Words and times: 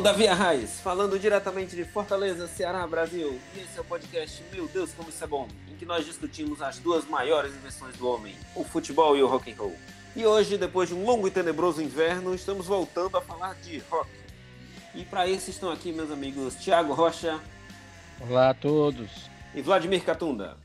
sou 0.00 0.02
o 0.02 0.02
Davi 0.02 0.26
Arraes, 0.26 0.80
falando 0.80 1.18
diretamente 1.18 1.76
de 1.76 1.84
Fortaleza, 1.84 2.48
Ceará, 2.48 2.86
Brasil. 2.86 3.38
E 3.54 3.60
esse 3.60 3.76
é 3.76 3.80
o 3.82 3.84
podcast 3.84 4.42
Meu 4.50 4.66
Deus, 4.66 4.92
como 4.94 5.10
isso 5.10 5.22
é 5.22 5.26
bom, 5.26 5.46
em 5.70 5.76
que 5.76 5.84
nós 5.84 6.06
discutimos 6.06 6.62
as 6.62 6.78
duas 6.78 7.04
maiores 7.04 7.54
invenções 7.54 7.94
do 7.98 8.08
homem, 8.08 8.34
o 8.56 8.64
futebol 8.64 9.14
e 9.14 9.22
o 9.22 9.26
rock 9.26 9.52
and 9.52 9.56
roll. 9.58 9.76
E 10.16 10.24
hoje, 10.24 10.56
depois 10.56 10.88
de 10.88 10.94
um 10.94 11.04
longo 11.04 11.28
e 11.28 11.30
tenebroso 11.30 11.82
inverno, 11.82 12.34
estamos 12.34 12.66
voltando 12.66 13.18
a 13.18 13.20
falar 13.20 13.54
de 13.56 13.78
rock. 13.90 14.08
E 14.94 15.04
para 15.04 15.26
isso 15.26 15.50
estão 15.50 15.70
aqui 15.70 15.92
meus 15.92 16.10
amigos 16.10 16.54
Thiago 16.54 16.94
Rocha 16.94 17.38
Olá 18.22 18.50
a 18.50 18.54
todos. 18.54 19.28
e 19.54 19.60
Vladimir 19.60 20.02
Catunda. 20.02 20.56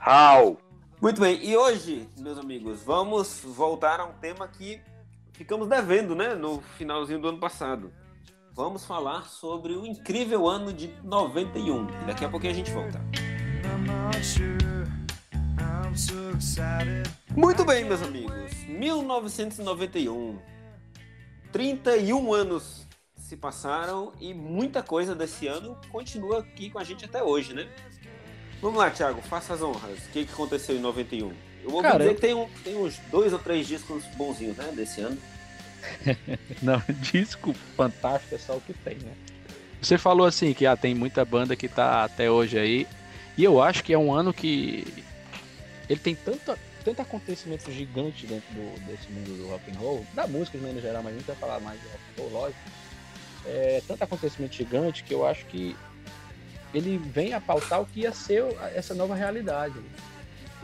How? 0.00 0.58
Muito 1.02 1.20
bem, 1.20 1.44
e 1.44 1.56
hoje, 1.56 2.08
meus 2.20 2.38
amigos, 2.38 2.82
vamos 2.84 3.40
voltar 3.42 3.98
a 3.98 4.04
um 4.04 4.12
tema 4.12 4.46
que 4.46 4.80
ficamos 5.32 5.66
devendo, 5.66 6.14
né, 6.14 6.36
no 6.36 6.60
finalzinho 6.78 7.18
do 7.18 7.28
ano 7.28 7.38
passado. 7.38 7.92
Vamos 8.56 8.86
falar 8.86 9.28
sobre 9.28 9.74
o 9.74 9.84
incrível 9.84 10.48
ano 10.48 10.72
de 10.72 10.88
91. 11.04 11.86
E 12.02 12.06
daqui 12.06 12.24
a 12.24 12.28
pouquinho 12.30 12.52
a 12.52 12.56
gente 12.56 12.70
volta. 12.70 12.98
Muito 17.36 17.64
bem, 17.66 17.84
meus 17.84 18.00
amigos. 18.02 18.54
1991. 18.66 20.38
31 21.52 22.32
anos 22.32 22.86
se 23.14 23.36
passaram 23.36 24.12
e 24.20 24.32
muita 24.32 24.82
coisa 24.82 25.14
desse 25.14 25.46
ano 25.46 25.76
continua 25.90 26.38
aqui 26.40 26.70
com 26.70 26.78
a 26.78 26.84
gente 26.84 27.04
até 27.04 27.22
hoje, 27.22 27.52
né? 27.52 27.68
Vamos 28.62 28.78
lá, 28.78 28.90
Thiago, 28.90 29.20
faça 29.20 29.52
as 29.52 29.60
honras. 29.60 29.98
O 30.06 30.10
que, 30.12 30.24
que 30.24 30.32
aconteceu 30.32 30.74
em 30.76 30.80
91? 30.80 31.30
Eu 31.62 31.70
ouvi 31.72 31.82
Cara, 31.82 31.98
dizer 31.98 32.14
que 32.14 32.20
tem, 32.22 32.32
um- 32.34 32.48
tem 32.64 32.76
uns 32.76 32.98
dois 33.10 33.32
ou 33.34 33.38
três 33.38 33.66
discos 33.66 34.02
bonzinhos, 34.16 34.56
né, 34.56 34.72
desse 34.74 35.02
ano. 35.02 35.18
Não, 36.62 36.82
disco 37.00 37.52
fantástico 37.76 38.34
é 38.34 38.38
só 38.38 38.56
o 38.56 38.60
que 38.60 38.72
tem, 38.72 38.96
né? 38.96 39.12
Você 39.80 39.98
falou 39.98 40.26
assim 40.26 40.52
que 40.54 40.66
ah, 40.66 40.76
tem 40.76 40.94
muita 40.94 41.24
banda 41.24 41.54
que 41.54 41.68
tá 41.68 42.04
até 42.04 42.30
hoje 42.30 42.58
aí. 42.58 42.86
E 43.36 43.44
eu 43.44 43.62
acho 43.62 43.84
que 43.84 43.92
é 43.92 43.98
um 43.98 44.12
ano 44.12 44.32
que 44.32 44.84
ele 45.88 46.00
tem 46.00 46.14
tanto, 46.14 46.58
tanto 46.84 47.02
acontecimento 47.02 47.70
gigante 47.70 48.26
dentro 48.26 48.46
do- 48.54 48.80
desse 48.86 49.10
mundo 49.10 49.36
do 49.36 49.48
rock 49.48 49.70
and 49.70 49.78
roll, 49.78 50.06
da 50.14 50.26
música 50.26 50.56
de 50.58 50.64
maneira 50.64 50.86
geral, 50.88 51.02
mas 51.02 51.14
a 51.14 51.18
gente 51.18 51.26
vai 51.26 51.36
falar 51.36 51.60
mais 51.60 51.78
de 51.80 51.86
rock 51.86 52.00
and 52.18 52.22
roll, 52.22 52.32
lógico. 52.32 52.60
É, 53.44 53.82
tanto 53.86 54.02
acontecimento 54.02 54.54
gigante 54.56 55.04
que 55.04 55.14
eu 55.14 55.24
acho 55.26 55.44
que 55.46 55.76
ele 56.74 56.98
vem 56.98 57.32
a 57.32 57.40
pautar 57.40 57.80
o 57.80 57.86
que 57.86 58.00
ia 58.00 58.12
ser 58.12 58.44
essa 58.74 58.94
nova 58.94 59.14
realidade. 59.14 59.74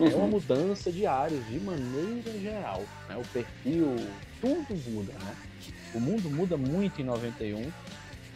É 0.01 0.15
uma 0.17 0.27
mudança 0.27 0.91
de 0.91 1.07
áreas 1.07 1.47
de 1.47 1.61
maneira 1.61 2.33
geral. 2.41 2.83
Né? 3.09 3.17
O 3.17 3.25
perfil, 3.33 3.95
tudo 4.43 4.75
muda. 4.91 5.13
Né? 5.13 5.37
O 5.95 6.01
mundo 6.01 6.29
muda 6.29 6.57
muito 6.57 7.01
em 7.01 7.05
91. 7.05 7.71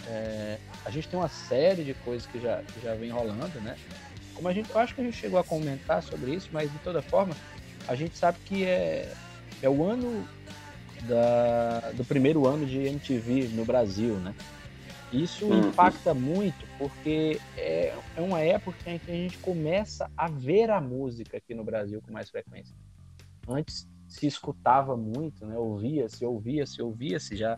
É, 0.07 0.59
a 0.85 0.91
gente 0.91 1.09
tem 1.09 1.19
uma 1.19 1.29
série 1.29 1.83
de 1.83 1.93
coisas 1.93 2.27
que 2.27 2.41
já, 2.41 2.63
que 2.63 2.81
já 2.81 2.95
vem 2.95 3.11
rolando. 3.11 3.61
Né? 3.61 3.77
Como 4.35 4.47
a 4.47 4.53
gente, 4.53 4.71
eu 4.71 4.79
acho 4.79 4.95
que 4.95 5.01
a 5.01 5.05
gente 5.05 5.17
chegou 5.17 5.39
a 5.39 5.45
comentar 5.45 6.03
sobre 6.03 6.33
isso, 6.33 6.49
mas 6.53 6.73
de 6.73 6.79
toda 6.79 7.03
forma, 7.03 7.35
a 7.89 7.95
gente 7.97 8.17
sabe 8.17 8.39
que 8.45 8.65
é, 8.65 9.13
é 9.61 9.69
o 9.69 9.83
ano 9.85 10.27
da, 11.09 11.91
do 11.93 12.05
primeiro 12.05 12.47
ano 12.47 12.65
de 12.65 12.79
MTV 12.79 13.49
no 13.55 13.65
Brasil. 13.65 14.15
Né? 14.15 14.33
Isso 15.13 15.47
Uhum. 15.47 15.71
impacta 15.71 16.15
muito 16.15 16.67
porque 16.79 17.41
é, 17.57 17.95
é 18.17 18.21
uma 18.21 18.41
época 18.41 18.91
em 18.91 18.99
que 18.99 19.11
a 19.11 19.15
gente 19.15 19.39
começa 19.39 20.09
a 20.17 20.29
ver 20.29 20.71
a 20.71 20.81
música 20.81 21.37
aqui 21.39 21.53
no 21.53 21.65
Brasil 21.65 22.01
com 22.01 22.13
mais 22.13 22.31
frequência. 22.31 22.75
Antes 23.49 23.89
se 24.09 24.27
escutava 24.27 24.97
muito, 24.97 25.47
né? 25.47 25.57
Ouvia-se, 25.57 26.25
ouvia-se, 26.25 26.83
ouvia-se 26.83 27.37
já. 27.37 27.55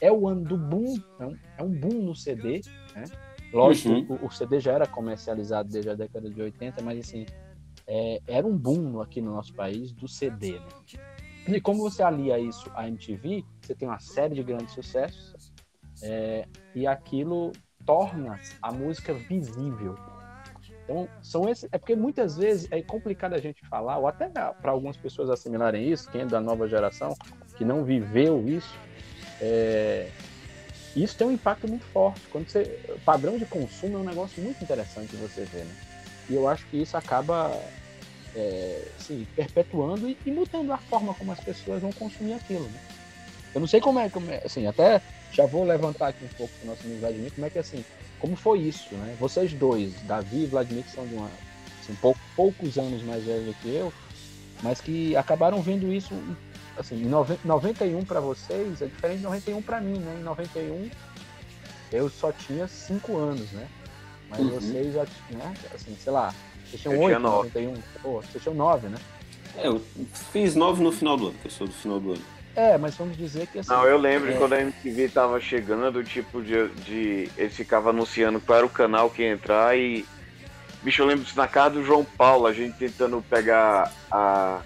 É 0.00 0.12
o 0.12 0.28
ano 0.28 0.42
do 0.44 0.56
boom, 0.56 0.94
é 1.18 1.26
um, 1.26 1.36
é 1.58 1.62
um 1.62 1.70
boom 1.70 2.02
no 2.02 2.14
CD, 2.14 2.60
né? 2.94 3.04
Lógico, 3.52 3.88
Uhum. 3.90 4.18
o, 4.22 4.26
o 4.26 4.30
CD 4.30 4.60
já 4.60 4.72
era 4.72 4.86
comercializado 4.86 5.70
desde 5.70 5.90
a 5.90 5.94
década 5.94 6.28
de 6.28 6.40
80, 6.42 6.82
mas 6.82 6.98
assim, 6.98 7.24
é, 7.86 8.20
era 8.26 8.46
um 8.46 8.56
boom 8.56 9.00
aqui 9.00 9.20
no 9.20 9.32
nosso 9.32 9.54
país 9.54 9.92
do 9.92 10.06
CD, 10.06 10.58
né? 10.60 10.66
E 11.48 11.60
como 11.60 11.80
você 11.80 12.02
alia 12.02 12.38
isso 12.38 12.68
à 12.74 12.88
MTV, 12.88 13.44
você 13.60 13.74
tem 13.74 13.86
uma 13.88 14.00
série 14.00 14.34
de 14.34 14.42
grandes 14.42 14.74
sucessos, 14.74 15.52
é, 16.02 16.46
e 16.74 16.86
aquilo 16.86 17.52
torna 17.86 18.38
a 18.60 18.72
música 18.72 19.14
visível. 19.14 19.94
Então, 20.86 21.08
são 21.20 21.48
esses, 21.48 21.68
é 21.72 21.78
porque 21.78 21.96
muitas 21.96 22.36
vezes 22.36 22.68
é 22.70 22.80
complicado 22.80 23.34
a 23.34 23.40
gente 23.40 23.60
falar, 23.68 23.98
ou 23.98 24.06
até 24.06 24.28
para 24.28 24.70
algumas 24.70 24.96
pessoas 24.96 25.28
assimilarem 25.28 25.90
isso, 25.90 26.08
quem 26.08 26.20
é 26.20 26.26
da 26.26 26.40
nova 26.40 26.68
geração, 26.68 27.12
que 27.56 27.64
não 27.64 27.82
viveu 27.84 28.46
isso, 28.48 28.72
é, 29.40 30.08
isso 30.94 31.18
tem 31.18 31.26
um 31.26 31.32
impacto 31.32 31.66
muito 31.66 31.84
forte. 31.86 32.28
Quando 32.28 32.48
você, 32.48 32.64
padrão 33.04 33.36
de 33.36 33.44
consumo 33.46 33.96
é 33.96 34.00
um 34.00 34.04
negócio 34.04 34.40
muito 34.40 34.62
interessante 34.62 35.10
de 35.10 35.16
você 35.16 35.44
ver, 35.44 35.64
né? 35.64 35.74
E 36.30 36.34
eu 36.34 36.46
acho 36.46 36.68
que 36.68 36.76
isso 36.76 36.96
acaba 36.96 37.50
é, 38.36 38.92
assim, 38.94 39.26
perpetuando 39.34 40.08
e, 40.08 40.16
e 40.24 40.30
mudando 40.30 40.72
a 40.72 40.78
forma 40.78 41.12
como 41.14 41.32
as 41.32 41.40
pessoas 41.40 41.82
vão 41.82 41.90
consumir 41.90 42.34
aquilo, 42.34 42.64
né? 42.64 42.78
Eu 43.52 43.60
não 43.60 43.66
sei 43.66 43.80
como 43.80 43.98
é, 43.98 44.08
como 44.08 44.30
é, 44.30 44.40
assim, 44.44 44.66
até 44.66 45.02
já 45.32 45.46
vou 45.46 45.64
levantar 45.64 46.08
aqui 46.08 46.24
um 46.24 46.28
pouco 46.28 46.52
para 46.54 46.64
o 46.64 46.70
nosso 46.70 46.86
amigo 46.86 47.00
Vladimir, 47.00 47.32
como 47.32 47.46
é 47.46 47.50
que 47.50 47.58
assim, 47.58 47.84
como 48.18 48.36
foi 48.36 48.60
isso, 48.60 48.94
né? 48.94 49.16
Vocês 49.18 49.52
dois, 49.52 49.92
Davi 50.02 50.42
e 50.44 50.46
Vladimir, 50.46 50.84
que 50.84 50.90
são 50.90 51.06
de 51.06 51.14
uma, 51.14 51.28
assim, 51.82 51.94
pou- 52.00 52.16
poucos 52.34 52.78
anos 52.78 53.02
mais 53.02 53.24
velhos 53.24 53.46
do 53.46 53.54
que 53.54 53.68
eu, 53.74 53.92
mas 54.62 54.80
que 54.80 55.14
acabaram 55.16 55.60
vendo 55.60 55.92
isso, 55.92 56.14
assim, 56.76 56.96
em 57.02 57.06
noven- 57.08 57.38
91 57.44 58.04
para 58.04 58.20
vocês 58.20 58.80
é 58.82 58.86
diferente 58.86 59.18
de 59.18 59.24
91 59.24 59.62
para 59.62 59.80
mim, 59.80 59.98
né? 59.98 60.16
Em 60.18 60.22
91 60.22 60.90
eu 61.92 62.08
só 62.10 62.32
tinha 62.32 62.66
5 62.66 63.16
anos, 63.16 63.50
né? 63.52 63.66
Mas 64.28 64.40
Uhum. 64.40 64.50
vocês 64.50 64.94
já, 64.94 65.04
né? 65.30 65.54
Assim, 65.74 65.96
sei 66.02 66.12
lá, 66.12 66.34
vocês 66.68 66.82
tinham 66.82 66.94
Eu 66.94 67.00
8, 67.00 67.08
tinha 67.08 67.18
nove. 67.20 67.50
91, 67.54 67.82
pô, 68.02 68.20
vocês 68.22 68.42
tinham 68.42 68.56
9, 68.56 68.88
né? 68.88 68.98
É, 69.56 69.68
eu 69.68 69.80
fiz 70.32 70.54
nove 70.56 70.82
no 70.82 70.90
final 70.92 71.16
do 71.16 71.28
ano, 71.28 71.38
que 71.38 71.46
eu 71.46 71.50
sou 71.50 71.66
do 71.66 71.72
final 71.72 72.00
do 72.00 72.12
ano. 72.12 72.22
É, 72.56 72.78
mas 72.78 72.94
vamos 72.94 73.16
dizer 73.16 73.46
que 73.48 73.58
assim. 73.58 73.68
Não, 73.70 73.84
eu 73.84 73.98
lembro 73.98 74.30
É. 74.32 74.36
quando 74.36 74.54
a 74.54 74.60
MTV 74.60 75.08
tava 75.10 75.38
chegando, 75.40 76.02
tipo, 76.02 76.42
de, 76.42 76.68
de. 76.70 77.30
Eles 77.36 77.54
ficavam 77.54 77.90
anunciando 77.90 78.40
qual 78.40 78.56
era 78.58 78.66
o 78.66 78.70
canal 78.70 79.10
que 79.10 79.22
ia 79.22 79.30
entrar 79.32 79.76
e. 79.78 80.04
Bicho, 80.82 81.02
eu 81.02 81.06
lembro 81.06 81.24
disso 81.24 81.36
na 81.36 81.46
casa 81.48 81.74
do 81.74 81.84
João 81.84 82.04
Paulo, 82.04 82.46
a 82.46 82.52
gente 82.52 82.76
tentando 82.78 83.22
pegar 83.28 83.92
a. 84.10 84.60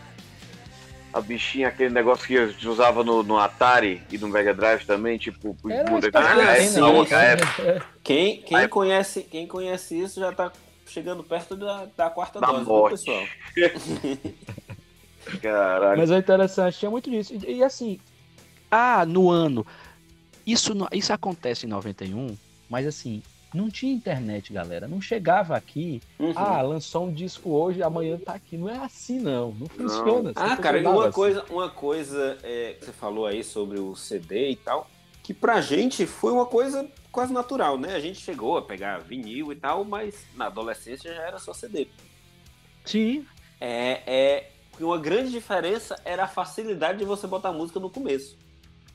A 1.13 1.21
bichinha, 1.21 1.67
aquele 1.67 1.93
negócio 1.93 2.25
que 2.25 2.39
a 2.39 2.47
gente 2.47 2.69
usava 2.69 3.03
no, 3.03 3.25
no 3.25 3.37
Atari 3.37 4.01
e 4.13 4.17
no 4.17 4.29
Mega 4.29 4.55
Drive 4.55 4.85
também, 4.85 5.19
tipo, 5.19 5.57
Era 5.69 5.99
de 5.99 6.09
Ah, 6.15 6.53
é, 6.57 6.61
sim, 6.61 6.81
né? 6.81 7.37
é, 7.67 7.83
Quem, 8.05 8.41
quem, 8.43 8.57
Aí- 8.57 8.69
conhece, 8.69 9.23
quem 9.25 9.45
conhece 9.45 9.99
isso 10.01 10.21
já 10.21 10.31
tá 10.31 10.53
chegando 10.87 11.25
perto 11.25 11.57
da, 11.57 11.89
da 11.97 12.11
quarta 12.11 12.39
Da 12.39 12.47
dose, 12.47 12.59
viu, 12.65 12.69
morte. 12.73 12.91
pessoal? 13.05 13.25
Caralho. 15.41 15.99
Mas 15.99 16.11
é 16.11 16.19
interessante, 16.19 16.79
tinha 16.79 16.91
muito 16.91 17.11
disso. 17.11 17.35
E, 17.47 17.57
e 17.57 17.63
assim, 17.63 17.99
ah, 18.71 19.05
no 19.05 19.31
ano. 19.31 19.67
Isso, 20.47 20.75
não- 20.75 20.89
isso 20.93 21.13
acontece 21.13 21.67
em 21.67 21.69
91, 21.69 22.37
mas 22.69 22.87
assim, 22.87 23.23
não 23.55 23.71
tinha 23.71 23.93
internet, 23.93 24.53
galera. 24.53 24.89
Não 24.89 25.01
chegava 25.01 25.57
aqui, 25.57 26.01
Uhum. 26.19 26.33
ah, 26.35 26.63
lançou 26.63 27.07
um 27.07 27.13
disco 27.13 27.51
hoje, 27.51 27.83
amanhã 27.83 28.19
tá 28.19 28.35
aqui. 28.35 28.57
Não 28.57 28.69
é 28.69 28.79
assim, 28.79 29.21
não. 29.21 29.53
Não 29.53 29.69
funciona. 29.69 30.33
Ah, 30.35 30.57
Você 30.57 30.63
cara, 30.63 30.79
e 30.79 30.87
uma 30.87 31.05
assim. 31.07 31.13
coisa, 31.13 31.45
uma 31.51 31.69
coisa 31.69 32.39
é, 32.43 32.75
que 32.79 32.85
você 32.87 32.93
falou 32.93 33.27
aí 33.27 33.45
sobre 33.45 33.79
o 33.79 33.95
CD 33.95 34.51
e 34.51 34.57
tal, 34.57 34.89
que 35.23 35.35
pra 35.35 35.61
gente 35.61 36.07
foi 36.07 36.33
uma 36.33 36.47
coisa 36.47 36.89
quase 37.13 37.33
natural, 37.33 37.77
né? 37.79 37.95
A 37.95 38.01
gente 38.01 38.19
chegou 38.21 38.57
a 38.57 38.63
pegar 38.63 38.99
vinil 38.99 39.53
e 39.53 39.57
tal, 39.57 39.85
mas 39.85 40.25
na 40.35 40.47
adolescência 40.47 41.13
já 41.15 41.23
era 41.23 41.39
só 41.39 41.53
CD. 41.53 41.87
Sim, 42.85 43.25
É, 43.61 44.01
é 44.07 44.51
que 44.81 44.85
uma 44.85 44.97
grande 44.97 45.31
diferença 45.31 45.95
era 46.07 46.25
a 46.25 46.27
facilidade 46.27 47.01
de 47.01 47.05
você 47.05 47.27
botar 47.27 47.53
música 47.53 47.79
no 47.79 47.91
começo. 47.91 48.35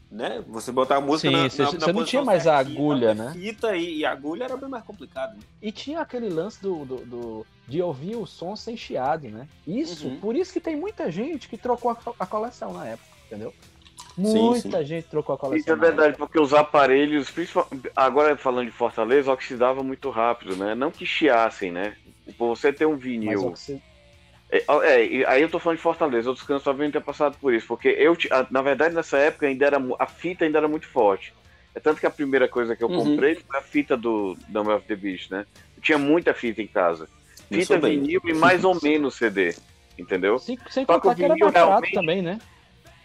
Né? 0.09 0.43
Você 0.47 0.71
botar 0.71 0.95
a 0.95 1.01
música 1.01 1.29
Sim, 1.29 1.35
na, 1.35 1.47
você- 1.47 1.61
na, 1.61 1.69
você 1.69 1.77
na 1.77 1.93
não 1.93 2.03
tinha 2.03 2.23
mais 2.23 2.47
a 2.47 2.57
agulha, 2.57 3.13
né? 3.13 3.29
Fita 3.33 3.75
e, 3.77 3.97
e 3.99 4.05
a 4.05 4.11
agulha 4.11 4.45
era 4.45 4.57
bem 4.57 4.67
mais 4.67 4.83
complicado. 4.83 5.35
Né? 5.35 5.41
E 5.61 5.71
tinha 5.71 5.99
aquele 6.01 6.27
lance 6.27 6.59
do, 6.59 6.85
do, 6.85 6.95
do- 7.05 7.45
de 7.67 7.83
ouvir 7.83 8.15
o 8.15 8.25
som 8.25 8.55
sem 8.55 8.75
chiado, 8.75 9.27
né? 9.29 9.47
Isso, 9.67 10.07
Uhum. 10.07 10.19
por 10.19 10.35
isso 10.35 10.51
que 10.51 10.59
tem 10.59 10.75
muita 10.75 11.11
gente 11.11 11.47
que 11.47 11.55
trocou 11.55 11.91
a, 11.91 11.97
a 12.19 12.25
coleção 12.25 12.73
na 12.73 12.87
época, 12.87 13.07
entendeu? 13.27 13.53
Sim, 14.15 14.21
Muita 14.39 14.83
gente 14.83 15.05
trocou 15.07 15.35
a 15.35 15.37
coleção. 15.37 15.59
Isso 15.59 15.71
é 15.71 15.75
verdade, 15.75 16.17
porque 16.17 16.39
os 16.39 16.51
aparelhos, 16.51 17.29
principal- 17.29 17.67
agora 17.95 18.35
falando 18.35 18.65
de 18.65 18.71
Fortaleza, 18.75 19.31
oxidava 19.31 19.83
muito 19.83 20.09
rápido, 20.09 20.55
né? 20.55 20.73
Não 20.73 20.89
que 20.89 21.05
chiassem, 21.05 21.71
né? 21.71 21.95
Por 22.39 22.47
você 22.57 22.73
ter 22.73 22.87
um 22.87 22.93
Mas 22.93 23.01
vinil. 23.03 23.45
oxi- 23.49 23.79
É, 24.49 24.63
é, 24.83 25.25
aí 25.27 25.41
eu 25.41 25.49
tô 25.49 25.57
falando 25.59 25.77
de 25.77 25.83
Fortaleza, 25.83 26.29
outros 26.29 26.45
cantos 26.45 26.63
talvez 26.63 26.87
não 26.87 26.91
tenham 26.91 27.03
passado 27.05 27.35
por 27.41 27.53
isso, 27.53 27.65
porque 27.67 27.87
eu, 27.89 28.15
na 28.51 28.61
verdade, 28.61 28.93
nessa 28.95 29.17
época 29.17 29.47
ainda 29.47 29.65
era 29.65 29.77
a 29.99 30.05
fita 30.05 30.45
ainda 30.45 30.59
era 30.59 30.67
muito 30.67 30.87
forte. 30.87 31.33
É 31.73 31.79
tanto 31.79 31.99
que 31.99 32.05
a 32.05 32.11
primeira 32.11 32.47
coisa 32.47 32.75
que 32.75 32.83
eu 32.83 32.87
Uhum. 32.89 33.03
comprei 33.03 33.35
foi 33.35 33.59
a 33.59 33.61
fita 33.61 33.97
do 33.97 34.37
Number 34.47 34.75
of 34.77 34.85
the 34.87 34.95
Beast, 34.95 35.29
né? 35.31 35.45
Eu 35.75 35.81
tinha 35.83 35.97
muita 35.97 36.33
fita 36.33 36.61
em 36.61 36.67
casa. 36.67 37.09
Fita 37.51 37.77
vinil 37.79 38.21
e 38.23 38.33
mais 38.33 38.63
ou 38.63 38.77
menos 38.81 39.15
CD, 39.15 39.53
entendeu? 39.99 40.39
Sem, 40.39 40.57
sem 40.69 40.85
Só 40.85 40.93
que 40.93 41.01
contar 41.01 41.11
o 41.11 41.15
que 41.15 41.25
era 41.25 41.33
vinil 41.33 41.51
barato 41.51 41.67
realmente- 41.69 41.93
também, 41.93 42.21
né? 42.21 42.39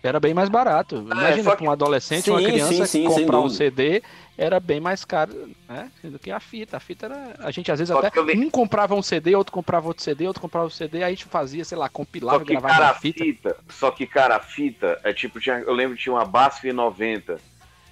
Era 0.03 0.19
bem 0.21 0.33
mais 0.33 0.49
barato. 0.49 0.97
Imagina 0.97 1.43
só 1.45 1.57
para 1.57 1.67
um 1.67 1.71
adolescente, 1.71 2.31
uma 2.31 2.39
Sim, 2.41 2.47
criança 2.47 2.73
sim, 2.73 2.85
sim, 2.87 2.87
sem 2.87 3.05
comprar 3.05 3.41
um. 3.41 3.51
CD 3.51 4.03
era 4.41 4.59
bem 4.59 4.81
mais 4.81 5.05
caro 5.05 5.51
né, 5.69 5.93
do 6.03 6.19
que 6.19 6.31
a 6.31 6.41
fita. 6.41 6.79
A 6.79 6.81
fita 6.81 7.05
era. 7.05 7.35
A 7.41 7.51
gente 7.51 7.71
às 7.71 7.79
vezes 7.79 7.93
Só 7.93 7.99
até. 7.99 8.21
Um 8.35 8.49
comprava 8.49 8.95
um 8.95 9.03
CD, 9.03 9.37
outro 9.37 9.53
comprava 9.53 9.87
outro 9.87 10.03
CD, 10.03 10.27
outro 10.27 10.41
comprava 10.41 10.65
outro 10.65 10.79
CD, 10.79 10.99
aí 10.99 11.05
a 11.05 11.11
gente 11.11 11.27
fazia, 11.27 11.63
sei 11.63 11.77
lá, 11.77 11.87
Só 11.87 11.93
compilava, 11.93 12.43
que, 12.43 12.53
gravava 12.53 12.75
cara, 12.75 12.89
a 12.89 12.95
fita. 12.95 13.23
fita. 13.23 13.57
Só 13.69 13.91
que, 13.91 14.07
cara, 14.07 14.37
a 14.37 14.41
fita 14.41 14.99
é 15.05 15.13
tipo, 15.13 15.39
tinha, 15.39 15.59
eu 15.59 15.75
lembro 15.75 15.95
que 15.95 16.03
tinha 16.03 16.15
uma 16.15 16.25
BASF 16.25 16.73
90 16.73 17.39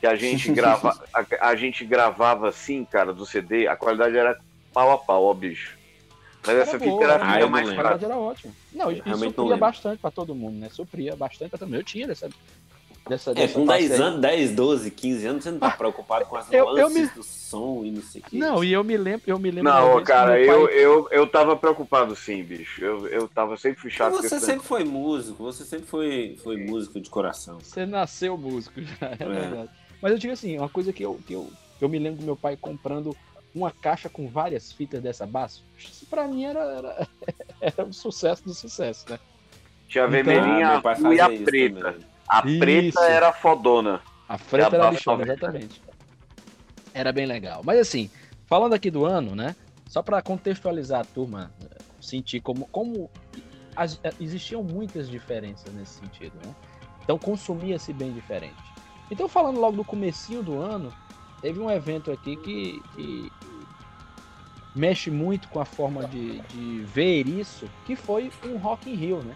que 0.01 0.07
a 0.07 0.17
gente, 0.17 0.51
grava, 0.53 0.99
a, 1.13 1.49
a 1.51 1.55
gente 1.55 1.85
gravava 1.85 2.49
assim, 2.49 2.83
cara, 2.83 3.13
do 3.13 3.27
CD, 3.27 3.69
a 3.69 3.77
qualidade 3.77 4.17
era 4.17 4.41
pau 4.73 4.91
a 4.91 4.97
pau, 4.97 5.25
ó, 5.25 5.35
bicho. 5.35 5.77
Mas 6.47 6.55
Era 6.55 6.63
essa 6.63 6.79
boa, 6.79 6.93
fita 6.93 7.05
era 7.05 7.23
a 7.23 7.27
fita 7.27 7.41
eu 7.41 7.43
não 7.43 7.51
mais 7.51 7.69
A 7.69 7.75
qualidade 7.75 8.05
era 8.07 8.17
ótima. 8.17 8.53
Não, 8.73 8.91
e, 8.91 9.03
e 9.05 9.09
não 9.11 9.19
supria 9.19 9.45
lembro. 9.45 9.59
bastante 9.59 9.99
pra 10.01 10.11
todo 10.11 10.35
mundo, 10.35 10.59
né? 10.59 10.69
Supria 10.71 11.15
bastante 11.15 11.51
pra 11.51 11.59
todo 11.59 11.69
mundo. 11.69 11.81
Eu 11.81 11.85
tinha 11.85 12.07
dessa. 12.07 12.31
Dessa, 13.09 13.31
É, 13.33 13.49
com 13.49 13.67
parte 13.67 13.81
10 13.89 13.93
aí. 14.01 14.07
anos, 14.07 14.21
10, 14.21 14.51
12, 14.53 14.91
15 14.91 15.27
anos, 15.27 15.43
você 15.45 15.51
não 15.51 15.59
tá 15.59 15.71
preocupado 15.71 16.25
com 16.27 16.37
as 16.37 16.53
eu- 16.53 16.67
eu 16.69 16.75
nuances 16.89 17.03
me- 17.03 17.09
do 17.15 17.23
som 17.23 17.83
e 17.85 17.91
não 17.91 18.03
sei 18.03 18.21
o 18.21 18.25
que. 18.25 18.39
Não, 18.39 18.63
e 18.65 18.73
eu 18.73 18.85
me 18.85 18.97
lembro, 18.97 19.23
eu 19.27 19.39
me 19.39 19.51
lembro. 19.51 19.71
Não, 19.73 20.03
cara, 20.05 20.33
pai- 20.33 20.49
eu, 20.49 20.69
eu, 20.69 21.09
eu 21.11 21.27
tava 21.27 21.57
preocupado 21.57 22.15
sim, 22.15 22.43
bicho. 22.43 22.85
Eu, 22.85 23.07
eu 23.09 23.27
tava 23.29 23.57
sempre 23.57 23.81
fechado 23.83 24.17
com 24.17 24.23
você 24.23 24.39
sempre 24.41 24.67
foi 24.67 24.85
músico, 24.85 25.43
você 25.43 25.65
sempre 25.65 25.87
foi, 25.87 26.39
foi 26.43 26.57
músico 26.59 27.01
de 27.01 27.09
coração. 27.11 27.59
Você 27.61 27.85
nasceu 27.87 28.37
músico 28.37 28.81
já, 29.01 29.09
é, 29.09 29.17
É. 29.19 29.25
verdade. 29.27 29.71
Mas 30.01 30.13
eu 30.13 30.19
digo 30.19 30.33
assim, 30.33 30.57
uma 30.59 30.69
coisa 30.69 30.93
que 30.93 31.03
eu, 31.05 31.19
que 31.27 31.33
eu, 31.33 31.51
eu 31.81 31.89
me 31.89 31.99
lembro 31.99 32.21
do 32.21 32.25
meu 32.25 32.37
pai 32.37 32.57
comprando 32.57 33.17
uma 33.55 33.71
caixa 33.71 34.09
com 34.09 34.29
várias 34.29 34.71
fitas 34.71 35.03
dessa 35.03 35.27
baixo. 35.27 35.63
Isso 35.79 36.07
pra 36.07 36.29
mim 36.29 36.45
era, 36.45 36.61
era, 36.61 37.09
era 37.61 37.85
um 37.85 37.93
sucesso 37.93 38.45
do 38.45 38.55
sucesso, 38.55 39.07
né? 39.09 39.19
Tinha 39.89 40.05
Então- 40.05 40.11
vermelhinha, 40.13 40.69
Ah, 40.69 40.75
e 40.75 40.77
a 40.77 40.81
fazia 40.83 41.33
isso 41.35 41.45
preta. 41.45 41.81
também. 41.93 42.07
A 42.29 42.47
Isso. 42.47 42.59
preta 42.59 43.01
era 43.07 43.33
fodona. 43.33 44.01
A 44.29 44.37
frente 44.37 44.75
É 44.75 44.79
a 44.79 44.83
era 44.85 44.91
90. 44.93 45.23
exatamente. 45.23 45.83
Era 46.93 47.13
bem 47.13 47.27
legal. 47.27 47.63
Mas 47.65 47.79
assim, 47.79 48.11
falando 48.47 48.75
aqui 48.75 48.91
do 48.91 49.05
ano, 49.05 49.35
né? 49.35 49.57
Só 49.87 50.03
pra 50.03 50.21
contextualizar 50.21 51.01
a 51.01 51.05
turma, 51.05 51.51
eh, 51.63 51.79
sentir 52.01 52.41
como, 52.41 52.67
como 52.69 53.11
as- 53.75 53.99
eh, 54.05 54.13
existiam 54.21 54.63
muitas 54.63 55.09
diferenças 55.09 55.73
nesse 55.73 55.99
sentido, 56.01 56.35
né? 56.45 56.55
Então 57.03 57.19
consumia-se 57.19 57.93
bem 57.93 58.13
diferente. 58.13 58.57
Então 59.11 59.29
falando 59.29 59.59
logo 59.59 59.77
do 59.79 59.85
comecinho 59.85 60.43
do 60.43 60.61
ano, 60.61 60.93
teve 61.41 61.59
um 61.59 61.71
evento 61.71 62.11
aqui 62.13 62.37
que, 62.37 62.83
que 62.95 63.33
mexe 64.75 65.11
muito 65.11 65.49
com 65.49 65.61
a 65.61 65.65
forma 65.65 66.07
de, 66.07 66.41
de 66.43 66.81
ver 66.85 67.27
isso, 67.27 67.67
que 67.87 67.97
foi 67.97 68.31
um 68.45 68.59
Rock 68.59 68.91
in 68.91 68.95
Rio, 68.95 69.23
né? 69.23 69.35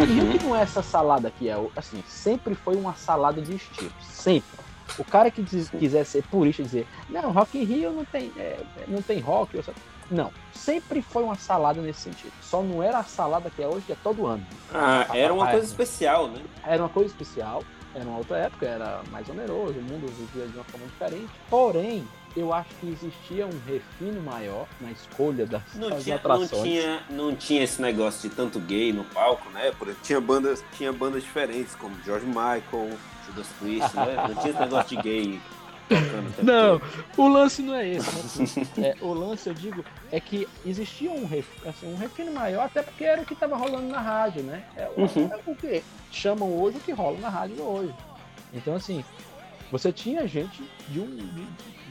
Rock 0.00 0.12
in 0.12 0.20
Rio 0.20 0.38
que 0.38 0.44
não 0.44 0.56
é 0.56 0.62
essa 0.62 0.82
salada 0.82 1.28
aqui, 1.28 1.48
é 1.48 1.56
o- 1.56 1.70
assim, 1.76 2.02
sempre 2.06 2.54
foi 2.54 2.76
uma 2.76 2.94
salada 2.94 3.40
de 3.40 3.54
estilos, 3.54 3.92
sempre. 4.02 4.58
O 4.98 5.04
cara 5.04 5.30
que 5.30 5.42
diz- 5.42 5.68
quiser 5.70 6.04
ser 6.04 6.22
purista 6.24 6.62
e 6.62 6.64
dizer, 6.64 6.86
não, 7.08 7.32
Rock 7.32 7.58
in 7.58 7.64
Rio 7.64 7.90
não 7.92 8.04
tem, 8.04 8.32
é, 8.36 8.60
não 8.86 9.02
tem 9.02 9.18
rock, 9.20 9.56
ou 9.56 9.62
só-" 9.62 9.72
não, 10.10 10.30
sempre 10.54 11.02
foi 11.02 11.24
uma 11.24 11.34
salada 11.34 11.80
nesse 11.82 12.00
sentido. 12.02 12.32
Só 12.40 12.62
não 12.62 12.82
era 12.82 12.98
a 12.98 13.04
salada 13.04 13.50
que 13.50 13.62
é 13.62 13.66
hoje, 13.66 13.84
que 13.86 13.92
é 13.92 13.96
todo 14.02 14.26
ano. 14.26 14.46
Ah, 14.72 15.06
era 15.14 15.34
uma 15.34 15.48
coisa 15.50 15.66
é. 15.66 15.68
especial, 15.68 16.28
né? 16.28 16.40
Era 16.64 16.82
uma 16.82 16.88
coisa 16.88 17.08
especial, 17.10 17.64
era 17.94 18.04
uma 18.04 18.18
outra 18.18 18.36
época, 18.38 18.64
era 18.66 19.02
mais 19.10 19.28
oneroso, 19.28 19.72
o 19.78 19.82
mundo 19.82 20.06
vivia 20.16 20.46
de 20.46 20.54
uma 20.56 20.64
forma 20.64 20.86
diferente. 20.86 21.30
Porém, 21.50 22.06
eu 22.36 22.52
acho 22.52 22.68
que 22.80 22.86
existia 22.88 23.46
um 23.46 23.58
refino 23.66 24.20
maior 24.22 24.66
na 24.80 24.90
escolha 24.92 25.46
das, 25.46 25.62
Não 25.74 25.88
das 25.90 26.04
tinha, 26.04 26.16
não, 26.22 26.34
atrações. 26.34 26.62
tinha, 26.62 27.02
não 27.08 27.34
tinha 27.34 27.62
esse 27.64 27.80
negócio 27.80 28.28
de 28.28 28.34
tanto 28.36 28.60
gay 28.60 28.92
no 28.92 29.04
palco, 29.04 29.48
né? 29.50 29.72
Por 29.78 29.88
exemplo, 29.88 30.04
tinha 30.04 30.20
bandas, 30.20 30.64
tinha 30.76 30.92
bandas 30.92 31.22
diferentes, 31.22 31.74
como 31.74 31.96
George 32.04 32.26
Michael, 32.26 32.96
Judas 33.26 33.46
Priest, 33.58 33.96
né? 33.96 34.16
Não 34.28 34.34
tinha 34.34 34.50
esse 34.50 34.60
negócio 34.60 34.88
de 34.88 34.96
gay 35.02 35.40
Não, 36.42 36.80
o 37.16 37.28
lance 37.28 37.62
não 37.62 37.74
é 37.74 37.88
esse. 37.88 38.38
né? 38.80 38.88
É, 38.88 38.96
o 39.00 39.12
lance, 39.14 39.48
eu 39.48 39.54
digo, 39.54 39.84
é 40.12 40.20
que 40.20 40.46
existia 40.64 41.10
um, 41.10 41.26
ref, 41.26 41.46
assim, 41.66 41.86
um 41.92 41.96
refino 41.96 42.32
maior, 42.32 42.64
até 42.66 42.82
porque 42.82 43.04
era 43.04 43.22
o 43.22 43.24
que 43.24 43.34
estava 43.34 43.56
rolando 43.56 43.86
na 43.88 44.00
rádio, 44.00 44.42
né? 44.42 44.62
É, 44.76 44.88
o- 44.96 45.00
Uhum. 45.02 45.30
é 45.32 45.40
o 45.50 45.54
que 45.56 45.82
chamam 46.10 46.52
hoje 46.60 46.76
o 46.76 46.80
que 46.80 46.92
rola 46.92 47.18
na 47.18 47.28
rádio 47.28 47.62
hoje. 47.62 47.94
Então, 48.52 48.74
assim, 48.74 49.04
você 49.70 49.92
tinha 49.92 50.26
gente 50.26 50.62
de 50.88 51.00
um, 51.00 51.06
de, 51.16 51.46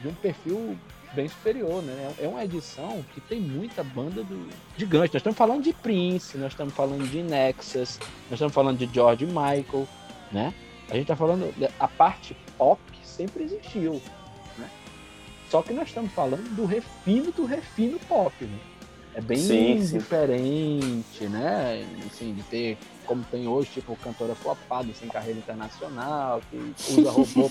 de 0.06 0.12
um 0.12 0.14
perfil 0.14 0.76
bem 1.14 1.28
superior, 1.28 1.82
né? 1.82 2.14
É 2.18 2.28
uma 2.28 2.44
edição 2.44 3.04
que 3.14 3.20
tem 3.20 3.40
muita 3.40 3.82
banda 3.82 4.22
do 4.22 4.48
gigante. 4.76 5.14
Nós 5.14 5.20
estamos 5.20 5.38
falando 5.38 5.62
de 5.62 5.72
Prince, 5.72 6.36
nós 6.36 6.52
estamos 6.52 6.74
falando 6.74 7.08
de 7.08 7.22
Nexus, 7.22 7.98
nós 8.24 8.32
estamos 8.32 8.54
falando 8.54 8.78
de 8.78 8.92
George 8.92 9.24
Michael, 9.26 9.88
né? 10.30 10.52
A 10.88 10.92
gente 10.92 11.02
está 11.02 11.16
falando 11.16 11.52
a 11.80 11.88
parte 11.88 12.36
pop 12.56 12.80
sempre 13.02 13.44
existiu, 13.44 14.00
né? 14.58 14.68
Só 15.50 15.62
que 15.62 15.72
nós 15.72 15.88
estamos 15.88 16.12
falando 16.12 16.54
do 16.54 16.66
refino 16.66 17.32
do 17.32 17.46
refino 17.46 17.98
pop, 18.00 18.32
né? 18.44 18.58
É 19.14 19.20
bem 19.22 19.38
Sim, 19.38 19.82
sim. 19.82 19.96
diferente, 19.98 21.24
né? 21.24 21.86
Assim, 22.06 22.34
de 22.34 22.42
ter 22.42 22.76
como 23.06 23.22
tem 23.30 23.46
hoje, 23.46 23.70
tipo, 23.74 23.96
cantora 23.96 24.34
flopada, 24.34 24.92
sem 24.92 25.08
carreira 25.08 25.38
internacional, 25.38 26.40
que 26.50 26.74
usa 26.90 27.10
robô 27.10 27.48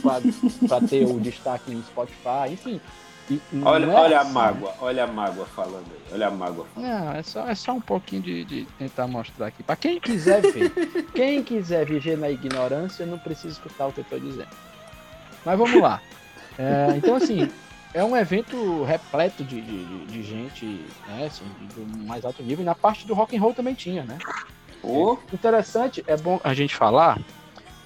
para 0.67 0.81
ter 0.87 1.05
o 1.05 1.19
destaque 1.19 1.71
no 1.71 1.81
Spotify, 1.83 2.51
enfim. 2.51 2.79
Olha, 3.63 3.85
é 3.85 3.95
olha 3.95 4.17
a 4.19 4.21
assim. 4.21 4.31
mágoa, 4.33 4.73
olha 4.79 5.03
a 5.03 5.07
mágoa 5.07 5.45
falando 5.47 5.85
aí. 5.91 6.13
Olha 6.13 6.27
a 6.27 6.31
mágoa. 6.31 6.67
Não, 6.75 7.11
é 7.13 7.23
só, 7.23 7.47
é 7.47 7.55
só 7.55 7.71
um 7.71 7.81
pouquinho 7.81 8.21
de, 8.21 8.45
de 8.45 8.65
tentar 8.77 9.07
mostrar 9.07 9.47
aqui. 9.47 9.63
Para 9.63 9.75
quem 9.75 9.99
quiser 9.99 10.41
ver, 10.41 10.71
quem 11.15 11.41
quiser 11.43 11.85
viver 11.87 12.17
na 12.19 12.29
ignorância, 12.29 13.03
não 13.05 13.17
precisa 13.17 13.53
escutar 13.53 13.87
o 13.87 13.91
que 13.93 14.01
eu 14.01 14.03
estou 14.03 14.19
dizendo. 14.19 14.49
Mas 15.43 15.57
vamos 15.57 15.81
lá. 15.81 15.99
É, 16.59 16.93
então, 16.97 17.15
assim, 17.15 17.49
é 17.95 18.03
um 18.03 18.15
evento 18.15 18.83
repleto 18.83 19.43
de, 19.43 19.59
de, 19.59 19.85
de- 19.85 20.05
de 20.05 20.21
gente, 20.23 20.85
né, 21.07 21.25
assim, 21.25 21.45
do 21.75 22.05
mais 22.05 22.23
alto 22.25 22.43
nível. 22.43 22.61
E 22.61 22.65
na 22.65 22.75
parte 22.75 23.07
do 23.07 23.15
rock 23.15 23.35
and 23.35 23.41
roll 23.41 23.55
também 23.55 23.73
tinha, 23.73 24.03
né? 24.03 24.19
Interessante, 25.33 26.03
é 26.07 26.17
bom 26.17 26.39
a 26.43 26.53
gente 26.53 26.75
falar. 26.75 27.19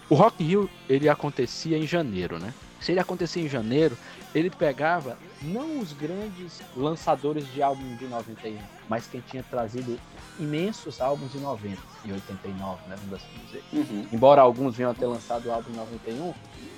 O 0.10 0.15
Rock 0.15 0.44
Rio 0.44 0.70
ele 0.88 1.08
acontecia 1.08 1.77
em 1.77 1.86
janeiro, 1.86 2.39
né? 2.39 2.53
Se 2.79 2.91
ele 2.91 3.00
acontecia 3.00 3.44
em 3.44 3.50
janeiro, 3.50 3.98
ele 4.34 4.50
pegava 4.50 5.18
não 5.41 5.79
os 5.79 5.94
grandes 5.94 6.62
lançadores 6.75 7.46
de 7.53 7.62
álbum 7.62 7.96
de 7.96 8.06
91, 8.06 8.58
mas 8.88 9.08
quem 9.08 9.22
tinha 9.22 9.44
trazido 9.44 10.00
imensos 10.39 11.01
álbuns 11.01 11.32
de 11.32 11.39
90 11.39 11.77
e 12.06 12.13
89, 12.13 12.82
né? 12.88 12.96
Vamos 12.98 13.15
assim 13.15 13.46
dizer. 13.46 13.63
uhum. 13.74 14.08
Embora 14.12 14.41
alguns 14.41 14.75
venham 14.75 14.91
a 14.91 14.94
ter 14.94 15.06
lançado 15.06 15.48
o 15.48 15.51
álbum 15.51 15.72
em 15.72 15.75
91, 15.75 16.34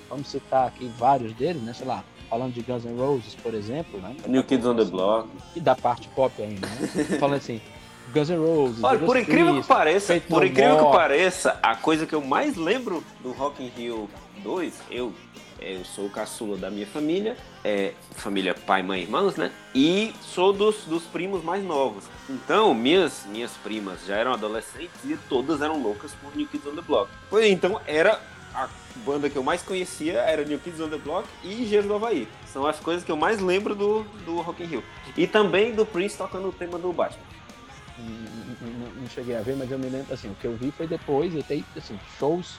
vamos 0.08 0.28
citar 0.28 0.66
aqui 0.66 0.90
vários 0.98 1.32
deles, 1.34 1.62
né? 1.62 1.72
Sei 1.72 1.86
lá, 1.86 2.04
falando 2.28 2.52
de 2.52 2.62
Guns 2.62 2.84
N' 2.84 2.98
Roses, 2.98 3.34
por 3.36 3.54
exemplo, 3.54 4.00
né? 4.00 4.16
New 4.26 4.42
Kids 4.42 4.66
on 4.66 4.76
the 4.76 4.84
Block. 4.84 5.28
E 5.54 5.60
da 5.60 5.76
parte 5.76 6.08
pop 6.08 6.42
ainda, 6.42 6.66
né? 6.66 7.04
Falando 7.18 7.36
assim, 7.36 7.60
Guns 8.12 8.28
N' 8.28 8.36
Roses. 8.36 8.84
Olha, 8.84 8.98
por 8.98 9.16
incrível 9.16 9.60
que 9.60 9.66
pareça, 9.66 10.20
por 10.28 10.44
incrível 10.44 10.76
que 10.76 10.82
More. 10.82 10.96
pareça, 10.96 11.58
a 11.62 11.74
coisa 11.74 12.06
que 12.06 12.14
eu 12.14 12.20
mais 12.20 12.56
lembro 12.56 13.02
do 13.22 13.32
Rock 13.32 13.62
in 13.62 13.68
Rio 13.68 14.08
2, 14.42 14.74
eu, 14.90 15.12
eu 15.60 15.84
sou 15.84 16.06
o 16.06 16.10
caçula 16.10 16.56
da 16.56 16.70
minha 16.70 16.86
família, 16.86 17.36
é, 17.64 17.94
família 18.12 18.54
pai, 18.54 18.82
mãe, 18.82 19.02
irmãos, 19.02 19.36
né? 19.36 19.50
E 19.74 20.12
sou 20.20 20.52
dos, 20.52 20.84
dos 20.84 21.04
primos 21.04 21.42
mais 21.42 21.64
novos. 21.64 22.04
Então, 22.28 22.74
minhas, 22.74 23.24
minhas 23.26 23.52
primas 23.52 24.04
já 24.06 24.16
eram 24.16 24.32
adolescentes 24.32 25.04
e 25.04 25.16
todas 25.28 25.62
eram 25.62 25.82
loucas 25.82 26.12
por 26.14 26.36
New 26.36 26.46
Kids 26.46 26.66
on 26.66 26.76
the 26.76 26.82
Block. 26.82 27.10
Pois 27.30 27.46
então, 27.46 27.80
era 27.86 28.20
a 28.54 28.68
banda 28.96 29.30
que 29.30 29.36
eu 29.36 29.42
mais 29.42 29.62
conhecia, 29.62 30.18
era 30.20 30.44
New 30.44 30.58
Kids 30.58 30.80
on 30.80 30.88
the 30.88 30.98
Block 30.98 31.26
e 31.42 31.62
Engenheiros 31.62 31.86
do 31.86 31.94
Havaí. 31.94 32.28
São 32.52 32.66
as 32.66 32.78
coisas 32.78 33.02
que 33.02 33.10
eu 33.10 33.16
mais 33.16 33.40
lembro 33.40 33.74
do, 33.74 34.02
do 34.26 34.40
Rock 34.42 34.62
in 34.62 34.66
Rio. 34.66 34.84
E 35.16 35.26
também 35.26 35.72
do 35.72 35.86
Prince 35.86 36.18
tocando 36.18 36.48
o 36.48 36.52
tema 36.52 36.78
do 36.78 36.92
Batman. 36.92 37.31
Não, 37.98 39.02
não- 39.02 39.08
cheguei 39.08 39.36
a 39.36 39.40
ver, 39.42 39.56
mas 39.56 39.70
eu 39.70 39.78
me 39.78 39.88
lembro, 39.88 40.12
assim, 40.12 40.28
o 40.30 40.34
que 40.34 40.46
eu 40.46 40.56
vi 40.56 40.70
foi 40.70 40.86
depois, 40.86 41.34
e 41.34 41.42
tem, 41.42 41.64
assim, 41.76 41.98
shows 42.18 42.58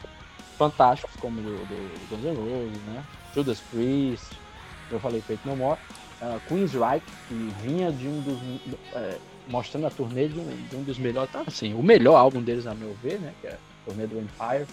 fantásticos, 0.58 1.16
como 1.20 1.40
o 1.40 1.44
do, 1.44 1.66
do 1.66 2.08
Guns 2.10 2.24
N' 2.24 2.36
Roses, 2.36 2.82
né? 2.88 3.04
Judas 3.34 3.60
Priest, 3.72 4.38
eu 4.92 5.00
falei 5.00 5.22
Feito 5.22 5.48
No 5.48 5.56
More, 5.56 5.80
uh, 6.22 6.40
Queensryche, 6.48 7.04
que 7.28 7.54
vinha 7.64 7.92
de 7.92 8.08
um 8.08 8.22
dos, 8.22 8.38
é, 8.94 9.18
mostrando 9.48 9.88
a 9.88 9.90
turnê 9.90 10.28
de 10.28 10.40
um, 10.40 10.68
de 10.70 10.76
um 10.76 10.84
dos 10.84 10.98
melhores, 10.98 11.32
tá, 11.32 11.44
assim, 11.46 11.74
o 11.74 11.82
melhor 11.82 12.16
álbum 12.16 12.42
deles, 12.42 12.68
a 12.68 12.76
meu 12.76 12.96
ver, 13.02 13.20
né? 13.20 13.34
Que 13.42 13.48
é 13.48 13.52
a 13.54 13.58
turnê 13.86 14.06
do 14.06 14.20
Empire. 14.20 14.68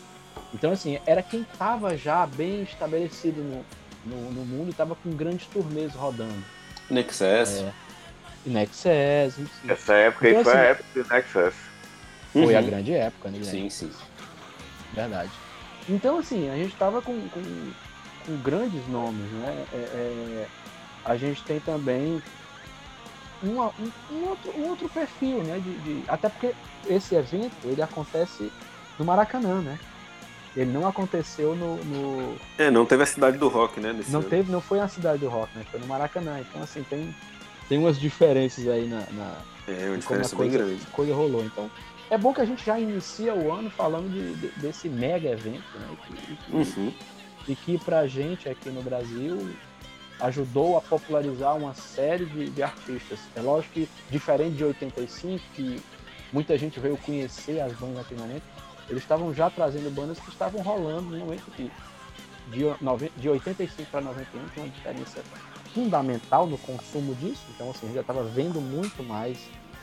Então, 0.52 0.72
assim, 0.72 0.98
era 1.06 1.22
quem 1.22 1.44
tava 1.58 1.96
já 1.96 2.26
bem 2.26 2.62
estabelecido 2.62 3.42
no, 3.42 3.64
no, 4.04 4.30
no 4.32 4.44
mundo 4.44 4.70
e 4.70 4.74
tava 4.74 4.94
com 4.94 5.10
grandes 5.10 5.46
turnês 5.46 5.94
rodando. 5.94 6.44
Nexus. 6.90 7.22
É, 7.22 7.72
Nexus. 8.46 9.36
Essa 9.68 9.94
época 9.94 10.26
aí 10.26 10.32
Então, 10.32 10.44
foi 10.44 10.52
a 10.52 10.60
assim, 10.60 10.70
época 10.70 10.88
do 11.02 11.08
Nexus. 11.08 11.54
Foi 12.32 12.54
Uhum. 12.54 12.58
a 12.58 12.62
grande 12.62 12.92
época, 12.94 13.30
né? 13.30 13.38
Sim, 13.42 13.68
sim. 13.68 13.90
Verdade. 14.92 15.30
Então, 15.88 16.18
assim, 16.18 16.48
a 16.48 16.56
gente 16.56 16.74
tava 16.76 17.02
com, 17.02 17.12
com, 17.28 17.42
com 18.26 18.36
grandes 18.42 18.86
nomes, 18.88 19.30
né? 19.32 19.66
É, 19.72 19.76
é, 19.76 20.46
a 21.04 21.16
gente 21.16 21.42
tem 21.44 21.58
também 21.60 22.22
uma- 23.42 23.72
um, 23.78 23.90
um 24.14 24.24
outro, 24.28 24.50
um 24.56 24.68
outro 24.68 24.88
perfil, 24.88 25.42
né? 25.42 25.58
De, 25.58 25.72
de- 25.80 26.04
até 26.08 26.28
porque 26.28 26.54
esse 26.88 27.14
evento, 27.14 27.52
ele 27.64 27.82
acontece 27.82 28.52
no 28.98 29.04
Maracanã, 29.04 29.60
né? 29.62 29.78
Ele 30.56 30.70
não 30.70 30.86
aconteceu 30.86 31.54
no, 31.54 31.76
no- 31.84 32.36
É, 32.58 32.70
não 32.70 32.84
teve 32.84 33.02
a 33.02 33.06
cidade 33.06 33.38
do 33.38 33.48
rock, 33.48 33.80
né? 33.80 33.92
Nesse 33.92 34.10
não 34.10 34.20
ano. 34.20 34.28
teve, 34.28 34.50
não 34.52 34.60
foi 34.60 34.78
na 34.78 34.88
cidade 34.88 35.18
do 35.18 35.28
rock, 35.28 35.56
né? 35.56 35.64
Foi 35.70 35.80
no 35.80 35.86
Maracanã. 35.86 36.38
Então, 36.40 36.62
assim, 36.62 36.82
tem, 36.84 37.14
tem 37.70 37.78
umas 37.78 37.98
diferenças 38.00 38.66
aí 38.66 38.88
na, 38.88 38.98
na, 39.12 39.34
É, 39.68 39.86
uma 39.88 39.96
diferença 39.96 40.36
bem 40.36 40.50
coisa, 40.50 40.58
grande. 40.58 40.86
coisa 40.86 41.14
rolou. 41.14 41.44
Então, 41.44 41.70
é 42.10 42.18
bom 42.18 42.34
que 42.34 42.40
a 42.40 42.44
gente 42.44 42.64
já 42.66 42.78
inicia 42.80 43.32
o 43.32 43.52
ano 43.52 43.70
falando 43.70 44.10
de, 44.10 44.34
de- 44.34 44.60
desse 44.60 44.88
mega 44.88 45.28
evento, 45.30 45.62
né? 45.78 45.88
E 45.92 45.96
que- 46.36 46.52
Uhum. 46.52 46.92
e 47.46 47.54
que 47.54 47.78
pra 47.78 48.08
gente 48.08 48.48
aqui 48.48 48.70
no 48.70 48.82
Brasil 48.82 49.54
ajudou 50.18 50.76
a 50.76 50.80
popularizar 50.80 51.56
uma 51.56 51.72
série 51.72 52.26
de, 52.26 52.50
de 52.50 52.60
artistas. 52.60 53.20
É 53.36 53.40
lógico 53.40 53.72
que, 53.74 53.88
diferente 54.10 54.56
de 54.56 54.64
85, 54.64 55.40
que 55.54 55.80
muita 56.32 56.58
gente 56.58 56.80
veio 56.80 56.96
conhecer 56.96 57.60
as 57.60 57.72
bandas 57.74 57.98
naquele 57.98 58.20
momento, 58.20 58.42
eles 58.88 59.02
estavam 59.04 59.32
já 59.32 59.48
trazendo 59.48 59.88
bandas 59.94 60.18
que 60.18 60.28
estavam 60.28 60.60
rolando 60.60 61.02
no 61.10 61.18
momento 61.18 61.44
que 61.52 61.70
de, 62.48 62.64
de 63.16 63.28
85 63.28 63.88
para 63.92 64.00
91 64.00 64.48
tinha 64.48 64.64
uma 64.66 64.72
diferença 64.74 65.22
fundamental 65.74 66.46
no 66.46 66.58
consumo 66.58 67.14
disso, 67.14 67.42
então 67.54 67.70
assim, 67.70 67.80
a 67.82 67.86
gente 67.86 67.94
já 67.94 68.00
estava 68.00 68.22
vendo 68.24 68.60
muito 68.60 69.02
mais 69.02 69.38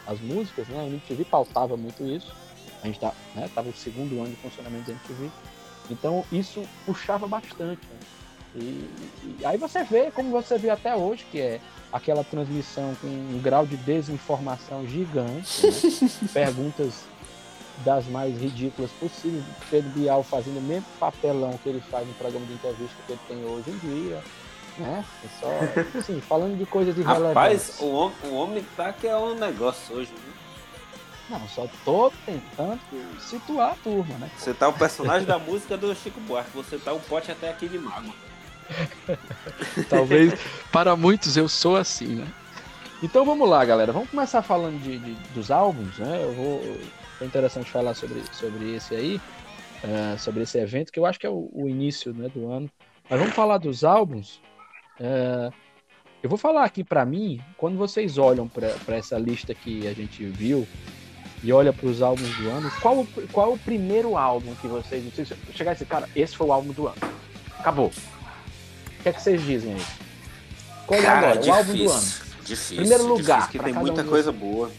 as 0.07 0.19
músicas, 0.21 0.67
né? 0.67 0.79
A 0.79 0.87
MTV 0.87 1.25
pautava 1.25 1.75
muito 1.75 2.03
isso. 2.03 2.33
A 2.81 2.87
gente 2.87 2.99
tá, 2.99 3.13
né, 3.35 3.49
tava 3.53 3.69
o 3.69 3.73
segundo 3.73 4.19
ano 4.19 4.29
de 4.29 4.35
funcionamento 4.37 4.85
da 4.85 4.93
MTV. 4.93 5.29
Então 5.89 6.23
isso 6.31 6.63
puxava 6.85 7.27
bastante. 7.27 7.81
né? 7.87 7.99
E, 8.55 8.89
e 9.39 9.45
aí 9.45 9.57
você 9.57 9.83
vê, 9.83 10.09
como 10.11 10.31
você 10.31 10.57
vê 10.57 10.69
até 10.69 10.95
hoje, 10.95 11.25
que 11.31 11.39
é 11.39 11.59
aquela 11.91 12.23
transmissão 12.23 12.95
com 13.01 13.07
um 13.07 13.39
grau 13.41 13.65
de 13.65 13.77
desinformação 13.77 14.85
gigante, 14.87 15.65
né? 15.65 16.29
perguntas 16.33 17.03
das 17.85 18.07
mais 18.07 18.35
ridículas 18.39 18.89
possíveis, 18.99 19.43
Pedro 19.69 19.89
Bial 19.91 20.23
fazendo 20.23 20.57
o 20.57 20.61
mesmo 20.61 20.85
papelão 20.99 21.59
que 21.61 21.69
ele 21.69 21.79
faz 21.79 22.07
no 22.07 22.13
programa 22.15 22.45
de 22.47 22.53
entrevista 22.53 22.95
que 23.05 23.11
ele 23.11 23.21
tem 23.27 23.45
hoje 23.45 23.69
em 23.69 23.77
dia, 23.77 24.23
né? 24.77 25.03
É 25.23 25.27
só, 25.39 25.49
assim, 25.99 26.21
falando 26.21 26.57
de 26.57 26.65
coisas 26.65 26.97
irrelevantes. 26.97 27.27
Rapaz, 27.35 27.77
o 27.79 27.85
homem, 27.91 28.15
o 28.25 28.33
homem 28.35 28.65
tá 28.75 28.93
que 28.93 29.07
é 29.07 29.15
um 29.17 29.35
negócio 29.35 29.95
hoje, 29.95 30.09
viu? 30.11 30.37
Não, 31.29 31.45
só 31.49 31.67
tô 31.83 32.11
tentando 32.25 32.79
situar 33.19 33.71
a 33.71 33.75
turma, 33.75 34.15
né? 34.17 34.29
Você 34.37 34.53
tá 34.53 34.69
o 34.69 34.73
personagem 34.73 35.27
da 35.27 35.37
música 35.37 35.75
do 35.77 35.93
Chico 35.93 36.21
Buarque, 36.21 36.51
você 36.53 36.77
tá 36.77 36.93
o 36.93 36.99
pote 37.01 37.31
até 37.31 37.49
aqui 37.49 37.67
de 37.67 37.77
mágoa. 37.77 38.13
Talvez 39.89 40.33
para 40.71 40.95
muitos 40.95 41.35
eu 41.37 41.47
sou 41.49 41.75
assim, 41.75 42.15
né? 42.15 42.27
Então 43.01 43.25
vamos 43.25 43.47
lá, 43.47 43.63
galera. 43.63 43.91
Vamos 43.91 44.09
começar 44.09 44.41
falando 44.41 44.81
de, 44.81 44.97
de- 44.97 45.13
dos 45.33 45.51
álbuns, 45.51 45.97
né? 45.99 46.23
Eu 46.23 46.33
vou. 46.33 46.77
Foi 47.17 47.27
interessante 47.27 47.69
falar 47.69 47.93
sobre, 47.93 48.23
sobre 48.31 48.75
esse 48.75 48.95
aí, 48.95 49.21
eh, 49.83 50.17
sobre 50.17 50.43
esse 50.43 50.57
evento, 50.57 50.91
que 50.91 50.99
eu 50.99 51.05
acho 51.05 51.19
que 51.19 51.25
é 51.27 51.29
o, 51.29 51.49
o 51.53 51.67
início 51.67 52.13
né, 52.13 52.29
do 52.29 52.49
ano. 52.51 52.69
Mas 53.09 53.19
vamos 53.19 53.35
falar 53.35 53.57
dos 53.57 53.83
álbuns. 53.83 54.39
Eh, 54.99 55.49
eu 56.23 56.29
vou 56.29 56.37
falar 56.37 56.63
aqui 56.63 56.83
para 56.83 57.05
mim, 57.05 57.39
quando 57.57 57.77
vocês 57.77 58.17
olham 58.17 58.47
para 58.47 58.95
essa 58.95 59.17
lista 59.17 59.53
que 59.53 59.87
a 59.87 59.93
gente 59.93 60.23
viu 60.25 60.67
e 61.43 61.53
olha 61.53 61.71
para 61.71 61.87
os 61.87 62.01
álbuns 62.01 62.35
do 62.37 62.49
ano, 62.49 62.71
qual, 62.81 62.99
o- 62.99 63.07
qual 63.31 63.53
o 63.53 63.59
primeiro 63.59 64.17
álbum 64.17 64.53
que 64.55 64.67
vocês. 64.67 65.03
Não 65.03 65.11
sei 65.11 65.25
se 65.25 65.35
chegar 65.53 65.73
esse 65.73 65.85
cara, 65.85 66.09
esse 66.15 66.35
foi 66.35 66.47
o 66.47 66.51
álbum 66.51 66.73
do 66.73 66.87
ano. 66.87 66.97
Acabou. 67.59 67.87
O 67.87 69.03
que 69.03 69.09
é 69.09 69.13
que 69.13 69.21
vocês 69.21 69.41
dizem 69.43 69.73
aí? 69.75 69.81
Qual 70.85 70.99
é 70.99 71.05
agora? 71.07 71.45
O 71.45 71.53
álbum 71.53 71.73
do 71.75 71.91
ano. 71.91 72.01
Difícil. 72.43 72.77
Primeiro 72.77 73.05
lugar, 73.07 73.41
difícil, 73.41 73.59
que 73.59 73.59
tem 73.65 73.73
muita 73.73 74.01
um 74.01 74.07
coisa 74.07 74.31
boa. 74.31 74.71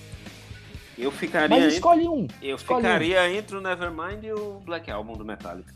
Eu 0.96 1.12
ficaria, 1.12 1.48
Mas 1.60 1.74
escolhe 1.74 2.08
um. 2.08 2.26
eu 2.42 2.56
escolhe 2.56 2.82
ficaria 2.82 3.30
entre 3.30 3.56
o 3.56 3.60
Nevermind 3.60 4.24
e 4.24 4.32
o 4.32 4.60
Black 4.64 4.90
Album 4.90 5.12
do 5.12 5.24
Metallica. 5.24 5.72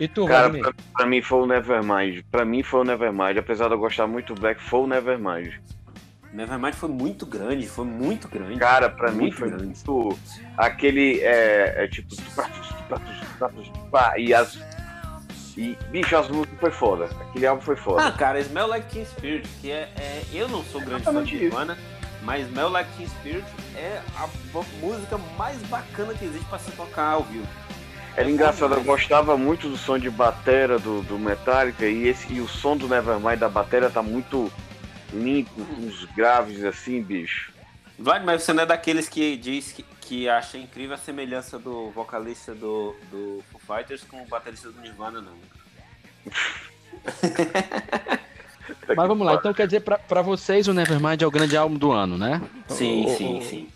E 0.00 0.06
tu, 0.06 0.26
Cara, 0.26 0.50
pra, 0.50 0.72
pra 0.94 1.06
mim 1.06 1.20
foi 1.20 1.38
o 1.40 1.46
Nevermind. 1.46 2.22
Pra 2.30 2.44
mim 2.44 2.62
foi 2.62 2.80
o 2.80 2.84
Nevermind. 2.84 3.36
Apesar 3.38 3.66
de 3.68 3.74
eu 3.74 3.78
gostar 3.78 4.06
muito 4.06 4.34
do 4.34 4.40
Black, 4.40 4.60
foi 4.62 4.80
o 4.80 4.86
Nevermind. 4.86 5.54
Nevermind 6.32 6.74
foi 6.74 6.88
muito 6.88 7.24
grande, 7.26 7.66
foi 7.66 7.84
muito 7.86 8.28
grande. 8.28 8.58
Cara, 8.58 8.88
pra 8.90 9.10
mim 9.10 9.22
Muito 9.22 9.36
foi 9.36 9.48
grande. 9.48 9.64
muito. 9.64 10.18
Aquele. 10.56 11.20
É, 11.20 11.84
é 11.84 11.88
tipo. 11.88 12.14
E 14.18 14.34
as. 14.34 14.58
E, 15.56 15.76
bicho, 15.90 16.16
as 16.16 16.28
músicas 16.28 16.60
foi 16.60 16.70
foda. 16.70 17.04
Aquele 17.06 17.46
álbum 17.46 17.62
foi 17.62 17.76
foda. 17.76 18.06
Ah, 18.06 18.12
cara, 18.12 18.38
Smell 18.40 18.68
Like 18.68 18.92
Teen 18.92 19.04
Spirit, 19.04 19.48
que 19.60 19.70
é, 19.72 19.88
é- 19.96 20.22
Eu 20.32 20.48
não 20.48 20.62
sou 20.62 20.80
grande 20.80 21.02
fã 21.02 21.24
de 21.24 21.34
Nirvana, 21.36 21.76
mas 22.22 22.46
Smell 22.46 22.68
Like 22.68 22.88
Teen 22.96 23.08
Spirit 23.08 23.44
é 23.74 24.00
a 24.16 24.28
música 24.80 25.18
mais 25.36 25.60
bacana 25.64 26.14
que 26.14 26.24
existe 26.26 26.46
pra 26.48 26.58
se 26.60 26.70
tocar 26.72 27.14
ao 27.14 27.24
vivo. 27.24 27.46
Era 28.18 28.28
engraçado, 28.28 28.74
eu 28.74 28.82
gostava 28.82 29.36
muito 29.36 29.68
do 29.68 29.76
som 29.76 29.96
de 29.96 30.10
batera 30.10 30.76
do, 30.76 31.02
do 31.02 31.16
Metallica 31.16 31.86
e, 31.86 32.08
esse, 32.08 32.32
e 32.32 32.40
o 32.40 32.48
som 32.48 32.76
do 32.76 32.88
Nevermind 32.88 33.38
da 33.38 33.48
batera 33.48 33.88
tá 33.88 34.02
muito 34.02 34.50
limpo, 35.12 35.50
com 35.64 35.82
uns 35.82 36.04
graves 36.16 36.64
assim, 36.64 37.00
bicho. 37.00 37.52
Vlad, 37.96 38.24
mas 38.24 38.42
você 38.42 38.52
não 38.52 38.64
é 38.64 38.66
daqueles 38.66 39.08
que 39.08 39.36
diz 39.36 39.70
que, 39.70 39.84
que 40.00 40.28
acha 40.28 40.58
incrível 40.58 40.96
a 40.96 40.98
semelhança 40.98 41.60
do 41.60 41.90
vocalista 41.90 42.52
do, 42.56 42.96
do 43.08 43.40
Foo 43.52 43.60
Fighters 43.76 44.02
com 44.02 44.20
o 44.20 44.26
baterista 44.26 44.68
do 44.72 44.80
Nirvana, 44.80 45.20
não. 45.20 45.34
Mas 48.96 48.96
vamos 49.08 49.24
lá, 49.26 49.34
então 49.34 49.54
quer 49.54 49.66
dizer, 49.66 49.80
pra, 49.80 49.96
pra 49.96 50.22
vocês 50.22 50.66
o 50.66 50.74
Nevermind 50.74 51.22
é 51.22 51.26
o 51.26 51.30
grande 51.30 51.56
álbum 51.56 51.76
do 51.76 51.92
ano, 51.92 52.18
né? 52.18 52.42
Sim, 52.68 53.06
O- 53.06 53.16
sim, 53.16 53.38
o- 53.38 53.42
sim. 53.42 53.68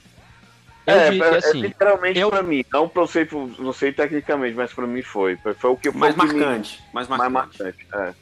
Eu 0.86 0.94
é, 0.94 1.10
digo 1.10 1.24
é, 1.24 1.36
assim, 1.36 1.58
é 1.58 1.68
literalmente 1.68 2.18
eu- 2.18 2.30
pra 2.30 2.42
mim. 2.42 2.64
Não, 2.72 2.88
pra 2.88 3.06
sei, 3.06 3.28
não 3.58 3.72
sei 3.72 3.92
tecnicamente, 3.92 4.54
mas 4.56 4.72
pra 4.72 4.86
mim 4.86 5.02
foi. 5.02 5.36
Foi, 5.36 5.70
o 5.70 5.76
que 5.76 5.90
foi 5.90 6.00
Mais 6.00 6.14
o 6.14 6.18
que 6.18 6.26
me- 6.26 6.34
marcante, 6.40 6.82
mais 6.92 7.08
mais 7.08 7.30
marcante. 7.32 7.62
marcante. 7.62 7.86
É. 7.94 8.14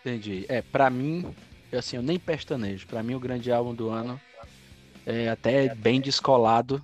entendi. 0.00 0.44
É, 0.48 0.60
pra 0.60 0.90
mim, 0.90 1.34
eu, 1.72 1.78
assim, 1.78 1.96
eu 1.96 2.02
nem 2.02 2.18
pestanejo. 2.18 2.86
Pra 2.86 3.02
mim 3.02 3.14
o 3.14 3.20
grande 3.20 3.50
álbum 3.50 3.74
do 3.74 3.88
ano, 3.88 4.20
é 5.06 5.30
até 5.30 5.74
bem 5.74 6.00
descolado, 6.00 6.82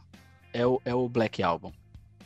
é 0.55 0.67
o, 0.67 0.81
é 0.85 0.95
o 0.95 1.09
Black 1.09 1.43
Album. 1.43 1.71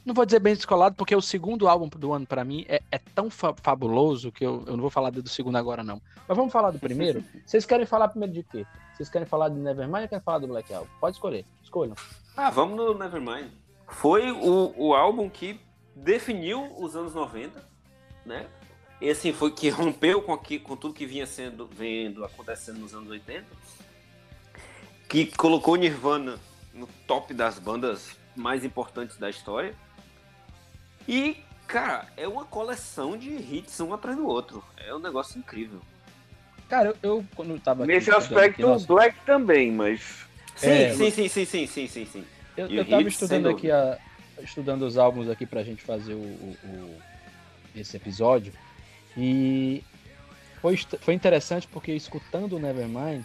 Não 0.05 0.15
vou 0.15 0.27
dizer 0.27 0.39
bem 0.39 0.55
descolado, 0.55 0.95
porque 0.95 1.17
o 1.17 1.23
segundo 1.23 1.67
álbum 1.67 1.89
do 1.89 2.13
ano 2.13 2.27
pra 2.27 2.45
mim 2.45 2.67
é, 2.69 2.81
é 2.93 2.99
tão 3.15 3.31
fa- 3.31 3.55
fabuloso 3.63 4.31
que 4.31 4.45
eu, 4.45 4.63
eu 4.67 4.75
não 4.75 4.83
vou 4.83 4.91
falar 4.91 5.09
do 5.11 5.27
segundo 5.29 5.57
agora 5.57 5.83
não. 5.83 6.01
Mas 6.29 6.37
vamos 6.37 6.53
falar 6.53 6.71
do 6.71 6.79
primeiro? 6.79 7.25
Vocês 7.45 7.65
querem 7.65 7.87
falar 7.87 8.09
primeiro 8.09 8.35
de 8.35 8.43
quê? 8.43 8.67
Vocês 8.93 9.09
querem 9.09 9.27
falar 9.27 9.49
de 9.49 9.57
Nevermind 9.57 10.03
ou 10.03 10.09
querem 10.09 10.23
falar 10.23 10.39
do 10.39 10.47
Black 10.47 10.73
Album? 10.75 10.87
Pode 11.01 11.17
escolher, 11.17 11.45
escolham. 11.63 11.95
Ah, 12.37 12.50
vamos 12.50 12.76
no 12.76 12.95
Nevermind. 12.95 13.50
Foi 13.88 14.31
o, 14.31 14.75
o 14.76 14.95
álbum 14.95 15.29
que 15.29 15.61
definiu 15.95 16.73
os 16.79 16.97
anos 16.97 17.14
90, 17.14 17.64
né? 18.25 18.47
E 19.00 19.11
assim, 19.11 19.33
foi 19.33 19.50
que 19.53 19.69
rompeu 19.71 20.23
com, 20.23 20.33
aqui, 20.33 20.59
com 20.59 20.76
tudo 20.76 20.95
que 20.95 21.07
vinha 21.07 21.26
sendo 21.26 21.67
vendo, 21.67 22.25
acontecendo 22.25 22.79
nos 22.79 22.95
anos 22.95 23.11
80. 23.11 23.45
Que 25.09 25.26
colocou 25.37 25.76
Nirvana 25.76 26.38
no 26.73 26.88
top 27.07 27.33
das 27.33 27.59
bandas 27.59 28.17
mais 28.35 28.64
importantes 28.64 29.17
da 29.17 29.31
história. 29.31 29.75
E, 31.07 31.37
cara, 31.67 32.09
é 32.17 32.26
uma 32.26 32.45
coleção 32.45 33.17
de 33.17 33.31
hits 33.31 33.79
um 33.81 33.95
atrás 33.95 34.17
do 34.17 34.26
outro. 34.26 34.64
É 34.76 34.95
um 34.95 34.99
negócio 34.99 35.38
incrível. 35.38 35.81
Cara, 36.69 36.88
eu, 36.88 36.97
eu 37.03 37.25
quando 37.37 37.50
eu 37.50 37.61
tava 37.61 37.85
aqui 37.85 37.93
Nesse 37.93 38.11
aspecto, 38.11 38.67
o 38.67 38.81
Black 38.81 39.17
também, 39.25 39.71
mas. 39.71 40.24
Sim, 40.57 40.69
É, 40.69 40.93
sim, 40.95 41.11
sim, 41.11 41.29
sim, 41.29 41.45
sim, 41.47 41.67
sim, 41.67 41.87
sim, 41.89 42.07
sim. 42.07 42.25
Eu, 42.57 42.69
eu 42.69 42.89
tava 42.89 43.03
estudando 43.09 43.49
aqui 43.49 43.71
a, 43.71 43.99
estudando 44.43 44.83
os 44.83 44.97
álbuns 44.97 45.29
aqui 45.29 45.47
pra 45.47 45.63
gente 45.63 45.83
fazer 45.83 46.15
o, 46.15 46.19
o- 46.21 46.57
o- 46.63 47.03
esse 47.75 47.97
episódio 47.97 48.53
e 49.17 49.83
foi, 50.61 50.77
foi 51.01 51.15
interessante 51.15 51.67
porque 51.69 51.93
escutando 51.93 52.55
o 52.57 52.61
Nevermind 52.61 53.25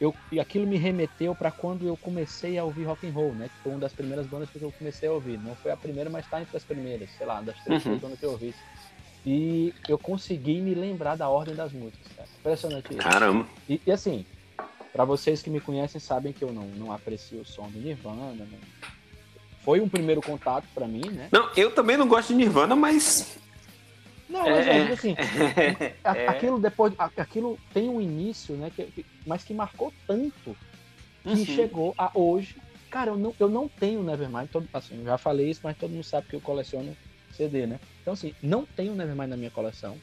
eu, 0.00 0.14
e 0.32 0.38
aquilo 0.40 0.66
me 0.66 0.76
remeteu 0.76 1.34
pra 1.34 1.50
quando 1.50 1.86
eu 1.86 1.96
comecei 1.96 2.58
a 2.58 2.64
ouvir 2.64 2.84
rock 2.84 3.06
and 3.08 3.12
roll, 3.12 3.34
né? 3.34 3.48
Que 3.48 3.54
foi 3.62 3.72
uma 3.72 3.80
das 3.80 3.94
primeiras 3.94 4.26
bandas 4.26 4.50
que 4.50 4.58
eu 4.58 4.72
comecei 4.72 5.08
a 5.08 5.12
ouvir. 5.12 5.38
Não 5.38 5.54
foi 5.56 5.70
a 5.70 5.76
primeira, 5.76 6.10
mas 6.10 6.26
tá 6.28 6.40
entre 6.40 6.54
as 6.56 6.64
primeiras, 6.66 7.10
sei 7.12 7.26
lá, 7.26 7.40
das 7.40 7.58
três 7.62 7.84
Uhum. 7.86 7.98
bandas 7.98 8.18
que 8.18 8.26
eu 8.26 8.32
ouvi. 8.32 8.54
E 9.24 9.72
eu 9.88 9.98
consegui 9.98 10.60
me 10.60 10.74
lembrar 10.74 11.16
da 11.16 11.30
ordem 11.30 11.54
das 11.54 11.72
músicas. 11.72 12.12
Cara. 12.14 12.28
Impressionante 12.40 12.90
isso. 12.92 12.98
Caramba. 13.02 13.48
E, 13.66 13.80
e 13.86 13.90
assim, 13.90 14.26
pra 14.96 15.04
vocês 15.04 15.42
que 15.42 15.50
me 15.50 15.60
conhecem 15.60 16.00
sabem 16.00 16.32
que 16.32 16.42
eu 16.42 16.50
não, 16.50 16.64
não 16.68 16.90
aprecio 16.90 17.40
o 17.40 17.44
som 17.44 17.68
do 17.68 17.78
Nirvana. 17.78 18.32
não- 18.32 18.46
Foi 19.62 19.78
um 19.78 19.88
primeiro 19.90 20.22
contato 20.22 20.64
pra 20.74 20.88
mim, 20.88 21.04
né? 21.10 21.28
Não, 21.30 21.50
eu 21.54 21.70
também 21.70 21.98
não 21.98 22.08
gosto 22.08 22.28
de 22.28 22.34
Nirvana, 22.36 22.74
mas. 22.74 23.36
Não, 24.26 24.48
mas 24.48 24.66
É, 24.66 24.80
assim, 24.92 25.14
é. 26.02 26.26
aquilo 26.28 26.58
depois, 26.58 26.94
aquilo 26.98 27.58
tem 27.74 27.90
um 27.90 28.00
início, 28.00 28.54
né? 28.56 28.72
que- 28.74 28.84
que- 28.86 29.04
mas 29.26 29.44
que 29.44 29.52
marcou 29.52 29.92
tanto 30.06 30.56
que 31.22 31.28
Uhum. 31.30 31.44
chegou 31.44 31.94
a 31.98 32.10
hoje. 32.14 32.56
cara, 32.88 33.10
eu 33.10 33.18
não, 33.18 33.34
eu 33.38 33.48
não 33.50 33.68
tenho 33.68 34.02
Nevermind, 34.02 34.48
todo, 34.48 34.66
assim, 34.72 35.04
já 35.04 35.18
falei 35.18 35.50
isso, 35.50 35.60
mas 35.62 35.76
todo 35.76 35.90
mundo 35.90 36.04
sabe 36.04 36.26
que 36.28 36.36
eu 36.36 36.40
coleciono 36.40 36.96
CD, 37.36 37.66
né? 37.66 37.78
Então, 38.00 38.14
assim, 38.14 38.32
não 38.42 38.64
tenho 38.64 38.94
Nevermind 38.94 39.28
na 39.28 39.36
minha 39.36 39.50
coleção. 39.50 39.98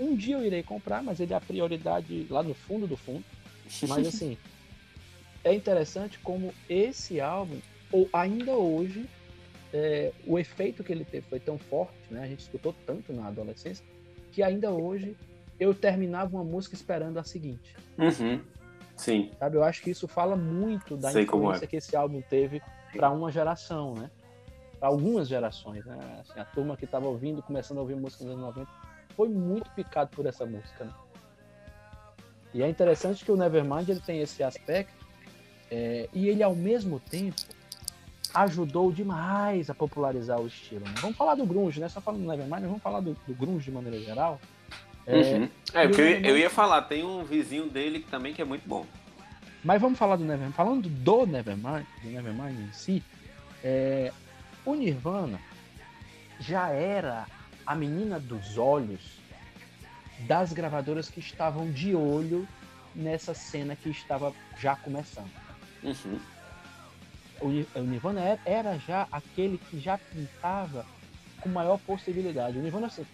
Um 0.00 0.14
dia 0.16 0.36
eu 0.36 0.44
irei 0.46 0.62
comprar, 0.62 1.02
mas 1.02 1.18
ele 1.20 1.34
é 1.34 1.36
a 1.36 1.40
prioridade 1.40 2.26
lá 2.30 2.42
no 2.42 2.54
fundo 2.54 2.86
do 2.86 2.96
fundo. 2.96 3.22
Mas, 3.88 4.06
assim, 4.08 4.36
é 5.44 5.54
interessante 5.54 6.18
como 6.18 6.52
esse 6.68 7.20
álbum, 7.20 7.58
ou 7.90 8.08
ainda 8.12 8.52
hoje, 8.52 9.08
é, 9.72 10.12
o 10.26 10.38
efeito 10.38 10.82
que 10.82 10.92
ele 10.92 11.04
teve 11.04 11.26
foi 11.28 11.40
tão 11.40 11.58
forte, 11.58 11.96
né? 12.10 12.22
A 12.22 12.26
gente 12.26 12.40
escutou 12.40 12.74
tanto 12.86 13.12
na 13.12 13.28
adolescência, 13.28 13.84
que 14.32 14.42
ainda 14.42 14.70
hoje 14.70 15.16
eu 15.58 15.74
terminava 15.74 16.36
uma 16.36 16.44
música 16.44 16.74
esperando 16.74 17.18
a 17.18 17.24
seguinte. 17.24 17.74
Uhum. 17.98 18.40
Sim. 18.96 19.30
Sabe? 19.38 19.56
Eu 19.56 19.64
acho 19.64 19.82
que 19.82 19.90
isso 19.90 20.08
fala 20.08 20.36
muito 20.36 20.96
da 20.96 21.10
Sei 21.10 21.24
como 21.24 21.44
influência 21.44 21.64
é. 21.64 21.68
que 21.68 21.76
esse 21.76 21.96
álbum 21.96 22.20
teve 22.20 22.60
para 22.92 23.10
uma 23.10 23.30
geração, 23.30 23.94
né? 23.94 24.10
Para 24.78 24.88
algumas 24.88 25.28
gerações, 25.28 25.84
né? 25.84 25.98
Assim, 26.20 26.38
a 26.38 26.44
turma 26.44 26.76
que 26.76 26.84
estava 26.84 27.06
ouvindo, 27.06 27.42
começando 27.42 27.78
a 27.78 27.80
ouvir 27.80 27.96
música 27.96 28.24
nos 28.24 28.32
anos 28.32 28.46
90, 28.46 28.70
foi 29.16 29.28
muito 29.28 29.70
picado 29.70 30.10
por 30.10 30.26
essa 30.26 30.44
música, 30.44 30.84
né? 30.84 30.92
E 32.58 32.62
é 32.64 32.68
interessante 32.68 33.24
que 33.24 33.30
o 33.30 33.36
Nevermind 33.36 33.88
ele 33.88 34.00
tem 34.00 34.20
esse 34.20 34.42
aspecto 34.42 35.06
é, 35.70 36.08
e 36.12 36.28
ele 36.28 36.42
ao 36.42 36.56
mesmo 36.56 36.98
tempo 36.98 37.40
ajudou 38.34 38.90
demais 38.90 39.70
a 39.70 39.74
popularizar 39.74 40.40
o 40.40 40.48
estilo. 40.48 40.84
né? 40.84 40.92
Vamos 41.00 41.16
falar 41.16 41.36
do 41.36 41.46
grunge, 41.46 41.78
né? 41.78 41.88
Só 41.88 42.00
falando 42.00 42.22
do 42.22 42.28
Nevermind, 42.28 42.62
vamos 42.62 42.82
falar 42.82 42.98
do, 42.98 43.16
do 43.26 43.34
grunge 43.34 43.66
de 43.66 43.70
maneira 43.70 44.00
geral. 44.00 44.40
É, 45.06 45.14
Uhum. 45.16 45.48
É, 45.72 45.86
porque 45.86 46.02
eu, 46.02 46.20
eu 46.20 46.36
ia 46.36 46.50
falar, 46.50 46.82
tem 46.82 47.04
um 47.04 47.22
vizinho 47.24 47.68
dele 47.70 48.00
que 48.00 48.10
também 48.10 48.34
que 48.34 48.42
é 48.42 48.44
muito 48.44 48.68
bom. 48.68 48.84
Mas 49.62 49.80
vamos 49.80 49.96
falar 49.96 50.16
do 50.16 50.24
Nevermind. 50.24 50.52
Falando 50.52 50.88
do 50.88 51.26
Nevermind, 51.26 51.86
do 52.02 52.10
Nevermind 52.10 52.58
em 52.58 52.72
si, 52.72 53.04
é, 53.62 54.12
o 54.66 54.74
Nirvana 54.74 55.40
já 56.40 56.70
era 56.70 57.24
a 57.64 57.74
menina 57.76 58.18
dos 58.18 58.58
olhos 58.58 59.17
das 60.20 60.52
gravadoras 60.52 61.08
que 61.08 61.20
estavam 61.20 61.70
de 61.70 61.94
olho 61.94 62.48
nessa 62.94 63.34
cena 63.34 63.76
que 63.76 63.88
estava 63.90 64.32
já 64.58 64.74
começando. 64.76 65.30
Uhum. 65.82 66.20
O, 67.40 67.46
o 67.78 67.82
Nirvana 67.82 68.20
era, 68.20 68.40
era 68.44 68.78
já 68.78 69.06
aquele 69.12 69.58
que 69.58 69.78
já 69.78 69.96
pintava 69.96 70.84
com 71.40 71.48
maior 71.48 71.78
possibilidade. 71.78 72.58
O 72.58 72.62
Nirvana, 72.62 72.88
assim, 72.88 73.06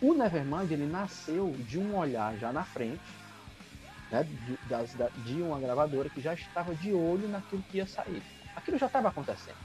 o 0.00 0.14
Nevermind, 0.14 0.70
ele 0.70 0.86
nasceu 0.86 1.54
de 1.58 1.78
um 1.78 1.94
olhar 1.96 2.34
já 2.38 2.52
na 2.52 2.64
frente, 2.64 3.02
né, 4.10 4.22
de, 4.24 4.58
das- 4.66 4.94
da- 4.94 5.10
de 5.16 5.42
uma 5.42 5.58
gravadora 5.60 6.08
que 6.08 6.20
já 6.20 6.32
estava 6.32 6.74
de 6.74 6.92
olho 6.94 7.28
naquilo 7.28 7.62
que 7.70 7.78
ia 7.78 7.86
sair. 7.86 8.22
Aquilo 8.54 8.78
já 8.78 8.86
estava 8.86 9.08
acontecendo. 9.08 9.56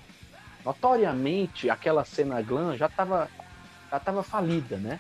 Notoriamente, 0.66 1.70
aquela 1.70 2.04
cena 2.04 2.42
glam 2.42 2.76
já 2.78 2.88
estava 2.88 3.30
já 3.90 3.98
estava 3.98 4.24
falida, 4.24 4.78
né? 4.78 5.00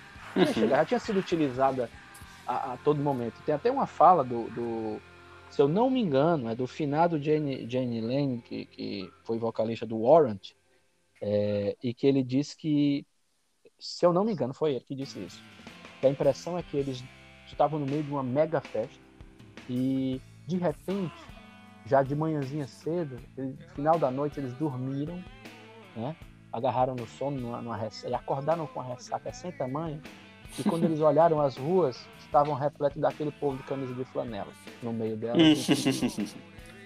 Já, 0.67 0.85
tinha 0.85 0.99
sido 0.99 1.19
utilizada 1.19 1.91
a, 2.45 2.73
a 2.73 2.77
todo 2.77 3.03
momento. 3.03 3.41
Tem 3.43 3.55
até 3.55 3.71
uma 3.71 3.87
fala 3.87 4.23
do, 4.23 4.49
do- 4.49 5.01
se 5.49 5.61
eu 5.61 5.67
não 5.67 5.89
me 5.89 5.99
engano, 6.01 6.49
é 6.49 6.55
do 6.55 6.67
finado 6.67 7.21
Jane, 7.21 7.69
Jane 7.69 8.01
Lane, 8.01 8.41
que, 8.41 8.65
que 8.67 9.13
foi 9.23 9.37
vocalista 9.37 9.85
do 9.85 9.99
Warrant, 9.99 10.51
é, 11.21 11.75
e 11.83 11.93
que 11.93 12.07
ele 12.07 12.23
disse 12.23 12.55
que, 12.57 13.05
se 13.79 14.05
eu 14.05 14.13
não 14.13 14.23
me 14.23 14.33
engano, 14.33 14.53
foi 14.53 14.71
ele 14.75 14.85
que 14.85 14.95
disse 14.95 15.23
isso. 15.23 15.43
Que 15.99 16.07
a 16.07 16.09
impressão 16.09 16.57
é 16.57 16.63
que 16.63 16.77
eles 16.77 17.03
estavam 17.45 17.79
no 17.79 17.85
meio 17.85 18.03
de 18.03 18.11
uma 18.11 18.23
mega 18.23 18.61
festa 18.61 19.03
e, 19.67 20.21
de 20.47 20.57
repente, 20.57 21.29
já 21.85 22.03
de 22.03 22.15
manhãzinha 22.15 22.67
cedo, 22.67 23.19
no 23.37 23.57
final 23.75 23.99
da 23.99 24.11
noite, 24.11 24.39
eles 24.39 24.53
dormiram, 24.55 25.23
né? 25.95 26.15
Agarraram 26.51 26.95
no 26.95 27.07
sono 27.07 27.39
numa, 27.39 27.61
numa 27.61 27.79
e 28.05 28.13
acordaram 28.13 28.67
com 28.67 28.81
a 28.81 28.83
ressaca 28.83 29.31
sem 29.33 29.51
tamanho. 29.51 30.01
E 30.59 30.63
quando 30.63 30.83
eles 30.83 30.99
olharam 30.99 31.39
as 31.39 31.55
ruas, 31.55 32.05
estavam 32.19 32.53
repletas 32.53 33.01
daquele 33.01 33.31
povo 33.31 33.57
de 33.57 33.63
camisa 33.63 33.93
de 33.93 34.03
flanela 34.05 34.51
no 34.83 34.91
meio 34.91 35.15
delas. 35.15 35.39
e 35.69 36.35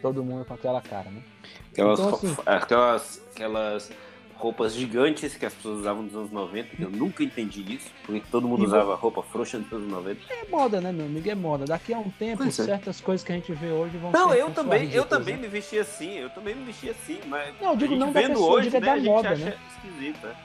todo 0.01 0.23
mundo 0.23 0.45
com 0.45 0.53
aquela 0.53 0.81
cara, 0.81 1.09
né? 1.09 1.23
Aquelas, 1.71 1.99
Então, 1.99 2.09
assim- 2.13 2.35
aquelas, 2.45 3.21
aquelas 3.31 3.91
roupas 4.37 4.73
gigantes 4.73 5.35
que 5.35 5.45
as 5.45 5.53
pessoas 5.53 5.79
usavam 5.79 6.03
nos 6.03 6.15
anos 6.15 6.31
90, 6.31 6.75
que 6.75 6.81
eu 6.83 6.89
nunca 6.89 7.23
entendi 7.23 7.75
isso, 7.75 7.89
porque 8.05 8.21
todo 8.29 8.47
mundo 8.47 8.65
usava 8.65 8.95
roupa 8.95 9.23
frouxa 9.23 9.57
nos 9.57 9.71
anos 9.71 9.89
90. 9.89 10.21
É 10.33 10.45
moda, 10.49 10.81
né, 10.81 10.91
meu 10.91 11.05
amigo? 11.05 11.29
É 11.29 11.35
moda. 11.35 11.65
Daqui 11.65 11.93
a 11.93 11.99
um 11.99 12.09
tempo, 12.09 12.43
é. 12.43 12.51
certas 12.51 12.99
coisas 13.01 13.25
que 13.25 13.31
a 13.31 13.35
gente 13.35 13.51
vê 13.53 13.71
hoje 13.71 13.97
vão 13.97 14.11
Não, 14.11 14.29
ser 14.29 14.39
eu 14.39 14.51
também, 14.51 14.91
eu 14.91 15.05
também 15.05 15.35
né? 15.35 15.43
me 15.43 15.47
vestia 15.47 15.81
assim, 15.81 16.17
eu 16.17 16.29
também 16.29 16.55
me 16.55 16.65
vestia 16.65 16.91
assim, 16.91 17.19
mas 17.27 17.53
Não, 17.61 17.71
eu 17.71 17.77
digo 17.77 17.95
não 17.95 18.11
da 18.11 18.21
pessoa, 18.21 18.57
hoje, 18.57 18.69
digo 18.69 18.77
é 18.77 18.79
né, 18.79 18.85
da 18.85 18.93
a 18.93 18.97
gente 18.97 19.07
moda, 19.07 19.35
né? 19.35 19.57
esquisito, 19.69 20.27
né? 20.27 20.35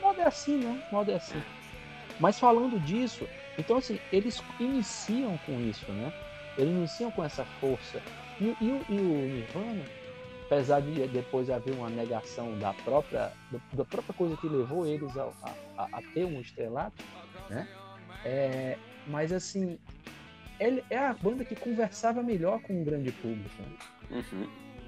Moda 0.00 0.22
é 0.22 0.26
assim, 0.26 0.56
né? 0.56 0.82
Moda 0.90 1.12
é 1.12 1.16
assim. 1.16 1.42
Mas 2.20 2.38
falando 2.38 2.78
disso, 2.80 3.26
então 3.58 3.78
assim, 3.78 3.98
eles 4.12 4.42
iniciam 4.60 5.38
com 5.46 5.60
isso, 5.60 5.90
né? 5.90 6.12
Eles 6.58 6.70
iniciam 6.70 7.10
com 7.10 7.24
essa 7.24 7.44
força. 7.60 8.02
E, 8.40 8.54
e 8.60 8.82
e 8.88 8.94
o 8.94 9.34
Nirvana, 9.34 9.84
apesar 10.52 10.80
de 10.82 11.06
depois 11.08 11.48
haver 11.48 11.72
uma 11.72 11.88
negação 11.88 12.58
da 12.58 12.74
própria, 12.74 13.32
da 13.72 13.84
própria 13.86 14.12
coisa 14.14 14.36
que 14.36 14.46
levou 14.48 14.86
eles 14.86 15.16
a, 15.16 15.24
a- 15.78 15.88
a 15.92 16.02
ter 16.12 16.26
um 16.26 16.40
estrelato, 16.42 16.94
né? 17.48 17.66
É, 18.24 18.78
mas 19.06 19.32
assim, 19.32 19.78
ele 20.60 20.84
é 20.90 20.98
a 20.98 21.14
banda 21.14 21.42
que 21.42 21.56
conversava 21.56 22.22
melhor 22.22 22.60
com 22.60 22.82
o 22.82 22.84
grande 22.84 23.10
público. 23.12 23.50
né? 24.10 24.20
Uhum. 24.30 24.46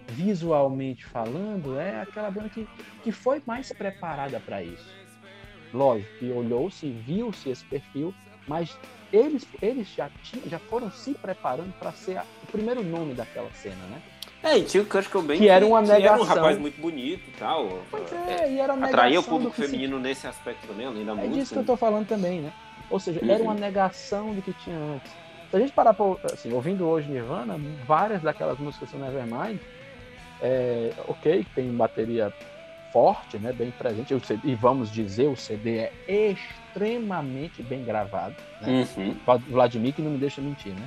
visualmente 0.09 1.03
falando, 1.07 1.79
é 1.79 2.03
aquela 2.03 2.31
banda 2.31 2.51
que, 2.51 2.69
que 3.03 3.11
foi 3.11 3.43
mais 3.47 3.73
preparada 3.73 4.39
para 4.39 4.63
isso. 4.63 4.87
Lógico 5.73 6.11
que 6.19 6.31
olhou-se, 6.31 6.91
viu-se 6.91 7.49
esse 7.49 7.65
perfil, 7.65 8.15
mas 8.47 8.79
eles, 9.11 9.49
eles 9.63 9.89
já, 9.89 10.11
tinham, 10.23 10.47
já 10.47 10.59
foram 10.59 10.91
se 10.91 11.15
preparando 11.15 11.73
para 11.79 11.91
ser 11.93 12.19
a- 12.19 12.27
o 12.43 12.47
primeiro 12.49 12.83
nome 12.85 13.15
daquela 13.15 13.51
cena, 13.55 13.83
né? 13.87 14.03
É, 14.45 14.59
e 14.59 14.65
tinha 14.65 14.83
o 14.83 14.87
Kurt 14.87 15.09
Cobain 15.09 15.39
Que 15.39 15.49
era 15.49 15.65
uma 15.65 15.83
que 15.83 15.91
era 15.91 15.99
um 15.99 16.03
negação. 16.19 16.25
rapaz 16.27 16.59
muito 16.59 16.79
bonito 16.81 17.23
e 17.29 17.33
tal. 17.39 17.83
Pois 17.91 18.13
É, 18.13 18.45
é, 18.45 18.53
e 18.53 18.61
era 18.61 18.75
uma 18.75 18.87
Atraía 18.87 19.13
o 19.13 19.23
negação 19.23 19.33
público 19.33 19.55
que 19.55 19.63
se- 19.63 19.67
feminino 19.69 19.99
nesse 19.99 20.27
aspecto 20.27 20.67
também, 20.67 20.87
além 20.87 21.05
da 21.05 21.13
É 21.13 21.15
música. 21.15 21.35
disso 21.35 21.53
que 21.55 21.61
eu 21.61 21.65
tô 21.65 21.77
falando 21.77 22.07
também, 22.07 22.43
né? 22.43 22.53
Ou 22.91 23.01
seja, 23.01 23.21
Uhum. 23.23 23.31
era 23.31 23.43
uma 23.43 23.55
negação 23.55 24.35
do 24.35 24.43
que 24.43 24.53
tinha 24.53 24.77
antes. 24.77 25.11
Se 25.51 25.57
a 25.57 25.61
gente 25.61 25.73
parar 25.73 25.95
pra, 25.95 26.05
assim, 26.33 26.53
ouvindo 26.53 26.87
hoje 26.87 27.09
Nirvana, 27.11 27.59
várias 27.87 28.21
daquelas 28.21 28.59
músicas 28.59 28.91
do 28.91 28.99
Nevermind, 28.99 29.59
é, 30.43 30.93
ok, 31.09 31.47
tem 31.55 31.71
bateria 31.71 32.31
forte, 32.93 33.39
né, 33.39 33.53
bem 33.53 33.71
presente, 33.71 34.15
e 34.45 34.55
vamos 34.55 34.91
dizer, 34.93 35.27
o 35.29 35.37
CD 35.37 35.89
é 36.07 36.31
extremamente 36.33 37.63
bem 37.63 37.83
gravado, 37.85 38.35
né? 38.61 38.87
Uhum. 38.97 39.17
Vladimir 39.49 39.95
que 39.95 40.03
não 40.03 40.11
me 40.13 40.19
deixa 40.19 40.41
mentir, 40.43 40.73
né? 40.75 40.87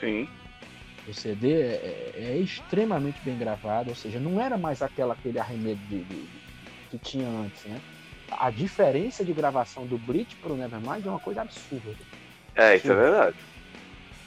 Sim. 0.00 0.28
O 1.06 1.12
CD 1.12 1.52
é, 1.52 2.12
é 2.16 2.36
extremamente 2.38 3.20
bem 3.24 3.36
gravado, 3.36 3.90
ou 3.90 3.96
seja, 3.96 4.18
não 4.18 4.40
era 4.40 4.56
mais 4.56 4.80
aquela, 4.82 5.12
aquele 5.14 5.38
arremedo 5.38 5.80
de, 5.88 6.02
de- 6.02 6.28
que 6.90 6.98
tinha 6.98 7.28
antes, 7.28 7.64
né? 7.64 7.80
A 8.30 8.50
diferença 8.50 9.24
de 9.24 9.32
gravação 9.32 9.86
do 9.86 9.98
Bleach 9.98 10.34
pro 10.36 10.56
Nevermind 10.56 11.04
é 11.04 11.10
uma 11.10 11.20
coisa 11.20 11.42
absurda. 11.42 11.94
É, 12.56 12.76
isso 12.76 12.90
é 12.90 12.94
verdade. 12.94 13.36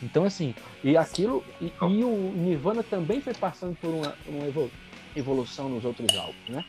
Então, 0.03 0.23
assim, 0.23 0.53
e 0.83 0.95
aquilo. 0.95 1.43
E, 1.59 1.73
e 1.81 2.03
o 2.03 2.31
Nirvana 2.35 2.83
também 2.83 3.19
foi 3.21 3.33
passando 3.33 3.75
por 3.81 3.89
uma, 3.89 4.13
uma 4.27 4.45
evolu- 4.47 4.71
evolução 5.15 5.67
nos 5.69 5.83
outros 5.83 6.15
álbuns, 6.15 6.49
né? 6.49 6.63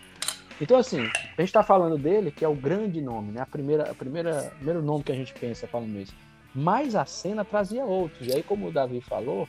Então, 0.61 0.79
assim, 0.79 1.07
a 1.37 1.41
gente 1.43 1.53
tá 1.53 1.63
falando 1.63 1.99
dele, 1.99 2.31
que 2.31 2.45
é 2.45 2.49
o 2.49 2.55
grande 2.55 3.01
nome, 3.03 3.31
né? 3.33 3.43
A 3.43 3.47
primeira, 3.47 3.91
a 3.91 3.95
primeira, 3.95 4.51
o 4.53 4.57
primeiro 4.57 4.83
nome 4.83 5.05
que 5.05 5.13
a 5.13 5.15
gente 5.15 5.33
pensa 5.35 5.67
falando 5.69 6.01
isso. 6.01 6.15
Mas 6.55 6.95
a 6.97 7.05
cena 7.05 7.45
trazia 7.45 7.85
outros. 7.85 8.27
E 8.27 8.33
aí, 8.33 8.43
como 8.43 8.67
o 8.69 8.73
Davi 8.73 9.01
falou, 9.03 9.47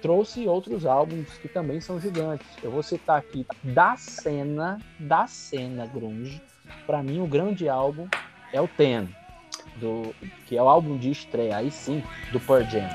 trouxe 0.00 0.46
outros 0.46 0.86
álbuns 0.86 1.28
que 1.38 1.48
também 1.48 1.80
são 1.80 2.00
gigantes. 2.00 2.46
Eu 2.62 2.70
vou 2.70 2.82
citar 2.82 3.18
aqui 3.18 3.46
da 3.62 3.96
cena, 3.96 4.80
da 4.98 5.26
cena 5.26 5.86
grunge. 5.86 6.40
Pra 6.86 7.02
mim, 7.02 7.20
o 7.20 7.26
grande 7.26 7.68
álbum 7.68 8.08
é 8.52 8.60
o 8.60 8.68
Ten, 8.68 9.08
do, 9.76 10.14
que 10.46 10.56
é 10.56 10.62
o 10.62 10.68
álbum 10.68 10.96
de 10.96 11.10
estreia, 11.10 11.56
aí 11.56 11.70
sim, 11.70 12.02
do 12.32 12.40
Pearl 12.40 12.64
Jam. 12.64 12.88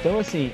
Então, 0.00 0.20
assim, 0.20 0.52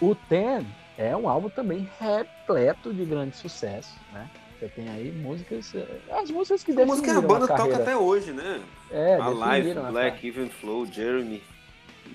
o 0.00 0.14
Ten 0.14 0.64
é 0.98 1.16
um 1.16 1.28
álbum 1.28 1.48
também 1.48 1.88
repleto 1.98 2.92
de 2.92 3.04
grande 3.04 3.36
sucesso, 3.36 3.96
né? 4.12 4.28
Você 4.58 4.68
tem 4.68 4.88
aí 4.90 5.12
músicas, 5.12 5.72
eh, 5.74 5.86
as 6.10 6.28
músicas 6.30 6.64
que 6.64 6.72
A 6.72 6.84
música 6.84 7.04
que 7.04 7.10
a 7.10 7.14
definiram 7.14 7.28
banda 7.40 7.46
carreira. 7.46 7.70
toca 7.78 7.82
até 7.84 7.96
hoje, 7.96 8.32
né? 8.32 8.60
É, 8.90 9.14
a 9.14 9.28
Live, 9.28 9.62
definiram 9.68 9.86
a 9.88 9.90
Black, 9.92 10.26
Even 10.26 10.48
Flow, 10.48 10.84
Jeremy. 10.86 11.42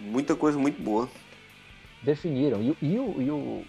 Muita 0.02 0.36
coisa 0.36 0.60
muito 0.60 0.82
boa. 0.82 1.10
definiram. 2.02 2.62
E, 2.62 2.72
o- 2.72 2.78
e 2.82 3.00
o, 3.00 3.22
e 3.22 3.32
o- 3.32 3.64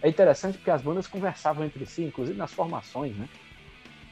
É 0.00 0.08
interessante 0.08 0.58
porque 0.58 0.70
as 0.70 0.80
bandas 0.82 1.08
conversavam 1.08 1.64
entre 1.64 1.84
si, 1.84 2.04
inclusive 2.04 2.38
nas 2.38 2.52
formações, 2.52 3.16
né? 3.16 3.26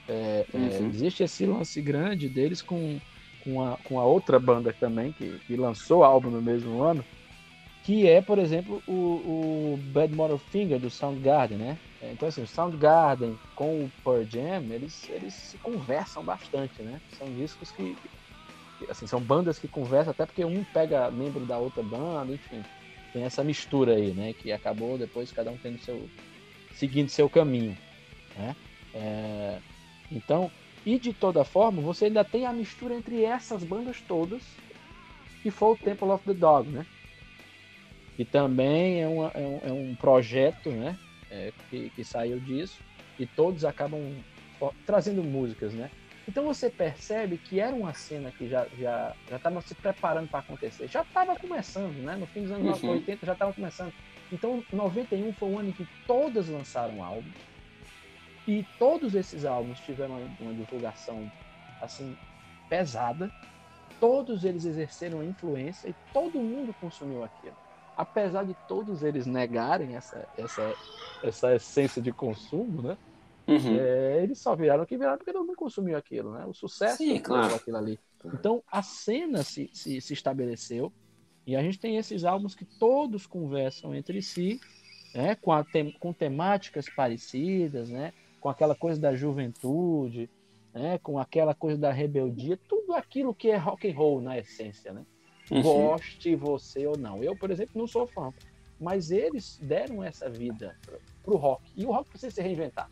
É, 0.09 0.47
é, 0.55 0.83
existe 0.83 1.23
esse 1.23 1.47
lance 1.47 1.81
grande 1.83 2.29
deles 2.29 2.61
com, 2.63 2.99
com, 3.45 3.63
a, 3.63 3.77
com 3.85 4.01
a 4.01 4.05
outra 4.05 4.41
banda 4.41 4.73
também, 4.81 5.13
que, 5.13 5.39
que 5.47 5.57
lançou 5.57 6.03
álbum 6.03 6.31
no 6.31 6.41
mesmo 6.43 6.83
ano, 6.83 7.05
que 7.87 8.05
é, 8.09 8.21
por 8.21 8.37
exemplo, 8.37 8.83
o, 8.85 8.93
o 8.93 9.81
Bad 9.93 10.13
Motor 10.13 10.39
Finger 10.39 10.81
do 10.81 10.91
Soundgarden, 10.91 11.57
né? 11.57 11.79
É, 12.03 12.11
Então, 12.11 12.29
assim, 12.29 12.43
o 12.43 12.47
Soundgarden 12.47 13.39
com 13.55 13.85
o 13.85 13.93
Pearl 14.03 14.25
Jam, 14.25 14.75
eles, 14.75 15.09
eles 15.09 15.33
se 15.33 15.57
conversam 15.59 16.25
bastante, 16.25 16.83
né? 16.83 17.01
São 17.17 17.33
discos 17.33 17.71
que, 17.71 17.97
assim, 18.89 19.07
são 19.07 19.21
bandas 19.21 19.61
que 19.61 19.69
conversam, 19.69 20.11
até 20.11 20.27
porque 20.27 20.45
um 20.45 20.65
pega 20.65 21.13
membro 21.13 21.47
da 21.47 21.59
outra 21.59 21.81
banda, 21.81 22.33
enfim. 22.33 22.61
Tem 23.13 23.23
essa 23.23 23.45
mistura 23.45 23.95
aí, 23.95 24.13
né? 24.13 24.33
Que 24.33 24.51
acabou 24.51 24.99
depois 24.99 25.31
cada 25.31 25.53
um 25.53 25.57
tendo 25.57 25.79
seu... 25.79 26.11
seguindo 26.75 27.09
seu 27.09 27.31
caminho, 27.31 27.79
né? 28.37 28.57
É, 28.93 29.59
então, 30.11 30.51
e 30.85 30.99
de 30.99 31.13
toda 31.13 31.45
forma, 31.45 31.81
você 31.81 32.07
ainda 32.07 32.25
tem 32.25 32.47
a 32.47 32.53
mistura 32.53 32.97
entre 32.97 33.23
essas 33.23 33.63
bandas 33.63 34.03
todas, 34.09 34.43
que 35.41 35.53
foi 35.53 35.75
o 35.75 35.77
Temple 35.77 36.09
of 36.09 36.25
the 36.25 36.35
Dog, 36.35 36.69
né? 36.69 36.85
Que 38.17 38.25
também 38.25 39.03
é, 39.03 39.09
uma- 39.09 39.31
é 39.35 39.47
um, 39.47 39.61
é 39.69 39.73
um 39.73 39.95
projeto, 39.95 40.71
né? 40.71 40.97
é, 41.31 41.53
que, 41.69 41.91
que 41.91 42.05
saiu 42.05 42.39
disso, 42.39 42.81
e 43.19 43.27
todos 43.27 43.65
acabam 43.65 44.01
trazendo 44.87 45.23
músicas, 45.25 45.75
né? 45.75 45.91
Então 46.29 46.45
você 46.45 46.71
percebe 46.71 47.37
que 47.39 47.61
era 47.61 47.75
uma 47.75 47.93
cena 47.95 48.31
que 48.33 48.49
já 48.49 48.67
já 48.79 49.15
já 49.29 49.37
estava 49.37 49.61
se 49.61 49.75
preparando 49.75 50.29
para 50.29 50.41
acontecer, 50.41 50.89
já 50.89 51.03
estava 51.03 51.37
começando, 51.37 51.95
né? 52.03 52.17
No 52.17 52.27
fim 52.27 52.43
dos 52.43 52.53
anos 52.53 52.83
Uhum. 52.83 52.91
80 52.91 53.27
já 53.27 53.33
estava 53.33 53.53
começando. 53.53 53.93
Então 54.33 54.63
91 54.73 55.33
foi 55.35 55.49
o 55.49 55.59
ano 55.59 55.69
em 55.69 55.73
que 55.73 55.87
todas 56.07 56.49
lançaram 56.49 57.03
álbuns 57.03 57.35
e 58.47 58.65
todos 58.79 59.15
esses 59.15 59.45
álbuns 59.45 59.79
tiveram 59.81 60.17
uma, 60.19 60.31
uma 60.41 60.55
divulgação 60.55 61.31
assim 61.81 62.17
pesada. 62.69 63.31
Todos 64.01 64.45
eles 64.45 64.65
exerceram 64.65 65.23
influência 65.23 65.89
e 65.89 65.95
todo 66.13 66.39
mundo 66.39 66.75
consumiu 66.81 67.25
aquilo. 67.25 67.57
Apesar 67.97 68.45
de 68.45 68.55
todos 68.67 69.03
eles 69.03 69.27
negarem 69.27 69.97
essa, 69.97 70.29
essa, 70.37 70.75
essa 71.23 71.55
essência 71.55 72.03
de 72.03 72.13
consumo, 72.13 72.83
né? 72.83 72.97
Uhum. 73.49 73.77
É, 73.77 74.23
eles 74.23 74.41
só 74.41 74.55
viraram 74.55 74.83
o 74.83 74.87
que 74.87 74.99
viraram 74.99 75.17
porque 75.17 75.33
todo 75.33 75.47
mundo 75.47 75.57
consumiu 75.57 75.97
aquilo, 75.97 76.33
né? 76.33 76.45
O 76.45 76.53
sucesso 76.53 76.99
Sim, 76.99 77.19
claro. 77.19 77.55
aquilo 77.55 77.77
ali. 77.77 77.99
Então 78.33 78.63
a 78.71 78.83
cena 78.83 79.43
se, 79.43 79.71
se, 79.73 80.01
se 80.01 80.13
estabeleceu 80.13 80.93
e 81.47 81.55
a 81.57 81.63
gente 81.63 81.79
tem 81.79 81.97
esses 81.97 82.25
álbuns 82.25 82.55
que 82.55 82.67
todos 82.79 83.27
conversam 83.27 83.95
entre 83.95 84.21
si, 84.21 84.61
né? 85.15 85.37
Com, 85.37 85.63
tem- 85.65 85.93
com 85.93 86.13
temáticas 86.13 86.87
parecidas, 86.95 87.89
né? 87.89 88.13
Com 88.41 88.49
aquela 88.49 88.75
coisa 88.75 89.01
da 89.01 89.15
juventude, 89.15 90.29
né? 90.75 90.99
Com 90.99 91.19
aquela 91.19 91.55
coisa 91.55 91.79
da 91.79 91.93
rebeldia, 91.93 92.59
tudo 92.69 92.95
aquilo 92.95 93.35
que 93.35 93.49
é 93.49 93.57
rock 93.57 93.89
and 93.91 93.95
roll 93.97 94.21
na 94.21 94.39
essência, 94.39 94.93
né? 94.93 95.05
Uhum. 95.51 95.63
goste 95.63 96.35
você 96.35 96.87
ou 96.87 96.97
não. 96.97 97.23
Eu, 97.23 97.37
por 97.37 97.51
exemplo, 97.51 97.73
não 97.75 97.87
sou 97.87 98.07
fã, 98.07 98.33
mas 98.81 99.11
eles 99.11 99.59
deram 99.63 100.03
essa 100.03 100.29
vida 100.29 100.77
pro- 100.85 100.99
pro 101.25 101.37
rock. 101.37 101.63
E 101.77 101.85
o 101.87 101.93
rock 101.93 102.11
precisa 102.11 102.35
se 102.35 102.43
reinventar. 102.43 102.91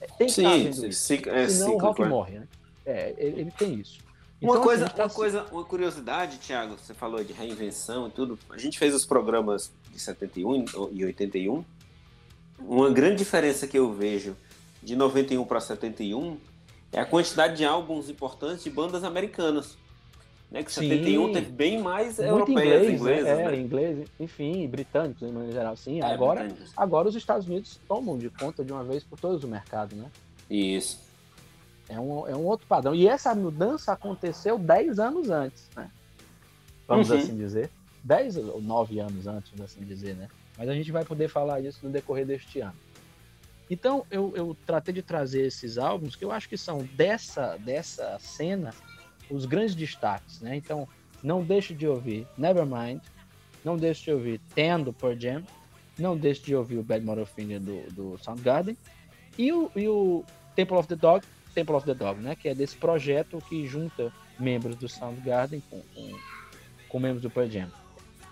É, 0.00 0.06
Tem 0.06 0.26
que 0.26 0.40
estar 0.40 0.52
Sim, 0.52 0.72
sim, 0.72 0.88
isso. 0.88 1.00
sim, 1.06 1.20
é 1.26 1.48
Senão 1.48 1.74
o 1.74 1.78
rock 1.78 2.02
é. 2.02 2.08
morre, 2.08 2.38
né? 2.40 2.48
É, 2.86 3.14
ele, 3.18 3.40
ele 3.42 3.50
tem 3.50 3.74
isso. 3.74 3.98
Uma 4.40 4.52
Então, 4.52 4.62
coisa, 4.62 4.84
assim, 4.86 4.94
tá 4.94 5.02
uma 5.04 5.10
coisa, 5.10 5.44
uma 5.50 5.64
curiosidade, 5.64 6.38
Thiago, 6.38 6.76
você 6.78 6.94
falou 6.94 7.22
de 7.24 7.32
reinvenção 7.32 8.06
e 8.06 8.10
tudo. 8.10 8.38
A 8.50 8.56
gente 8.58 8.78
fez 8.78 8.94
os 8.94 9.04
programas 9.04 9.72
de 9.92 9.98
71 10.00 10.64
e 10.92 11.04
81. 11.04 11.64
Uma 12.60 12.90
grande 12.90 13.16
diferença 13.16 13.66
que 13.66 13.78
eu 13.78 13.92
vejo 13.92 14.36
de 14.82 14.94
91 14.96 15.44
para 15.44 15.60
71 15.60 16.38
é 16.92 17.00
a 17.00 17.04
quantidade 17.04 17.56
de 17.56 17.64
álbuns 17.64 18.08
importantes 18.08 18.62
de 18.64 18.70
bandas 18.70 19.02
americanas. 19.04 19.76
Né? 20.50 20.62
Que 20.62 20.72
Sim. 20.72 20.88
71 20.88 21.32
teve 21.32 21.52
bem 21.52 21.78
mais 21.80 22.16
muito 22.18 22.30
europeias, 22.30 22.82
inglês, 22.82 23.00
inglesas, 23.00 23.24
né? 23.38 23.42
É, 23.44 23.50
né? 23.50 23.56
inglês, 23.60 24.08
enfim, 24.18 24.66
britânicos, 24.66 25.26
de 25.26 25.32
maneira 25.32 25.52
geral, 25.52 25.76
sim. 25.76 26.00
É, 26.00 26.04
agora, 26.06 26.40
britânicos. 26.40 26.72
agora 26.76 27.08
os 27.08 27.14
Estados 27.16 27.46
Unidos 27.46 27.78
tomam 27.86 28.16
de 28.16 28.30
conta 28.30 28.64
de 28.64 28.72
uma 28.72 28.82
vez 28.82 29.04
por 29.04 29.20
todos 29.20 29.44
o 29.44 29.48
mercado, 29.48 29.94
né? 29.94 30.10
Isso. 30.48 31.06
É 31.88 32.00
um, 32.00 32.26
é 32.26 32.34
um 32.34 32.44
outro 32.44 32.66
padrão. 32.66 32.94
E 32.94 33.06
essa 33.06 33.34
mudança 33.34 33.92
aconteceu 33.92 34.58
10 34.58 34.98
anos 34.98 35.28
antes, 35.30 35.68
né? 35.76 35.90
Vamos 36.86 37.10
Uhum. 37.10 37.16
assim 37.18 37.36
dizer. 37.36 37.70
10 38.04 38.36
ou 38.38 38.62
9 38.62 39.00
anos 39.00 39.26
antes, 39.26 39.50
vamos 39.50 39.70
assim 39.70 39.84
dizer, 39.84 40.14
né? 40.16 40.28
Mas 40.56 40.68
a 40.68 40.74
gente 40.74 40.90
vai 40.90 41.04
poder 41.04 41.28
falar 41.28 41.60
disso 41.60 41.80
no 41.82 41.90
decorrer 41.90 42.24
deste 42.26 42.60
ano. 42.60 42.74
Então, 43.70 44.06
eu, 44.10 44.32
eu 44.34 44.56
tratei 44.66 44.94
de 44.94 45.02
trazer 45.02 45.42
esses 45.46 45.76
álbuns 45.76 46.16
que 46.16 46.24
eu 46.24 46.32
acho 46.32 46.48
que 46.48 46.56
são 46.56 46.78
dessa, 46.94 47.58
dessa 47.58 48.18
cena 48.18 48.72
os 49.30 49.44
grandes 49.44 49.74
destaques, 49.74 50.40
né? 50.40 50.56
Então, 50.56 50.88
não 51.22 51.42
deixe 51.42 51.74
de 51.74 51.86
ouvir 51.86 52.26
Nevermind, 52.36 53.00
não 53.64 53.76
deixe 53.76 54.04
de 54.04 54.12
ouvir 54.12 54.40
Ten 54.54 54.82
do 54.82 54.92
Pearl 54.92 55.18
Jam, 55.18 55.42
não 55.98 56.16
deixe 56.16 56.42
de 56.42 56.54
ouvir 56.54 56.78
o 56.78 56.82
Bad 56.82 57.04
Motor 57.04 57.26
Finger 57.26 57.60
do, 57.60 57.92
do 57.92 58.18
Soundgarden 58.18 58.76
e 59.36 59.52
o, 59.52 59.70
e 59.74 59.88
o 59.88 60.24
Temple 60.54 60.76
of 60.76 60.88
the 60.88 60.96
Dog, 60.96 61.26
Temple 61.54 61.74
of 61.74 61.86
the 61.86 61.94
Dog, 61.94 62.20
né? 62.20 62.36
Que 62.36 62.48
é 62.48 62.54
desse 62.54 62.76
projeto 62.76 63.38
que 63.48 63.66
junta 63.66 64.12
membros 64.38 64.76
do 64.76 64.88
Soundgarden 64.88 65.62
com, 65.68 65.82
com, 65.94 66.18
com 66.88 67.00
membros 67.00 67.22
do 67.22 67.30
Pearl 67.30 67.48
Jam, 67.48 67.70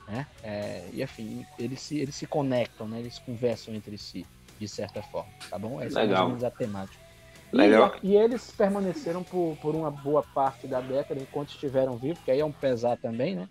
né? 0.07 0.27
É, 0.43 0.89
e 0.93 1.03
enfim, 1.03 1.45
eles 1.59 1.81
se, 1.81 1.99
eles 1.99 2.15
se 2.15 2.27
conectam, 2.27 2.87
né? 2.87 3.01
Eles 3.01 3.19
conversam 3.19 3.75
entre 3.75 3.99
si, 3.99 4.25
de 4.59 4.69
certa 4.69 5.03
forma, 5.03 5.31
tá 5.51 5.59
bom? 5.59 5.81
Essa 5.81 6.01
é 6.01 6.07
mais 6.07 6.09
Legal. 6.09 6.23
ou 6.23 6.29
menos 6.29 6.45
a 6.45 6.51
temática. 6.51 7.06
E, 7.53 7.57
Legal. 7.57 7.93
e 8.03 8.17
eles 8.17 8.51
permaneceram 8.51 9.23
por, 9.25 9.57
por 9.59 9.75
uma 9.75 9.91
boa 9.91 10.23
parte 10.35 10.67
da 10.67 10.81
década 10.81 11.21
enquanto 11.21 11.51
estiveram 11.51 11.97
vivos, 11.99 12.23
que 12.23 12.31
aí 12.31 12.41
é 12.41 12.45
um 12.45 12.53
pesar 12.53 12.97
também, 12.99 13.37
né? 13.37 13.49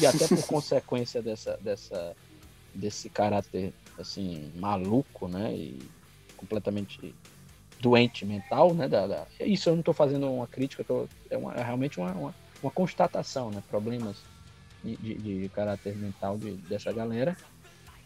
E 0.00 0.06
até 0.06 0.26
por 0.28 0.42
consequência 0.46 1.22
dessa, 1.22 1.56
dessa, 1.58 2.16
desse 2.74 3.10
caráter 3.10 3.74
assim 3.98 4.52
maluco, 4.56 5.28
né? 5.28 5.54
E 5.54 5.90
completamente 6.36 7.16
doente 7.80 8.24
mental, 8.24 8.74
né? 8.74 8.88
Da, 8.88 9.06
da- 9.06 9.26
Isso 9.40 9.68
eu 9.68 9.74
não 9.74 9.80
estou 9.80 9.94
fazendo 9.94 10.30
uma 10.32 10.48
crítica, 10.48 10.84
tô- 10.84 11.08
é, 11.30 11.36
uma- 11.36 11.54
é 11.54 11.62
realmente 11.62 11.98
uma, 11.98 12.12
uma, 12.12 12.36
uma 12.62 12.72
constatação, 12.72 13.50
né? 13.50 13.62
Problemas 13.68 14.24
de, 14.82 14.96
de, 14.96 15.18
de 15.42 15.48
caráter 15.50 15.96
mental 15.96 16.38
de, 16.38 16.56
dessa 16.68 16.92
galera 16.92 17.36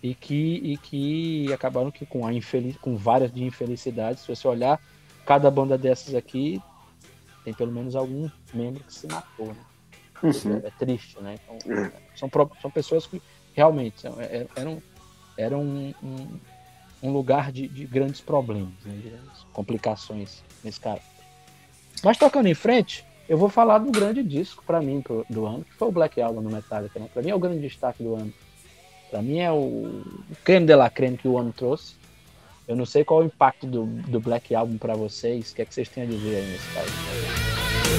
e 0.03 0.15
que, 0.15 0.35
e 0.57 0.79
que 0.79 1.53
acabaram 1.53 1.91
que 1.91 2.07
com, 2.07 2.27
a 2.27 2.33
infeliz, 2.33 2.77
com 2.79 2.97
várias 2.97 3.33
de 3.33 3.43
infelicidades, 3.45 4.23
se 4.23 4.29
você 4.35 4.47
olhar 4.47 4.81
cada 5.29 5.51
banda 5.51 5.77
dessas 5.77 6.15
aqui, 6.15 6.59
tem 7.45 7.53
pelo 7.53 7.71
menos 7.71 7.95
algum 7.95 8.31
membro 8.55 8.83
que 8.83 8.95
se 8.95 9.07
matou, 9.07 9.49
né? 9.49 9.61
Uhum. 10.23 10.61
É, 10.65 10.69
é 10.69 10.71
triste, 10.79 11.21
né? 11.21 11.35
Então, 11.45 11.59
são, 12.17 12.31
pro- 12.31 12.51
são 12.63 12.71
pessoas 12.71 13.07
que 13.07 13.21
realmente 13.53 14.01
são- 14.01 14.19
é- 14.19 14.47
eram, 14.57 14.83
eram 15.37 15.61
um, 15.63 15.95
um, 16.03 16.41
um 17.03 17.13
lugar 17.13 17.53
de, 17.53 17.69
de 17.69 17.85
grandes 17.85 18.23
problemas, 18.23 18.73
né? 18.87 18.95
de 18.95 19.11
grandes 19.11 19.45
complicações 19.53 20.43
nesse 20.65 20.81
cara. 20.81 21.01
Mas 22.03 22.17
tocando 22.17 22.47
em 22.49 22.55
frente, 22.55 23.05
eu 23.29 23.37
vou 23.37 23.51
falar 23.51 23.79
do 23.81 23.93
grande 23.93 24.23
disco 24.23 24.65
para 24.67 24.81
mim 24.81 25.03
pro- 25.03 25.27
do 25.29 25.45
ano, 25.45 25.63
que 25.63 25.75
foi 25.75 25.89
o 25.89 25.93
Black 25.93 26.19
Album 26.23 26.41
no 26.41 26.51
Metallica. 26.51 26.99
Né? 26.99 27.07
Para 27.13 27.23
mim 27.23 27.29
é 27.31 27.35
o 27.35 27.39
grande 27.39 27.61
destaque 27.61 28.03
do 28.03 28.15
ano. 28.15 28.33
Para 29.11 29.21
mim 29.21 29.39
é 29.41 29.53
o, 29.53 29.57
o 29.57 30.37
creme 30.43 30.65
de 30.67 30.75
la 30.75 30.89
creme 30.89 31.19
que 31.19 31.29
o 31.29 31.37
ano 31.37 31.53
trouxe. 31.53 31.97
Eu 32.69 32.77
não 32.77 32.85
sei 32.85 33.03
qual 33.03 33.23
é 33.23 33.25
o 33.25 33.27
impacto 33.27 33.67
do, 33.67 33.87
do 33.87 34.21
Black 34.21 34.55
Album 34.55 34.77
para 34.77 34.95
vocês. 34.95 35.51
O 35.51 35.55
que 35.55 35.63
é 35.63 35.65
que 35.65 35.75
vocês 35.75 35.89
têm 35.89 36.03
a 36.05 36.07
dizer 36.07 36.37
aí 36.37 36.47
nesse 36.53 36.69
caso? 36.75 37.99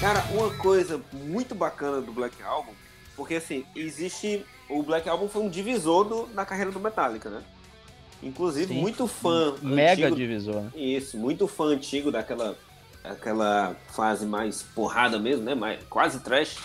Cara, 0.00 0.22
uma 0.32 0.50
coisa 0.50 1.00
muito 1.12 1.54
bacana 1.54 2.00
do 2.00 2.12
Black 2.12 2.42
Album, 2.42 2.72
porque 3.16 3.36
assim, 3.36 3.64
existe. 3.74 4.44
O 4.68 4.82
Black 4.82 5.08
Album 5.08 5.28
foi 5.28 5.42
um 5.42 5.48
divisor 5.48 6.04
do- 6.04 6.26
na 6.34 6.44
carreira 6.44 6.70
do 6.70 6.80
Metallica, 6.80 7.28
né? 7.30 7.42
Inclusive, 8.24 8.72
Sim. 8.74 8.80
muito 8.80 9.06
fã. 9.06 9.54
Mega 9.62 10.02
antigo- 10.06 10.16
divisor, 10.16 10.62
né? 10.62 10.70
Isso, 10.74 11.16
muito 11.18 11.46
fã 11.46 11.66
antigo 11.66 12.10
daquela 12.10 12.56
aquela 13.02 13.76
fase 13.94 14.24
mais 14.24 14.62
porrada 14.62 15.18
mesmo, 15.18 15.44
né? 15.44 15.54
Mais, 15.54 15.78
quase 15.90 16.20
trash 16.20 16.56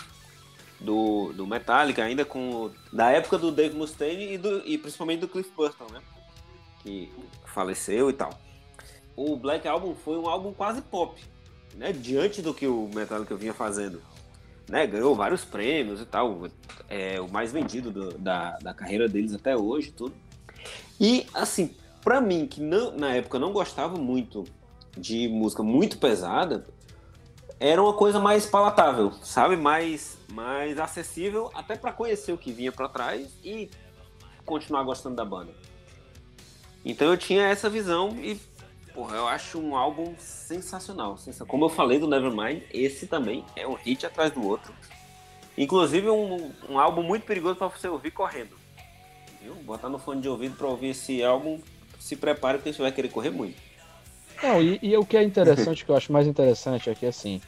do, 0.79 1.33
do 1.33 1.45
Metallica, 1.45 2.03
ainda 2.03 2.23
com. 2.23 2.71
Da 2.93 3.11
época 3.11 3.37
do 3.37 3.51
Dave 3.51 3.75
Mustaine 3.75 4.33
e, 4.33 4.37
do, 4.37 4.65
e 4.65 4.77
principalmente 4.77 5.19
do 5.19 5.27
Cliff 5.27 5.51
Burton, 5.55 5.85
né? 5.91 5.99
Que 6.81 7.11
faleceu 7.45 8.09
e 8.09 8.13
tal. 8.13 8.29
O 9.15 9.35
Black 9.35 9.67
Album 9.67 9.93
foi 9.95 10.17
um 10.17 10.29
álbum 10.29 10.53
quase 10.53 10.81
pop, 10.81 11.21
né? 11.75 11.91
Diante 11.91 12.41
do 12.41 12.53
que 12.53 12.65
o 12.67 12.89
Metallica 12.95 13.35
vinha 13.35 13.53
fazendo. 13.53 14.01
Né? 14.69 14.87
Ganhou 14.87 15.13
vários 15.15 15.43
prêmios 15.43 15.99
e 15.99 16.05
tal. 16.05 16.47
É 16.87 17.19
o 17.19 17.27
mais 17.29 17.51
vendido 17.51 17.91
do- 17.91 18.17
da, 18.17 18.57
da 18.59 18.73
carreira 18.73 19.09
deles 19.09 19.33
até 19.33 19.57
hoje, 19.57 19.91
tudo. 19.91 20.13
E 20.99 21.25
assim, 21.33 21.75
pra 22.01 22.19
mim, 22.19 22.45
que 22.45 22.61
não, 22.61 22.91
na 22.91 23.15
época 23.15 23.39
não 23.39 23.53
gostava 23.53 23.97
muito 23.97 24.43
de 24.97 25.27
música 25.29 25.63
muito 25.63 25.97
pesada, 25.97 26.65
era 27.59 27.81
uma 27.81 27.93
coisa 27.93 28.19
mais 28.19 28.45
palatável, 28.45 29.11
sabe? 29.23 29.55
Mais, 29.55 30.17
mais 30.31 30.79
acessível, 30.79 31.51
até 31.53 31.75
para 31.75 31.91
conhecer 31.91 32.31
o 32.31 32.37
que 32.37 32.51
vinha 32.51 32.71
para 32.71 32.87
trás 32.87 33.29
e 33.43 33.69
continuar 34.45 34.83
gostando 34.83 35.15
da 35.15 35.25
banda. 35.25 35.53
Então 36.83 37.07
eu 37.09 37.17
tinha 37.17 37.47
essa 37.47 37.69
visão 37.69 38.17
e, 38.21 38.39
porra, 38.93 39.17
eu 39.17 39.27
acho 39.27 39.59
um 39.59 39.75
álbum 39.75 40.15
sensacional. 40.17 41.17
Como 41.47 41.65
eu 41.65 41.69
falei 41.69 41.99
do 41.99 42.07
Nevermind, 42.07 42.63
esse 42.71 43.07
também 43.07 43.45
é 43.55 43.67
um 43.67 43.73
hit 43.73 44.05
atrás 44.05 44.31
do 44.31 44.45
outro. 44.45 44.73
Inclusive 45.57 46.09
um, 46.09 46.53
um 46.69 46.79
álbum 46.79 47.03
muito 47.03 47.25
perigoso 47.25 47.57
para 47.57 47.67
você 47.67 47.87
ouvir 47.89 48.11
correndo. 48.11 48.58
Viu? 49.41 49.55
Botar 49.55 49.89
no 49.89 49.99
fone 49.99 50.21
de 50.21 50.29
ouvido 50.29 50.55
para 50.55 50.67
ouvir 50.67 50.89
esse 50.89 51.23
álbum, 51.23 51.59
se 51.99 52.15
prepare 52.15 52.57
porque 52.57 52.73
você 52.73 52.81
vai 52.81 52.91
querer 52.91 53.09
correr 53.09 53.29
muito. 53.29 53.57
Não, 54.41 54.61
e, 54.61 54.79
e 54.81 54.95
o 54.97 55.05
que 55.05 55.17
é 55.17 55.23
interessante, 55.23 55.83
que 55.85 55.91
eu 55.91 55.95
acho 55.95 56.11
mais 56.11 56.27
interessante 56.27 56.89
aqui, 56.89 57.05
é 57.05 57.09
assim, 57.09 57.41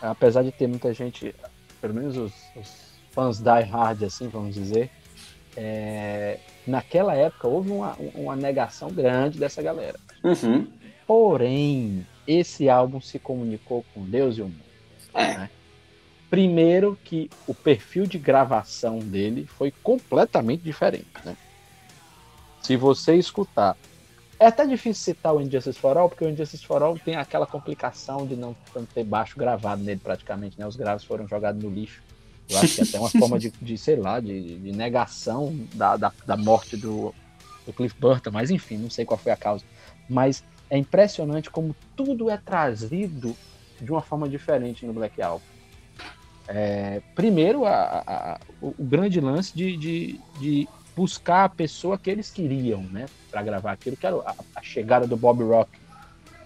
apesar 0.00 0.42
de 0.42 0.52
ter 0.52 0.66
muita 0.66 0.92
gente, 0.92 1.34
pelo 1.80 1.94
menos 1.94 2.16
os, 2.16 2.32
os 2.56 2.94
fãs 3.10 3.38
die 3.38 3.62
hard, 3.70 4.02
assim, 4.02 4.28
vamos 4.28 4.54
dizer, 4.54 4.90
é, 5.56 6.38
naquela 6.66 7.14
época 7.14 7.46
houve 7.46 7.70
uma, 7.70 7.96
uma 8.14 8.36
negação 8.36 8.90
grande 8.90 9.38
dessa 9.38 9.62
galera. 9.62 9.98
Uhum. 10.22 10.66
Porém, 11.06 12.06
esse 12.26 12.68
álbum 12.68 13.00
se 13.00 13.18
comunicou 13.18 13.84
com 13.94 14.04
Deus 14.04 14.38
e 14.38 14.42
o 14.42 14.46
mundo. 14.46 14.64
É. 15.14 15.38
Né? 15.38 15.50
Primeiro 16.34 16.98
que 17.04 17.30
o 17.46 17.54
perfil 17.54 18.06
de 18.06 18.18
gravação 18.18 18.98
dele 18.98 19.46
foi 19.46 19.70
completamente 19.70 20.62
diferente. 20.62 21.06
Né? 21.24 21.36
Se 22.60 22.76
você 22.76 23.14
escutar 23.14 23.76
é 24.38 24.46
até 24.46 24.66
difícil 24.66 25.14
citar 25.14 25.32
o 25.34 25.40
Injustice 25.40 25.78
for 25.78 25.96
All, 25.96 26.08
porque 26.08 26.24
o 26.24 26.28
Injustice 26.28 26.66
for 26.66 26.82
All 26.82 26.98
tem 26.98 27.14
aquela 27.14 27.46
complicação 27.46 28.26
de 28.26 28.34
não 28.34 28.54
ter 28.92 29.04
baixo 29.04 29.38
gravado 29.38 29.82
nele 29.82 30.00
praticamente, 30.02 30.58
né? 30.58 30.66
Os 30.66 30.74
graves 30.74 31.04
foram 31.04 31.26
jogados 31.26 31.62
no 31.62 31.70
lixo. 31.70 32.02
Eu 32.48 32.58
acho 32.58 32.74
que 32.74 32.80
é 32.80 32.84
até 32.84 32.98
uma 32.98 33.08
forma 33.08 33.38
de, 33.38 33.50
de, 33.50 33.78
sei 33.78 33.96
lá, 33.96 34.18
de, 34.18 34.58
de 34.58 34.72
negação 34.72 35.56
da, 35.74 35.96
da, 35.96 36.12
da, 36.26 36.36
morte 36.36 36.76
do, 36.76 37.14
do 37.64 37.72
Cliff 37.72 37.94
Burton, 37.98 38.32
mas 38.32 38.50
enfim, 38.50 38.76
não 38.76 38.90
sei 38.90 39.04
qual 39.04 39.16
foi 39.16 39.30
a 39.30 39.36
causa. 39.36 39.64
Mas 40.10 40.42
é 40.68 40.76
impressionante 40.76 41.48
como 41.48 41.74
tudo 41.96 42.28
é 42.28 42.36
trazido 42.36 43.36
de 43.80 43.90
uma 43.90 44.02
forma 44.02 44.28
diferente 44.28 44.84
no 44.84 44.92
Black 44.92 45.22
Album. 45.22 45.53
É, 46.46 47.00
primeiro, 47.14 47.64
a, 47.64 48.02
a, 48.06 48.40
o, 48.60 48.74
grande 48.78 49.20
lance 49.20 49.56
de, 49.56 49.76
de, 49.76 50.20
de 50.38 50.68
buscar 50.94 51.44
a 51.44 51.48
pessoa 51.48 51.96
que 51.96 52.10
eles 52.10 52.30
queriam, 52.30 52.82
né, 52.82 53.06
para 53.30 53.42
gravar 53.42 53.72
aquilo, 53.72 53.96
que 53.96 54.06
era 54.06 54.16
a, 54.16 54.34
a, 54.56 54.62
chegada 54.62 55.06
do 55.06 55.16
Bob 55.16 55.42
Rock 55.42 55.70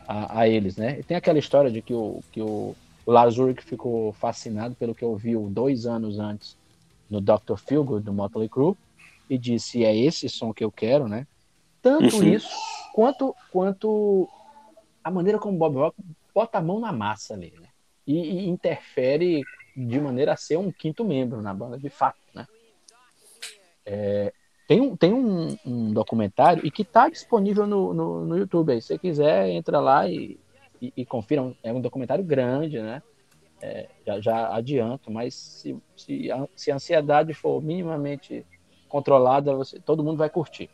a, 0.07 0.41
a, 0.41 0.49
eles, 0.49 0.77
né? 0.77 1.01
E 1.01 1.03
tem 1.03 1.17
aquela 1.17 1.39
história 1.39 1.71
de 1.71 1.83
que 1.83 1.93
o, 1.93 2.23
que 2.31 2.41
o, 2.41 2.77
Ulrich 3.07 3.63
ficou 3.63 4.13
fascinado 4.13 4.75
pelo 4.75 4.95
que 4.95 5.05
ouviu 5.05 5.49
dois 5.51 5.85
anos 5.85 6.19
antes 6.19 6.57
no 7.11 7.21
Dr. 7.21 7.57
Feelgood, 7.57 8.05
do 8.05 8.13
Motley 8.13 8.49
Crue, 8.49 8.77
e 9.29 9.37
disse, 9.37 9.85
é 9.85 9.97
esse 9.97 10.29
som 10.29 10.53
que 10.53 10.65
eu 10.65 10.71
quero, 10.71 11.09
né? 11.09 11.27
Tanto 11.83 12.17
uhum. 12.17 12.35
isso, 12.35 12.51
quanto, 12.95 13.35
quanto 13.51 14.29
a 15.03 15.11
maneira 15.11 15.39
como 15.39 15.57
o 15.57 15.59
Bob 15.59 15.77
Rock 15.77 15.97
bota 16.35 16.59
a 16.59 16.63
mão 16.63 16.79
na 16.79 16.93
massa 16.93 17.35
ali, 17.35 17.53
né? 17.61 17.69
E, 18.07 18.17
e 18.17 18.49
interfere 18.49 19.43
de 19.87 20.01
maneira 20.01 20.33
a 20.33 20.37
ser 20.37 20.59
um 20.59 20.71
quinto 20.71 21.05
membro 21.05 21.41
na 21.41 21.55
banda, 21.55 21.79
de 21.79 21.89
fato, 21.89 22.19
né? 22.35 22.47
É, 23.85 24.33
tem 24.69 24.83
um, 24.83 24.95
tem 24.95 25.15
um, 25.15 25.57
um 25.65 25.93
documentário 25.93 26.67
e 26.67 26.71
que 26.71 26.83
está 26.83 27.09
disponível 27.09 27.67
no, 27.67 27.95
no, 27.95 28.27
no, 28.27 28.37
YouTube. 28.37 28.73
Aí, 28.73 28.83
se 28.83 28.89
você 28.89 28.99
quiser, 28.99 29.49
entra 29.49 29.81
lá 29.81 30.07
e, 30.07 30.39
e, 30.81 30.93
e 30.95 31.07
confira. 31.07 31.55
É 31.63 31.73
um 31.73 31.81
documentário 31.81 32.23
grande, 32.23 32.79
né? 32.79 33.03
É, 33.63 33.89
já, 34.07 34.21
já 34.21 34.55
adianto, 34.55 35.11
mas 35.11 35.35
se, 35.35 35.77
se, 35.97 36.31
a, 36.31 36.47
se 36.55 36.71
a 36.71 36.75
ansiedade 36.75 37.33
for 37.33 37.63
minimamente 37.63 38.47
controlada, 38.89 39.55
você, 39.55 39.81
todo 39.81 40.05
mundo 40.05 40.19
vai 40.19 40.29
curtir. 40.29 40.71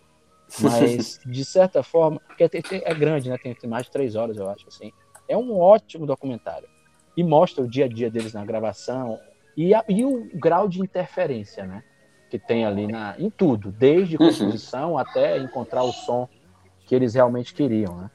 Mas, 0.60 1.20
de 1.24 1.44
certa 1.44 1.82
forma, 1.82 2.20
porque 2.26 2.48
tem, 2.48 2.62
é 2.84 2.94
grande, 2.94 3.30
né? 3.30 3.38
Tem, 3.38 3.56
mais 3.70 3.84
de 3.84 3.92
três 3.92 4.16
horas, 4.16 4.36
eu 4.36 4.48
acho. 4.50 4.66
assim. 4.68 4.92
É 5.28 5.36
um 5.36 5.56
ótimo 5.58 6.04
documentário. 6.04 6.68
E 7.16 7.22
mostra 7.22 7.64
o 7.64 7.68
dia 7.68 7.84
a 7.84 7.88
dia 7.88 8.10
deles 8.10 8.32
na 8.32 8.44
gravação 8.44 9.18
e, 9.56 9.74
a, 9.74 9.84
e 9.88 10.04
o 10.04 10.28
grau 10.34 10.68
de 10.68 10.80
interferência, 10.80 11.64
né? 11.64 11.82
que 12.34 12.38
tem 12.38 12.64
ali 12.66 12.88
na, 12.88 13.14
em 13.16 13.30
tudo, 13.30 13.70
desde 13.70 14.16
uhum. 14.16 14.28
composição 14.28 14.92
uhum. 14.92 14.98
até 14.98 15.38
encontrar 15.38 15.84
o 15.84 15.92
som 15.92 16.28
que 16.84 16.92
eles 16.92 17.14
realmente 17.14 17.54
queriam, 17.54 17.96
né? 17.96 18.10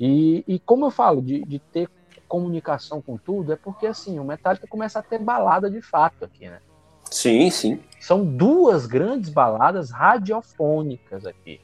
E, 0.00 0.42
e 0.46 0.58
como 0.58 0.86
eu 0.86 0.90
falo 0.90 1.22
de, 1.22 1.44
de 1.44 1.60
ter 1.60 1.88
comunicação 2.26 3.00
com 3.00 3.16
tudo, 3.16 3.52
é 3.52 3.56
porque 3.56 3.86
assim, 3.86 4.18
o 4.18 4.24
Metallica 4.24 4.66
começa 4.66 4.98
a 4.98 5.02
ter 5.02 5.20
balada 5.20 5.70
de 5.70 5.80
fato 5.80 6.24
aqui, 6.24 6.48
né? 6.48 6.58
Sim, 7.04 7.48
sim. 7.48 7.80
São 8.00 8.24
duas 8.24 8.86
grandes 8.86 9.30
baladas 9.30 9.92
radiofônicas 9.92 11.24
aqui. 11.24 11.60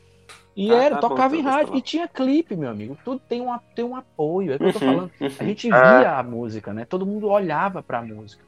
E 0.57 0.71
ah, 0.71 0.83
era, 0.83 0.95
tá 0.97 1.01
tocava 1.01 1.35
bom, 1.35 1.41
em 1.41 1.43
rádio. 1.43 1.77
E 1.77 1.83
tinha 1.83 2.07
clipe, 2.07 2.57
meu 2.57 2.71
amigo. 2.71 2.97
Tudo 3.05 3.21
tem 3.29 3.41
um, 3.41 3.59
tem 3.75 3.85
um 3.85 3.97
apoio. 3.97 4.53
É 4.53 4.57
o 4.57 4.59
que 4.59 4.65
eu 4.67 4.73
tô 4.73 4.79
falando. 4.79 5.11
Uhum. 5.21 5.27
A 5.39 5.45
gente 5.45 5.69
via 5.69 5.77
ah. 5.77 6.19
a 6.19 6.23
música, 6.23 6.73
né? 6.73 6.85
Todo 6.85 7.07
mundo 7.07 7.29
olhava 7.29 7.83
para 7.83 7.99
a 7.99 8.03
música. 8.03 8.45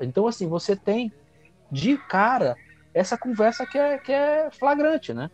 Então, 0.00 0.26
assim, 0.26 0.48
você 0.48 0.74
tem 0.74 1.12
de 1.70 1.96
cara 1.96 2.56
essa 2.94 3.16
conversa 3.16 3.66
que 3.66 3.78
é, 3.78 3.98
que 3.98 4.12
é 4.12 4.50
flagrante, 4.50 5.12
né? 5.12 5.30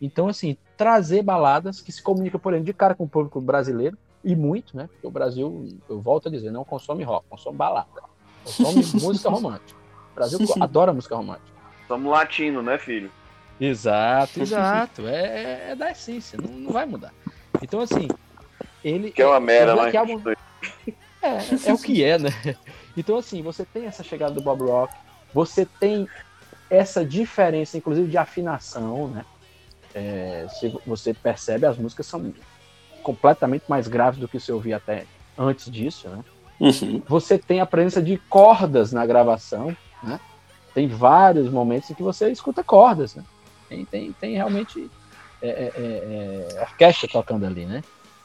Então, 0.00 0.28
assim, 0.28 0.56
trazer 0.76 1.22
baladas 1.22 1.80
que 1.80 1.90
se 1.90 2.02
comunicam, 2.02 2.38
por 2.38 2.52
exemplo, 2.52 2.66
de 2.66 2.74
cara 2.74 2.94
com 2.94 3.04
o 3.04 3.08
público 3.08 3.40
brasileiro, 3.40 3.96
e 4.26 4.34
muito, 4.34 4.76
né? 4.76 4.88
Porque 4.88 5.06
o 5.06 5.10
Brasil, 5.10 5.68
eu 5.88 6.00
volto 6.00 6.28
a 6.28 6.30
dizer, 6.30 6.50
não 6.50 6.64
consome 6.64 7.04
rock, 7.04 7.26
consome 7.30 7.56
balada. 7.56 8.02
Consome 8.44 8.84
música 9.00 9.30
romântica. 9.30 9.78
O 10.12 10.14
Brasil 10.14 10.38
adora 10.60 10.92
música 10.92 11.14
romântica. 11.14 11.56
Somos 11.86 12.10
latino, 12.10 12.62
né, 12.62 12.76
filho? 12.76 13.10
Exato, 13.60 14.40
exato. 14.40 15.06
É, 15.06 15.70
é 15.70 15.74
da 15.74 15.90
essência, 15.90 16.38
não, 16.40 16.50
não, 16.50 16.72
vai 16.72 16.84
mudar. 16.84 17.12
Então, 17.62 17.80
assim, 17.80 18.08
ele. 18.84 19.10
Que 19.10 19.22
é 19.22 19.26
uma 19.26 19.40
mera, 19.40 19.74
né? 19.74 19.92
É, 21.22 21.70
é 21.70 21.72
o 21.72 21.78
que 21.78 22.04
é, 22.04 22.18
né? 22.18 22.30
Então, 22.96 23.18
assim, 23.18 23.42
você 23.42 23.64
tem 23.64 23.86
essa 23.86 24.02
chegada 24.02 24.32
do 24.32 24.40
Bob 24.40 24.62
Rock, 24.62 24.94
você 25.34 25.66
tem 25.66 26.08
essa 26.70 27.04
diferença, 27.04 27.76
inclusive 27.76 28.08
de 28.08 28.16
afinação, 28.16 29.08
né? 29.08 29.24
É, 29.94 30.46
se 30.48 30.78
você 30.86 31.14
percebe, 31.14 31.66
as 31.66 31.78
músicas 31.78 32.06
são 32.06 32.32
completamente 33.02 33.64
mais 33.68 33.86
graves 33.86 34.18
do 34.18 34.28
que 34.28 34.38
você 34.38 34.52
ouvia 34.52 34.76
até 34.76 35.06
antes 35.38 35.70
disso, 35.70 36.08
né? 36.08 36.24
Uhum. 36.58 37.02
Você 37.06 37.38
tem 37.38 37.60
a 37.60 37.66
presença 37.66 38.02
de 38.02 38.16
cordas 38.16 38.92
na 38.92 39.04
gravação, 39.04 39.76
né? 40.02 40.18
Tem 40.74 40.88
vários 40.88 41.50
momentos 41.50 41.90
em 41.90 41.94
que 41.94 42.02
você 42.02 42.30
escuta 42.30 42.64
cordas, 42.64 43.14
né? 43.14 43.24
Tem, 43.68 43.84
tem, 43.84 44.12
tem 44.12 44.34
realmente 44.34 44.90
é, 45.42 45.48
é, 45.48 45.72
é, 45.76 46.56
é 46.56 46.60
orquestra 46.62 47.08
tocando 47.08 47.46
ali, 47.46 47.64
né? 47.64 47.82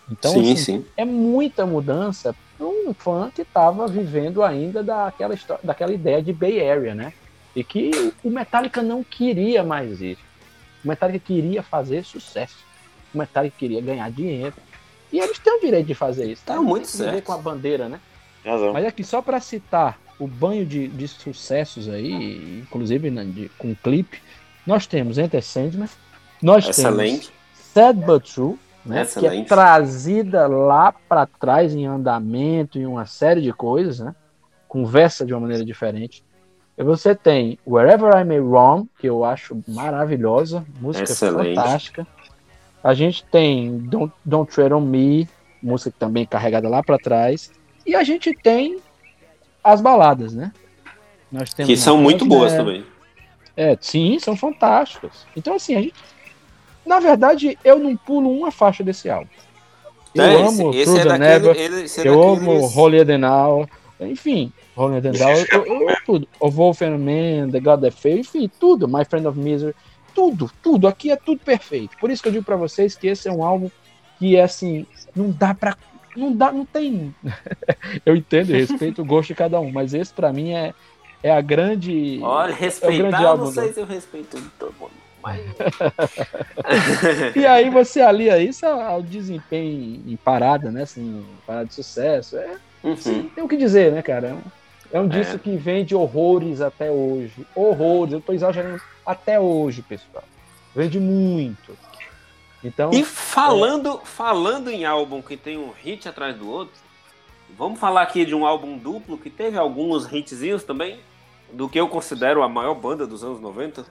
Então, 0.09 0.31
sim, 0.31 0.53
assim, 0.53 0.57
sim. 0.57 0.85
é 0.97 1.05
muita 1.05 1.65
mudança 1.65 2.35
para 2.57 2.67
um 2.67 2.93
fã 2.93 3.31
que 3.33 3.43
estava 3.43 3.87
vivendo 3.87 4.43
ainda 4.43 4.83
daquela, 4.83 5.33
história, 5.33 5.61
daquela 5.63 5.93
ideia 5.93 6.21
de 6.21 6.33
Bay 6.33 6.67
Area, 6.67 6.93
né? 6.93 7.13
E 7.55 7.63
que 7.63 8.13
o 8.23 8.29
Metallica 8.29 8.81
não 8.81 9.03
queria 9.03 9.63
mais 9.63 10.01
isso. 10.01 10.21
O 10.83 10.87
Metallica 10.87 11.25
queria 11.25 11.63
fazer 11.63 12.03
sucesso. 12.03 12.57
O 13.13 13.17
Metallica 13.17 13.55
queria 13.57 13.81
ganhar 13.81 14.09
dinheiro. 14.11 14.53
E 15.11 15.19
eles 15.19 15.39
têm 15.39 15.57
o 15.57 15.61
direito 15.61 15.87
de 15.87 15.93
fazer 15.93 16.31
isso. 16.31 16.43
Tá, 16.45 16.55
tá 16.55 16.61
muito 16.61 16.87
certo. 16.87 17.25
com 17.25 17.33
a 17.33 17.37
bandeira, 17.37 17.87
né? 17.87 17.99
Razão. 18.43 18.73
Mas 18.73 18.85
aqui, 18.85 19.03
só 19.03 19.21
para 19.21 19.39
citar 19.39 19.99
o 20.17 20.27
banho 20.27 20.65
de, 20.65 20.87
de 20.87 21.07
sucessos 21.07 21.89
aí, 21.89 22.61
inclusive 22.61 23.09
né, 23.09 23.23
de, 23.25 23.49
com 23.57 23.75
clipe, 23.75 24.21
nós 24.65 24.85
temos 24.87 25.17
Enter 25.17 25.43
Sandman, 25.43 25.89
nós 26.41 26.67
Excelente. 26.67 27.27
temos 27.27 27.41
Sad 27.73 27.99
But 27.99 28.33
True, 28.33 28.59
né, 28.85 29.05
que 29.05 29.25
é 29.25 29.43
trazida 29.43 30.47
lá 30.47 30.91
para 30.91 31.25
trás 31.25 31.73
em 31.73 31.85
andamento 31.85 32.79
e 32.79 32.85
uma 32.85 33.05
série 33.05 33.41
de 33.41 33.53
coisas, 33.53 33.99
né? 33.99 34.15
Conversa 34.67 35.25
de 35.25 35.33
uma 35.33 35.41
maneira 35.41 35.63
diferente. 35.63 36.23
E 36.77 36.83
você 36.83 37.13
tem 37.13 37.59
Wherever 37.67 38.15
I 38.15 38.23
May 38.23 38.39
Roam, 38.39 38.87
que 38.99 39.07
eu 39.07 39.23
acho 39.23 39.61
maravilhosa, 39.67 40.65
música 40.79 41.03
Excelente. 41.03 41.55
fantástica. 41.55 42.07
A 42.83 42.93
gente 42.93 43.23
tem 43.25 43.77
Don't, 43.77 44.13
Don't 44.25 44.51
Tread 44.51 44.73
on 44.73 44.81
Me, 44.81 45.29
música 45.61 45.93
também 45.99 46.25
carregada 46.25 46.67
lá 46.67 46.81
para 46.81 46.97
trás. 46.97 47.51
E 47.85 47.95
a 47.95 48.03
gente 48.03 48.33
tem 48.33 48.79
as 49.63 49.79
baladas, 49.79 50.33
né? 50.33 50.51
Nós 51.31 51.53
temos 51.53 51.69
que 51.69 51.77
são 51.77 51.97
muito 51.97 52.25
boas 52.25 52.51
também. 52.53 52.83
É, 53.61 53.77
sim, 53.79 54.17
são 54.19 54.35
fantásticas. 54.35 55.25
Então, 55.35 55.55
assim, 55.55 55.75
a 55.75 55.81
gente 55.81 55.93
na 56.85 56.99
verdade, 56.99 57.57
eu 57.63 57.79
não 57.79 57.95
pulo 57.95 58.29
uma 58.29 58.51
faixa 58.51 58.83
desse 58.83 59.09
álbum. 59.09 59.29
Eu 60.13 60.23
é, 60.23 60.35
amo 60.35 60.69
esse, 60.71 60.79
esse 60.79 60.99
é 60.99 61.05
daquele, 61.05 61.19
Never, 61.19 61.55
ele, 61.57 61.75
é 61.75 62.07
eu 62.07 62.19
daqueles... 62.19 62.47
amo 62.47 62.79
Holy 62.79 63.17
Now, 63.17 63.69
enfim, 64.01 64.51
Holy 64.75 64.99
Now, 64.99 65.31
eu, 65.51 65.65
eu, 65.65 65.89
eu, 65.89 65.97
tudo. 66.05 66.27
O 66.39 66.49
Man, 66.49 67.49
The 67.51 67.59
God 67.59 67.81
That 67.81 67.95
Fail, 67.95 68.17
enfim, 68.17 68.49
tudo. 68.59 68.87
My 68.87 69.05
Friend 69.05 69.25
of 69.27 69.39
Misery, 69.39 69.75
tudo, 70.13 70.51
tudo. 70.61 70.87
Aqui 70.87 71.11
é 71.11 71.15
tudo 71.15 71.39
perfeito. 71.39 71.97
Por 71.97 72.11
isso 72.11 72.21
que 72.21 72.27
eu 72.27 72.33
digo 72.33 72.43
para 72.43 72.57
vocês 72.57 72.95
que 72.95 73.07
esse 73.07 73.29
é 73.29 73.31
um 73.31 73.43
álbum 73.43 73.69
que 74.19 74.35
é 74.35 74.43
assim, 74.43 74.85
não 75.15 75.31
dá 75.31 75.53
para 75.53 75.77
não 76.13 76.35
dá, 76.35 76.51
não 76.51 76.65
tem. 76.65 77.15
eu 78.05 78.17
entendo 78.17 78.49
e 78.49 78.59
respeito 78.59 79.01
o 79.01 79.05
gosto 79.05 79.29
de 79.29 79.35
cada 79.35 79.61
um, 79.61 79.71
mas 79.71 79.93
esse 79.93 80.13
pra 80.13 80.33
mim 80.33 80.51
é, 80.51 80.73
é 81.23 81.31
a 81.31 81.41
grande. 81.41 82.19
Olha, 82.21 82.51
é 82.51 82.55
respeitar, 82.55 82.97
grande 82.97 83.23
eu 83.23 83.29
álbum 83.29 83.43
não 83.45 83.51
sei 83.51 83.67
do- 83.69 83.73
se 83.73 83.79
eu 83.79 83.85
respeito 83.85 84.41
todo 84.59 84.73
mundo. 84.79 84.91
Mas... 85.21 85.39
E 87.35 87.45
aí 87.45 87.69
você 87.69 88.01
alia 88.01 88.37
isso 88.39 88.65
ao 88.65 89.01
desempenho 89.01 90.01
em 90.07 90.15
parada, 90.17 90.71
né? 90.71 90.83
Assim, 90.83 91.25
parada 91.45 91.65
de 91.67 91.73
sucesso. 91.73 92.37
É, 92.37 92.55
Uhum. 92.83 93.29
tem 93.29 93.43
o 93.43 93.47
que 93.47 93.55
dizer, 93.57 93.91
né, 93.91 94.01
cara? 94.01 94.29
É 94.29 94.33
um, 94.33 94.41
é 94.93 94.99
um 94.99 95.05
É. 95.05 95.09
disco 95.09 95.37
que 95.37 95.55
vende 95.55 95.93
horrores 95.95 96.61
até 96.61 96.89
hoje. 96.89 97.45
Horrores, 97.55 98.13
eu 98.13 98.21
tô 98.21 98.33
exagerando 98.33 98.81
até 99.05 99.39
hoje, 99.39 99.81
pessoal. 99.83 100.23
Vende 100.75 100.99
muito. 100.99 101.77
Então, 102.63 102.91
E 102.91 103.03
falando, 103.03 103.99
falando 104.03 104.69
em 104.69 104.85
álbum 104.85 105.21
que 105.21 105.35
tem 105.37 105.57
um 105.57 105.71
hit 105.71 106.07
atrás 106.07 106.35
do 106.35 106.49
outro, 106.49 106.73
vamos 107.57 107.79
falar 107.79 108.01
aqui 108.03 108.25
de 108.25 108.33
um 108.35 108.45
álbum 108.45 108.77
duplo 108.77 109.17
que 109.17 109.29
teve 109.29 109.57
alguns 109.57 110.11
hitzinhos 110.11 110.63
também, 110.63 110.99
do 111.53 111.67
que 111.69 111.79
eu 111.79 111.87
considero 111.87 112.41
a 112.43 112.49
maior 112.49 112.75
banda 112.75 113.05
dos 113.05 113.23
anos 113.23 113.39
90. 113.39 113.81
O 113.81 113.85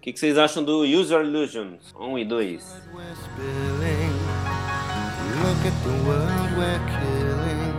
que, 0.00 0.12
que 0.12 0.18
vocês 0.20 0.38
acham 0.38 0.62
do 0.62 0.82
Use 0.82 1.12
Your 1.12 1.24
Illusions 1.24 1.92
1 1.98 2.18
e 2.18 2.24
2? 2.24 2.82
We're 2.94 3.12
spilling. 3.14 4.12
Look 5.42 5.66
at 5.66 5.74
the 5.82 5.90
world 6.08 6.56
we're 6.56 6.80
killing. 6.86 7.74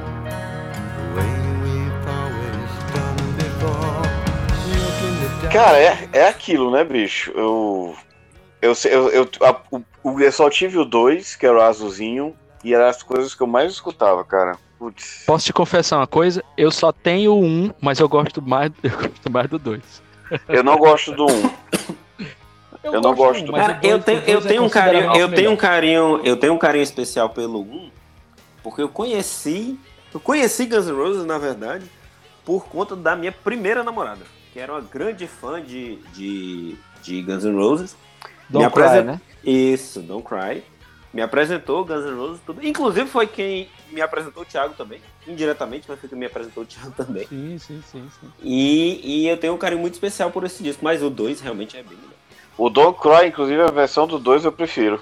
The 0.93 1.06
way 1.15 1.32
we've 1.63 2.08
always 2.08 2.71
done 2.93 3.21
before. 3.38 4.04
Look 4.67 5.00
in 5.04 5.15
the 5.21 5.41
dark. 5.41 5.54
Cara, 5.54 5.78
é, 5.78 6.10
é 6.13 6.28
aquilo, 6.28 6.69
né, 6.71 6.84
bicho? 6.84 7.32
Eu. 7.36 7.95
Eu, 8.62 8.73
sei- 8.76 8.93
eu, 8.93 9.10
eu, 9.10 9.30
a- 9.41 9.62
eu 10.23 10.32
só 10.32 10.50
tive 10.50 10.78
o 10.80 10.84
2, 10.86 11.36
que 11.36 11.45
era 11.45 11.58
o 11.58 11.62
azulzinho, 11.62 12.36
e 12.63 12.73
eram 12.73 12.88
as 12.88 13.04
coisas 13.04 13.34
que 13.36 13.41
eu 13.41 13.47
mais 13.47 13.71
escutava, 13.71 14.26
cara. 14.26 14.58
Putz. 14.80 15.24
posso 15.26 15.46
te 15.46 15.54
confessar 15.54 15.98
uma 15.98 16.08
coisa? 16.08 16.44
Eu 16.56 16.70
só 16.72 16.92
tenho 16.92 17.36
um, 17.36 17.72
mas 17.82 18.00
eu 18.00 18.08
gosto 18.08 18.42
mais, 18.42 18.72
eu 18.84 18.92
gosto 18.92 19.32
mais 19.32 19.50
do 19.50 19.58
dois. 19.58 20.02
Eu 20.48 20.63
não 20.63 20.78
gosto 20.78 21.12
do 21.13 21.26
1. 21.26 21.50
Eu 22.84 23.02
não 23.02 23.13
gosto 23.16 23.44
do- 23.46 23.52
mas 23.52 23.66
Cara, 23.68 23.80
eu 23.84 24.00
tenho, 24.02 24.20
eu 24.28 24.40
é 24.40 24.42
tenho 24.42 24.63
um 24.63 24.70
carinho, 24.70 25.16
eu 25.16 25.32
tenho 25.34 25.52
um 25.52 25.56
carinho, 25.58 26.22
eu 26.24 26.38
tenho 26.38 26.54
um 26.54 26.58
carinho 26.58 26.84
especial 26.84 27.30
pelo 27.30 27.62
1, 27.62 27.90
porque 28.63 28.82
eu 28.82 28.90
conheci, 28.90 29.78
eu 30.13 30.20
conheci 30.20 30.66
Guns 30.66 30.88
N' 30.88 30.94
Roses, 30.96 31.26
na 31.26 31.38
verdade, 31.38 31.86
por 32.46 32.66
conta 32.68 32.96
da 32.96 33.16
minha 33.16 33.32
primeira 33.32 33.84
namorada, 33.84 34.22
que 34.54 34.60
era 34.60 34.72
uma 34.74 34.82
grande 34.82 35.28
fã 35.28 35.62
de, 35.62 35.96
de, 36.13 36.76
de 37.02 37.22
Guns 37.24 37.44
N' 37.44 37.56
Roses. 37.58 37.96
Don't 38.50 38.68
Me 38.68 38.72
Cry, 38.72 38.84
apresen- 38.84 39.06
né? 39.06 39.22
Isso, 39.44 40.02
Don't 40.02 40.26
Cry. 40.26 40.63
Me 41.17 41.23
apresentou 41.23 41.84
Guns 41.84 42.06
N' 42.06 42.15
Roses, 42.15 42.39
tudo. 42.45 42.63
Inclusive 42.63 43.10
foi 43.10 43.25
quem 43.25 43.67
me 43.91 43.99
apresentou 44.01 44.43
o 44.43 44.45
Thiago 44.45 44.75
também, 44.75 45.01
indiretamente, 45.27 45.88
mas 45.89 45.99
foi 45.99 46.08
quem 46.08 46.15
me 46.15 46.27
apresentou 46.27 46.62
o 46.62 46.65
Thiago 46.67 46.91
também. 46.91 47.25
Sim, 47.25 47.58
sim, 47.58 47.82
sim, 47.91 48.08
sim. 48.21 48.27
E, 48.39 49.23
e 49.23 49.27
eu 49.27 49.36
tenho 49.36 49.56
um 49.56 49.58
carinho 49.58 49.82
muito 49.82 49.95
especial 49.95 50.30
por 50.30 50.43
esse 50.43 50.62
disco, 50.62 50.84
mas 50.86 51.01
o 51.01 51.10
2 51.10 51.41
realmente 51.41 51.75
é 51.75 51.82
bem 51.82 51.97
melhor. 51.97 52.13
O 52.56 52.69
Don't 52.69 52.99
Cry, 53.01 53.30
inclusive, 53.30 53.60
a 53.63 53.71
versão 53.71 54.06
do 54.06 54.19
2 54.19 54.45
eu 54.45 54.51
prefiro. 54.51 55.01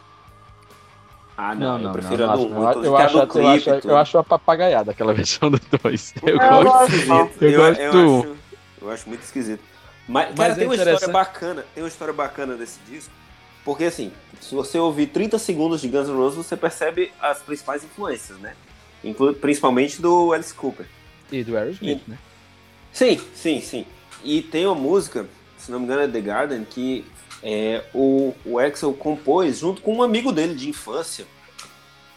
Ah, 1.36 1.54
não, 1.54 1.73
Não, 1.73 1.80
não, 1.80 1.86
eu 1.88 1.91
prefiro 1.91 2.25
não, 2.28 2.32
a 2.32 2.36
do 2.38 2.47
não, 2.47 2.60
1, 2.60 2.63
eu, 2.63 2.69
inclusive 2.69 2.88
eu, 2.88 2.95
a 2.95 3.04
acho, 3.04 3.17
eu, 3.17 3.47
acho, 3.49 3.69
eu 3.89 3.97
acho 3.97 4.17
uma 4.17 4.23
papagaiada 4.23 4.91
aquela 4.91 5.12
versão 5.13 5.51
do 5.51 5.60
2. 5.84 6.13
Eu 6.23 6.38
É, 6.38 6.47
gosto. 6.49 6.93
Eu 7.41 7.51
Eu, 7.51 7.60
gosto 7.60 7.82
eu 7.82 7.91
do- 7.91 8.19
acho, 8.21 8.36
eu 8.84 8.89
acho 8.89 9.10
muito 9.10 9.23
esquisito. 9.23 9.62
Mas, 10.08 10.30
Mas 10.30 10.38
cara, 10.38 10.54
é 10.54 10.56
tem 10.56 10.65
uma 10.65 10.75
história 10.75 11.08
bacana. 11.10 11.65
Tem 11.73 11.84
uma 11.84 11.89
história 11.89 12.13
bacana 12.13 12.56
desse 12.56 12.80
disco. 12.88 13.12
Porque 13.65 13.86
assim, 13.86 14.12
se 14.39 14.54
você 14.54 14.78
ouvir 14.78 15.08
30 15.08 15.39
segundos 15.39 15.82
de 15.82 15.89
Guns 15.89 16.08
N' 16.08 16.15
Roses, 16.15 16.38
você 16.38 16.56
percebe 16.56 17.12
as 17.19 17.39
principais 17.39 17.84
influências, 17.84 18.38
né? 18.38 18.56
Inclu 19.04 19.34
principalmente 19.34 19.99
do 19.99 20.32
Alice 20.32 20.54
Cooper. 20.54 20.86
E 21.32 21.43
do 21.43 21.58
Aerosmith, 21.58 22.04
né? 22.08 22.19
Sim, 22.93 23.19
sim, 23.34 23.60
sim. 23.60 23.86
E 24.23 24.43
tem 24.43 24.67
uma 24.67 24.75
música, 24.75 25.28
se 25.58 25.71
não 25.71 25.80
me 25.80 25.86
engano 25.86 26.04
é 26.04 26.08
The 26.08 26.21
Garden, 26.21 26.63
que 26.63 27.04
é, 27.41 27.84
o, 27.93 28.36
o 28.45 28.60
Axel 28.60 28.93
compôs 28.93 29.58
junto 29.58 29.82
com 29.82 29.95
um 29.95 30.04
amigo 30.04 30.32
dele 30.32 30.54
de 30.54 30.69
infância 30.69 31.25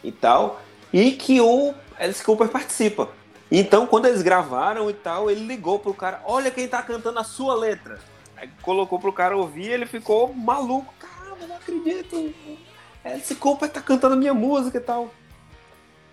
e 0.05 0.13
tal, 0.13 0.61
e 0.93 1.13
que 1.13 1.41
o 1.41 1.75
Alice 1.99 2.23
Cooper 2.23 2.49
participa. 2.49 3.09
Então, 3.51 3.87
quando 3.87 4.07
eles 4.07 4.21
gravaram 4.21 4.91
e 4.91 4.93
tal, 4.93 5.31
ele 5.31 5.47
ligou 5.47 5.79
pro 5.79 5.95
cara, 5.95 6.23
olha 6.27 6.51
quem 6.51 6.69
tá 6.69 6.83
cantando 6.83 7.19
a 7.19 7.25
sua 7.25 7.55
letra. 7.55 7.99
Aí 8.37 8.49
colocou 8.63 8.99
pro 8.99 9.13
cara 9.13 9.37
ouvir 9.37 9.65
e 9.65 9.73
ele 9.73 9.87
ficou 9.87 10.33
maluco. 10.35 10.93
Não 11.47 11.57
acredito. 11.57 12.35
Alice 13.05 13.35
Cooper 13.37 13.71
tá 13.71 13.81
cantando 13.81 14.17
minha 14.17 14.35
música 14.35 14.79
e 14.79 14.81
tal. 14.81 15.13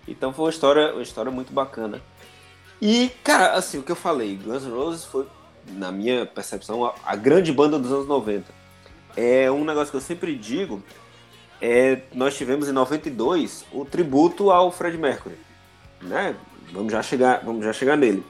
Então 0.06 0.32
foi 0.32 0.44
uma 0.44 0.50
história, 0.50 0.92
uma 0.92 1.02
história 1.02 1.30
muito 1.30 1.52
bacana. 1.52 2.00
E, 2.80 3.10
cara, 3.24 3.52
assim, 3.52 3.78
o 3.78 3.82
que 3.82 3.90
eu 3.90 3.96
falei, 3.96 4.36
Guns 4.36 4.64
N' 4.64 4.70
Roses 4.70 5.04
foi, 5.04 5.26
na 5.66 5.90
minha 5.90 6.26
percepção, 6.26 6.84
a, 6.84 6.94
a 7.04 7.16
grande 7.16 7.52
banda 7.52 7.78
dos 7.78 7.90
anos 7.90 8.06
90. 8.06 8.52
É 9.16 9.50
um 9.50 9.64
negócio 9.64 9.90
que 9.90 9.96
eu 9.96 10.00
sempre 10.00 10.36
digo, 10.36 10.82
é, 11.60 12.02
nós 12.12 12.36
tivemos 12.36 12.68
em 12.68 12.72
92 12.72 13.64
o 13.72 13.84
tributo 13.84 14.50
ao 14.50 14.70
Fred 14.70 14.98
Mercury, 14.98 15.36
né? 16.02 16.36
Vamos 16.70 16.92
já 16.92 17.02
chegar, 17.02 17.42
vamos 17.44 17.64
já 17.64 17.72
chegar 17.72 17.96
nele. 17.96 18.22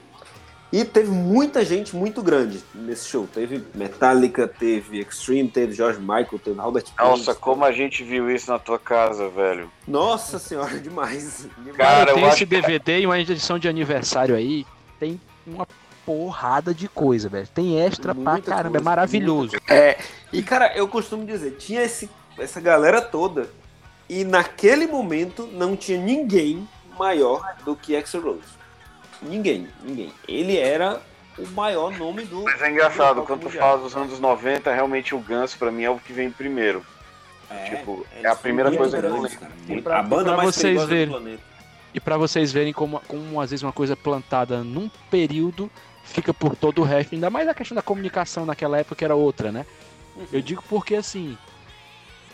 E 0.72 0.85
teve 0.85 1.11
muita 1.11 1.64
gente 1.64 1.94
muito 1.94 2.22
grande 2.22 2.62
nesse 2.74 3.09
show. 3.09 3.26
Teve 3.33 3.64
Metallica, 3.74 4.48
teve 4.48 5.00
Extreme, 5.00 5.48
teve 5.48 5.72
George 5.72 6.00
Michael, 6.00 6.40
teve 6.42 6.59
Robert 6.61 6.85
Nossa, 6.98 7.24
Plant. 7.26 7.38
como 7.38 7.64
a 7.64 7.72
gente 7.72 8.02
viu 8.02 8.31
isso 8.31 8.50
na 8.50 8.59
tua 8.59 8.79
casa, 8.79 9.29
velho. 9.29 9.70
Nossa 9.87 10.38
senhora, 10.38 10.76
demais. 10.81 11.46
demais. 11.59 11.76
Cara, 11.76 12.12
tem 12.14 12.22
eu 12.24 12.29
esse 12.29 12.44
DVD 12.44 13.00
e 13.00 13.07
uma 13.07 13.18
edição 13.18 13.59
de 13.59 13.68
aniversário 13.68 14.35
aí. 14.35 14.66
Tem 14.98 15.20
uma 15.46 15.66
porrada 16.05 16.74
de 16.74 16.88
coisa, 16.88 17.29
velho. 17.29 17.48
Tem 17.48 17.81
extra 17.81 18.14
pra 18.14 18.33
Muita 18.33 18.50
caramba. 18.50 18.70
coisa, 18.70 18.83
é 18.83 18.85
maravilhoso. 18.85 19.57
É, 19.68 19.98
e 20.33 20.42
cara, 20.42 20.76
eu 20.76 20.88
costumo 20.88 21.24
dizer, 21.24 21.52
tinha 21.59 21.83
esse, 21.83 22.11
essa 22.38 22.61
galera 22.61 23.00
toda 23.00 23.48
e 24.09 24.24
naquele 24.24 24.87
momento 24.87 25.48
não 25.52 25.76
tinha 25.76 25.98
ninguém 25.98 26.66
maior 26.98 27.57
do 27.64 27.74
que 27.76 27.96
Axl 27.96 28.18
Rose. 28.20 28.55
Ninguém, 29.22 29.68
ninguém. 29.83 30.12
Ele 30.29 30.57
era 30.57 31.00
o 31.38 31.46
maior 31.48 31.90
nome 31.96 32.24
do. 32.24 32.42
Mas 32.44 32.61
é 32.62 32.70
engraçado, 32.70 33.22
quando 33.22 33.42
tu 33.42 33.50
fala 33.50 33.79
dos 33.83 33.96
anos 33.96 34.18
90, 34.20 34.72
realmente 34.72 35.14
o 35.14 35.18
Guns 35.18 35.55
pra 35.55 35.70
mim 35.70 35.83
é 35.85 35.90
o 35.90 35.98
que 35.98 36.12
vem 36.12 36.31
primeiro. 36.31 36.85
É, 37.50 37.76
tipo, 37.76 38.05
eles 38.12 38.24
é 38.24 38.29
a 38.29 38.35
primeira 38.37 38.70
coisa 38.76 38.98
que 38.98 39.07
eu 39.07 39.22
lembro. 39.22 39.31
E 39.68 39.81
pra- 39.83 40.00
a 40.00 40.02
banda 40.02 40.24
pra 40.24 40.37
mais 40.37 40.55
vocês 40.55 40.85
verem. 40.85 41.07
do 41.07 41.12
planeta. 41.12 41.42
E 41.94 42.00
pra 42.00 42.16
vocês 42.18 42.52
verem 42.52 42.72
como, 42.72 43.00
como 43.07 43.40
às 43.40 43.50
vezes 43.50 43.62
uma 43.62 43.72
coisa 43.72 43.97
plantada 43.97 44.62
num 44.64 44.90
período 45.11 45.70
fica 46.05 46.34
por 46.34 46.55
todo 46.57 46.82
o 46.82 46.84
resto. 46.84 47.14
Ainda 47.14 47.30
mais 47.30 47.49
a 47.49 47.55
questão 47.55 47.74
da 47.74 47.82
comunicação 47.82 48.45
naquela 48.45 48.78
época 48.78 48.97
que 48.97 49.05
era 49.05 49.14
outra, 49.14 49.51
né? 49.53 49.64
Eu 50.32 50.40
digo 50.43 50.62
porque 50.68 50.95
assim, 50.97 51.36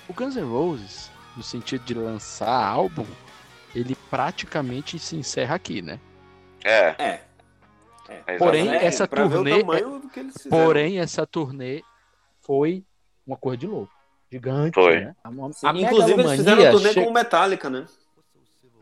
o 0.09 0.13
Guns 0.13 0.35
N' 0.37 0.43
Roses, 0.45 1.11
no 1.37 1.43
sentido 1.43 1.85
de 1.85 1.95
lançar 1.95 2.51
álbum, 2.65 3.07
ele 3.75 3.97
praticamente 4.11 4.99
se 4.99 5.15
encerra 5.17 5.55
aqui, 5.57 5.81
né? 5.83 5.99
É, 6.65 6.95
É. 6.99 7.21
é 8.27 8.37
Porém, 8.39 8.63
exatamente. 8.63 8.85
essa 8.87 9.07
turnê- 9.09 9.61
tamanho 9.61 9.99
do 10.01 10.09
que 10.09 10.21
eles 10.21 10.35
fizeram. 10.41 10.65
Porém, 10.67 10.99
essa 10.99 11.27
turnê 11.27 11.83
foi 12.41 12.85
uma 13.27 13.37
coisa 13.37 13.57
de 13.59 13.67
louco. 13.67 13.93
Gigante, 14.31 14.75
Foi. 14.75 15.01
né? 15.01 15.15
A, 15.23 15.31
Sim, 15.53 15.67
a 15.67 15.73
inclusive, 15.73 16.21
eles 16.21 16.33
fizeram 16.33 16.71
turnê 16.73 16.93
che- 16.93 17.05
com 17.05 17.11
Metallica, 17.13 17.69
né? 17.71 17.85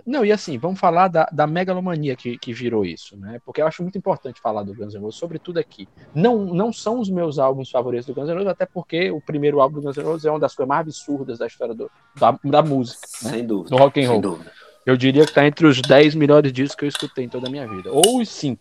Não, 0.06 0.24
e 0.24 0.32
assim, 0.32 0.56
vamos 0.56 0.80
falar 0.80 1.08
da, 1.08 1.28
da 1.30 1.46
megalomania 1.46 2.16
que, 2.16 2.38
que 2.38 2.52
virou 2.54 2.84
isso, 2.86 3.16
né? 3.18 3.38
Porque 3.44 3.60
eu 3.60 3.66
acho 3.66 3.82
muito 3.82 3.98
importante 3.98 4.40
falar 4.40 4.62
do 4.62 4.74
Guns 4.74 4.94
N' 4.94 5.00
Roses, 5.00 5.18
sobretudo 5.20 5.58
aqui. 5.58 5.86
Não, 6.14 6.38
não 6.46 6.72
são 6.72 6.98
os 7.00 7.10
meus 7.10 7.38
álbuns 7.38 7.70
favoritos 7.70 8.06
do 8.06 8.14
Guns 8.14 8.28
N' 8.28 8.32
Roses, 8.34 8.48
até 8.48 8.64
porque 8.64 9.10
o 9.10 9.20
primeiro 9.20 9.60
álbum 9.60 9.76
do 9.76 9.82
Guns 9.82 9.96
N' 9.98 10.02
Roses 10.04 10.24
é 10.24 10.30
uma 10.30 10.40
das 10.40 10.54
coisas 10.54 10.68
mais 10.68 10.80
absurdas 10.86 11.38
da 11.38 11.46
história 11.46 11.74
do, 11.74 11.90
da, 12.16 12.38
da 12.42 12.62
música, 12.62 13.06
né? 13.24 13.30
Sem 13.30 13.46
dúvida. 13.46 13.76
Do 13.76 13.82
rock 13.82 14.00
and 14.00 14.02
Sem 14.04 14.10
roll. 14.12 14.20
dúvida. 14.20 14.52
Eu 14.90 14.96
diria 14.96 15.24
que 15.24 15.32
tá 15.32 15.46
entre 15.46 15.66
os 15.68 15.80
10 15.80 16.16
melhores 16.16 16.52
discos 16.52 16.74
que 16.74 16.84
eu 16.84 16.88
escutei 16.88 17.24
em 17.24 17.28
toda 17.28 17.46
a 17.46 17.50
minha 17.50 17.64
vida. 17.64 17.92
Ou 17.92 18.20
os 18.20 18.28
5. 18.28 18.60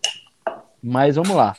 Mas 0.80 1.16
vamos 1.16 1.34
lá. 1.34 1.56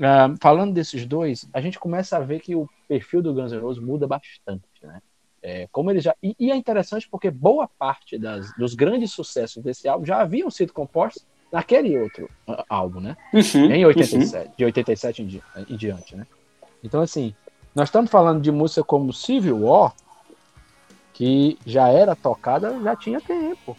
Ah, 0.00 0.32
falando 0.40 0.72
desses 0.72 1.04
dois, 1.04 1.48
a 1.52 1.60
gente 1.60 1.80
começa 1.80 2.16
a 2.16 2.20
ver 2.20 2.38
que 2.38 2.54
o 2.54 2.68
perfil 2.86 3.20
do 3.20 3.34
Guns 3.34 3.50
N' 3.52 3.58
Roses 3.60 3.82
muda 3.82 4.06
bastante, 4.06 4.62
né? 4.84 5.00
É, 5.42 5.68
como 5.72 5.90
ele 5.90 6.00
já 6.00 6.14
e, 6.22 6.34
e 6.38 6.50
é 6.50 6.54
interessante 6.56 7.08
porque 7.10 7.28
boa 7.28 7.68
parte 7.76 8.16
das, 8.16 8.50
dos 8.56 8.74
grandes 8.74 9.10
sucessos 9.12 9.62
desse 9.62 9.86
álbum 9.88 10.06
já 10.06 10.20
haviam 10.20 10.48
sido 10.50 10.72
compostos 10.72 11.26
naquele 11.52 11.98
outro 11.98 12.30
álbum, 12.68 13.00
né? 13.00 13.16
Uhum, 13.32 13.70
Em 13.72 13.84
87, 13.84 14.50
de 14.56 14.64
87 14.64 15.22
em, 15.22 15.26
di- 15.26 15.42
em 15.68 15.76
diante, 15.76 16.14
né? 16.16 16.24
Então 16.84 17.00
assim, 17.02 17.34
nós 17.74 17.88
estamos 17.88 18.10
falando 18.12 18.40
de 18.40 18.50
música 18.52 18.82
como 18.84 19.12
Civil 19.12 19.58
War, 19.64 19.92
que 21.12 21.58
já 21.66 21.88
era 21.88 22.16
tocada, 22.16 22.80
já 22.82 22.96
tinha 22.96 23.20
tempo, 23.20 23.76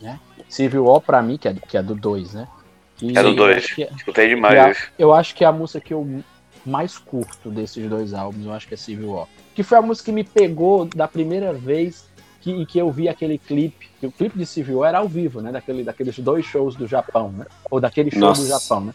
né? 0.00 0.18
Civil 0.48 0.84
War 0.84 1.00
para 1.00 1.22
mim 1.22 1.36
que 1.36 1.48
é, 1.48 1.54
que 1.54 1.76
é 1.76 1.82
do 1.82 1.94
2, 1.94 2.34
né? 2.34 2.48
Que 2.96 3.16
É 3.16 3.22
do 3.22 3.28
eu 3.30 3.34
dois. 3.34 3.56
acho 3.58 3.74
que 3.74 3.82
é- 3.84 3.90
Escutei 3.96 4.28
demais 4.28 4.76
isso. 4.76 4.86
eu 4.98 5.12
acho 5.12 5.34
que 5.34 5.44
é 5.44 5.46
a 5.46 5.52
música 5.52 5.80
que 5.80 5.92
eu 5.94 6.22
mais 6.64 6.96
curto 6.96 7.50
desses 7.50 7.88
dois 7.88 8.14
álbuns, 8.14 8.46
eu 8.46 8.52
acho 8.52 8.66
que 8.68 8.74
é 8.74 8.76
Civil 8.76 9.10
War. 9.12 9.26
Que 9.54 9.62
foi 9.62 9.78
a 9.78 9.82
música 9.82 10.06
que 10.06 10.12
me 10.12 10.24
pegou 10.24 10.84
da 10.86 11.06
primeira 11.08 11.52
vez 11.52 12.08
que, 12.40 12.50
em 12.50 12.64
que 12.64 12.78
eu 12.78 12.90
vi 12.90 13.08
aquele 13.08 13.38
clipe, 13.38 13.88
que 14.00 14.06
o 14.06 14.12
clipe 14.12 14.38
de 14.38 14.46
Civil 14.46 14.78
War 14.78 14.90
era 14.90 14.98
ao 14.98 15.08
vivo, 15.08 15.40
né? 15.40 15.50
Daquele, 15.52 15.82
daqueles 15.82 16.18
dois 16.18 16.44
shows 16.44 16.74
do 16.76 16.86
Japão, 16.86 17.30
né? 17.32 17.46
Ou 17.70 17.80
daquele 17.80 18.10
show 18.10 18.20
Nossa. 18.20 18.42
do 18.42 18.48
Japão, 18.48 18.80
né? 18.82 18.94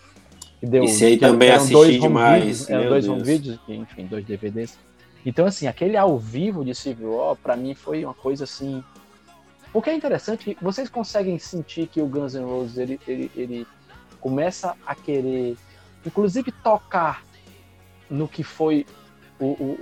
Que 0.59 0.65
deu, 0.67 0.83
Esse 0.83 1.05
aí 1.05 1.13
que 1.17 1.19
também 1.25 1.47
eram 1.49 1.57
assisti 1.57 1.73
dois 1.73 2.01
demais, 2.01 2.43
videos, 2.43 2.69
eram 2.69 2.89
dois 2.89 3.05
Deus. 3.05 3.15
home 3.17 3.23
videos, 3.25 3.59
que, 3.65 3.73
enfim, 3.75 4.05
dois 4.05 4.25
DVDs. 4.25 4.77
Então, 5.25 5.45
assim, 5.45 5.67
aquele 5.67 5.95
ao 5.97 6.17
vivo 6.17 6.63
de 6.65 6.73
Civil 6.75 7.11
War, 7.15 7.35
pra 7.35 7.55
mim, 7.55 7.73
foi 7.75 8.03
uma 8.05 8.13
coisa 8.13 8.43
assim. 8.45 8.83
O 9.73 9.81
que 9.81 9.89
é 9.89 9.93
interessante, 9.95 10.55
que 10.55 10.63
vocês 10.63 10.89
conseguem 10.89 11.37
sentir 11.37 11.87
que 11.87 12.01
o 12.01 12.07
Guns 12.07 12.33
N' 12.33 12.43
Roses 12.45 12.77
ele, 12.77 12.99
ele, 13.07 13.31
ele 13.35 13.67
começa 14.19 14.75
a 14.85 14.95
querer, 14.95 15.55
inclusive, 16.05 16.51
tocar 16.63 17.23
no 18.09 18.27
que 18.27 18.43
foi 18.43 18.85
o, 19.39 19.45
o- 19.45 19.79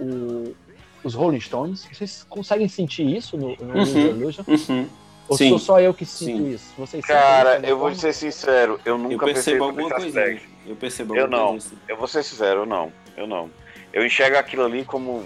o- 0.52 0.56
os 1.04 1.14
Rolling 1.14 1.40
Stones. 1.40 1.88
Vocês 1.92 2.26
conseguem 2.30 2.68
sentir 2.68 3.06
isso 3.08 3.38
no, 3.38 3.56
no 3.56 3.74
Uhum. 3.76 4.34
Uhum. 4.48 4.90
Ou 5.30 5.38
Sim. 5.38 5.50
sou 5.50 5.60
só 5.60 5.80
eu 5.82 5.94
que 5.94 6.06
sinto 6.06 6.38
Sim. 6.38 6.50
isso? 6.54 6.74
Vocês 6.78 7.06
sentem 7.06 7.22
Cara, 7.22 7.60
eu 7.68 7.78
vou 7.78 7.94
ser 7.94 8.14
sincero, 8.14 8.80
eu 8.86 8.98
nunca 8.98 9.14
Eu 9.16 9.20
percebo 9.34 9.64
alguma 9.66 9.96
aspecto. 9.96 10.48
Eu 10.66 10.76
percebo 10.76 11.16
Eu 11.16 11.24
alguma 11.24 11.38
não. 11.42 11.50
coisa 11.52 11.68
assim. 11.68 11.78
Eu 11.88 11.98
vou 11.98 12.08
ser 12.08 12.24
sincero, 12.24 12.62
eu 12.62 12.66
não. 12.66 12.92
Eu 13.16 13.28
não. 13.28 13.50
Eu 13.92 14.06
enxergo 14.06 14.38
aquilo 14.38 14.64
ali 14.64 14.86
como, 14.86 15.26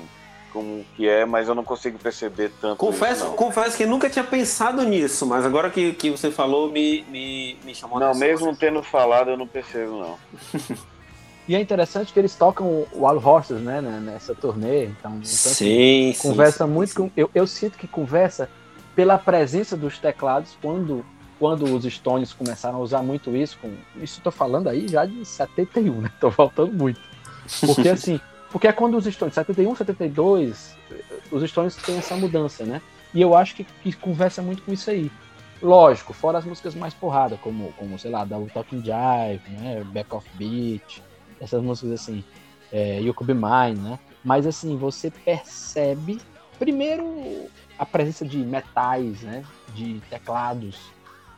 como 0.51 0.85
que 0.95 1.07
é, 1.07 1.25
mas 1.25 1.47
eu 1.47 1.55
não 1.55 1.63
consigo 1.63 1.97
perceber 1.97 2.51
tanto. 2.61 2.77
Confesso, 2.77 3.13
isso, 3.21 3.25
não. 3.25 3.35
confesso 3.35 3.77
que 3.77 3.85
nunca 3.85 4.09
tinha 4.09 4.23
pensado 4.23 4.83
nisso, 4.83 5.25
mas 5.25 5.45
agora 5.45 5.69
que, 5.69 5.93
que 5.93 6.09
você 6.09 6.31
falou, 6.31 6.69
me, 6.71 7.03
me, 7.09 7.57
me 7.63 7.73
chamou 7.73 7.97
a 7.97 7.99
Não, 7.99 8.07
atenção. 8.09 8.27
mesmo 8.27 8.55
tendo 8.55 8.83
falado, 8.83 9.29
eu 9.31 9.37
não 9.37 9.47
percebo, 9.47 9.99
não. 9.99 10.17
E 11.47 11.55
é 11.55 11.59
interessante 11.59 12.13
que 12.13 12.19
eles 12.19 12.35
tocam 12.35 12.65
o 12.65 12.87
Wild 12.93 13.25
Horses, 13.25 13.59
né, 13.59 13.81
né, 13.81 13.99
nessa 13.99 14.33
turnê. 14.33 14.85
Então, 14.85 15.11
então 15.11 15.21
assim, 15.21 15.49
Sim, 15.49 16.13
sim. 16.13 16.29
conversa 16.29 16.65
sim, 16.65 16.71
muito 16.71 16.89
sim. 16.91 16.95
com. 16.95 17.11
Eu, 17.17 17.29
eu 17.33 17.47
sinto 17.47 17.77
que 17.77 17.87
conversa 17.87 18.47
pela 18.95 19.17
presença 19.17 19.75
dos 19.75 19.97
teclados 19.97 20.55
quando, 20.61 21.03
quando 21.39 21.63
os 21.75 21.83
Stones 21.93 22.31
começaram 22.31 22.77
a 22.77 22.81
usar 22.81 23.01
muito 23.01 23.35
isso. 23.35 23.57
Com, 23.61 23.73
isso 24.01 24.19
eu 24.19 24.23
tô 24.23 24.31
falando 24.31 24.69
aí 24.69 24.87
já 24.87 25.05
de 25.05 25.25
71, 25.25 26.01
né? 26.01 26.11
Tô 26.21 26.29
faltando 26.31 26.71
muito. 26.71 27.01
Porque 27.65 27.89
assim, 27.89 28.19
porque 28.51 28.67
é 28.67 28.73
quando 28.73 28.95
os 28.97 29.05
Stones, 29.05 29.33
71, 29.35 29.75
72, 29.75 30.75
os 31.31 31.49
Stones 31.49 31.75
têm 31.77 31.97
essa 31.97 32.15
mudança, 32.15 32.63
né? 32.65 32.81
E 33.13 33.21
eu 33.21 33.35
acho 33.35 33.55
que, 33.55 33.63
que 33.63 33.93
conversa 33.93 34.41
muito 34.41 34.61
com 34.63 34.71
isso 34.73 34.89
aí. 34.89 35.11
Lógico, 35.61 36.11
fora 36.13 36.37
as 36.39 36.45
músicas 36.45 36.73
mais 36.73 36.93
porrada, 36.93 37.37
como, 37.37 37.71
como 37.77 37.97
sei 37.99 38.09
lá, 38.09 38.25
Double 38.25 38.49
Talking 38.51 38.77
Jive, 38.83 39.49
né? 39.59 39.83
Back 39.85 40.13
Off 40.15 40.27
Beat, 40.35 41.01
essas 41.39 41.61
músicas 41.61 41.91
assim, 42.01 42.23
é, 42.71 42.99
You 43.01 43.13
Could 43.13 43.31
Be 43.33 43.39
Mine, 43.39 43.79
né? 43.79 43.99
Mas 44.23 44.45
assim, 44.47 44.75
você 44.77 45.11
percebe 45.11 46.19
primeiro 46.57 47.47
a 47.77 47.85
presença 47.85 48.25
de 48.25 48.37
metais, 48.37 49.21
né? 49.21 49.43
De 49.75 50.01
teclados, 50.09 50.77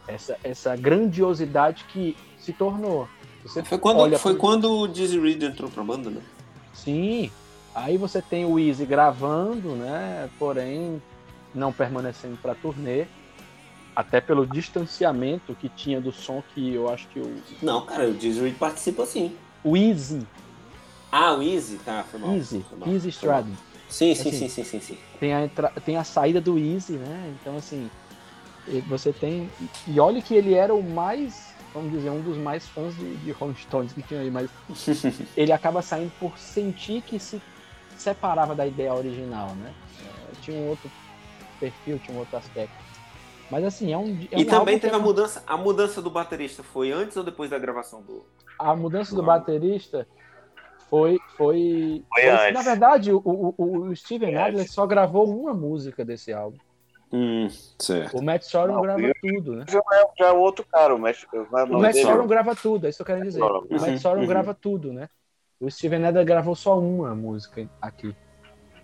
essa, 0.08 0.38
essa 0.44 0.76
grandiosidade 0.76 1.84
que 1.86 2.16
se 2.40 2.54
tornou. 2.54 3.08
Você 3.46 3.62
Foi 3.64 3.78
quando, 3.78 4.18
foi 4.18 4.34
pro- 4.34 4.40
quando 4.42 4.72
o 4.72 4.88
Dizzy 4.88 5.20
Reed 5.20 5.44
entrou 5.44 5.70
pra 5.70 5.84
banda, 5.84 6.10
né? 6.10 6.22
Sim. 6.74 7.32
Aí 7.74 7.98
você 7.98 8.22
tem 8.22 8.46
o 8.46 8.60
Easy 8.60 8.86
gravando, 8.86 9.76
né? 9.76 10.30
Porém, 10.38 11.02
não 11.54 11.72
permanecendo 11.72 12.38
para 12.38 12.56
turnê. 12.56 13.06
Até 13.96 14.20
pelo 14.20 14.46
distanciamento 14.48 15.54
que 15.56 15.70
tinha 15.70 16.02
do 16.02 16.12
som 16.12 16.44
que 16.54 16.74
eu 16.74 16.90
acho 16.90 17.08
que 17.10 17.20
o, 17.20 17.42
Não, 17.62 17.86
cara, 17.86 18.10
o 18.10 18.14
Dizzy 18.14 18.50
participa 18.58 19.06
sim. 19.06 19.36
o 19.64 19.78
Easy, 19.78 20.26
Ah, 21.12 21.36
o 21.36 21.44
Easy? 21.44 21.78
Tá, 21.78 22.04
foi 22.10 22.20
mal. 22.20 22.34
Easy, 22.36 22.66
foi 22.68 22.80
mal, 22.80 22.90
Easy. 22.90 23.10
Stradlin. 23.10 23.56
Sim, 23.88 24.16
sim, 24.16 24.30
Assim, 24.30 24.32
sim, 24.32 24.50
sim, 24.50 24.64
sim, 24.64 24.80
sim. 24.80 24.98
Tem 25.20 25.32
a, 25.32 25.44
entra... 25.44 25.72
tem 25.86 25.96
a 25.98 26.04
saída 26.04 26.42
do 26.42 26.58
Easy, 26.58 26.94
né? 26.94 27.36
Então, 27.40 27.56
assim, 27.56 27.88
você 28.88 29.14
tem. 29.14 29.48
E 29.88 30.00
olha 30.00 30.20
que 30.24 30.34
ele 30.34 30.56
era 30.56 30.74
o 30.74 30.82
mais, 30.82 31.53
vamos 31.74 31.92
dizer, 31.92 32.10
um 32.10 32.22
dos 32.22 32.38
mais 32.38 32.68
fãs 32.68 32.96
de, 32.96 33.16
de 33.18 33.32
Rolling 33.32 33.56
Stones 33.56 33.94
que 33.94 34.02
tinha 34.04 34.22
aí, 34.22 34.30
mas 34.32 34.50
ele 35.36 35.52
acaba 35.52 35.82
saindo 35.82 36.12
por 36.20 36.38
sentir 36.38 37.02
que 37.02 37.20
se 37.20 37.42
separava 37.98 38.56
da 38.56 38.66
ideia 38.66 38.94
original, 38.94 39.56
né? 39.56 39.74
É, 40.02 40.42
Tinha 40.42 40.58
um 40.58 40.70
outro 40.70 40.90
perfil, 41.60 42.00
tinha 42.00 42.16
um 42.16 42.20
outro 42.20 42.38
aspecto. 42.38 42.76
Mas 43.50 43.64
assim, 43.66 43.92
é 43.92 43.98
um. 43.98 44.28
É 44.32 44.40
E 44.40 44.44
um 44.44 44.46
também 44.46 44.58
álbum 44.58 44.72
que 44.72 44.80
teve 44.80 44.94
é 44.94 44.98
a 44.98 45.00
mudança. 45.00 45.44
A 45.46 45.58
mudança 45.58 46.02
do 46.02 46.10
baterista 46.10 46.64
foi 46.64 46.92
antes 46.92 47.16
ou 47.18 47.24
depois 47.24 47.50
da 47.50 47.60
gravação 47.60 48.02
do. 48.02 48.26
a 48.58 48.76
mudança 48.76 49.12
do 49.12 49.22
Não. 49.22 49.28
baterista 49.28 50.08
foi. 50.90 51.20
Foi, 51.38 52.04
Foi 52.14 52.30
antes. 52.30 52.54
Na 52.54 52.62
verdade, 52.62 53.12
o, 53.12 53.22
o, 53.24 53.88
o 53.90 53.96
Steven 53.96 54.34
Foi 54.34 54.42
Adler 54.42 54.72
só 54.72 54.86
gravou 54.86 55.30
uma 55.30 55.54
música 55.54 56.04
desse 56.06 56.32
álbum. 56.34 56.58
Hum, 57.16 57.48
certo. 57.78 58.18
O 58.18 58.24
Matt 58.24 58.42
Sorum 58.42 58.74
Não, 58.74 58.82
grava 58.82 59.02
eu- 59.02 59.14
tudo, 59.22 59.56
né? 59.58 59.66
Já 59.70 59.78
é, 59.78 60.06
já 60.18 60.28
é 60.30 60.32
outro 60.32 60.66
cara, 60.66 60.96
o 60.96 61.00
Matt, 61.00 61.24
o 61.32 61.76
O 61.76 61.80
Matt 61.80 61.96
Sorum 61.96 62.26
grava 62.26 62.56
tudo, 62.56 62.88
é 62.88 62.90
isso 62.90 62.98
que 62.98 63.02
eu 63.04 63.16
quero 63.16 63.24
dizer. 63.24 63.40
Sorum. 63.40 63.68
O 63.70 63.74
Matt 63.76 63.90
Uhum, 63.90 63.98
Sorum 64.00 64.22
uhum. 64.22 64.28
grava 64.28 64.54
tudo, 64.56 64.92
né? 64.92 65.08
O 65.60 65.70
Steven 65.70 66.04
Adler 66.06 66.26
gravou 66.26 66.56
só 66.56 66.78
uma 66.80 67.14
música 67.14 67.70
aqui. 67.80 68.16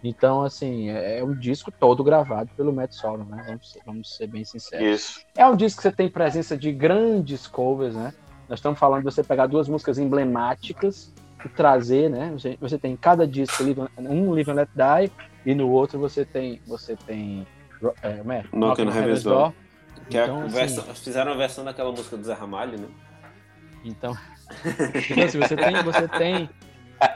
Então, 0.03 0.43
assim, 0.43 0.89
é 0.91 1.19
é 1.19 1.23
um 1.23 1.33
disco 1.33 1.71
todo 1.71 2.03
gravado 2.03 2.51
pelo 2.55 2.71
Matt 2.71 2.91
Sorum, 2.93 3.25
né? 3.25 3.43
Vamos, 3.47 3.71
ser- 3.71 3.81
vamos 3.85 4.15
ser 4.15 4.27
bem 4.27 4.45
sinceros. 4.45 4.87
Isso. 5.01 5.25
É 5.35 5.45
um 5.47 5.55
disco 5.55 5.81
que 5.81 5.89
você 5.89 5.91
tem 5.95 6.07
presença 6.07 6.55
de 6.55 6.71
grandes 6.71 7.47
covers, 7.47 7.95
né? 7.95 8.13
Nós 8.47 8.59
estamos 8.59 8.79
falando 8.79 8.99
de 8.99 9.05
você 9.05 9.23
pegar 9.23 9.47
duas 9.47 9.67
músicas 9.67 9.97
emblemáticas 9.97 11.11
e 11.43 11.49
trazer, 11.49 12.09
né? 12.09 12.31
Você, 12.31 12.57
você 12.61 12.77
tem 12.77 12.93
em 12.93 12.97
cada 12.97 13.27
disco 13.27 13.63
um 13.97 14.31
Live 14.33 14.51
and 14.51 14.53
Let 14.53 14.69
Die 14.75 15.11
e 15.45 15.55
no 15.55 15.69
outro 15.69 15.99
você 15.99 16.23
tem 16.23 16.61
você 16.65 16.95
tem 16.95 17.45
é, 18.01 18.17
como 18.17 18.31
é? 18.31 18.43
Knock 18.53 18.81
on 18.81 18.91
Heaven's 18.91 19.23
Door. 19.23 19.53
Que 20.09 20.17
é 20.17 20.23
Então, 20.23 20.43
assim- 20.45 20.81
fizeram 20.95 21.31
a 21.31 21.35
versão 21.35 21.63
daquela 21.63 21.91
música 21.91 22.17
do 22.17 22.23
Zé 22.23 22.33
Ramalho, 22.33 22.79
né? 22.79 22.87
Então, 23.83 24.15
então 25.09 25.23
assim, 25.25 25.39
você 25.39 25.55
tem, 25.55 25.83
você 25.83 26.07
tem, 26.07 26.49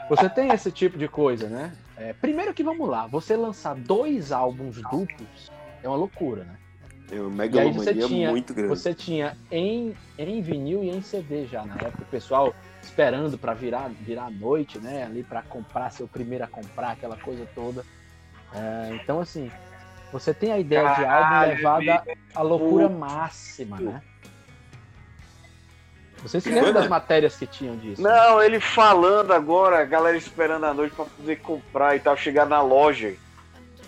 você 0.08 0.30
tem 0.30 0.50
esse 0.50 0.70
tipo 0.72 0.96
de 0.96 1.08
coisa, 1.08 1.48
né? 1.48 1.72
É, 1.96 2.12
primeiro 2.12 2.54
que 2.54 2.64
vamos 2.64 2.88
lá, 2.88 3.06
você 3.06 3.36
lançar 3.36 3.74
dois 3.74 4.32
álbuns 4.32 4.80
duplos 4.90 5.50
é 5.82 5.88
uma 5.88 5.96
loucura, 5.96 6.44
né? 6.44 6.56
É 7.10 7.20
uma 7.20 7.30
megalomania 7.30 8.06
tinha, 8.06 8.30
muito 8.30 8.54
grande. 8.54 8.68
você 8.68 8.94
tinha 8.94 9.36
em, 9.50 9.94
em 10.18 10.40
vinil 10.40 10.82
e 10.82 10.88
em 10.90 11.02
CD 11.02 11.46
já 11.46 11.64
na 11.64 11.76
época, 11.76 12.02
o 12.02 12.06
pessoal 12.06 12.54
esperando 12.82 13.38
para 13.38 13.54
virar 13.54 13.90
virar 14.00 14.30
noite, 14.30 14.78
né? 14.78 15.04
Ali 15.04 15.22
para 15.22 15.42
comprar, 15.42 15.90
ser 15.90 16.02
o 16.04 16.08
primeiro 16.08 16.44
a 16.44 16.48
comprar 16.48 16.92
aquela 16.92 17.16
coisa 17.16 17.46
toda. 17.54 17.84
É, 18.54 18.90
então 18.94 19.20
assim, 19.20 19.50
você 20.14 20.32
tem 20.32 20.52
a 20.52 20.58
ideia 20.60 20.94
de 20.94 21.04
álbum 21.04 21.04
Caralho, 21.04 21.56
levada 21.56 22.04
à 22.32 22.40
loucura 22.40 22.88
máxima, 22.88 23.80
né? 23.80 24.00
Você 26.22 26.40
se 26.40 26.50
lembra 26.50 26.72
né? 26.72 26.80
das 26.80 26.88
matérias 26.88 27.36
que 27.36 27.48
tinham 27.48 27.76
disso? 27.76 28.00
Não, 28.00 28.40
ele 28.40 28.60
falando 28.60 29.32
agora, 29.32 29.80
a 29.80 29.84
galera 29.84 30.16
esperando 30.16 30.66
a 30.66 30.72
noite 30.72 30.94
pra 30.94 31.04
poder 31.04 31.36
comprar 31.40 31.96
e 31.96 31.98
tal, 31.98 32.16
chegar 32.16 32.46
na 32.46 32.62
loja. 32.62 33.12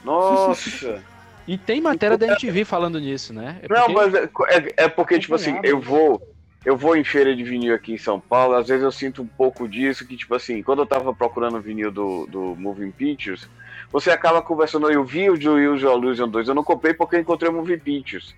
Nossa! 0.04 1.00
E 1.46 1.56
tem 1.56 1.80
matéria 1.80 2.18
da 2.18 2.26
MTV 2.26 2.64
falando 2.64 2.98
nisso, 2.98 3.32
né? 3.32 3.60
É 3.62 3.72
Não, 3.72 3.88
mas 3.88 4.12
é, 4.12 4.28
é- 4.48 4.74
é 4.78 4.88
porque, 4.88 5.20
tipo 5.20 5.36
assim, 5.36 5.56
eu 5.62 5.80
vou. 5.80 6.20
Eu 6.64 6.76
vou 6.76 6.96
em 6.96 7.04
feira 7.04 7.36
de 7.36 7.44
vinil 7.44 7.72
aqui 7.72 7.92
em 7.92 7.98
São 7.98 8.18
Paulo, 8.18 8.56
às 8.56 8.66
vezes 8.66 8.82
eu 8.82 8.90
sinto 8.90 9.22
um 9.22 9.26
pouco 9.26 9.68
disso, 9.68 10.04
que, 10.04 10.16
tipo 10.16 10.34
assim, 10.34 10.60
quando 10.64 10.80
eu 10.80 10.86
tava 10.86 11.14
procurando 11.14 11.58
o 11.58 11.60
vinil 11.60 11.92
do, 11.92 12.26
do 12.26 12.56
Moving 12.56 12.90
Pictures, 12.90 13.48
você 13.92 14.10
acaba 14.10 14.42
conversando, 14.42 14.90
eu 14.90 15.04
vi 15.04 15.30
o 15.30 15.34
Usual 15.34 15.98
Illusion 15.98 16.28
2, 16.28 16.48
eu 16.48 16.54
não 16.54 16.64
comprei 16.64 16.92
porque 16.94 17.16
eu 17.16 17.20
encontrei 17.20 17.50
o 17.50 17.54
Moving 17.54 17.78
Pictures. 17.78 18.34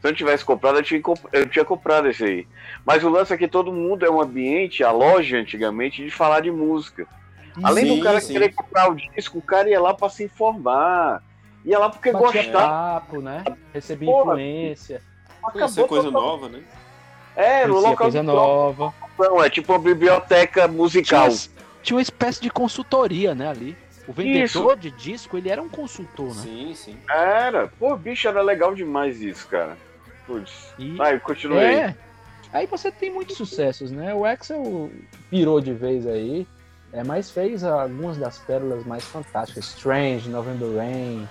Se 0.00 0.06
eu 0.06 0.10
não 0.10 0.16
tivesse 0.16 0.44
comprado, 0.44 0.78
eu 0.78 0.82
tinha, 0.82 1.00
comp- 1.00 1.26
eu 1.32 1.48
tinha 1.48 1.64
comprado 1.64 2.08
esse 2.08 2.22
aí. 2.24 2.46
Mas 2.86 3.02
o 3.02 3.08
lance 3.08 3.32
é 3.32 3.36
que 3.36 3.48
todo 3.48 3.72
mundo 3.72 4.04
é 4.06 4.10
um 4.10 4.20
ambiente, 4.20 4.84
a 4.84 4.92
loja 4.92 5.36
antigamente, 5.38 6.04
de 6.04 6.10
falar 6.10 6.40
de 6.40 6.50
música. 6.52 7.06
Além 7.64 7.86
Sim, 7.86 7.96
do 7.98 8.04
cara 8.04 8.20
sim. 8.20 8.32
querer 8.32 8.54
comprar 8.54 8.90
o 8.90 8.94
disco, 8.94 9.38
o 9.38 9.42
cara 9.42 9.68
ia 9.68 9.80
lá 9.80 9.92
pra 9.92 10.08
se 10.08 10.22
informar. 10.24 11.20
Ia 11.64 11.78
lá 11.80 11.90
porque 11.90 12.12
batia 12.12 12.42
gostava. 12.44 12.68
papo, 13.00 13.20
né? 13.20 13.42
Recebia 13.74 14.06
Porra. 14.08 14.32
influência, 14.34 15.02
Conhecer 15.42 15.84
coisa 15.88 16.10
nova, 16.10 16.48
né? 16.48 16.60
É, 17.34 17.66
no 17.66 17.74
local 17.80 17.96
coisa 17.96 18.22
nova. 18.22 18.94
trocação, 19.16 19.42
é 19.44 19.50
tipo 19.50 19.72
uma 19.72 19.78
biblioteca 19.80 20.62
Tinha, 20.62 20.68
musical. 20.68 21.28
tinha 21.82 21.96
uma 21.96 22.02
espécie 22.02 22.40
de 22.40 22.50
consultoria, 22.50 23.34
né, 23.34 23.48
ali. 23.48 23.76
O 24.08 24.12
vendedor 24.12 24.74
de 24.74 24.90
disco, 24.90 25.36
ele 25.36 25.50
era 25.50 25.60
um 25.60 25.68
consultor, 25.68 26.34
né? 26.34 26.42
Sim, 26.42 26.74
sim. 26.74 26.98
Era. 27.10 27.68
Pô, 27.68 27.94
bicho, 27.94 28.26
era 28.26 28.40
legal 28.40 28.74
demais 28.74 29.20
isso, 29.20 29.46
cara. 29.46 29.76
Putz. 30.26 30.72
E, 30.78 30.92
Vai, 30.96 31.20
continue 31.20 31.58
é, 31.58 31.94
aí 32.50 32.66
você 32.66 32.90
tem 32.90 33.12
muitos 33.12 33.36
sucessos, 33.36 33.90
né? 33.90 34.14
O 34.14 34.24
Axel 34.24 34.90
virou 35.30 35.60
de 35.60 35.74
vez 35.74 36.06
aí, 36.06 36.46
é, 36.90 37.04
mas 37.04 37.30
fez 37.30 37.62
algumas 37.62 38.16
das 38.16 38.38
pérolas 38.38 38.84
mais 38.86 39.04
fantásticas. 39.04 39.66
Strange, 39.76 40.28
November 40.30 40.76
Rain. 40.76 41.28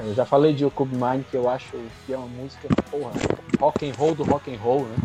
Eu 0.00 0.12
já 0.12 0.24
falei 0.24 0.52
de 0.52 0.68
Cube 0.70 0.96
Mine, 0.96 1.24
que 1.30 1.36
eu 1.36 1.48
acho 1.48 1.76
que 2.04 2.12
é 2.12 2.16
uma 2.16 2.26
música, 2.26 2.66
porra, 2.90 3.12
rock 3.60 3.88
and 3.88 3.94
roll 3.96 4.14
do 4.16 4.24
rock 4.24 4.52
and 4.52 4.58
roll, 4.58 4.86
né? 4.86 4.96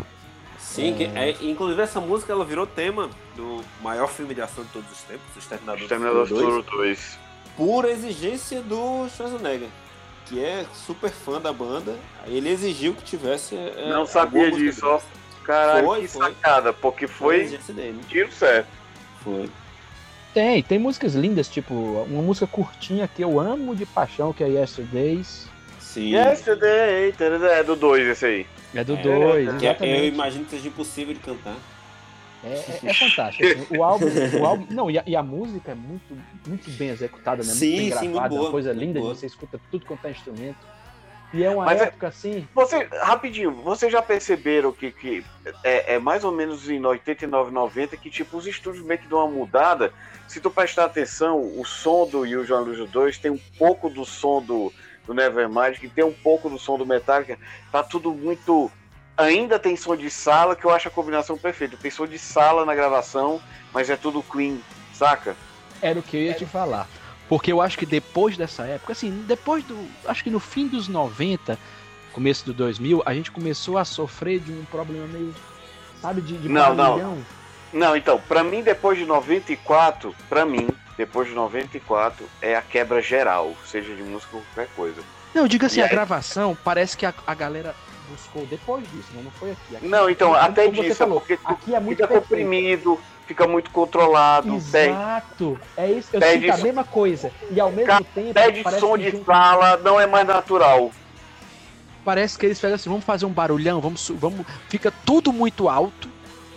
Sim, 0.64 0.94
que 0.94 1.04
é, 1.04 1.36
inclusive 1.42 1.80
essa 1.82 2.00
música 2.00 2.32
ela 2.32 2.44
virou 2.44 2.66
tema 2.66 3.08
do 3.36 3.60
maior 3.82 4.08
filme 4.08 4.34
de 4.34 4.40
ação 4.40 4.64
de 4.64 4.70
todos 4.70 4.90
os 4.90 5.02
tempos, 5.02 5.24
O 5.36 5.38
Exterminador, 5.38 5.78
do 5.78 5.82
Exterminador 5.84 6.22
do 6.26 6.28
Futuro 6.28 6.50
2, 6.50 6.64
Futuro 6.64 6.78
2. 6.78 7.18
por 7.56 7.84
exigência 7.84 8.60
do 8.62 9.06
Schwarzenegger. 9.10 9.68
que 10.26 10.42
é 10.42 10.64
super 10.72 11.10
fã 11.10 11.40
da 11.40 11.52
banda, 11.52 11.94
ele 12.26 12.48
exigiu 12.48 12.94
que 12.94 13.04
tivesse. 13.04 13.54
é, 13.54 13.88
Não 13.90 14.06
sabia 14.06 14.50
disso, 14.50 14.86
ó. 14.86 15.00
Caralho, 15.44 15.86
Foi, 15.86 16.00
que 16.00 16.08
foi. 16.08 16.26
sacada, 16.26 16.72
porque 16.72 17.06
Foi 17.06 17.46
foi 17.46 17.58
tiro 18.08 18.32
certo. 18.32 18.68
Foi. 19.22 19.50
Tem, 20.32 20.62
tem 20.62 20.78
músicas 20.78 21.14
lindas, 21.14 21.46
tipo, 21.46 21.74
uma 22.08 22.22
música 22.22 22.46
curtinha 22.46 23.06
que 23.06 23.22
eu 23.22 23.38
amo 23.38 23.76
de 23.76 23.84
paixão, 23.86 24.32
que 24.32 24.42
é 24.42 24.48
Yesterdays. 24.48 25.46
Sim. 25.78 26.14
Yesterday, 26.14 27.14
é 27.52 27.62
do 27.62 27.76
2 27.76 28.08
esse 28.08 28.26
aí. 28.26 28.46
É 28.74 28.84
do 28.84 28.94
É, 28.96 29.02
2, 29.02 29.58
Que 29.58 29.66
é- 29.66 29.68
eu 29.68 29.72
exatamente. 29.72 30.06
imagino 30.06 30.44
que 30.44 30.50
seja 30.50 30.68
impossível 30.68 31.14
de 31.14 31.20
cantar. 31.20 31.56
É, 32.42 32.48
é- 32.48 32.90
é 32.90 32.94
fantástico. 32.94 33.46
assim. 33.48 33.66
O 33.78 33.82
álbum, 33.82 34.06
o 34.40 34.44
álbum. 34.44 34.66
Não, 34.70 34.90
e 34.90 34.98
a, 34.98 35.04
e 35.06 35.16
a 35.16 35.22
música 35.22 35.72
é 35.72 35.74
muito, 35.74 36.14
muito 36.46 36.70
bem 36.72 36.90
executada, 36.90 37.38
né? 37.42 37.48
Muito 37.48 37.58
Sim, 37.58 37.76
bem 37.76 37.84
sim, 37.84 37.90
gravada, 37.90 38.10
muito 38.20 38.28
boa, 38.30 38.42
uma 38.42 38.50
coisa 38.50 38.70
muito 38.74 38.84
linda, 38.86 39.00
boa. 39.00 39.14
você 39.14 39.26
escuta 39.26 39.58
tudo 39.70 39.86
quanto 39.86 40.06
é 40.06 40.10
instrumento. 40.10 40.58
E 41.32 41.42
é 41.42 41.50
uma 41.50 41.64
Mas 41.64 41.80
é- 41.80 41.84
época 41.84 42.08
assim. 42.08 42.46
Você, 42.54 42.86
rapidinho, 43.00 43.50
vocês 43.50 43.90
já 43.90 44.02
perceberam 44.02 44.70
que, 44.72 44.92
que 44.92 45.24
é, 45.64 45.94
é 45.94 45.98
mais 45.98 46.22
ou 46.22 46.30
menos 46.30 46.68
em 46.68 46.84
89, 46.84 47.50
90 47.50 47.96
que 47.96 48.10
tipo, 48.10 48.36
os 48.36 48.46
estúdios 48.46 48.84
meio 48.84 49.00
que 49.00 49.08
dão 49.08 49.18
uma 49.20 49.28
mudada. 49.28 49.92
Se 50.28 50.38
tu 50.40 50.50
prestar 50.50 50.84
atenção, 50.84 51.40
o 51.58 51.64
som 51.64 52.06
do 52.06 52.20
Usual 52.20 52.62
Illusion 52.66 52.86
2 52.86 53.18
tem 53.18 53.30
um 53.30 53.40
pouco 53.58 53.88
do 53.90 54.04
som 54.04 54.40
do, 54.42 54.72
do 55.06 55.14
Nevermind, 55.14 55.78
que 55.78 55.88
tem 55.88 56.04
um 56.04 56.12
pouco 56.12 56.48
do 56.48 56.58
som 56.58 56.78
do 56.78 56.86
Metallica. 56.86 57.38
Tá 57.70 57.82
tudo 57.82 58.12
muito. 58.12 58.70
Ainda 59.16 59.58
tem 59.58 59.76
som 59.76 59.96
de 59.96 60.10
sala, 60.10 60.56
que 60.56 60.64
eu 60.64 60.70
acho 60.70 60.88
a 60.88 60.90
combinação 60.90 61.38
perfeita. 61.38 61.76
Tem 61.76 61.90
som 61.90 62.06
de 62.06 62.18
sala 62.18 62.64
na 62.64 62.74
gravação, 62.74 63.40
mas 63.72 63.88
é 63.90 63.96
tudo 63.96 64.22
clean, 64.22 64.56
saca? 64.92 65.36
Era 65.80 65.98
o 65.98 66.02
que 66.02 66.16
eu 66.16 66.22
ia 66.22 66.34
te 66.34 66.46
falar. 66.46 66.88
Porque 67.28 67.52
eu 67.52 67.60
acho 67.60 67.78
que 67.78 67.86
depois 67.86 68.36
dessa 68.36 68.64
época, 68.64 68.92
assim, 68.92 69.24
depois 69.26 69.64
do. 69.64 69.78
Acho 70.06 70.22
que 70.22 70.30
no 70.30 70.40
fim 70.40 70.66
dos 70.66 70.88
90, 70.88 71.58
começo 72.12 72.44
do 72.44 72.52
2000, 72.52 73.02
a 73.06 73.14
gente 73.14 73.30
começou 73.30 73.78
a 73.78 73.84
sofrer 73.84 74.40
de 74.40 74.52
um 74.52 74.64
problema 74.64 75.06
meio. 75.06 75.34
Sabe, 76.00 76.20
de, 76.20 76.36
de 76.36 76.48
Não, 76.48 76.74
não. 76.74 77.18
Não, 77.72 77.96
então, 77.96 78.20
pra 78.28 78.44
mim, 78.44 78.62
depois 78.62 78.96
de 78.96 79.04
94, 79.04 80.14
pra 80.28 80.44
mim, 80.44 80.68
depois 80.96 81.28
de 81.28 81.34
94, 81.34 82.24
é 82.40 82.54
a 82.56 82.62
quebra 82.62 83.00
geral, 83.02 83.52
seja 83.66 83.94
de 83.94 84.02
música 84.02 84.36
ou 84.36 84.42
qualquer 84.54 84.72
coisa. 84.74 85.02
Não, 85.34 85.42
eu 85.42 85.48
digo 85.48 85.66
assim, 85.66 85.80
E 85.80 85.82
a 85.82 85.86
aí- 85.86 85.90
gravação 85.90 86.56
parece 86.64 86.96
que 86.96 87.04
a, 87.04 87.12
a 87.26 87.34
galera 87.34 87.74
buscou 88.08 88.46
depois 88.46 88.84
disso, 88.92 89.08
né? 89.14 89.22
Não 89.24 89.30
foi 89.32 89.50
aqui. 89.52 89.76
Aqui- 89.76 89.88
Não, 89.88 90.08
então, 90.08 90.28
como- 90.32 90.40
até 90.40 90.68
disso, 90.68 90.94
falou, 90.94 91.16
é 91.16 91.20
porque 91.20 91.38
aqui 91.44 91.74
é 91.74 91.80
muito 91.80 91.96
fica 91.96 92.08
perfeito. 92.08 92.28
comprimido, 92.28 93.00
fica 93.26 93.46
muito 93.48 93.70
controlado, 93.70 94.54
Exato. 94.54 95.58
É 95.76 95.90
isso. 95.90 96.10
Eu 96.12 96.20
sinto 96.22 96.52
a 96.52 96.56
mesma 96.58 96.84
coisa. 96.84 97.32
E 97.50 97.58
ao 97.58 97.70
mesmo 97.72 97.86
Ca- 97.86 98.00
tempo. 98.14 98.34
parece 98.34 98.78
som 98.80 98.96
de 98.96 99.10
junto- 99.10 99.24
sala, 99.24 99.76
não 99.78 99.98
é 100.00 100.06
mais 100.06 100.26
natural. 100.26 100.92
Parece 102.04 102.38
que 102.38 102.44
eles 102.46 102.60
fazem 102.60 102.74
assim, 102.74 102.90
vamos 102.90 103.04
fazer 103.04 103.24
um 103.24 103.30
barulhão, 103.30 103.80
vamos, 103.80 104.10
vamos, 104.16 104.46
fica 104.68 104.92
tudo 105.06 105.32
muito 105.32 105.68
alto, 105.70 106.08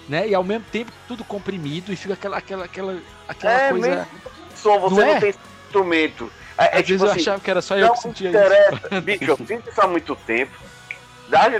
né? 0.08 0.28
E 0.28 0.34
ao 0.36 0.44
mesmo 0.44 0.66
tempo 0.72 0.92
tudo 1.08 1.24
comprimido 1.24 1.92
e 1.92 1.96
fica 1.96 2.14
aquela, 2.14 2.38
aquela, 2.38 2.66
aquela, 2.66 3.00
aquela 3.28 3.54
É, 3.54 3.70
coisa. 3.70 3.88
mesmo 3.90 4.08
som, 4.56 4.80
você 4.80 4.96
Não 4.96 5.06
não, 5.08 5.14
é? 5.16 5.20
tem 5.20 5.30
instrumento. 5.66 6.32
É, 6.58 6.64
é 6.64 6.68
Às 6.68 6.72
vezes 6.74 6.86
tipo 6.88 7.06
eu 7.06 7.12
assim, 7.12 7.20
achava 7.22 7.40
que 7.42 7.52
era 7.52 7.62
só 7.62 7.76
eu 7.78 7.88
não 7.88 7.94
que 7.94 8.00
sentia 8.02 8.30
isso. 8.30 8.38
interessa. 8.40 9.02
Bicho, 9.02 9.24
eu 9.26 9.38
sinto 9.38 9.70
isso 9.70 9.82
há 9.82 9.88
muito 9.88 10.16
tempo. 10.16 10.52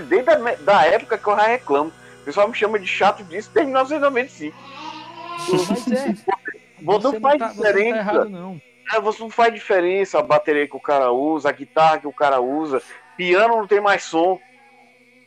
Desde 0.08 0.30
a 0.30 0.54
da 0.56 0.86
época 0.86 1.18
que 1.18 1.26
eu 1.28 1.36
já 1.36 1.42
reclamo. 1.46 1.92
O 2.20 2.24
pessoal 2.24 2.48
me 2.48 2.54
chama 2.54 2.78
de 2.78 2.86
chato 2.86 3.22
disso 3.24 3.50
desde 3.54 3.70
1995. 3.70 4.56
Mas 5.68 5.92
é. 5.92 6.14
Você 6.82 7.06
não 7.12 7.20
faz 7.20 7.38
tá, 7.38 7.48
você 7.48 7.54
não 7.56 7.62
tá 7.62 7.68
diferença. 7.72 7.98
errado, 7.98 8.28
não. 8.28 8.60
É, 8.92 9.00
você 9.00 9.22
não 9.22 9.30
faz 9.30 9.52
diferença 9.54 10.18
a 10.18 10.22
bateria 10.22 10.66
que 10.66 10.76
o 10.76 10.80
cara 10.80 11.12
usa, 11.12 11.48
a 11.48 11.52
guitarra 11.52 11.98
que 11.98 12.06
o 12.06 12.12
cara 12.12 12.40
usa, 12.40 12.82
piano 13.16 13.56
não 13.56 13.66
tem 13.66 13.80
mais 13.80 14.02
som. 14.04 14.38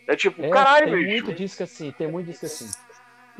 É 0.07 0.15
tipo, 0.15 0.43
É, 0.43 0.49
caralho, 0.49 0.87
tem 0.87 0.95
bicho. 0.95 1.25
muito 1.25 1.33
disco 1.33 1.63
assim, 1.63 1.91
tem 1.91 2.07
muito 2.07 2.27
disco 2.27 2.45
assim. 2.45 2.69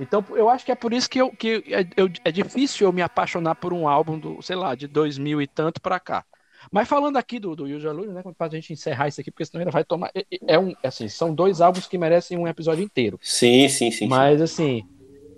Então, 0.02 0.26
eu 0.32 0.49
acho 0.49 0.66
que 0.66 0.72
é 0.72 0.76
por 0.76 0.93
isso 0.93 1.10
que, 1.10 1.20
eu, 1.22 1.32
que 1.36 1.64
é, 1.68 1.82
eu- 1.95 2.10
é 2.26 2.32
difícil 2.32 2.88
eu 2.88 2.93
me 2.93 3.02
apaixonar 3.04 3.56
por 3.56 3.74
um 3.74 3.88
álbum 3.88 4.20
do, 4.20 4.41
sei 4.41 4.56
lá, 4.56 4.76
de 4.76 4.88
2000 4.88 5.41
e 5.41 5.47
tanto 5.47 5.82
pra 5.82 5.99
cá. 5.99 6.26
Mas 6.72 6.88
falando 6.88 7.18
aqui 7.18 7.39
do, 7.39 7.56
do 7.56 7.66
Usual 7.66 7.93
Illusion, 7.95 8.14
né, 8.14 8.24
pra 8.38 8.49
gente 8.49 8.74
encerrar 8.74 9.08
isso 9.08 9.22
aqui, 9.22 9.32
porque 9.32 9.45
senão 9.45 9.62
ainda 9.62 9.72
vai 9.72 9.84
tomar. 9.86 10.12
É, 10.16 10.26
é 10.56 10.60
um, 10.60 10.74
assim, 10.84 11.08
são 11.10 11.34
dois 11.34 11.62
álbuns 11.62 11.88
que 11.88 11.97
merecem 11.97 12.38
um 12.38 12.47
episódio 12.47 12.84
inteiro. 12.84 13.20
Sim, 13.22 13.68
sim, 13.70 13.91
sim. 13.91 14.08
Mas 14.08 14.41
assim, 14.41 14.84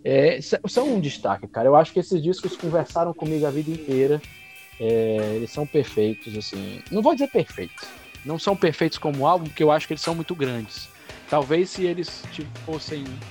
é, 0.04 0.40
são 0.68 0.94
um 0.94 1.02
destaque, 1.02 1.48
cara. 1.50 1.68
Eu 1.70 1.76
acho 1.76 1.94
que 1.94 2.00
esses 2.00 2.22
discos 2.22 2.58
conversaram 2.58 3.14
comigo 3.14 3.46
a 3.46 3.52
vida 3.52 3.72
inteira. 3.72 4.24
É, 4.80 5.36
eles 5.36 5.52
são 5.52 5.68
perfeitos, 5.68 6.36
assim. 6.38 6.84
Não 6.92 7.02
vou 7.02 7.14
dizer 7.14 7.30
perfeitos. 7.30 7.94
Não 8.24 8.40
são 8.40 8.56
perfeitos 8.58 8.98
como 8.98 9.26
álbum, 9.28 9.48
porque 9.50 9.64
eu 9.64 9.72
acho 9.72 9.88
que 9.88 9.94
eles 9.94 10.04
são 10.04 10.16
muito 10.16 10.36
grandes. 10.36 10.90
Talvez 11.30 11.72
se 11.72 11.84
eles 11.86 12.28
fossem. 12.66 13.24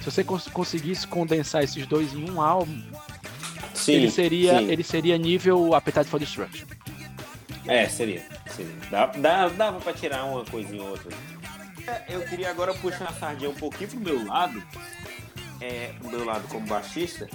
Se 0.00 0.10
você 0.10 0.24
cons- 0.24 0.48
conseguisse 0.48 1.06
condensar 1.06 1.62
esses 1.62 1.86
dois 1.86 2.12
em 2.14 2.30
um 2.30 2.40
álbum, 2.40 2.82
sim, 3.74 3.92
ele 3.92 4.10
seria, 4.10 4.58
sim. 4.58 4.70
ele 4.70 4.82
seria 4.82 5.18
nível 5.18 5.74
Appetite 5.74 6.06
for 6.08 6.18
Destruction. 6.18 6.66
É, 7.66 7.86
seria. 7.88 8.24
seria. 8.54 8.72
Dá, 8.90 9.06
dá, 9.06 9.48
dava 9.48 9.80
pra 9.80 9.92
tirar 9.92 10.24
uma 10.24 10.44
coisinha 10.44 10.82
ou 10.82 10.88
outra. 10.90 11.10
É, 11.86 12.04
Eu 12.08 12.22
queria 12.22 12.50
agora 12.50 12.72
puxar 12.74 13.08
a 13.08 13.12
sardinha 13.12 13.50
um 13.50 13.54
pouquinho 13.54 13.90
pro 13.90 14.00
meu 14.00 14.26
lado, 14.26 14.62
é, 15.60 15.92
pro 15.98 16.10
meu 16.10 16.24
lado 16.24 16.48
como 16.48 16.66
baixista, 16.66 17.28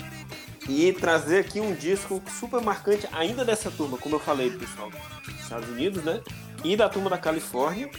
e 0.68 0.92
trazer 0.94 1.40
aqui 1.40 1.62
um 1.62 1.76
disco 1.76 2.22
super 2.40 2.60
marcante, 2.62 3.08
ainda 3.12 3.46
dessa 3.46 3.70
turma, 3.70 3.98
como 3.98 4.16
eu 4.16 4.20
falei, 4.20 4.50
do 4.50 4.58
pessoal 4.58 4.90
dos 4.90 5.40
Estados 5.42 5.70
Unidos, 5.70 6.04
né? 6.04 6.20
E 6.64 6.76
da 6.76 6.90
turma 6.90 7.10
da 7.12 7.18
Califórnia, 7.20 7.90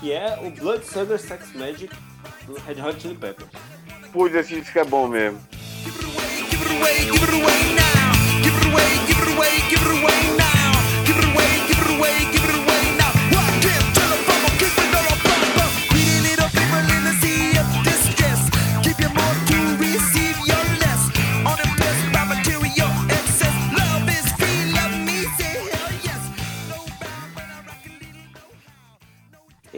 que 0.00 0.10
é 0.10 0.38
o 0.42 0.50
Bloodsugar 0.50 1.18
Sex 1.18 1.52
Magic 1.54 1.94
do 2.46 2.54
Red 2.60 2.80
Hot 2.82 3.00
Chili 3.00 3.14
Peppers. 3.14 3.50
Putz, 4.12 4.34
esse 4.34 4.60
disco 4.60 4.78
é 4.78 4.84
bom 4.84 5.06
mesmo. 5.06 5.38
Give 12.32 12.39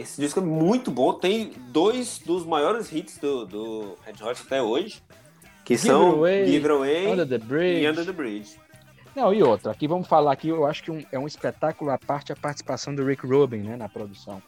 Esse 0.03 0.19
disco 0.19 0.39
é 0.39 0.43
muito 0.43 0.91
bom, 0.91 1.13
tem 1.13 1.53
dois 1.69 2.19
dos 2.19 2.45
maiores 2.45 2.91
hits 2.91 3.17
do, 3.17 3.45
do 3.45 3.97
Red 4.05 4.21
Hot 4.23 4.41
até 4.45 4.61
hoje, 4.61 5.01
que 5.63 5.75
Give 5.77 5.87
são 5.87 6.11
Away, 6.11 6.45
Give 6.47 6.67
Away 6.69 7.07
Under 7.11 7.27
the 7.27 7.37
Bridge. 7.37 7.81
e 7.83 7.89
Under 7.89 8.05
the 8.05 8.11
Bridge. 8.11 8.57
Não, 9.15 9.33
e 9.33 9.41
outra, 9.41 9.71
aqui 9.71 9.87
vamos 9.87 10.07
falar 10.07 10.33
aqui, 10.33 10.49
eu 10.49 10.65
acho 10.65 10.83
que 10.83 10.91
um- 10.91 11.03
é 11.11 11.17
um 11.17 11.25
espetáculo 11.27 11.89
à 11.91 11.97
parte 11.97 12.33
a 12.33 12.35
participação 12.35 12.93
do 12.93 13.05
Rick 13.05 13.25
Rubin, 13.25 13.59
né, 13.59 13.77
na 13.77 13.87
produção. 13.87 14.41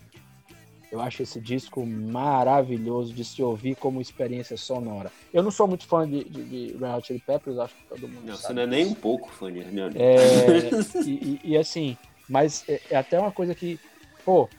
Eu 0.92 1.00
acho 1.02 1.24
esse 1.24 1.40
disco 1.40 1.86
maravilhoso 1.86 3.14
de 3.14 3.24
se 3.24 3.42
ouvir 3.42 3.76
como 3.76 4.02
experiência 4.02 4.56
sonora. 4.58 5.12
Eu 5.34 5.42
não 5.44 5.52
sou 5.52 5.68
muito 5.68 5.86
fã 5.86 6.08
de, 6.10 6.24
de, 6.24 6.44
de 6.44 6.78
Red 6.78 6.98
Hot 6.98 7.08
Chili 7.08 7.20
Peppers, 7.26 7.58
acho 7.60 7.74
que 7.76 7.84
todo 7.90 8.08
mundo 8.08 8.26
Não, 8.26 8.36
você 8.36 8.42
sabe 8.44 8.54
não 8.56 8.62
é 8.64 8.68
nem 8.68 8.86
um 8.88 8.94
pouco 8.94 9.30
fã 9.32 9.52
de 9.52 9.60
Red 9.62 9.82
Hot. 9.88 9.98
É, 9.98 11.02
e, 11.06 11.10
e- 11.12 11.40
e 11.52 11.58
assim, 11.58 11.98
mas 12.28 12.64
é, 12.68 12.82
é 12.92 12.96
até 12.98 13.20
uma 13.20 13.32
coisa 13.32 13.54
que, 13.56 13.80
pô, 14.26 14.50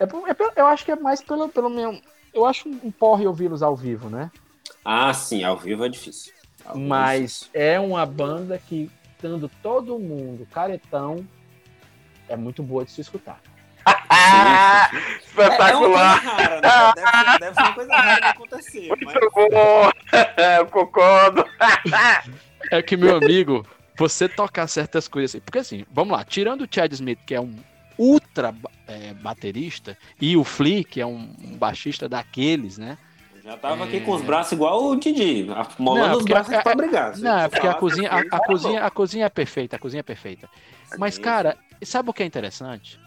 é, 0.00 0.04
é 0.04 0.60
eu 0.60 0.66
acho 0.66 0.84
que 0.84 0.92
é 0.92 0.96
mais 0.96 1.22
pelo, 1.22 1.48
pelo 1.48 1.70
meu... 1.70 2.00
Eu 2.32 2.46
acho 2.46 2.68
um 2.68 2.90
porre 2.90 3.26
ouvi-los 3.26 3.62
ao 3.62 3.76
vivo, 3.76 4.08
né? 4.08 4.30
Ah, 4.84 5.12
sim, 5.12 5.44
ao 5.44 5.56
vivo 5.56 5.84
é 5.84 5.88
difícil. 5.88 6.32
Ao 6.64 6.76
é 6.76 6.78
Mas 6.78 7.20
difícil. 7.20 7.50
é 7.54 7.78
uma 7.78 8.06
banda 8.06 8.58
que, 8.58 8.90
estando 9.14 9.50
todo 9.62 9.98
mundo 9.98 10.46
caretão, 10.50 11.26
é 12.28 12.36
muito 12.36 12.62
boa 12.62 12.84
de 12.84 12.90
se 12.90 13.00
escutar. 13.00 13.40
Ah, 13.84 14.90
É, 14.92 14.94
é 14.94 15.16
espetacular! 15.18 16.22
rara, 16.22 16.60
né? 16.60 16.92
Deve 16.94 17.10
ser, 17.10 17.38
deve 17.38 17.54
ser 17.54 17.60
uma 17.62 17.74
coisa 17.74 17.96
rara 17.96 18.20
de 18.20 18.26
acontecer. 18.26 18.88
Mas... 18.88 19.00
Muito 19.00 19.30
bom! 19.30 19.90
Eu 20.58 20.66
concordo! 20.66 21.44
É 22.70 22.82
que, 22.82 22.96
meu 22.96 23.16
amigo, 23.16 23.66
você 23.96 24.28
tocar 24.28 24.66
certas 24.66 25.08
coisas 25.08 25.32
assim. 25.32 25.40
Porque 25.40 25.58
assim, 25.58 25.84
vamos 25.90 26.16
lá, 26.16 26.24
tirando 26.24 26.62
o 26.62 26.68
Chad 26.70 26.92
Smith, 26.92 27.18
que 27.26 27.34
é 27.34 27.40
um 27.40 27.54
ultra 27.98 28.54
é, 28.86 29.14
baterista, 29.14 29.96
e 30.20 30.36
o 30.36 30.44
Flea, 30.44 30.84
que 30.84 31.00
é 31.00 31.06
um, 31.06 31.34
um 31.42 31.56
baixista 31.56 32.08
daqueles, 32.08 32.78
né? 32.78 32.98
Já 33.44 33.56
tava 33.56 33.84
aqui 33.84 34.00
com 34.00 34.12
os 34.12 34.22
braços 34.22 34.52
igual 34.52 34.84
o 34.84 34.96
Didi, 34.96 35.46
molando 35.78 36.16
os 36.18 36.24
braços 36.24 36.52
a- 36.54 36.62
pra 36.62 36.74
brigar. 36.76 37.18
Não, 37.18 37.38
é 37.38 37.48
porque 37.48 37.66
a 37.66 37.74
cozinha, 37.74 38.08
a, 38.08 38.18
a 38.20 38.22
tá 38.22 38.40
cozinha, 38.40 38.84
a 38.84 38.90
cozinha 38.90 39.26
é 39.26 39.28
perfeita, 39.28 39.76
a 39.76 39.78
cozinha 39.78 40.00
é 40.00 40.02
perfeita. 40.04 40.48
Mas, 40.96 41.16
Sim, 41.16 41.22
cara, 41.22 41.56
sabe 41.84 42.08
o 42.08 42.12
que 42.12 42.22
é 42.22 42.26
interessante? 42.26 43.00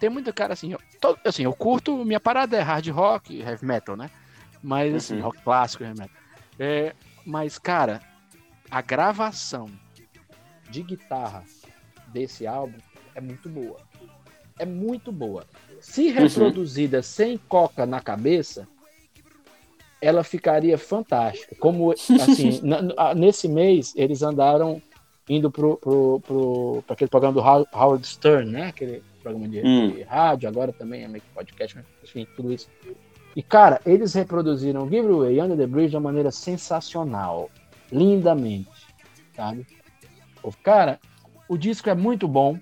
Tem 0.00 0.08
muito 0.08 0.32
cara 0.32 0.54
assim, 0.54 0.72
eu, 0.72 0.80
to- 1.00 1.18
assim, 1.24 1.42
eu 1.44 1.52
curto, 1.52 2.02
minha 2.04 2.18
parada 2.20 2.56
é 2.56 2.60
hard 2.60 2.88
rock, 2.88 3.38
heavy 3.40 3.64
metal, 3.66 3.96
né? 3.96 4.10
Mas 4.62 4.94
assim, 4.94 5.16
Uhum. 5.16 5.22
rock 5.24 5.42
clássico, 5.42 5.84
heavy 5.84 5.98
metal. 5.98 6.16
É, 6.58 6.94
mas, 7.26 7.58
cara, 7.58 8.00
a 8.70 8.80
gravação 8.80 9.70
de 10.70 10.82
guitarra 10.82 11.44
desse 12.08 12.46
álbum 12.46 12.78
é 13.14 13.20
muito 13.20 13.48
boa. 13.48 13.80
É 14.58 14.64
muito 14.64 15.10
boa. 15.12 15.44
Se 15.80 16.08
reproduzida 16.10 17.02
sem 17.02 17.36
coca 17.36 17.84
na 17.84 18.00
cabeça, 18.00 18.66
ela 20.00 20.22
ficaria 20.22 20.76
fantástica. 20.78 21.54
Como, 21.58 21.92
assim, 21.92 22.60
nesse 23.16 23.48
mês, 23.48 23.92
eles 23.96 24.22
andaram 24.22 24.80
indo 25.28 25.50
pro, 25.50 25.76
pro, 25.78 26.20
pro, 26.20 26.82
pra 26.86 26.94
aquele 26.94 27.08
programa 27.10 27.34
do 27.34 27.40
How- 27.46 27.66
Howard 27.72 28.06
Stern, 28.06 28.50
né? 28.50 28.66
Aquele 28.68 29.02
programa 29.22 29.48
de, 29.48 29.60
Hum. 29.64 29.90
de 29.92 30.02
rádio, 30.02 30.48
agora 30.48 30.72
também 30.72 31.02
é 31.04 31.08
meio 31.08 31.22
que 31.22 31.28
podcast, 31.34 31.76
mas, 31.76 31.86
enfim, 32.02 32.26
tudo 32.36 32.52
isso. 32.52 32.68
E, 33.34 33.42
cara, 33.42 33.80
eles 33.86 34.12
reproduziram 34.14 34.88
Give 34.88 35.08
Away, 35.08 35.40
Under 35.40 35.56
the 35.56 35.66
Bridge 35.66 35.90
de 35.90 35.96
uma 35.96 36.02
maneira 36.02 36.30
sensacional, 36.30 37.50
lindamente, 37.90 38.68
sabe? 39.34 39.66
Cara, 40.62 41.00
o 41.48 41.56
disco 41.56 41.88
é 41.88 41.94
muito 41.94 42.28
bom. 42.28 42.58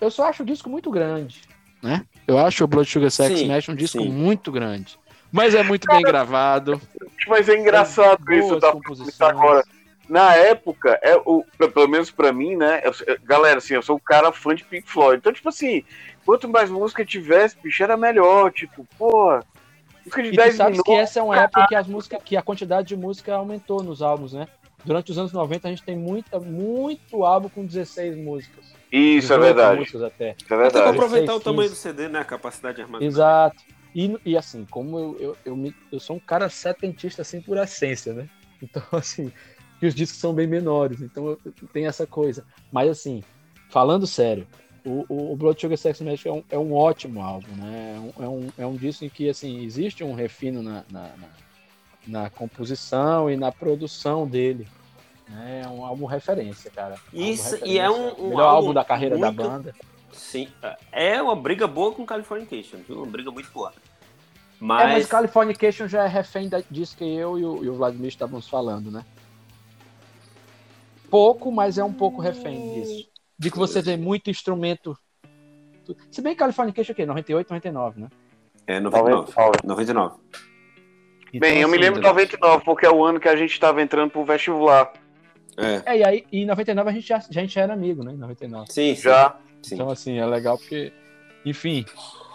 Eu 0.00 0.10
só 0.10 0.28
acho 0.28 0.42
o 0.42 0.46
disco 0.46 0.68
muito 0.68 0.90
grande, 0.90 1.42
né? 1.82 2.04
Eu 2.26 2.38
acho 2.38 2.64
o 2.64 2.66
Blood 2.66 2.90
Sugar 2.90 3.10
Sex 3.10 3.38
Sim, 3.38 3.44
Smash 3.44 3.68
um 3.68 3.74
disco 3.74 4.02
sim. 4.02 4.08
muito 4.08 4.50
grande. 4.52 4.98
Mas 5.30 5.54
é 5.54 5.62
muito 5.62 5.86
bem 5.86 6.02
gravado. 6.02 6.80
Mas 7.26 7.48
é 7.48 7.58
engraçado 7.58 8.24
Tem 8.24 8.38
isso, 8.38 8.48
boas 8.48 8.60
tá 8.60 8.72
composições. 8.72 9.20
agora. 9.20 9.62
Na 10.08 10.34
época, 10.34 10.98
é 11.02 11.16
o, 11.16 11.44
pe- 11.58 11.68
pelo 11.68 11.86
menos 11.86 12.10
pra 12.10 12.32
mim, 12.32 12.56
né? 12.56 12.80
eu- 12.82 12.94
galera, 13.24 13.58
assim, 13.58 13.74
eu 13.74 13.82
sou 13.82 13.96
um 13.96 14.00
cara 14.00 14.32
fã 14.32 14.54
de 14.54 14.64
Pink 14.64 14.88
Floyd. 14.88 15.18
Então, 15.18 15.30
tipo 15.32 15.50
assim, 15.50 15.84
quanto 16.24 16.48
mais 16.48 16.70
música 16.70 17.04
tivesse, 17.04 17.56
bicho, 17.62 17.82
era 17.82 17.94
melhor. 17.94 18.50
Tipo, 18.50 18.86
pô, 18.96 19.38
música 20.02 20.22
de 20.22 20.28
E 20.28 20.32
tu 20.32 20.36
10 20.36 20.54
sabes 20.56 20.72
minutos. 20.72 20.94
que 20.94 20.98
essa 20.98 21.20
é 21.20 21.22
uma 21.22 21.38
época 21.38 21.66
que, 21.68 21.74
as 21.74 21.86
músicas, 21.86 22.22
que 22.24 22.36
a 22.38 22.42
quantidade 22.42 22.88
de 22.88 22.96
música 22.96 23.34
aumentou 23.34 23.82
nos 23.82 24.00
álbuns, 24.00 24.32
né? 24.32 24.48
Durante 24.82 25.10
os 25.12 25.18
anos 25.18 25.32
90 25.32 25.68
a 25.68 25.70
gente 25.70 25.82
tem 25.82 25.96
muita, 25.96 26.40
muito 26.40 27.22
álbum 27.22 27.50
com 27.50 27.66
16 27.66 28.16
músicas. 28.16 28.64
Isso 28.90 29.32
é 29.32 29.36
18 29.36 29.40
verdade. 29.40 29.80
músicas 29.80 30.02
até. 30.02 30.30
Isso 30.30 30.36
é 30.40 30.44
Até 30.44 30.46
pra 30.46 30.56
verdade. 30.56 30.88
aproveitar 30.90 31.34
o 31.34 31.38
16, 31.38 31.44
tamanho 31.44 31.68
do 31.68 31.72
15. 31.74 31.82
CD, 31.82 32.08
né? 32.08 32.18
A 32.20 32.24
capacidade 32.24 32.76
de 32.76 32.82
armazenamento. 32.82 33.14
Exato. 33.16 33.62
E, 33.94 34.16
e 34.24 34.36
assim, 34.36 34.64
como 34.70 34.98
eu, 34.98 35.16
eu, 35.20 35.36
eu, 35.46 35.56
me- 35.56 35.74
eu 35.90 35.98
sou 36.00 36.16
um 36.16 36.20
cara 36.20 36.48
setentista 36.48 37.22
assim 37.22 37.40
por 37.40 37.56
essência, 37.58 38.12
né? 38.12 38.28
Então, 38.62 38.82
assim, 38.92 39.32
e 39.80 39.86
os 39.86 39.94
discos 39.94 40.18
são 40.20 40.32
bem 40.34 40.46
menores, 40.46 41.00
então 41.02 41.36
tenho 41.72 41.88
essa 41.88 42.06
coisa. 42.06 42.44
Mas 42.72 42.88
assim, 42.90 43.22
falando 43.70 44.06
sério, 44.06 44.46
o, 44.84 45.04
o, 45.08 45.32
o 45.32 45.36
Blood 45.36 45.60
Sugar 45.60 45.76
Sex 45.78 46.00
Magic 46.00 46.26
é 46.28 46.32
um, 46.32 46.44
é 46.50 46.58
um 46.58 46.72
ótimo 46.74 47.20
álbum, 47.22 47.52
né? 47.56 47.94
É 47.96 48.00
um, 48.00 48.24
é, 48.24 48.28
um, 48.28 48.48
é 48.58 48.66
um 48.66 48.76
disco 48.76 49.04
em 49.04 49.08
que 49.08 49.28
assim, 49.28 49.64
existe 49.64 50.02
um 50.04 50.14
refino 50.14 50.62
na, 50.62 50.84
na, 50.90 51.02
na, 51.02 51.28
na 52.06 52.30
composição 52.30 53.30
e 53.30 53.36
na 53.36 53.52
produção 53.52 54.26
dele. 54.26 54.66
Né? 55.28 55.62
É 55.64 55.68
um 55.68 55.84
álbum 55.84 56.06
referência, 56.06 56.70
cara. 56.70 56.94
Álbum 56.94 57.24
Isso, 57.26 57.52
referência. 57.52 57.66
e 57.66 57.78
é 57.78 57.90
um- 57.90 58.26
um 58.26 58.28
melhor 58.30 58.48
álbum 58.48 58.72
da 58.72 58.84
carreira 58.84 59.18
da 59.18 59.26
muito- 59.26 59.42
banda. 59.42 59.74
Sim. 60.12 60.48
É 60.90 61.20
uma 61.22 61.36
briga 61.36 61.66
boa 61.66 61.92
com 61.92 62.04
Californication, 62.04 62.78
viu? 62.86 62.98
Uma 63.02 63.06
briga 63.06 63.30
muito 63.30 63.50
boa. 63.52 63.70
É, 63.70 63.74
mas 64.58 64.92
Mas. 64.92 65.06
Californication 65.06 65.86
já 65.86 66.04
é 66.04 66.08
refém 66.08 66.48
da- 66.48 66.62
disso 66.70 66.96
que 66.96 67.04
eu 67.04 67.38
e 67.38 67.44
o, 67.44 67.64
e 67.64 67.68
o 67.68 67.74
Vladimir 67.74 68.08
estávamos 68.08 68.48
falando, 68.48 68.90
né? 68.90 69.04
Pouco, 71.10 71.50
mas 71.50 71.78
é 71.78 71.84
um 71.84 71.92
pouco 71.92 72.20
refém 72.20 72.74
disso. 72.74 73.08
De 73.38 73.50
que 73.50 73.58
você 73.58 73.80
vê 73.80 73.96
muito 73.96 74.28
instrumento. 74.30 74.98
Se 76.10 76.20
bem 76.20 76.32
que 76.34 76.38
Californication 76.40 76.90
é 76.90 76.92
o 76.92 76.96
quê? 76.96 77.06
98, 77.06 77.48
99, 77.50 78.00
né? 78.00 78.08
É 78.66 78.78
99. 78.80 79.32
99. 79.64 80.16
Então, 81.32 81.40
Bem, 81.40 81.60
eu 81.60 81.68
me 81.68 81.76
assim, 81.76 81.84
lembro 81.84 82.00
de 82.00 82.06
99, 82.06 82.64
porque 82.64 82.84
é 82.84 82.90
o 82.90 83.02
ano 83.04 83.20
que 83.20 83.28
a 83.28 83.36
gente 83.36 83.58
tava 83.58 83.80
entrando 83.80 84.10
pro 84.10 84.24
vestibular. 84.24 84.92
É. 85.56 85.82
É, 85.94 85.98
e 85.98 86.04
aí, 86.04 86.26
em 86.32 86.46
99 86.46 86.90
a 86.90 86.92
gente 86.92 87.06
já, 87.08 87.16
a 87.16 87.32
gente 87.32 87.54
já 87.54 87.62
era 87.62 87.72
amigo, 87.72 88.02
né? 88.04 88.12
Em 88.12 88.16
99. 88.16 88.70
Sim, 88.72 88.94
sim. 88.94 89.02
Já. 89.02 89.36
sim. 89.62 89.74
Então, 89.74 89.90
assim, 89.90 90.18
é 90.18 90.26
legal 90.26 90.58
porque. 90.58 90.92
Enfim. 91.44 91.84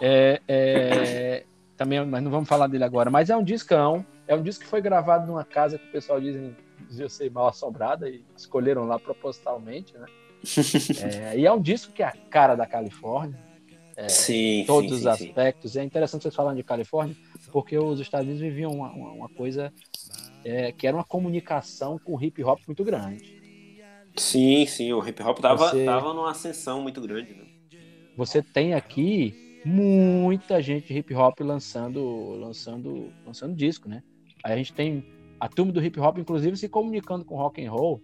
É, 0.00 0.40
é, 0.48 1.44
também, 1.76 2.04
mas 2.04 2.22
não 2.22 2.30
vamos 2.30 2.48
falar 2.48 2.66
dele 2.66 2.84
agora. 2.84 3.10
Mas 3.10 3.30
é 3.30 3.36
um 3.36 3.44
discão. 3.44 4.04
É 4.26 4.34
um 4.34 4.42
disco 4.42 4.64
que 4.64 4.70
foi 4.70 4.80
gravado 4.80 5.26
numa 5.26 5.44
casa 5.44 5.78
que 5.78 5.86
o 5.86 5.90
pessoal 5.92 6.20
dizem 6.20 6.56
devia 6.88 7.08
ser 7.08 7.30
mal 7.30 7.48
assombrada 7.48 8.08
e 8.08 8.22
escolheram 8.36 8.84
lá 8.86 8.98
propositalmente, 8.98 9.96
né? 9.96 10.06
É, 11.32 11.38
e 11.38 11.46
é 11.46 11.52
um 11.52 11.60
disco 11.60 11.92
que 11.92 12.02
é 12.02 12.06
a 12.06 12.12
cara 12.30 12.54
da 12.54 12.66
Califórnia, 12.66 13.38
sim, 14.08 14.64
todos 14.66 14.90
sim, 14.90 14.94
os 14.96 15.00
sim, 15.02 15.24
sim. 15.24 15.28
aspectos. 15.28 15.74
E 15.74 15.78
é 15.78 15.84
interessante 15.84 16.22
vocês 16.22 16.34
falarem 16.34 16.58
de 16.58 16.62
Califórnia, 16.62 17.16
porque 17.50 17.78
os 17.78 17.98
Estados 18.00 18.26
Unidos 18.26 18.42
viviam 18.42 18.70
uma, 18.72 18.90
uma- 18.92 19.12
uma 19.12 19.28
coisa 19.30 19.72
é, 20.44 20.72
que 20.72 20.86
era 20.86 20.96
uma 20.96 21.04
comunicação 21.04 21.98
com 22.04 22.14
o 22.14 22.22
hip 22.22 22.42
hop 22.44 22.60
muito 22.66 22.84
grande. 22.84 23.34
Sim, 24.16 24.66
sim, 24.66 24.92
o 24.92 25.06
hip 25.06 25.22
hop 25.22 25.38
tava, 25.40 25.68
Você- 25.68 25.84
tava 25.84 26.12
numa 26.14 26.30
ascensão 26.30 26.80
muito 26.82 27.00
grande, 27.00 27.34
né? 27.34 27.44
Você 28.16 28.42
tem 28.42 28.74
aqui 28.74 29.34
muita 29.64 30.62
gente 30.62 30.86
de 30.86 30.98
hip 30.98 31.14
hop 31.14 31.40
lançando, 31.40 32.30
lançando, 32.38 33.12
lançando 33.24 33.56
disco, 33.56 33.88
né? 33.88 34.02
Aí 34.44 34.52
a 34.52 34.56
gente 34.56 34.72
tem 34.72 35.02
a 35.40 35.48
turma 35.48 35.72
do 35.72 35.82
hip 35.84 35.98
hop, 35.98 36.18
inclusive, 36.18 36.56
se 36.56 36.68
comunicando 36.68 37.24
com 37.24 37.36
rock 37.36 37.64
and 37.64 37.70
roll, 37.70 38.00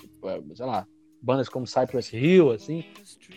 tipo, 0.00 0.28
é, 0.28 0.40
sei 0.54 0.66
lá, 0.66 0.86
bandas 1.22 1.48
como 1.48 1.66
Cypress 1.66 2.12
Hill, 2.12 2.50
assim, 2.50 2.84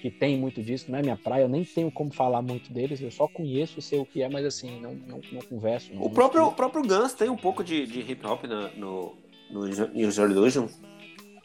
que 0.01 0.09
tem 0.09 0.37
muito 0.37 0.61
disco, 0.63 0.91
não 0.91 0.97
é 0.99 1.01
minha 1.03 1.15
praia, 1.15 1.43
eu 1.43 1.47
nem 1.49 1.63
tenho 1.63 1.91
como 1.91 2.11
falar 2.11 2.41
muito 2.41 2.73
deles, 2.73 2.99
eu 2.99 3.11
só 3.11 3.27
conheço 3.27 3.77
e 3.77 3.81
sei 3.81 3.99
o 3.99 4.05
que 4.05 4.23
é, 4.23 4.27
mas 4.29 4.43
assim, 4.45 4.81
não, 4.81 4.93
não, 4.95 5.21
não 5.31 5.41
converso. 5.41 5.93
Não, 5.93 6.01
O 6.01 6.05
não 6.05 6.11
próprio, 6.11 6.41
o 6.41 6.45
escuto. 6.45 6.57
próprio 6.57 6.83
Guns 6.83 7.13
tem 7.13 7.29
um 7.29 7.37
pouco 7.37 7.63
de, 7.63 7.85
de 7.85 7.99
hip 8.01 8.25
hop 8.25 8.43
na- 8.45 8.69
no, 8.69 9.15
no 9.51 9.61
User 9.61 10.29
Illusion. 10.29 10.67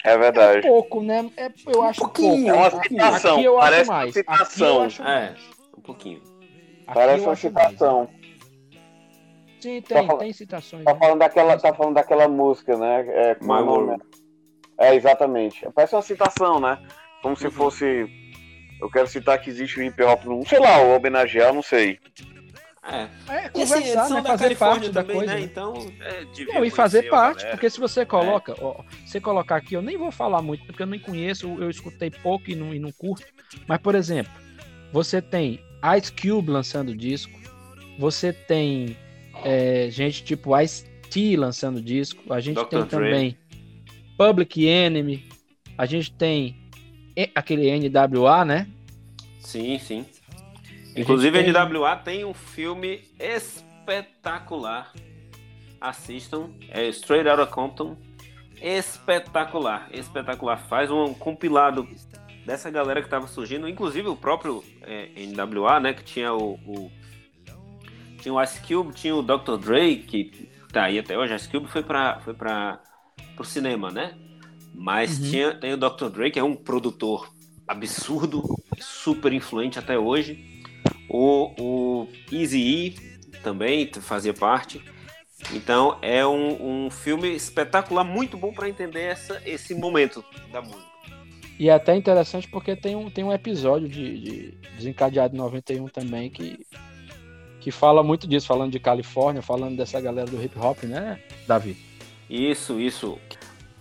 É 0.03 0.13
É 0.13 0.19
verdade. 0.19 0.67
pouco, 0.67 1.03
né? 1.03 1.31
É, 1.37 1.51
eu 1.67 1.83
acho 1.83 2.01
pouquinho, 2.01 2.31
pouco. 2.31 2.49
É 2.49 2.53
uma 2.55 2.67
um 2.69 2.71
pouquinho. 2.71 3.01
citação. 3.03 3.35
Aqui 3.37 3.45
eu 3.45 3.59
acho 3.59 3.71
Parece 3.71 3.91
mais. 3.91 4.15
uma 4.17 4.21
Aqui 4.21 4.31
eu 4.41 4.45
citação. 4.47 4.83
acho 4.83 5.03
É, 5.03 5.05
mais. 5.05 5.41
um 5.77 5.81
pouquinho. 5.83 6.19
Aqui 6.87 6.95
Parece 6.95 7.23
uma 7.25 7.33
acho 7.33 7.51
mais. 7.53 7.69
citação. 7.71 8.09
Sim, 9.61 9.83
Tá 9.83 9.95
tem, 9.99 10.07
falando- 10.07 10.21
tem 10.21 10.33
citações. 10.33 10.85
Tá 10.85 10.93
né? 10.95 10.99
falando 10.99 11.19
daquela, 11.19 11.59
tá 11.59 11.75
falando 11.75 11.95
daquela 11.95 12.29
música, 12.29 12.79
né? 12.79 13.01
É, 13.09 13.37
My 13.43 13.51
é 13.51 13.61
o? 13.61 13.65
World. 13.67 14.03
É, 14.81 14.95
exatamente. 14.95 15.67
Parece 15.75 15.95
uma 15.95 16.03
citação, 16.03 16.59
né? 16.59 16.79
Como 17.23 17.37
se 17.37 17.45
Uhum. 17.45 17.51
fosse. 17.53 18.07
Eu 18.81 18.91
quero 18.91 19.07
citar 19.07 19.39
que 19.39 19.51
existe 19.51 19.79
o 19.79 19.83
hip 19.83 20.03
hop 20.03 20.25
no. 20.25 20.45
Sei 20.47 20.59
lá, 20.59 20.81
o 20.83 20.97
homenagear, 20.97 21.53
não 21.53 21.63
sei. 21.63 21.99
É. 22.83 23.03
É, 23.29 23.51
E 23.55 23.63
assim, 23.63 23.75
conversar, 23.75 24.09
né? 24.09 24.21
da 24.23 24.39
Fazer 24.39 24.57
parte 24.57 24.89
da 24.89 25.03
também, 25.03 25.17
coisa. 25.19 25.35
né? 25.35 25.41
Então, 25.43 25.75
é, 26.01 26.25
Não, 26.55 26.65
e 26.65 26.71
fazer 26.71 27.03
parte, 27.11 27.47
porque 27.49 27.69
se 27.69 27.79
você 27.79 28.07
coloca, 28.07 28.55
ó, 28.59 28.83
você 29.05 29.21
colocar 29.21 29.57
aqui, 29.57 29.75
eu 29.75 29.83
nem 29.83 29.99
vou 29.99 30.11
falar 30.11 30.41
muito, 30.41 30.65
porque 30.65 30.83
eu 30.83 30.87
nem 30.87 30.99
conheço, 30.99 31.47
eu 31.61 31.69
escutei 31.69 32.11
pouco 32.11 32.51
e 32.51 32.55
não, 32.57 32.75
e 32.75 32.79
não 32.79 32.91
curto. 32.91 33.27
Mas, 33.69 33.79
por 33.83 33.95
exemplo, 33.95 34.33
você 34.91 35.21
tem 35.21 35.63
Ice 35.99 36.11
Cube 36.11 36.51
lançando 36.51 36.97
disco, 36.97 37.39
você 37.99 38.33
tem 38.33 38.97
é, 39.45 39.89
gente 39.91 40.25
tipo 40.25 40.59
Ice-T 40.59 41.37
lançando 41.37 41.83
disco, 41.83 42.33
a 42.33 42.41
gente 42.41 42.57
Dr. 42.57 42.67
tem 42.69 42.81
Dre. 42.81 42.89
também 42.89 43.39
Public 44.21 44.67
Enemy, 44.67 45.25
a 45.79 45.87
gente 45.87 46.13
tem 46.13 46.55
aquele 47.35 47.71
NWA, 47.71 48.45
né? 48.45 48.67
Sim, 49.39 49.79
sim. 49.79 50.05
A 50.95 51.01
Inclusive, 51.01 51.43
tem- 51.43 51.51
NWA 51.51 51.97
tem 51.97 52.23
um 52.27 52.35
filme 52.35 53.01
espetacular. 53.19 54.93
Assistam. 55.81 56.51
É 56.69 56.87
Straight 56.89 57.27
Outta 57.31 57.47
Compton. 57.47 57.97
Espetacular, 58.61 59.89
espetacular. 59.91 60.59
Faz 60.69 60.91
um 60.91 61.15
compilado 61.15 61.89
dessa 62.45 62.71
galera 62.71 63.01
que 63.03 63.09
tava 63.09 63.27
surgindo. 63.27 63.67
Inclusive 63.67 64.07
o 64.09 64.17
próprio 64.17 64.63
é, 64.83 65.09
NWA, 65.17 65.81
né? 65.81 65.95
Que 65.95 66.05
tinha 66.05 66.35
o, 66.35 66.57
o- 66.67 66.93
Tinha 68.21 68.35
o 68.35 68.43
Ice 68.43 68.61
Cube, 68.61 68.93
tinha 68.95 69.17
o 69.17 69.23
Dr. 69.23 69.57
Dre, 69.57 69.97
que 69.97 70.51
tá 70.71 70.85
aí 70.85 70.99
até 70.99 71.17
hoje. 71.17 71.35
Ice 71.35 71.49
Cube 71.49 71.69
foi 71.69 71.83
para 71.83 72.21
foi 72.21 72.35
pra, 72.35 72.81
pro 73.41 73.49
cinema, 73.49 73.91
né? 73.91 74.13
Mas 74.75 75.19
Uhum. 75.19 75.31
tinha, 75.31 75.55
tem 75.55 75.73
o 75.73 75.77
Dr. 75.79 76.11
Dre, 76.11 76.31
que 76.31 76.39
é 76.39 76.45
um 76.45 76.55
produtor 76.55 77.33
absurdo, 77.67 78.43
super 78.79 79.33
influente 79.33 79.79
até 79.79 79.99
hoje. 79.99 80.63
O, 81.09 81.55
o 81.59 82.09
Easy 82.31 82.61
E 82.61 82.91
também 83.43 83.91
fazia 83.95 84.35
parte. 84.35 84.83
Então 85.55 85.97
é 86.03 86.25
um, 86.27 86.85
um 86.85 86.91
filme 86.91 87.35
espetacular, 87.35 88.05
muito 88.05 88.37
bom 88.37 88.53
para 88.53 88.69
entender 88.69 89.05
essa, 89.05 89.41
esse 89.47 89.75
momento 89.75 90.23
da 90.53 90.61
música. 90.61 90.91
E 91.59 91.71
é 91.71 91.73
até 91.73 91.97
interessante 91.97 92.47
porque 92.47 92.77
tem 92.77 92.95
um, 92.95 93.09
tem 93.11 93.25
um 93.25 93.33
episódio 93.33 93.89
de, 93.89 94.19
de 94.19 94.59
Desencadeado 94.77 95.35
91 95.35 95.89
também 95.89 96.29
que, 96.29 96.67
que 97.59 97.71
fala 97.71 98.03
muito 98.03 98.27
disso, 98.27 98.47
falando 98.47 98.73
de 98.73 98.79
Califórnia, 98.79 99.41
falando 99.41 99.77
dessa 99.77 99.99
galera 100.01 100.31
do 100.31 100.43
hip 100.43 100.59
hop, 100.59 100.83
né, 100.85 101.19
Davi? 101.47 101.90
Isso, 102.31 102.79
isso. 102.79 103.19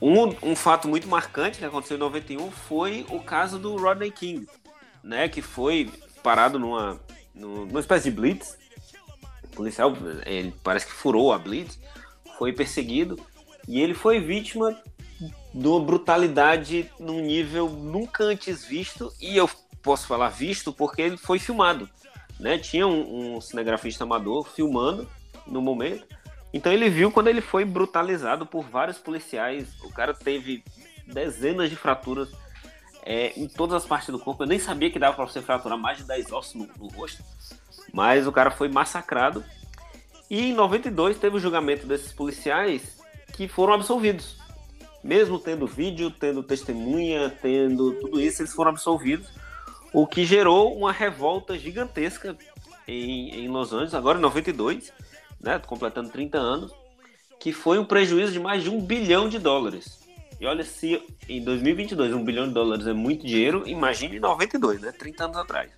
Um, 0.01 0.51
um 0.51 0.55
fato 0.55 0.87
muito 0.87 1.07
marcante 1.07 1.59
que 1.59 1.65
aconteceu 1.65 1.97
em 1.97 1.99
91 1.99 2.49
foi 2.49 3.05
o 3.09 3.19
caso 3.19 3.59
do 3.59 3.77
Rodney 3.77 4.11
King, 4.11 4.47
né? 5.03 5.29
Que 5.29 5.39
foi 5.41 5.91
parado 6.23 6.57
numa, 6.57 6.99
numa, 7.33 7.79
espécie 7.79 8.09
de 8.09 8.15
blitz. 8.15 8.57
O 9.43 9.47
policial, 9.55 9.93
ele 10.25 10.53
parece 10.63 10.87
que 10.87 10.93
furou 10.93 11.31
a 11.31 11.37
blitz, 11.37 11.79
foi 12.39 12.51
perseguido 12.51 13.19
e 13.67 13.79
ele 13.81 13.93
foi 13.93 14.19
vítima 14.19 14.75
de 15.53 15.67
uma 15.67 15.79
brutalidade 15.79 16.89
num 16.99 17.21
nível 17.21 17.69
nunca 17.69 18.23
antes 18.23 18.65
visto. 18.65 19.13
E 19.21 19.37
eu 19.37 19.47
posso 19.83 20.07
falar 20.07 20.29
visto 20.29 20.73
porque 20.73 21.03
ele 21.03 21.17
foi 21.17 21.37
filmado, 21.37 21.87
né? 22.39 22.57
Tinha 22.57 22.87
um, 22.87 23.35
um 23.35 23.41
cinegrafista 23.41 24.05
amador 24.05 24.49
filmando 24.49 25.07
no 25.45 25.61
momento. 25.61 26.07
Então 26.53 26.71
ele 26.71 26.89
viu 26.89 27.11
quando 27.11 27.27
ele 27.27 27.41
foi 27.41 27.63
brutalizado 27.63 28.45
por 28.45 28.63
vários 28.63 28.97
policiais. 28.97 29.67
O 29.83 29.89
cara 29.89 30.13
teve 30.13 30.63
dezenas 31.05 31.69
de 31.69 31.75
fraturas 31.75 32.29
é, 33.03 33.33
em 33.39 33.47
todas 33.47 33.75
as 33.75 33.85
partes 33.85 34.09
do 34.09 34.19
corpo. 34.19 34.43
Eu 34.43 34.47
nem 34.47 34.59
sabia 34.59 34.89
que 34.89 34.99
dava 34.99 35.15
para 35.15 35.25
você 35.25 35.41
fraturar 35.41 35.77
mais 35.77 35.99
de 35.99 36.03
10 36.05 36.31
ossos 36.31 36.55
no, 36.55 36.69
no, 36.77 36.87
rosto. 36.87 37.23
Mas 37.93 38.27
o 38.27 38.31
cara 38.31 38.51
foi 38.51 38.67
massacrado. 38.67 39.43
E 40.29 40.49
em 40.49 40.53
92 40.53 41.17
teve 41.17 41.37
o 41.37 41.39
julgamento 41.39 41.87
desses 41.87 42.11
policiais 42.11 42.99
que 43.33 43.47
foram 43.47 43.73
absolvidos. 43.73 44.37
Mesmo 45.03 45.39
tendo 45.39 45.65
vídeo, 45.65 46.11
tendo 46.11 46.43
testemunha, 46.43 47.29
tendo 47.41 47.93
tudo 47.93 48.19
isso, 48.19 48.41
eles 48.41 48.53
foram 48.53 48.71
absolvidos. 48.71 49.27
O 49.93 50.05
que 50.05 50.25
gerou 50.25 50.77
uma 50.77 50.91
revolta 50.91 51.57
gigantesca 51.57 52.35
em, 52.87 53.45
em 53.45 53.47
Los 53.47 53.71
Angeles, 53.71 53.93
agora 53.93 54.17
em 54.17 54.21
92, 54.21 54.91
né, 55.41 55.59
completando 55.59 56.09
30 56.09 56.37
anos, 56.37 56.71
que 57.39 57.53
foi 57.53 57.79
um 57.79 57.85
prejuízo 57.85 58.33
de 58.33 58.39
mais 58.39 58.63
de 58.63 58.69
um 58.69 58.81
bilhão 58.81 59.29
de 59.29 59.39
dólares. 59.39 59.99
E 60.39 60.45
olha, 60.45 60.63
se 60.63 61.01
em 61.27 61.43
2022 61.43 62.13
um 62.13 62.23
bilhão 62.23 62.47
de 62.47 62.53
dólares 62.53 62.87
é 62.87 62.93
muito 62.93 63.25
dinheiro, 63.25 63.67
imagine 63.67 64.17
em 64.17 64.19
92, 64.19 64.81
né? 64.81 64.91
30 64.91 65.25
anos 65.25 65.37
atrás. 65.37 65.71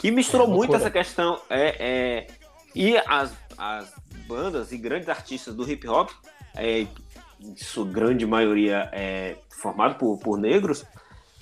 Que 0.00 0.10
misturou 0.10 0.46
é 0.46 0.50
muito 0.50 0.74
essa 0.74 0.90
questão. 0.90 1.40
É, 1.48 1.76
é, 1.78 2.26
e 2.74 2.96
as, 3.06 3.32
as 3.56 3.92
bandas 4.26 4.72
e 4.72 4.76
grandes 4.76 5.08
artistas 5.08 5.54
do 5.54 5.70
hip 5.70 5.86
hop, 5.88 6.10
é, 6.56 6.86
sua 7.56 7.86
grande 7.86 8.26
maioria 8.26 8.88
é 8.92 9.36
formado 9.50 9.96
por, 9.96 10.18
por 10.18 10.36
negros, 10.36 10.84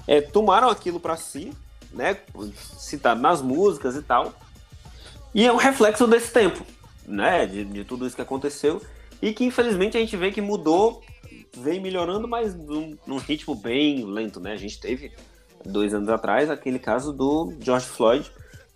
é, 0.06 0.20
tomaram 0.20 0.68
aquilo 0.68 1.00
para 1.00 1.16
si, 1.16 1.52
né? 1.92 2.18
Citado 2.76 3.20
nas 3.20 3.40
músicas 3.40 3.96
e 3.96 4.02
tal. 4.02 4.34
E 5.34 5.46
é 5.46 5.52
um 5.52 5.56
reflexo 5.56 6.06
desse 6.06 6.30
tempo, 6.30 6.64
né? 7.06 7.46
De, 7.46 7.64
de 7.64 7.84
tudo 7.84 8.06
isso 8.06 8.16
que 8.16 8.22
aconteceu. 8.22 8.80
E 9.20 9.32
que 9.32 9.44
infelizmente 9.44 9.96
a 9.96 10.00
gente 10.00 10.16
vê 10.16 10.30
que 10.30 10.40
mudou 10.40 11.02
vem 11.56 11.80
melhorando, 11.80 12.26
mas 12.26 12.54
num, 12.54 12.96
num, 13.06 13.18
ritmo 13.18 13.54
bem 13.54 14.04
lento, 14.04 14.40
né? 14.40 14.52
A 14.52 14.56
gente 14.56 14.80
teve 14.80 15.12
dois 15.64 15.94
anos 15.94 16.08
atrás 16.08 16.50
aquele 16.50 16.78
caso 16.78 17.12
do 17.12 17.52
George 17.60 17.86
Floyd, 17.86 18.30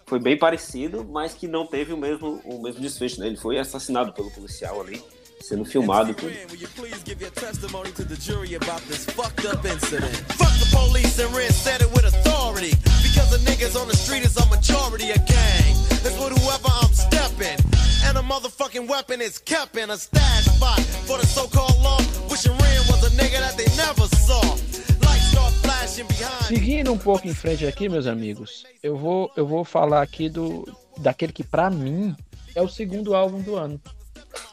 foi 0.06 0.20
bem 0.20 0.38
parecido, 0.38 1.04
mas 1.04 1.34
que 1.34 1.48
não 1.48 1.66
teve 1.66 1.92
o 1.92 1.96
mesmo, 1.96 2.40
o 2.44 2.62
mesmo 2.62 2.80
desfecho, 2.80 3.20
né? 3.20 3.26
Ele 3.26 3.36
foi 3.36 3.58
assassinado 3.58 4.12
pelo 4.12 4.30
policial 4.30 4.80
ali, 4.80 5.02
sendo 5.40 5.64
filmado 5.64 6.14
tudo. 6.14 6.32
Because 13.16 13.30
the 13.30 13.50
niggas 13.50 13.80
on 13.80 13.88
the 13.88 13.96
street 13.96 14.26
is 14.26 14.36
a 14.36 14.44
majority 14.52 15.10
of 15.10 15.24
gang. 15.24 15.72
That's 16.04 16.18
what 16.20 16.36
whoever 16.36 16.68
I'm 16.68 16.92
stepping. 16.92 17.56
And 18.04 18.18
a 18.18 18.20
motherfucking 18.20 18.86
weapon 18.86 19.22
is 19.22 19.38
kept 19.38 19.74
in 19.78 19.88
a 19.88 19.96
stash 19.96 20.44
spot 20.44 20.78
for 21.08 21.16
the 21.16 21.24
so-called 21.24 21.80
law. 21.80 21.96
Wishing 22.28 22.52
Ren 22.52 22.82
was 22.92 23.00
a 23.08 23.10
nigga 23.16 23.40
that 23.40 23.56
they 23.56 23.64
never 23.74 24.06
saw. 24.26 24.42
Seguindo 26.46 26.92
um 26.92 26.98
pouco 26.98 27.26
em 27.26 27.32
frente 27.32 27.66
aqui, 27.66 27.88
meus 27.88 28.06
amigos, 28.06 28.64
eu 28.82 28.98
vou, 28.98 29.32
eu 29.34 29.46
vou 29.46 29.64
falar 29.64 30.02
aqui 30.02 30.28
do 30.28 30.68
daquele 30.98 31.32
que 31.32 31.42
para 31.42 31.70
mim 31.70 32.14
é 32.54 32.60
o 32.60 32.68
segundo 32.68 33.14
álbum 33.14 33.40
do 33.40 33.56
ano. 33.56 33.80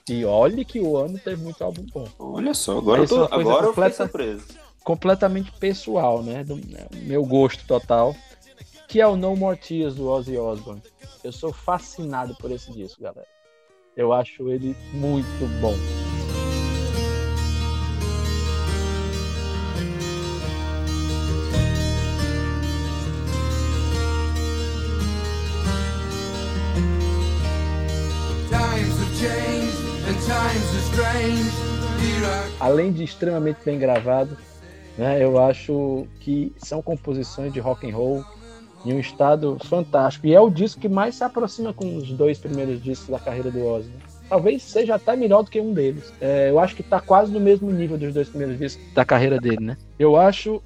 E 0.08 0.24
olhe 0.24 0.64
que 0.64 0.80
o 0.80 0.96
ano 0.96 1.20
teve 1.20 1.44
muito 1.44 1.62
álbum 1.62 1.86
bom. 1.94 2.08
Olha 2.18 2.54
só, 2.54 2.78
agora, 2.78 3.02
eu, 3.02 3.08
tô, 3.08 3.26
agora 3.26 3.68
completa, 3.68 4.04
eu 4.04 4.08
fiquei 4.08 4.32
surpreso. 4.32 4.46
Completamente 4.86 5.52
pessoal, 5.60 6.24
né? 6.24 6.46
Do 6.46 6.58
meu 7.04 7.26
gosto 7.26 7.66
total. 7.68 8.16
Que 8.94 9.02
é 9.02 9.08
o 9.08 9.16
No 9.16 9.36
More 9.36 9.58
Tears 9.58 9.96
do 9.96 10.08
Ozzy 10.08 10.38
Osbourne. 10.38 10.80
Eu 11.24 11.32
sou 11.32 11.52
fascinado 11.52 12.36
por 12.36 12.52
esse 12.52 12.72
disco, 12.72 13.02
galera. 13.02 13.26
Eu 13.98 14.14
acho 14.14 14.48
ele 14.52 14.76
muito 14.94 15.26
bom. 15.60 15.74
Além 32.60 32.92
de 32.92 33.04
extremamente 33.04 33.58
bem 33.66 33.80
gravado, 33.80 34.38
né, 34.96 35.24
eu 35.24 35.42
acho 35.42 36.06
que 36.20 36.54
são 36.60 36.80
composições 36.80 37.52
de 37.52 37.60
rock 37.60 37.90
and 37.90 37.96
roll 37.96 38.24
em 38.86 38.94
um 38.94 39.00
estado 39.00 39.58
fantástico. 39.66 40.28
E 40.28 40.34
é 40.34 40.40
o 40.40 40.50
disco 40.50 40.82
que 40.82 40.90
mais 40.90 41.16
se 41.16 41.24
aproxima 41.24 41.74
com 41.74 41.98
os 41.98 42.10
dois 42.12 42.38
primeiros 42.38 42.82
discos 42.82 43.10
da 43.10 43.20
carreira 43.20 43.50
do 43.50 43.66
Ozzy. 43.66 43.90
Né? 43.90 44.00
Talvez 44.30 44.64
seja 44.64 44.96
até 44.96 45.16
melhor 45.16 45.44
do 45.44 45.52
que 45.52 45.60
um 45.60 45.74
deles. 45.74 46.14
É, 46.20 46.50
eu 46.50 46.60
acho 46.60 46.76
que 46.76 46.82
está 46.82 47.00
quase 47.00 47.32
no 47.32 47.40
mesmo 47.40 47.72
nível 47.72 47.98
dos 47.98 48.14
dois 48.14 48.30
primeiros 48.30 48.58
discos 48.58 48.84
da 48.94 49.06
carreira 49.06 49.40
dele, 49.40 49.60
né? 49.64 49.78
Eu 49.98 50.16
acho 50.16 50.62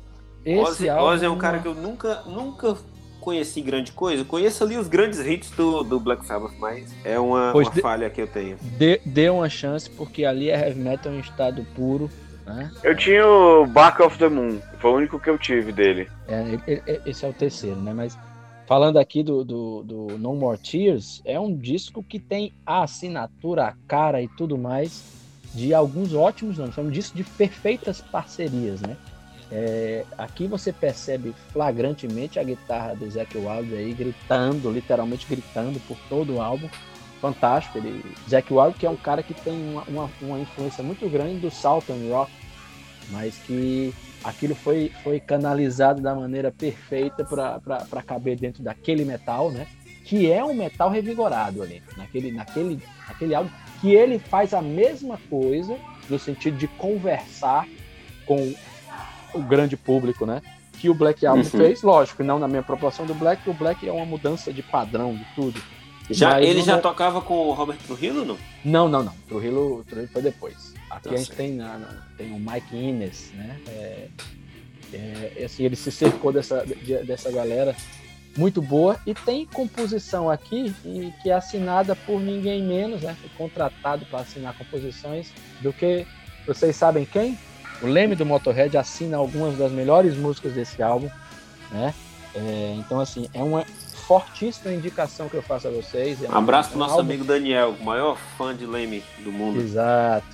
esse 0.46 0.62
Ozzy, 0.62 0.90
álbum... 0.90 1.06
Ozzy 1.06 1.26
é 1.26 1.30
um 1.30 1.38
cara 1.38 1.60
que 1.60 1.68
eu 1.68 1.76
nunca, 1.76 2.22
nunca 2.26 2.78
conheci 3.20 3.62
grande 3.62 3.92
coisa. 3.92 4.24
Conheço 4.24 4.64
ali 4.64 4.78
os 4.78 4.88
grandes 4.88 5.20
hits 5.20 5.52
do, 5.52 5.84
do 5.84 6.00
Black 6.00 6.26
Sabbath, 6.26 6.54
mas 6.58 6.96
é 7.04 7.20
uma, 7.20 7.52
uma 7.54 7.70
de, 7.70 7.82
falha 7.82 8.10
que 8.10 8.22
eu 8.22 8.28
tenho. 8.28 8.58
Dê, 8.78 9.02
dê 9.06 9.30
uma 9.30 9.50
chance, 9.50 9.90
porque 9.90 10.24
ali 10.24 10.50
é 10.50 10.58
heavy 10.58 10.80
metal 10.80 11.12
em 11.12 11.20
estado 11.20 11.66
puro 11.76 12.10
né? 12.48 12.72
Eu 12.84 12.96
tinha 12.96 13.28
o 13.28 13.66
Bark 13.66 14.00
of 14.00 14.18
the 14.18 14.30
Moon, 14.30 14.60
foi 14.80 14.92
o 14.92 14.96
único 14.96 15.20
que 15.20 15.30
eu 15.30 15.38
tive 15.38 15.72
dele. 15.72 16.10
É, 16.28 17.02
esse 17.06 17.26
é 17.26 17.30
o 17.30 17.34
terceiro, 17.34 17.80
né? 17.82 17.94
Mas 17.94 18.18
falando 18.66 18.98
aqui 18.98 19.22
do, 19.22 19.44
do, 19.44 19.84
do, 19.84 20.18
No 20.18 20.36
More 20.36 20.58
Tears, 20.58 21.22
é 21.26 21.40
um 21.40 21.56
disco 21.56 22.04
que 22.04 22.20
tem 22.20 22.54
a 22.66 22.84
assinatura, 22.84 23.66
a 23.66 23.74
cara 23.88 24.22
e 24.22 24.28
tudo 24.28 24.58
mais 24.58 25.04
de 25.54 25.74
alguns 25.74 26.14
ótimos 26.14 26.58
nomes. 26.58 26.78
É 26.78 26.82
um 26.82 26.90
disco 26.90 27.18
de 27.18 27.24
perfeitas 27.24 28.02
parcerias, 28.02 28.82
né? 28.82 28.96
É, 29.50 30.04
aqui 30.18 30.46
você 30.46 30.74
percebe 30.74 31.34
flagrantemente 31.54 32.38
a 32.38 32.44
guitarra 32.44 32.96
do 32.96 33.10
Zac 33.10 33.38
Wild 33.38 33.74
aí 33.74 33.94
gritando, 33.94 34.70
literalmente 34.70 35.26
gritando 35.28 35.80
por 35.88 35.98
todo 36.10 36.36
o 36.36 36.42
álbum. 36.42 36.68
Fantástico. 37.22 37.78
Ele, 37.78 38.04
Zac 38.30 38.52
Wild, 38.54 38.78
que 38.78 38.86
é 38.86 38.90
um 38.90 38.96
cara 38.96 39.24
que 39.24 39.34
tem 39.34 39.54
uma, 39.54 39.84
uma, 39.84 40.12
uma 40.22 40.40
influência 40.40 40.84
muito 40.84 41.08
grande 41.10 41.40
do 41.40 41.52
Southern 41.52 42.10
Rock, 42.10 42.32
mas 43.10 43.38
que 43.40 43.94
aquilo 44.24 44.56
foi, 44.56 44.92
foi 45.04 45.20
canalizado 45.20 46.02
da 46.02 46.14
maneira 46.14 46.52
perfeita 46.52 47.24
para 47.24 48.02
caber 48.06 48.38
dentro 48.38 48.64
daquele 48.64 49.06
metal, 49.06 49.52
né? 49.52 49.68
Que 50.04 50.32
é 50.32 50.44
um 50.44 50.54
metal 50.54 50.90
revigorado 50.90 51.62
ali, 51.62 51.82
naquele, 51.98 52.32
naquele, 52.32 52.80
naquele 53.08 53.36
álbum, 53.36 53.50
que 53.82 53.92
ele 53.94 54.20
faz 54.20 54.54
a 54.54 54.62
mesma 54.62 55.20
coisa 55.30 55.78
no 56.10 56.18
sentido 56.18 56.58
de 56.58 56.68
conversar 56.68 57.68
com 58.26 58.54
o 59.34 59.42
grande 59.42 59.76
público, 59.76 60.26
né? 60.26 60.42
Que 60.74 60.90
o 60.90 60.94
Black 60.94 61.26
Album 61.26 61.42
uhum. 61.42 61.50
fez, 61.50 61.82
lógico, 61.82 62.24
não 62.24 62.40
na 62.40 62.48
minha 62.48 62.64
proporção 62.64 63.06
do 63.06 63.14
Black, 63.14 63.50
o 63.50 63.54
Black 63.54 63.88
é 63.88 63.92
uma 63.92 64.06
mudança 64.06 64.54
de 64.54 64.62
padrão 64.62 65.16
de 65.16 65.26
tudo. 65.36 65.62
Já, 66.10 66.42
ele 66.42 66.62
já 66.62 66.78
tocava 66.80 67.22
com 67.22 67.34
o 67.34 67.54
Robert 67.54 67.78
Trujillo, 67.86 68.24
não? 68.24 68.38
Não, 68.64 68.88
não, 68.88 69.04
não. 69.04 69.14
Trujillo, 69.28 69.84
Trujillo 69.84 70.10
foi 70.12 70.22
depois. 70.22 70.74
Aqui 70.90 71.10
a 71.10 71.18
gente 71.18 71.32
tem, 71.32 71.54
na, 71.54 72.04
tem 72.18 72.32
o 72.32 72.40
Mike 72.40 72.76
Innes, 72.76 73.32
né? 73.34 73.60
É, 73.68 74.08
é, 74.94 75.44
assim, 75.44 75.64
ele 75.66 75.76
se 75.76 75.92
cercou 75.92 76.32
dessa, 76.32 76.66
de, 76.66 76.98
dessa 77.04 77.30
galera 77.30 77.76
muito 78.38 78.62
boa 78.62 78.98
e 79.06 79.14
tem 79.14 79.46
composição 79.46 80.30
aqui 80.30 80.74
e, 80.86 81.12
que 81.22 81.30
é 81.30 81.34
assinada 81.34 81.96
por 81.96 82.22
ninguém 82.22 82.64
menos, 82.64 83.02
né? 83.02 83.16
Foi 83.20 83.30
contratado 83.38 84.06
para 84.06 84.20
assinar 84.20 84.58
composições 84.58 85.32
do 85.62 85.74
que 85.74 86.06
vocês 86.46 86.76
sabem 86.76 87.04
quem? 87.04 87.38
O 87.82 87.88
Leme 87.88 88.16
do 88.16 88.26
Motorhead 88.26 88.78
assina 88.78 89.18
algumas 89.18 89.58
das 89.58 89.72
melhores 89.72 90.16
músicas 90.16 90.54
desse 90.54 90.82
álbum, 90.82 91.10
né? 91.72 91.94
É, 92.34 92.76
então 92.78 93.00
assim 93.00 93.28
é 93.34 93.42
uma 93.42 93.66
fortíssima 94.08 94.74
indicação 94.74 95.28
que 95.28 95.36
eu 95.36 95.42
faço 95.42 95.68
a 95.68 95.72
vocês. 95.72 96.24
É 96.24 96.30
um 96.30 96.38
Abraço 96.38 96.70
pro 96.70 96.80
nosso 96.80 96.94
álbum... 96.94 97.10
amigo 97.10 97.26
Daniel, 97.26 97.76
o 97.78 97.84
maior 97.84 98.18
fã 98.38 98.56
de 98.56 98.66
Leme 98.66 99.04
do 99.20 99.32
mundo. 99.34 99.60
Exato. 99.60 100.26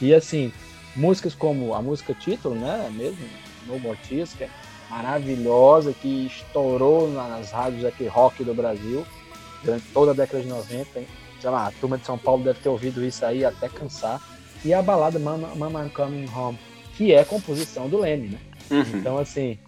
E 0.00 0.14
assim, 0.14 0.52
músicas 0.94 1.34
como 1.34 1.74
a 1.74 1.82
música 1.82 2.14
título, 2.14 2.54
né? 2.54 2.88
Mesmo, 2.94 3.26
No 3.66 3.80
More 3.80 3.98
Tears, 4.08 4.32
que 4.32 4.44
é 4.44 4.50
maravilhosa, 4.88 5.92
que 5.92 6.26
estourou 6.26 7.10
nas 7.10 7.50
rádios 7.50 7.84
aqui 7.84 8.06
rock 8.06 8.44
do 8.44 8.54
Brasil 8.54 9.04
durante 9.64 9.86
toda 9.92 10.12
a 10.12 10.14
década 10.14 10.42
de 10.42 10.48
90. 10.48 11.00
Hein? 11.00 11.06
Sei 11.40 11.50
lá, 11.50 11.66
a 11.66 11.72
turma 11.72 11.98
de 11.98 12.06
São 12.06 12.16
Paulo 12.16 12.44
deve 12.44 12.60
ter 12.60 12.68
ouvido 12.68 13.04
isso 13.04 13.26
aí 13.26 13.44
até 13.44 13.68
cansar. 13.68 14.20
E 14.64 14.72
a 14.72 14.80
balada 14.80 15.18
Mama, 15.18 15.52
Mama 15.56 15.84
I'm 15.84 15.90
Coming 15.90 16.28
Home, 16.32 16.58
que 16.96 17.12
é 17.12 17.24
composição 17.24 17.88
do 17.88 17.98
Leme, 17.98 18.28
né? 18.28 18.38
Uhum. 18.70 18.98
Então, 18.98 19.18
assim, 19.18 19.58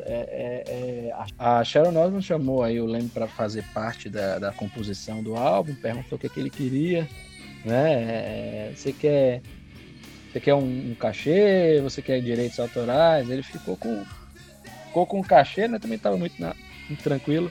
é, 0.00 0.64
é, 0.68 1.08
é, 1.08 1.14
a 1.38 1.64
Sharon 1.64 1.96
Osbourne 1.96 2.22
chamou 2.22 2.62
aí 2.62 2.80
o 2.80 2.86
Leme 2.86 3.08
para 3.08 3.26
fazer 3.26 3.64
parte 3.72 4.10
da, 4.10 4.38
da, 4.38 4.52
composição 4.52 5.22
do 5.22 5.34
álbum, 5.36 5.74
perguntou 5.74 6.16
o 6.16 6.18
que, 6.18 6.28
que 6.28 6.40
ele 6.40 6.50
queria, 6.50 7.08
né? 7.64 7.92
É, 7.92 8.72
você 8.74 8.92
quer 8.92 9.40
você 10.30 10.40
quer 10.40 10.54
um, 10.54 10.90
um, 10.90 10.94
cachê, 10.94 11.80
você 11.82 12.02
quer 12.02 12.20
direitos 12.20 12.60
autorais? 12.60 13.30
Ele 13.30 13.42
ficou 13.42 13.76
com 13.76 14.04
ficou 14.86 15.06
com 15.06 15.22
cachê, 15.22 15.66
né? 15.66 15.78
Também 15.78 15.98
tava 15.98 16.18
muito, 16.18 16.38
na- 16.38 16.54
muito 16.88 17.02
tranquilo. 17.02 17.50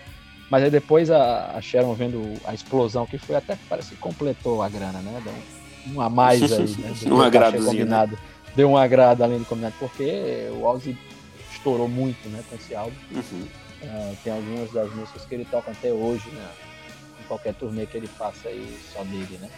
Mas 0.49 0.63
aí 0.63 0.69
depois 0.69 1.09
a, 1.09 1.51
a 1.55 1.61
Sharon 1.61 1.93
vendo 1.95 2.33
a 2.45 2.53
explosão 2.53 3.05
que 3.05 3.17
foi, 3.17 3.35
até 3.35 3.57
parece 3.67 3.89
que 3.89 3.95
completou 3.97 4.61
a 4.61 4.69
grana, 4.69 4.99
né? 4.99 5.21
Deu 5.23 5.33
um, 5.33 5.97
um 5.97 6.01
a 6.01 6.09
mais 6.09 6.51
aí, 6.51 6.75
né? 6.77 6.93
Um 7.11 7.19
agradozinho, 7.21 7.63
né? 7.63 7.71
combinado. 7.71 8.17
Deu 8.55 8.69
um 8.69 8.77
agrado 8.77 9.23
além 9.23 9.39
do 9.39 9.45
combinado, 9.45 9.75
porque 9.79 10.47
o 10.51 10.63
Ozzy 10.63 10.95
estourou 11.67 11.87
muito, 11.87 12.29
né? 12.29 12.43
Com 12.49 12.55
esse 12.55 12.73
álbum. 12.73 12.95
Uhum. 13.11 13.47
Ah, 13.83 14.13
tem 14.23 14.33
algumas 14.33 14.71
das 14.71 14.93
músicas 14.93 15.25
que 15.25 15.35
ele 15.35 15.45
toca 15.45 15.71
até 15.71 15.91
hoje, 15.91 16.29
né? 16.29 16.49
Em 17.21 17.27
qualquer 17.27 17.53
turnê 17.53 17.85
que 17.85 17.97
ele 17.97 18.07
faça 18.07 18.47
aí 18.47 18.77
só 18.93 19.03
dele, 19.03 19.37
né? 19.41 19.49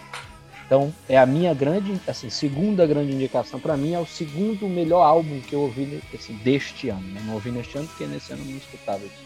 Então, 0.66 0.94
é 1.08 1.18
a 1.18 1.26
minha 1.26 1.54
grande, 1.54 2.00
assim, 2.08 2.30
segunda 2.30 2.86
grande 2.86 3.12
indicação 3.12 3.60
para 3.60 3.76
mim 3.76 3.94
é 3.94 4.00
o 4.00 4.06
segundo 4.06 4.68
melhor 4.68 5.02
álbum 5.02 5.40
que 5.42 5.54
eu 5.54 5.62
ouvi 5.62 6.00
assim, 6.14 6.36
deste 6.44 6.90
ano. 6.90 7.08
Né? 7.08 7.22
Não 7.26 7.36
ouvi 7.36 7.50
neste 7.50 7.76
ano 7.76 7.88
porque 7.88 8.06
nesse 8.06 8.34
ano 8.34 8.44
eu 8.44 8.52
não 8.52 8.58
escutava 8.58 9.04
isso. 9.04 9.24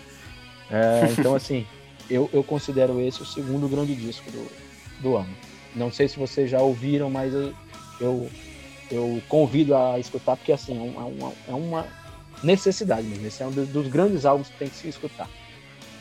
É, 0.71 1.11
então, 1.19 1.35
assim, 1.35 1.65
eu, 2.09 2.29
eu 2.31 2.43
considero 2.43 2.99
esse 3.01 3.21
o 3.21 3.25
segundo 3.25 3.67
grande 3.67 3.93
disco 3.93 4.29
do, 4.31 4.49
do 5.01 5.17
ano. 5.17 5.35
Não 5.75 5.91
sei 5.91 6.07
se 6.07 6.17
vocês 6.17 6.49
já 6.49 6.61
ouviram, 6.61 7.09
mas 7.09 7.33
eu, 7.33 7.53
eu, 7.99 8.29
eu 8.89 9.21
convido 9.27 9.75
a 9.75 9.99
escutar 9.99 10.37
porque, 10.37 10.53
assim, 10.53 10.77
é 10.77 11.01
uma, 11.01 11.33
é 11.49 11.53
uma 11.53 11.85
necessidade 12.43 13.07
mesmo. 13.07 13.25
Esse 13.25 13.41
é 13.41 13.45
um 13.45 13.51
dos, 13.51 13.87
grandes 13.87 14.25
álbuns 14.25 14.49
que 14.49 14.57
tem 14.57 14.69
que 14.69 14.75
se 14.75 14.87
escutar. 14.89 15.27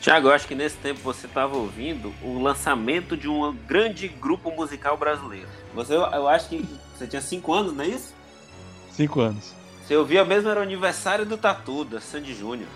Tiago, 0.00 0.28
eu 0.28 0.32
acho 0.32 0.48
que 0.48 0.54
nesse 0.54 0.76
tempo 0.78 1.00
você 1.00 1.26
estava 1.26 1.56
ouvindo 1.56 2.12
o 2.22 2.40
lançamento 2.42 3.16
de 3.16 3.28
um 3.28 3.54
grande 3.68 4.08
grupo 4.08 4.50
musical 4.50 4.96
brasileiro. 4.96 5.46
Você, 5.74 5.94
eu 5.94 6.28
acho 6.28 6.48
que 6.48 6.64
você 6.98 7.06
tinha 7.06 7.22
5 7.22 7.52
anos, 7.52 7.72
não 7.72 7.84
é 7.84 7.88
isso? 7.88 8.12
Cinco 8.90 9.20
anos. 9.20 9.54
Você 9.86 9.96
ouvia 9.96 10.24
mesmo, 10.24 10.48
era 10.50 10.60
o 10.60 10.62
aniversário 10.62 11.24
do 11.24 11.36
Tatu, 11.36 11.84
da 11.84 12.00
Sandy 12.00 12.34
Júnior. 12.34 12.68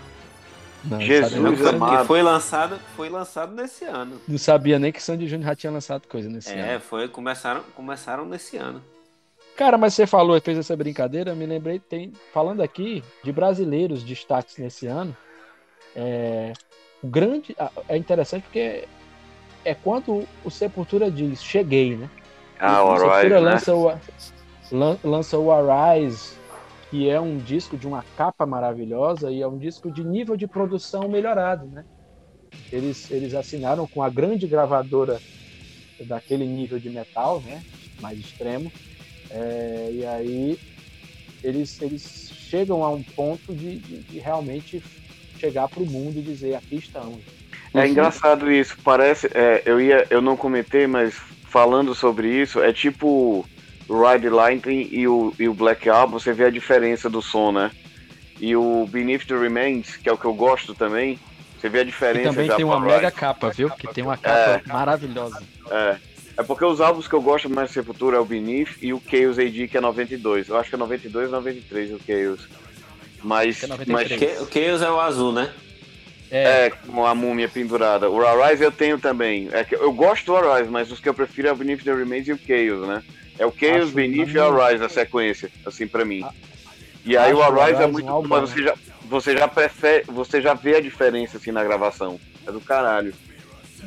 Não, 0.83 0.99
Jesus 1.01 1.33
Que 1.33 1.57
foi- 1.63 1.69
amado. 1.69 2.01
que 2.01 2.07
foi 2.07 2.21
lançado, 2.21 2.79
foi 2.95 3.09
lançado 3.09 3.53
nesse 3.53 3.83
ano. 3.85 4.21
não 4.27 4.37
sabia 4.37 4.79
nem 4.79 4.91
que 4.91 5.01
Sandy 5.03 5.27
Júnior 5.27 5.49
já 5.49 5.55
tinha 5.55 5.71
lançado 5.71 6.07
coisa 6.07 6.29
nesse 6.29 6.49
É, 6.51 6.73
ano. 6.75 6.79
foi, 6.81 7.07
começaram, 7.07 7.61
começaram 7.75 8.25
nesse 8.25 8.57
ano. 8.57 8.81
Cara, 9.57 9.75
mas 9.75 9.95
você 9.95 10.05
falou, 10.05 10.39
fez 10.39 10.55
essa 10.55 10.77
brincadeira, 10.77 11.31
eu 11.31 11.35
me 11.35 11.47
lembrei, 11.47 11.79
tem, 11.79 12.13
falando 12.31 12.61
aqui 12.61 13.03
de 13.23 13.31
brasileiros 13.31 14.03
destaques 14.03 14.57
nesse 14.57 14.85
ano, 14.85 15.17
é, 15.95 16.53
o 17.01 17.07
grande, 17.07 17.55
é 17.89 17.97
interessante 17.97 18.43
porque 18.43 18.87
é 19.65 19.73
quando 19.73 20.27
o 20.45 20.51
Sepultura 20.51 21.09
diz, 21.09 21.43
cheguei, 21.43 21.97
né? 21.97 22.07
Ah, 22.59 22.83
o 22.83 22.91
Arise, 22.91 23.29
né? 23.29 23.39
lança, 23.39 23.75
o, 23.75 23.99
lan- 24.71 24.99
lança 25.03 25.39
o 25.39 25.51
Arise, 25.51 26.37
que 26.91 27.09
é 27.09 27.19
um 27.19 27.37
disco 27.37 27.75
de 27.75 27.87
uma 27.87 28.03
capa 28.15 28.45
maravilhosa 28.45 29.31
e 29.31 29.41
é 29.41 29.47
um 29.47 29.57
disco 29.57 29.91
de 29.91 30.03
nível 30.03 30.37
de 30.37 30.47
produção 30.47 31.09
melhorado, 31.09 31.65
né? 31.65 31.83
Eles, 32.71 33.09
eles 33.09 33.33
assinaram 33.33 33.87
com 33.87 34.03
a 34.03 34.09
grande 34.09 34.45
gravadora 34.45 35.19
daquele 35.99 36.45
nível 36.45 36.79
de 36.79 36.91
metal, 36.91 37.41
né? 37.41 37.63
Mais 37.99 38.19
extremo. 38.19 38.71
É, 39.31 39.89
e 39.91 40.05
aí 40.05 40.59
eles, 41.43 41.81
eles 41.81 42.31
chegam 42.49 42.83
a 42.83 42.89
um 42.91 43.03
ponto 43.03 43.53
de, 43.53 43.77
de- 43.77 44.03
de 44.03 44.19
realmente 44.19 44.81
chegar 45.39 45.67
para 45.67 45.83
o 45.83 45.85
mundo 45.85 46.17
e 46.17 46.21
dizer 46.21 46.55
aqui 46.55 46.75
estamos. 46.77 47.19
É 47.73 47.87
engraçado 47.87 48.51
isso, 48.51 48.75
parece. 48.83 49.27
é, 49.33 49.61
eu 49.65 49.79
ia, 49.79 50.07
eu 50.09 50.21
não 50.21 50.35
comentei, 50.35 50.87
mas 50.87 51.13
falando 51.49 51.93
sobre 51.93 52.29
isso, 52.29 52.61
é 52.61 52.73
tipo 52.73 53.45
o 53.87 54.11
Ride 54.11 54.29
Lightning 54.29 54.87
e 54.91 55.07
o, 55.07 55.33
e 55.39 55.47
o 55.47 55.53
Black 55.53 55.87
Album, 55.89 56.19
você 56.19 56.33
vê 56.33 56.45
a 56.45 56.49
diferença 56.49 57.09
do 57.09 57.21
som, 57.21 57.51
né? 57.51 57.71
E 58.39 58.55
o 58.55 58.85
Beneath 58.87 59.25
the 59.27 59.37
Remains, 59.37 59.95
que 59.97 60.09
é 60.09 60.11
o 60.13 60.17
que 60.17 60.25
eu 60.25 60.33
gosto 60.33 60.73
também, 60.75 61.19
você 61.59 61.69
vê 61.69 61.79
a 61.79 61.81
E 61.81 61.85
diferença 61.85 62.29
também 62.29 62.47
já 62.47 62.55
tem 62.55 62.65
uma 62.65 62.79
mega 62.79 63.11
capa, 63.11 63.49
viu? 63.49 63.69
Que 63.71 63.87
tem 63.93 64.03
uma 64.03 64.17
capa 64.17 64.61
maravilhosa. 64.67 65.41
É. 65.71 65.97
É 66.37 66.43
porque 66.43 66.63
os 66.63 66.79
álbuns 66.79 67.07
que 67.07 67.13
eu 67.15 67.21
gosto 67.21 67.49
mais 67.49 67.69
de 67.69 67.73
Sepultura 67.73 68.17
é 68.17 68.19
o 68.19 68.25
Beneath 68.25 68.77
e 68.81 68.93
o 68.93 69.01
Chaos 69.09 69.39
AD, 69.39 69.67
que 69.67 69.77
é 69.77 69.81
92. 69.81 70.49
Eu 70.49 70.57
acho 70.57 70.69
que 70.69 70.75
é 70.75 70.77
92 70.77 71.31
93 71.31 71.91
o 71.93 71.99
Chaos. 72.05 72.47
Mas, 73.23 73.63
é 73.63 73.67
mas 73.67 73.79
93. 73.87 74.19
Que- 74.19 74.43
O 74.43 74.47
Chaos 74.47 74.81
é 74.83 74.89
o 74.91 74.99
azul, 74.99 75.31
né? 75.31 75.51
É, 76.29 76.65
É, 76.65 76.69
com 76.69 77.05
a 77.05 77.15
múmia 77.15 77.47
pendurada. 77.49 78.09
O 78.09 78.23
Arise 78.25 78.63
eu 78.63 78.71
tenho 78.71 78.99
também. 78.99 79.49
É 79.51 79.63
que 79.63 79.75
eu 79.75 79.91
gosto 79.93 80.25
do 80.25 80.35
Arise, 80.37 80.69
mas 80.69 80.91
os 80.91 80.99
que 80.99 81.09
eu 81.09 81.13
prefiro 81.13 81.47
é 81.47 81.51
o 81.51 81.55
Beneath 81.55 81.83
the 81.83 81.93
Remains 81.93 82.27
e 82.27 82.33
o 82.33 82.37
Chaos, 82.37 82.87
né? 82.87 83.01
É 83.39 83.45
o 83.45 83.51
Chaos, 83.51 83.83
Acho 83.85 83.91
Beneath 83.93 84.29
e 84.29 84.37
o 84.37 84.61
Arise 84.61 84.83
a 84.83 84.89
sequência, 84.89 85.49
assim, 85.65 85.87
pra 85.87 86.05
mim. 86.05 86.23
E 87.05 87.15
aí 87.17 87.33
o 87.33 87.37
o 87.37 87.41
Arise 87.61 87.81
é 87.81 87.87
muito 87.87 88.05
bom, 88.05 88.27
mas 88.27 88.49
você 88.49 88.61
já, 88.61 88.75
você 89.05 89.37
já 89.37 89.47
prefere, 89.47 90.03
você 90.07 90.41
já 90.41 90.53
vê 90.53 90.75
a 90.75 90.81
diferença, 90.81 91.37
assim, 91.37 91.51
na 91.51 91.63
gravação. 91.63 92.19
É 92.45 92.51
do 92.51 92.59
caralho 92.61 93.13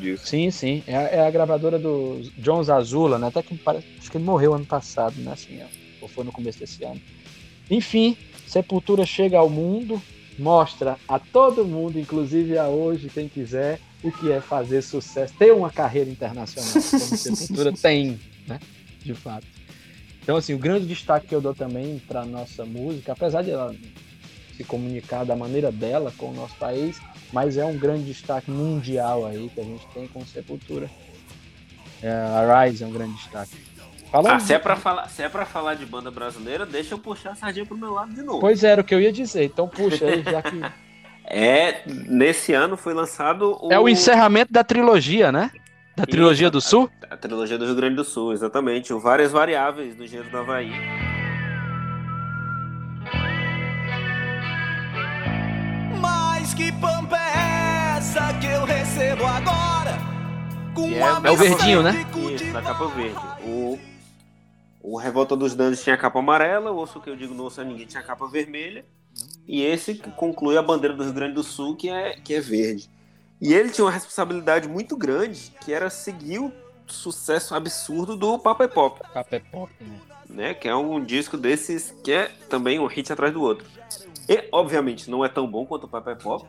disso. 0.01 0.27
sim, 0.27 0.51
sim. 0.51 0.83
É, 0.87 0.97
a- 0.97 1.03
é 1.09 1.21
a 1.27 1.31
gravadora 1.31 1.79
do 1.79 2.21
John 2.39 2.63
Zazula, 2.63 3.19
né? 3.19 3.29
Até 3.29 3.43
que 3.43 3.57
parece, 3.59 3.87
acho 3.99 4.11
que 4.11 4.17
ele 4.17 4.25
morreu 4.25 4.55
ano 4.55 4.67
passado, 4.67 5.15
né? 5.21 5.33
Assim, 5.33 5.61
ó, 5.63 5.67
ou 6.03 6.09
foi 6.09 6.25
no 6.25 6.33
começo 6.33 6.59
desse 6.59 6.83
ano. 6.85 7.01
Enfim, 7.71 8.17
Sepultura 8.47 9.07
chega 9.07 9.39
ao 9.39 9.49
mundo, 9.49 10.01
mostra 10.39 10.97
a 11.07 11.19
todo 11.19 11.65
mundo, 11.65 11.99
inclusive 12.01 12.59
a 12.59 12.67
hoje, 12.69 13.09
quem 13.09 13.29
quiser, 13.29 13.79
o 14.03 14.11
que 14.11 14.33
é 14.33 14.41
fazer 14.41 14.83
sucesso, 14.83 15.35
ter 15.39 15.53
uma 15.53 15.71
carreira 15.71 16.11
internacional, 16.11 16.73
como 16.73 16.83
Sepultura 17.17 17.73
tem, 17.73 18.19
né? 18.47 18.59
De 19.05 19.15
fato. 19.15 19.47
Então, 20.23 20.37
assim, 20.37 20.55
o 20.55 20.59
grande 20.59 20.87
destaque 20.87 21.27
que 21.29 21.35
eu 21.35 21.41
dou 21.41 21.55
também 21.55 22.01
para 22.07 22.25
nossa 22.25 22.65
música, 22.65 23.13
apesar 23.13 23.43
de 23.43 23.51
ela 23.51 23.75
se 24.57 24.65
comunicar 24.65 25.25
da 25.25 25.35
maneira 25.37 25.71
dela 25.73 26.13
com 26.19 26.27
o 26.31 26.35
nosso 26.35 26.55
país, 26.57 27.01
mas 27.33 27.57
é 27.57 27.65
um 27.65 27.77
grande 27.77 28.05
destaque 28.05 28.51
mundial 28.51 29.27
aí 29.27 29.51
que 29.55 29.61
a 29.61 29.65
gente 29.65 29.87
tem 29.95 30.07
com 30.09 30.25
Sepultura. 30.25 30.91
É, 32.03 32.11
a 32.11 32.65
Rise 32.65 32.83
é 32.83 32.87
um 32.87 32.93
grande 32.93 33.15
destaque. 33.15 33.57
Falando 34.11 34.33
Ah, 34.33 34.41
se 34.41 34.53
é, 34.53 34.59
pra 34.59 34.75
falar, 34.75 35.09
se 35.09 35.23
é 35.23 35.29
pra 35.29 35.47
falar 35.47 35.75
de 35.75 35.87
banda 35.87 36.11
brasileira, 36.11 36.67
deixa 36.67 36.95
eu 36.95 36.99
puxar 36.99 37.31
a 37.31 37.35
sardinha 37.35 37.65
pro 37.65 37.77
meu 37.77 37.93
lado 37.93 38.13
de 38.13 38.23
novo. 38.23 38.41
Pois 38.41 38.65
era 38.65 38.81
o 38.81 38.85
que 38.85 38.95
eu 38.95 39.01
ia 39.01 39.13
dizer, 39.13 39.45
então 39.45 39.69
puxa 39.69 40.07
aí, 40.07 40.23
já 40.23 40.43
que. 40.43 40.61
É, 41.33 41.83
nesse 41.87 42.53
ano 42.53 42.77
foi 42.77 42.93
lançado 42.93 43.57
o, 43.63 43.73
É 43.73 43.79
o 43.79 43.89
encerramento 43.89 44.53
da 44.53 44.65
trilogia, 44.65 45.31
né? 45.31 45.53
Da 45.95 46.05
trilogia 46.05 46.47
Isso. 46.47 46.53
do 46.53 46.61
Sul? 46.61 46.91
a 47.09 47.17
trilogia 47.17 47.57
do 47.57 47.67
Rio 47.67 47.77
Grande 47.77 47.95
do 47.95 48.05
Sul, 48.05 48.33
exatamente. 48.33 48.93
O 48.93 48.99
Várias 48.99 49.31
Variáveis 49.31 49.95
do 49.95 50.03
Engenheiro 50.03 50.29
do 50.29 50.37
Havaí. 50.39 50.73
Mas 56.01 56.20
que 56.61 56.73
pampa 56.73 57.17
é 57.17 57.97
essa 57.97 58.35
que 58.35 58.47
eu 58.47 58.67
recebo 58.67 59.25
agora? 59.25 59.99
É, 60.77 61.29
É 61.29 61.31
o 61.31 61.37
verdinho, 61.37 61.83
né? 61.83 62.07
Isso, 62.35 62.53
da 62.53 62.61
capa 62.61 62.87
verde. 62.89 63.19
O, 63.43 63.79
o 64.83 64.99
Revolta 64.99 65.35
dos 65.35 65.55
Dandes 65.55 65.83
tinha 65.83 65.95
a 65.95 65.99
capa 65.99 66.19
amarela, 66.19 66.71
o 66.71 66.77
Osso 66.77 67.01
que 67.01 67.09
eu 67.09 67.17
digo 67.17 67.33
não 67.33 67.45
ouça 67.45 67.65
ninguém 67.65 67.87
tinha 67.87 68.03
a 68.03 68.05
capa 68.05 68.27
vermelha. 68.29 68.85
E 69.49 69.63
esse 69.63 69.95
que 69.95 70.11
conclui 70.11 70.59
a 70.59 70.63
bandeira 70.63 70.95
do 70.95 71.03
Rio 71.03 71.15
Grande 71.15 71.35
do 71.35 71.43
Sul, 71.43 71.77
que 71.77 71.89
é, 71.89 72.13
que 72.23 72.35
é 72.35 72.41
verde. 72.41 72.91
E 73.41 73.55
ele 73.55 73.71
tinha 73.71 73.87
uma 73.87 73.91
responsabilidade 73.91 74.69
muito 74.69 74.99
grande, 74.99 75.53
que 75.65 75.73
era 75.73 75.89
seguir 75.89 76.41
o 76.41 76.53
sucesso 76.87 77.55
absurdo 77.55 78.17
do 78.17 78.39
Papa 78.39 78.65
e 78.65 78.69
Pop. 78.69 79.01
Café 79.15 79.41
Pop, 79.51 79.73
né? 79.81 79.99
né? 80.29 80.55
Que 80.55 80.69
é 80.69 80.77
um 80.77 81.03
disco 81.03 81.39
desses 81.39 81.95
que 82.05 82.13
é 82.13 82.31
também 82.51 82.79
um 82.79 82.87
hit 82.87 83.11
atrás 83.11 83.33
do 83.33 83.41
outro. 83.41 83.67
E, 84.31 84.49
obviamente, 84.53 85.11
não 85.11 85.25
é 85.25 85.29
tão 85.29 85.45
bom 85.51 85.67
quanto 85.67 85.85
o 85.85 85.89
Papa 85.89 86.15
Pop, 86.15 86.47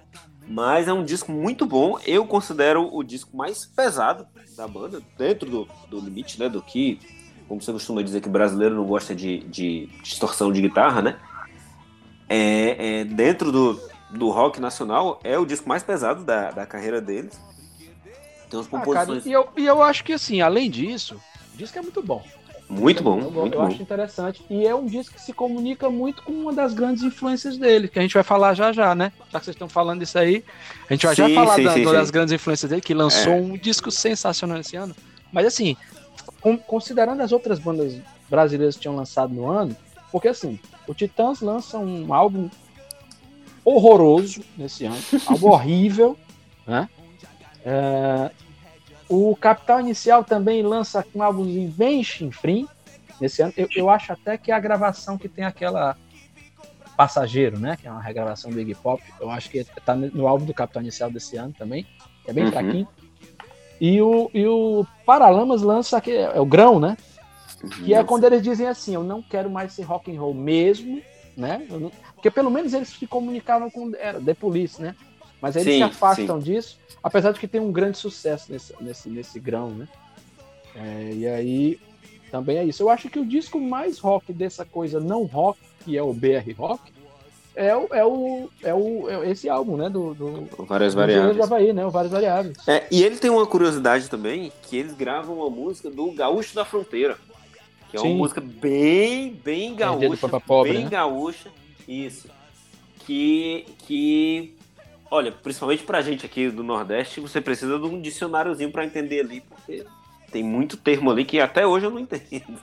mas 0.47 0.88
é 0.88 0.93
um 0.93 1.03
disco 1.03 1.32
muito 1.32 1.65
bom. 1.65 1.97
Eu 2.05 2.27
considero 2.27 2.88
o 2.95 3.03
disco 3.03 3.36
mais 3.36 3.65
pesado 3.65 4.27
da 4.55 4.67
banda, 4.67 5.01
dentro 5.17 5.49
do, 5.49 5.67
do 5.89 5.99
limite, 5.99 6.39
né? 6.39 6.47
Do 6.47 6.61
que, 6.61 6.99
como 7.47 7.59
você 7.59 7.73
costuma 7.73 8.03
dizer, 8.03 8.21
que 8.21 8.29
brasileiro 8.29 8.75
não 8.75 8.86
gosta 8.86 9.15
de, 9.15 9.39
de 9.45 9.88
distorção 10.03 10.51
de 10.51 10.61
guitarra, 10.61 11.01
né? 11.01 11.19
É, 12.29 12.99
é, 12.99 13.03
dentro 13.03 13.51
do, 13.51 13.82
do 14.11 14.29
rock 14.29 14.61
nacional, 14.61 15.19
é 15.23 15.39
o 15.39 15.45
disco 15.45 15.67
mais 15.67 15.82
pesado 15.82 16.23
da, 16.23 16.51
da 16.51 16.67
carreira 16.67 17.01
deles. 17.01 17.41
Tem 18.47 18.59
umas 18.59 18.67
Ah, 18.67 18.69
cara, 18.69 18.84
composições 18.86 19.25
e 19.25 19.32
eu, 19.32 19.49
e 19.57 19.65
eu 19.65 19.82
acho 19.82 20.03
que 20.03 20.13
assim, 20.13 20.39
além 20.39 20.69
disso, 20.69 21.19
o 21.51 21.57
disco 21.57 21.79
é 21.79 21.82
muito 21.82 22.03
bom. 22.03 22.23
Muito 22.72 23.03
bom, 23.03 23.19
eu, 23.19 23.30
muito 23.32 23.53
eu 23.55 23.61
bom. 23.61 23.67
acho 23.67 23.82
interessante. 23.82 24.41
E 24.49 24.65
é 24.65 24.74
um 24.74 24.86
disco 24.86 25.15
que 25.15 25.22
se 25.22 25.34
comunica 25.34 25.89
muito 25.89 26.24
com 26.24 26.32
uma 26.32 26.53
das 26.53 26.74
grandes 26.74 27.03
influências 27.03 27.57
dele, 27.57 27.88
que 27.88 27.99
a 27.99 28.01
gente 28.01 28.13
vai 28.13 28.24
falar 28.24 28.53
já 28.53 28.72
já, 28.72 28.95
né? 28.95 29.11
Já 29.32 29.39
que 29.39 29.45
vocês 29.45 29.55
estão 29.55 29.67
falando 29.69 30.01
isso 30.01 30.17
aí, 30.17 30.43
a 30.89 30.93
gente 30.93 31.05
vai 31.05 31.15
já 31.15 31.28
Sim, 31.28 31.36
falar 31.36 31.55
sim, 31.55 31.63
da- 31.63 31.74
sim, 31.74 31.84
das 31.84 32.09
grandes 32.09 32.34
influências 32.34 32.69
dele, 32.69 32.82
que 32.82 32.93
lançou 32.93 33.34
É. 33.34 33.36
um 33.36 33.57
disco 33.57 33.91
sensacional 33.91 34.57
esse 34.59 34.76
ano. 34.76 34.95
Mas 35.32 35.45
assim, 35.45 35.76
considerando 36.65 37.22
as 37.22 37.32
outras 37.32 37.59
bandas 37.59 37.95
brasileiras 38.30 38.76
que 38.76 38.82
tinham 38.82 38.95
lançado 38.95 39.34
no 39.34 39.49
ano, 39.49 39.76
porque 40.11 40.28
assim, 40.30 40.59
o 40.88 40.93
Titãs 40.93 41.41
lança 41.41 41.78
um 41.78 42.13
álbum 42.13 42.49
horroroso 43.63 44.41
nesse 44.57 44.86
ano, 44.86 44.97
álbum 45.28 45.49
horrível, 45.49 46.17
né? 46.65 46.89
É, 47.63 48.32
o 49.12 49.36
Capital 49.36 49.80
Inicial 49.82 50.24
também 50.24 50.64
lança 50.64 51.05
um 51.14 51.22
álbum 51.22 51.43
bem 51.72 52.01
chinfrim 52.03 52.68
nesse 53.20 53.41
ano. 53.41 53.53
Eu, 53.57 53.68
eu 53.76 53.89
acho 53.89 54.14
até 54.14 54.38
que 54.38 54.51
é 54.51 54.55
a 54.55 54.59
gravação 54.59 55.18
que 55.18 55.28
tem 55.28 55.43
aquela 55.43 55.97
Passageiro, 56.95 57.59
né? 57.59 57.78
Que 57.80 57.88
é 57.88 57.91
uma 57.91 58.01
regravação 58.01 58.51
do 58.51 58.59
Iggy 58.59 58.76
Pop. 58.76 59.01
Eu 59.20 59.30
acho 59.32 59.49
que 59.49 59.64
tá 59.86 59.95
no 59.95 60.28
álbum 60.28 60.45
do 60.45 60.53
Capital 60.53 60.82
Inicial 60.84 61.09
desse 61.09 61.36
ano 61.38 61.53
também, 61.57 61.86
que 62.24 62.30
é 62.30 62.34
bem 62.34 62.45
Uhum. 62.45 62.51
fraquinho. 62.51 62.88
E 63.80 63.99
o, 64.01 64.30
e 64.34 64.45
o 64.45 64.86
Paralamas 65.05 65.62
lança 65.62 65.99
que 65.99 66.12
é 66.12 66.39
o 66.39 66.45
Grão, 66.45 66.80
né? 66.80 66.95
Que 67.84 67.93
é 67.93 68.03
quando 68.03 68.24
eles 68.26 68.41
dizem 68.41 68.68
assim, 68.68 68.93
eu 68.93 69.03
não 69.03 69.22
quero 69.22 69.49
mais 69.49 69.74
ser 69.74 69.84
rock 69.84 70.16
and 70.16 70.20
roll 70.20 70.34
mesmo, 70.34 71.01
né? 71.36 71.66
Não- 71.70 71.91
Porque 72.14 72.30
pelo 72.30 72.51
menos 72.51 72.74
eles 72.74 72.89
se 72.89 73.07
comunicavam 73.07 73.70
com 73.72 73.91
era, 73.97 74.22
The 74.22 74.34
Police, 74.36 74.80
né? 74.82 74.95
Mas 75.41 75.57
aí 75.57 75.63
eles 75.63 75.73
Sim, 75.73 75.79
se 75.79 75.83
afastam 75.83 76.39
disso, 76.39 76.77
apesar 77.03 77.31
de 77.31 77.39
que 77.39 77.47
tem 77.47 77.59
um 77.59 77.71
grande 77.71 77.97
sucesso 77.97 78.51
nesse, 78.51 78.73
nesse, 78.79 79.09
nesse 79.09 79.39
grão, 79.39 79.71
né? 79.71 79.87
É, 80.75 81.11
e 81.13 81.27
aí 81.27 81.79
também 82.29 82.57
é 82.57 82.63
isso. 82.63 82.83
Eu 82.83 82.89
acho 82.89 83.09
que 83.09 83.19
o 83.19 83.25
disco 83.25 83.59
mais 83.59 83.99
rock 83.99 84.31
dessa 84.31 84.63
coisa 84.63 84.99
não 84.99 85.23
rock, 85.23 85.59
que 85.83 85.97
é 85.97 86.03
o 86.03 86.13
BR 86.13 86.53
Rock, 86.57 86.91
é 87.55 87.75
o, 87.75 87.87
é 87.91 88.05
o, 88.05 88.49
é 88.63 88.73
o 88.73 89.09
é 89.09 89.29
esse 89.31 89.49
álbum, 89.49 89.75
né? 89.75 89.89
Do, 89.89 90.13
do, 90.13 90.47
Várias 90.65 90.93
do 90.93 90.99
variáveis. 91.01 91.35
do 91.35 91.43
Havaí, 91.43 91.73
né? 91.73 91.85
O 91.85 91.89
Várias 91.91 92.11
Variáveis. 92.11 92.57
É, 92.67 92.87
e 92.89 93.03
ele 93.03 93.17
tem 93.17 93.29
uma 93.29 93.45
curiosidade 93.45 94.09
também, 94.09 94.51
que 94.63 94.77
eles 94.77 94.93
gravam 94.93 95.35
uma 95.35 95.49
música 95.49 95.89
do 95.89 96.11
Gaúcho 96.11 96.55
da 96.55 96.63
Fronteira. 96.63 97.17
Que 97.89 97.97
é 97.97 97.99
uma 97.99 98.07
Sim. 98.09 98.15
música 98.15 98.39
bem, 98.39 99.33
bem 99.43 99.73
É, 99.73 99.75
gaúcha. 99.75 100.39
pobre, 100.39 100.71
bem 100.71 100.83
né? 100.85 100.89
gaúcha. 100.89 101.51
Isso. 101.85 102.29
Que, 103.05 103.65
que, 103.79 104.53
olha, 105.12 105.32
principalmente 105.32 105.84
pra 105.84 106.01
gente 106.01 106.26
aqui 106.26 106.49
do 106.49 106.64
Nordeste, 106.64 107.20
você 107.20 107.41
precisa 107.41 107.78
de 107.78 107.86
um 107.86 108.01
dicionáriozinho 108.01 108.72
pra 108.72 108.86
entender 108.86 109.20
ali, 109.20 109.41
porque 109.41 109.86
tem 110.32 110.41
muito 110.43 110.78
termo 110.78 111.12
ali 111.12 111.26
que 111.26 111.39
até 111.39 111.68
hoje 111.68 111.86
eu 111.86 111.91
não 111.91 111.99
entendo. 111.99 112.57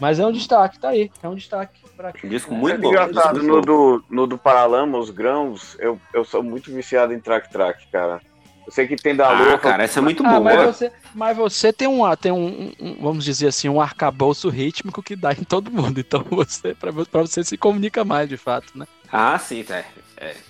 Mas 0.00 0.20
é 0.20 0.24
um 0.26 0.30
destaque, 0.30 0.78
tá 0.78 0.90
aí. 0.90 1.10
É 1.20 1.28
um 1.28 1.34
destaque 1.34 1.80
pra 1.96 2.12
Um 2.24 2.28
disco 2.28 2.54
É, 2.54 2.56
muito 2.56 2.74
é 2.76 2.78
bom. 2.78 2.88
engraçado, 2.88 3.42
no 3.42 3.60
do, 3.60 4.04
no 4.08 4.26
do 4.28 4.38
Paralama, 4.38 4.96
os 4.96 5.10
grãos, 5.10 5.76
eu, 5.80 6.00
eu 6.14 6.24
sou 6.24 6.40
muito 6.40 6.72
viciado 6.72 7.12
em 7.12 7.18
track-track, 7.18 7.88
cara. 7.90 8.22
Eu 8.64 8.72
sei 8.72 8.86
que 8.86 8.94
tem 8.94 9.16
da 9.16 9.28
Ah, 9.28 9.32
louca. 9.48 9.70
cara, 9.70 9.82
essa 9.82 9.98
é 9.98 10.02
muito 10.02 10.24
Ah, 10.24 10.38
boa. 10.38 10.40
mas 10.44 10.62
você, 10.76 10.92
mas 11.14 11.36
você 11.36 11.72
tem, 11.72 11.88
um, 11.88 12.14
tem 12.16 12.30
um, 12.30 12.70
um- 12.78 12.96
vamos 13.00 13.24
dizer 13.24 13.48
assim, 13.48 13.68
um 13.68 13.80
arcabouço 13.80 14.48
rítmico 14.50 15.02
que 15.02 15.16
dá 15.16 15.32
em 15.32 15.42
todo 15.42 15.68
mundo. 15.70 15.98
Então 15.98 16.22
você, 16.30 16.74
pra 16.74 16.92
você 16.92 17.42
se 17.42 17.56
comunica 17.56 18.04
mais, 18.04 18.28
de 18.28 18.36
fato, 18.36 18.78
né? 18.78 18.86
Ah, 19.10 19.36
sim, 19.38 19.64
tá. 19.64 19.82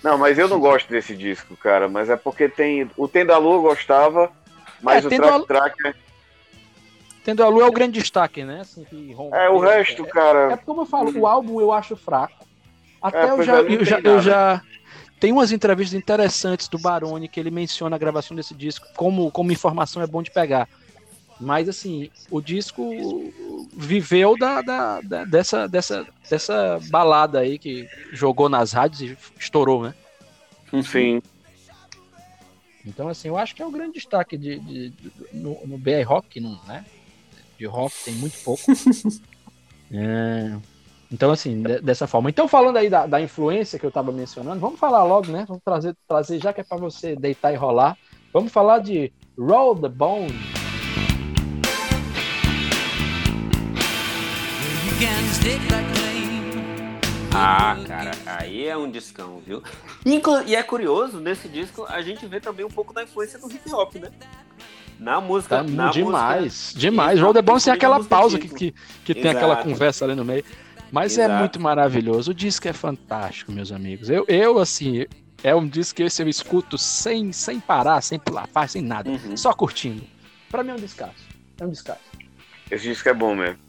Não, 0.03 0.17
mas 0.17 0.37
eu 0.37 0.47
não 0.47 0.59
gosto 0.59 0.89
desse 0.89 1.15
disco, 1.15 1.55
cara. 1.57 1.87
Mas 1.87 2.09
é 2.09 2.15
porque 2.15 2.49
tem. 2.49 2.89
O 2.97 3.07
Tem 3.07 3.25
da 3.25 3.37
Lua 3.37 3.55
eu 3.55 3.61
gostava, 3.61 4.31
mas 4.81 5.03
É, 5.03 5.07
o 5.07 5.09
Tem 5.09 5.19
da- 5.19 5.39
track-track. 5.39 5.87
é- 5.87 6.09
Tendo 7.23 7.43
a 7.43 7.47
lua 7.49 7.63
é 7.65 7.67
o 7.67 7.71
grande 7.71 7.99
destaque, 7.99 8.43
né? 8.43 8.61
Assim, 8.61 8.85
É, 9.33 9.49
o 9.49 9.59
resto, 9.59 10.03
É, 10.03 10.09
cara. 10.09 10.53
é 10.53 10.57
como 10.57 10.81
eu 10.81 10.85
falo, 10.85 11.11
o 11.19 11.27
álbum 11.27 11.59
eu 11.59 11.71
acho 11.71 11.95
fraco. 11.95 12.33
Até 13.01 13.27
É, 13.27 13.29
eu 13.29 13.43
já, 13.43 13.53
é, 13.59 13.61
não 13.61 13.69
eu 13.69 13.77
tem 13.77 13.85
já, 13.85 13.99
eu 13.99 14.21
já. 14.21 14.61
Tem 15.19 15.31
umas 15.33 15.51
entrevistas 15.51 15.99
interessantes 15.99 16.67
do 16.69 16.79
Baroni 16.79 17.27
que 17.27 17.39
ele 17.39 17.51
menciona 17.51 17.95
a 17.95 17.99
gravação 17.99 18.35
desse 18.35 18.55
disco, 18.55 18.87
como, 18.95 19.29
como 19.31 19.51
informação 19.51 20.01
é 20.01 20.07
bom 20.07 20.23
de 20.23 20.31
pegar. 20.31 20.67
Mas 21.39 21.69
assim, 21.69 22.09
o 22.29 22.41
disco 22.41 22.83
viveu 23.73 24.37
da, 24.37 24.61
da- 24.61 25.01
da- 25.01 25.25
dessa, 25.25 25.67
dessa, 25.67 26.05
dessa 26.29 26.79
balada 26.89 27.39
aí 27.39 27.57
que 27.57 27.87
jogou 28.11 28.49
nas 28.49 28.73
rádios 28.73 29.01
e 29.01 29.17
estourou, 29.39 29.83
né? 29.83 29.93
Sim. 30.83 31.21
Então, 32.85 33.07
assim, 33.07 33.27
eu 33.27 33.37
acho 33.37 33.55
que 33.55 33.61
é 33.61 33.65
o 33.65 33.71
grande 33.71 33.93
destaque 33.93 34.37
de, 34.37 34.59
de- 34.59 34.89
de- 34.89 35.11
no, 35.33 35.59
no 35.65 35.77
BR 35.77 36.03
Rock, 36.05 36.39
não, 36.39 36.59
né? 36.65 36.85
De 37.57 37.65
rock 37.65 37.93
tem 38.05 38.13
muito 38.15 38.37
pouco. 38.43 38.63
É, 39.91 40.55
então, 41.11 41.31
assim, 41.31 41.63
de- 41.63 41.81
dessa 41.81 42.05
forma. 42.05 42.29
Então, 42.29 42.47
falando 42.47 42.77
aí 42.77 42.91
da, 42.91 43.07
da 43.07 43.19
influência 43.19 43.79
que 43.79 43.85
eu 43.85 43.89
estava 43.89 44.11
mencionando, 44.11 44.59
vamos 44.59 44.79
falar 44.79 45.03
logo, 45.03 45.31
né? 45.31 45.45
Vamos 45.47 45.63
trazer, 45.63 45.95
trazer 46.07 46.39
já 46.39 46.53
que 46.53 46.61
é 46.61 46.63
para 46.63 46.77
você 46.77 47.15
deitar 47.15 47.51
e 47.51 47.55
rolar. 47.55 47.97
Vamos 48.31 48.51
falar 48.51 48.77
de 48.79 49.11
Roll 49.35 49.75
the 49.81 49.89
Bone. 49.89 50.58
Ah, 57.33 57.77
cara, 57.87 58.11
aí 58.25 58.65
é 58.67 58.75
um 58.75 58.89
discão, 58.91 59.41
viu? 59.45 59.63
Inclu- 60.05 60.43
E 60.45 60.55
é 60.55 60.61
curioso, 60.63 61.19
nesse 61.21 61.47
disco 61.47 61.85
a 61.87 62.01
gente 62.01 62.25
vê 62.25 62.39
também 62.41 62.65
um 62.65 62.69
pouco 62.69 62.91
da 62.93 63.03
influência 63.03 63.39
do 63.39 63.49
hip 63.49 63.61
hop, 63.73 63.95
né? 63.95 64.09
Na 64.99 65.21
música. 65.21 65.57
Tá 65.57 65.63
na 65.63 65.89
demais, 65.91 66.43
música- 66.43 66.79
demais. 66.79 67.19
Roll 67.21 67.33
the 67.33 67.41
Bone 67.41 67.61
tem 67.61 67.71
aquela 67.71 68.03
pausa 68.03 68.37
que, 68.37 68.49
que, 68.49 68.75
que 69.05 69.13
tem 69.13 69.31
aquela 69.31 69.55
conversa 69.57 70.03
ali 70.03 70.15
no 70.15 70.25
meio. 70.25 70.43
Mas 70.91 71.17
é 71.17 71.23
Exato. 71.25 71.39
muito 71.39 71.59
maravilhoso. 71.61 72.31
O 72.31 72.33
disco 72.33 72.67
é 72.67 72.73
fantástico, 72.73 73.51
meus 73.53 73.71
amigos. 73.71 74.09
Eu, 74.09 74.25
eu 74.27 74.59
assim, 74.59 75.05
é 75.43 75.55
um 75.55 75.65
disco 75.65 75.95
que 75.97 76.03
esse 76.03 76.21
eu 76.21 76.27
escuto 76.27 76.77
sem, 76.77 77.31
sem 77.31 77.59
parar, 77.59 78.01
sem 78.01 78.19
pular, 78.19 78.47
faz, 78.47 78.71
sem 78.71 78.81
nada. 78.81 79.09
Uhum. 79.09 79.37
Só 79.37 79.53
curtindo. 79.53 80.03
Pra 80.49 80.61
mim 80.63 80.71
é 80.71 80.73
um 80.73 80.77
descasso. 80.77 81.13
É 81.57 81.65
um 81.65 81.69
descasso. 81.69 82.01
Esse 82.69 82.83
disco 82.89 83.07
é 83.07 83.13
bom 83.13 83.33
mesmo. 83.35 83.68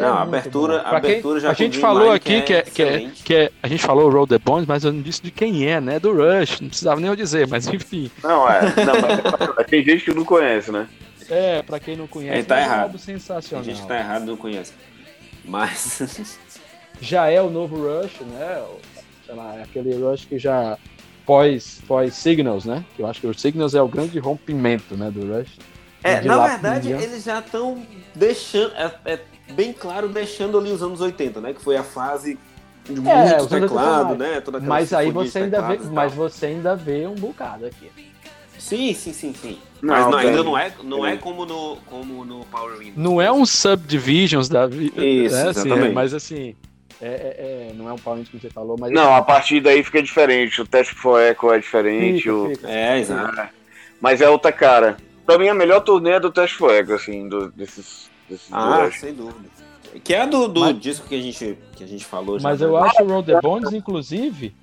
É 0.00 0.06
Não, 0.08 0.14
a 0.14 0.22
abertura- 0.22 0.80
a 0.80 0.96
abertura 0.96 1.40
já 1.40 1.50
A 1.50 1.54
gente 1.54 1.78
falou 1.78 2.10
aqui 2.10 2.40
que 2.42 2.54
é, 2.54 2.62
que 2.62 2.70
que, 2.70 2.82
é 2.82 2.94
é, 3.04 3.10
que 3.24 3.34
é- 3.34 3.50
A 3.62 3.68
gente 3.68 3.82
falou 3.82 4.08
Roll 4.10 4.26
the 4.26 4.38
Bones, 4.38 4.66
mas 4.66 4.82
eu 4.84 4.92
não 4.92 5.02
disse 5.02 5.22
de 5.22 5.30
quem 5.30 5.66
é, 5.66 5.80
né? 5.80 5.98
Do 5.98 6.12
Rush. 6.12 6.60
Não 6.60 6.68
precisava 6.68 7.00
nem 7.00 7.08
eu 7.10 7.16
dizer, 7.16 7.46
mas 7.46 7.66
enfim. 7.68 8.10
Não, 8.22 8.48
é. 8.50 8.60
Não, 8.62 9.54
mas 9.56 9.66
tem 9.66 9.84
gente 9.84 10.04
que 10.04 10.14
não 10.14 10.24
conhece, 10.24 10.72
né? 10.72 10.88
É, 11.28 11.62
pra 11.62 11.78
quem 11.78 11.96
não 11.96 12.06
conhece, 12.06 12.38
É, 12.38 12.42
tá 12.42 12.58
é 12.58 12.62
um 12.62 12.64
errado. 12.64 12.96
A 12.96 12.98
sensacional. 12.98 13.64
gente 13.64 13.86
tá 13.86 13.98
errado, 13.98 14.24
não 14.24 14.36
conhece. 14.36 14.72
Mas. 15.44 16.38
já 17.00 17.28
é 17.28 17.40
o 17.40 17.50
novo 17.50 17.76
Rush, 17.76 18.20
né? 18.26 18.62
Sei 19.26 19.34
lá, 19.34 19.54
é 19.56 19.62
aquele 19.62 19.94
Rush 19.94 20.24
que 20.24 20.38
já 20.38 20.76
pós, 21.26 21.80
pós 21.86 22.14
Signals, 22.14 22.64
né? 22.64 22.84
Que 22.96 23.02
eu 23.02 23.06
acho 23.06 23.20
que 23.20 23.26
o 23.26 23.34
Signals 23.38 23.74
é 23.74 23.82
o 23.82 23.86
grande 23.88 24.18
rompimento, 24.18 24.96
né, 24.96 25.10
do 25.10 25.20
Rush. 25.32 25.50
É, 26.02 26.20
na 26.22 26.46
verdade, 26.46 26.92
eles 26.92 27.24
já 27.24 27.40
estão 27.40 27.82
deixando. 28.14 28.72
É, 28.74 28.92
é 29.04 29.20
bem 29.52 29.72
claro, 29.72 30.08
deixando 30.08 30.58
ali 30.58 30.70
os 30.70 30.82
anos 30.82 31.00
80, 31.00 31.40
né? 31.40 31.52
Que 31.52 31.62
foi 31.62 31.76
a 31.76 31.82
fase 31.82 32.38
de 32.84 32.92
muito 32.94 33.08
É, 33.08 33.32
anos 33.32 33.42
80 33.44 33.60
teclado, 33.60 34.14
né? 34.16 34.40
Toda 34.40 34.60
Mas 34.60 34.92
aí 34.92 35.10
você 35.10 35.40
ainda 35.40 35.60
vê, 35.62 35.78
mas 35.92 36.12
você 36.14 36.46
ainda 36.46 36.74
vê 36.74 37.06
um 37.06 37.14
bocado 37.14 37.66
aqui. 37.66 37.90
Sim, 38.58 38.92
sim, 38.92 39.12
sim, 39.12 39.34
sim. 39.34 39.58
Não, 39.80 39.94
mas 39.94 40.06
não, 40.06 40.18
ainda 40.18 40.44
não 40.44 40.58
é, 40.58 40.72
não 40.84 41.06
é 41.06 41.16
como 41.16 41.46
no, 41.46 41.76
como 41.86 42.24
no 42.26 42.44
Power 42.46 42.76
Windows. 42.78 42.96
Não 42.96 43.20
é 43.20 43.32
um 43.32 43.46
subdivisions 43.46 44.50
da 44.50 44.66
vida, 44.66 45.02
Isso, 45.02 45.34
né? 45.34 45.48
Assim, 45.48 45.60
exatamente. 45.60 45.90
é, 45.90 45.92
mas 45.92 46.12
assim, 46.12 46.54
é, 47.00 47.06
é- 47.08 47.70
é, 47.70 47.72
não 47.74 47.88
é 47.88 47.92
um 47.94 47.98
pau 47.98 48.16
que 48.16 48.38
você 48.38 48.50
falou, 48.50 48.76
mas 48.78 48.92
Não, 48.92 49.14
a 49.14 49.22
partir 49.22 49.60
daí 49.60 49.82
fica 49.82 50.02
diferente. 50.02 50.60
O 50.60 50.66
Teste 50.66 50.94
for 50.94 51.18
Echo 51.18 51.50
é 51.50 51.58
diferente. 51.58 52.22
Fica, 52.22 52.34
o... 52.34 52.50
fica. 52.50 52.70
É, 52.70 52.98
exato. 52.98 53.48
Mas 53.98 54.20
é 54.20 54.28
outra 54.28 54.52
cara. 54.52 54.98
Pra 55.30 55.38
mim, 55.38 55.48
a 55.48 55.54
melhor 55.54 55.80
turnê 55.80 56.10
é 56.12 56.20
do 56.20 56.30
Teste 56.30 56.56
for 56.56 56.72
Echo, 56.72 56.92
assim, 56.94 57.28
do- 57.28 57.50
desses. 57.52 58.10
desses 58.28 58.48
Ah, 58.52 58.78
dois. 58.80 58.98
sem 58.98 59.14
dúvida. 59.14 59.48
Que 60.04 60.14
é 60.14 60.26
do, 60.26 60.46
do 60.48 60.60
Mas- 60.60 60.78
disco 60.80 61.06
que 61.08 61.14
a 61.14 61.20
gente, 61.22 61.58
que 61.76 61.84
a 61.84 61.86
gente 61.86 62.04
falou 62.04 62.38
já. 62.38 62.48
Mas 62.48 62.60
né? 62.60 62.66
eu 62.66 62.76
acho 62.76 63.02
o 63.02 63.06
Roll 63.08 63.22
the 63.22 63.40
Bones, 63.40 63.72
inclusive, 63.72 64.54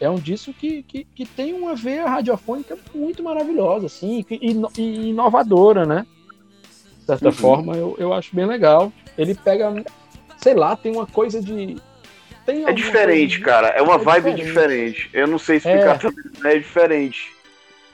é 0.00 0.08
um 0.10 0.16
disco 0.16 0.52
que, 0.52 0.82
que, 0.82 1.04
que 1.14 1.24
tem 1.26 1.52
uma 1.54 1.74
veia 1.74 2.06
radiofônica 2.06 2.76
muito 2.94 3.22
maravilhosa, 3.22 3.86
assim, 3.86 4.24
e, 4.30 4.56
e 4.78 5.08
inovadora, 5.10 5.86
né? 5.86 6.06
De 7.00 7.06
certa 7.06 7.26
Uhum. 7.26 7.32
forma, 7.32 7.76
eu, 7.76 7.94
eu 7.98 8.12
acho 8.12 8.34
bem 8.34 8.46
legal. 8.46 8.92
Ele 9.16 9.34
pega, 9.34 9.72
sei 10.38 10.54
lá, 10.54 10.74
tem 10.76 10.92
uma 10.92 11.06
coisa 11.06 11.40
de. 11.40 11.76
Tem 12.44 12.66
É 12.66 12.72
diferente, 12.72 13.38
coisa 13.38 13.38
de- 13.38 13.40
cara. 13.40 13.68
É 13.68 13.80
uma 13.80 13.94
É 13.94 13.98
vibe 13.98 14.34
diferente. 14.34 14.46
diferente. 14.46 15.10
Eu 15.14 15.26
não 15.26 15.38
sei 15.38 15.56
explicar 15.56 15.94
É. 15.96 15.98
também, 15.98 16.24
mas 16.42 16.54
é 16.54 16.58
diferente. 16.58 17.32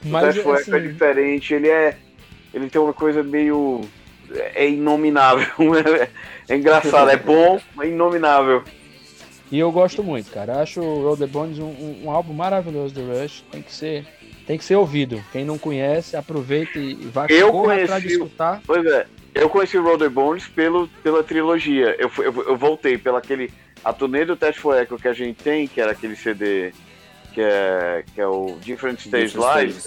o 0.04 0.08
Mas, 0.08 0.24
Teste 0.24 0.42
for 0.42 0.58
Echo 0.58 0.74
é 0.74 0.78
assim, 0.78 0.88
diferente. 0.88 1.54
Ele 1.54 1.68
é. 1.68 1.96
Ele 2.52 2.68
tem 2.68 2.80
uma 2.80 2.92
coisa 2.92 3.22
meio. 3.22 3.80
É 4.54 4.68
inominável. 4.68 5.46
É, 6.48 6.56
engraçado. 6.56 7.10
É 7.10 7.16
bom, 7.16 7.60
mas 7.76 7.88
inominável. 7.88 8.64
E 9.52 9.58
eu 9.58 9.70
gosto 9.70 10.02
muito, 10.02 10.30
cara. 10.32 10.60
Acho 10.60 10.80
o 10.80 11.02
Roll 11.04 11.16
the 11.16 11.26
Bones 11.26 11.58
um, 11.60 11.64
um- 11.64 12.02
um 12.06 12.10
álbum 12.10 12.32
maravilhoso 12.32 12.92
do 12.94 13.06
Rush. 13.06 13.44
Tem 13.52 13.62
que 13.62 13.72
ser, 13.72 14.04
tem 14.46 14.58
que 14.58 14.64
ser 14.64 14.74
ouvido. 14.76 15.22
Quem 15.32 15.44
não 15.44 15.56
conhece, 15.58 16.16
aproveita 16.16 16.76
e 16.78 16.94
vai 16.94 17.26
Eu 17.28 17.52
corra 17.52 17.74
atrás 17.74 18.02
de 18.02 18.08
conheci 18.08 18.22
escutar. 18.22 18.60
Pois 18.66 18.84
é, 18.84 19.06
eu 19.34 19.48
conheci 19.48 19.78
o 19.78 19.82
Roller 19.84 20.10
Bones 20.10 20.48
pelo, 20.48 20.88
pela 21.04 21.22
trilogia. 21.22 21.94
Eu, 21.98 22.10
eu, 22.18 22.42
eu 22.48 22.56
voltei 22.56 22.98
pela 22.98 23.18
aquele. 23.18 23.52
A 23.84 23.92
turnê 23.92 24.24
do 24.24 24.36
Test 24.36 24.58
for 24.58 24.76
Echo 24.80 24.96
que 24.96 25.08
a 25.08 25.12
gente 25.12 25.42
tem, 25.42 25.66
que 25.68 25.80
era 25.80 25.92
aquele 25.92 26.14
CD 26.16 26.72
que 27.32 27.40
é, 27.40 28.04
que 28.14 28.20
é 28.20 28.26
o 28.26 28.56
Different 28.60 28.98
Stage 29.00 29.36
Live. 29.36 29.80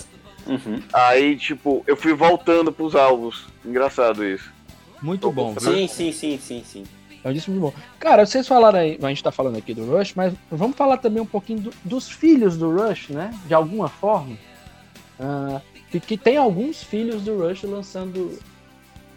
Uhum. 0.47 0.81
Aí, 0.91 1.35
tipo, 1.37 1.83
eu 1.87 1.95
fui 1.95 2.13
voltando 2.13 2.71
pros 2.71 2.95
álbuns. 2.95 3.45
Engraçado 3.65 4.25
isso. 4.25 4.51
Muito 5.01 5.31
bom. 5.31 5.53
viu? 5.53 5.73
Sim, 5.73 5.87
sim, 5.87 6.11
sim, 6.11 6.37
sim, 6.37 6.63
sim. 6.65 6.83
É 7.23 7.29
um 7.29 7.33
disco 7.33 7.51
muito 7.51 7.61
bom. 7.61 7.73
Cara, 7.99 8.25
vocês 8.25 8.45
falaram 8.47 8.79
aí, 8.79 8.99
a 9.01 9.07
gente 9.07 9.23
tá 9.23 9.31
falando 9.31 9.57
aqui 9.57 9.73
do 9.73 9.85
Rush, 9.85 10.13
mas 10.15 10.33
vamos 10.51 10.75
falar 10.75 10.97
também 10.97 11.21
um 11.21 11.25
pouquinho 11.25 11.59
do- 11.61 11.73
dos 11.83 12.09
filhos 12.09 12.57
do 12.57 12.69
Rush, 12.69 13.09
né? 13.09 13.33
De 13.47 13.53
alguma 13.53 13.87
forma. 13.87 14.37
E 15.93 15.99
que 15.99 16.17
tem 16.17 16.37
alguns 16.37 16.83
filhos 16.83 17.21
do 17.23 17.37
Rush 17.37 17.63
lançando. 17.63 18.37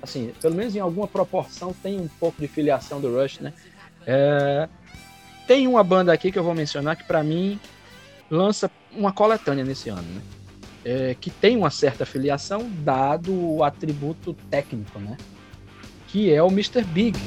Assim, 0.02 0.32
pelo 0.40 0.54
menos 0.54 0.76
em 0.76 0.78
alguma 0.80 1.08
proporção 1.08 1.74
tem 1.82 1.98
um 1.98 2.06
pouco 2.20 2.40
de 2.40 2.46
filiação 2.46 3.00
do 3.00 3.12
Rush, 3.16 3.40
né? 3.40 3.52
É, 4.06 4.68
tem 5.48 5.66
uma 5.66 5.82
banda 5.82 6.12
aqui 6.12 6.30
que 6.30 6.38
eu 6.38 6.44
vou 6.44 6.54
mencionar 6.54 6.94
que 6.96 7.02
pra 7.04 7.24
mim 7.24 7.58
lança 8.30 8.70
uma 8.92 9.12
coletânea 9.12 9.64
nesse 9.64 9.88
ano, 9.88 10.02
né? 10.02 10.20
É, 10.88 11.16
que 11.20 11.30
tem 11.30 11.56
uma 11.56 11.68
certa 11.68 12.06
filiação 12.06 12.70
dado 12.84 13.34
o 13.34 13.64
atributo 13.64 14.32
técnico, 14.48 15.00
né? 15.00 15.16
Que 16.06 16.32
é 16.32 16.40
o 16.40 16.46
Mr. 16.46 16.84
Big. 16.84 17.18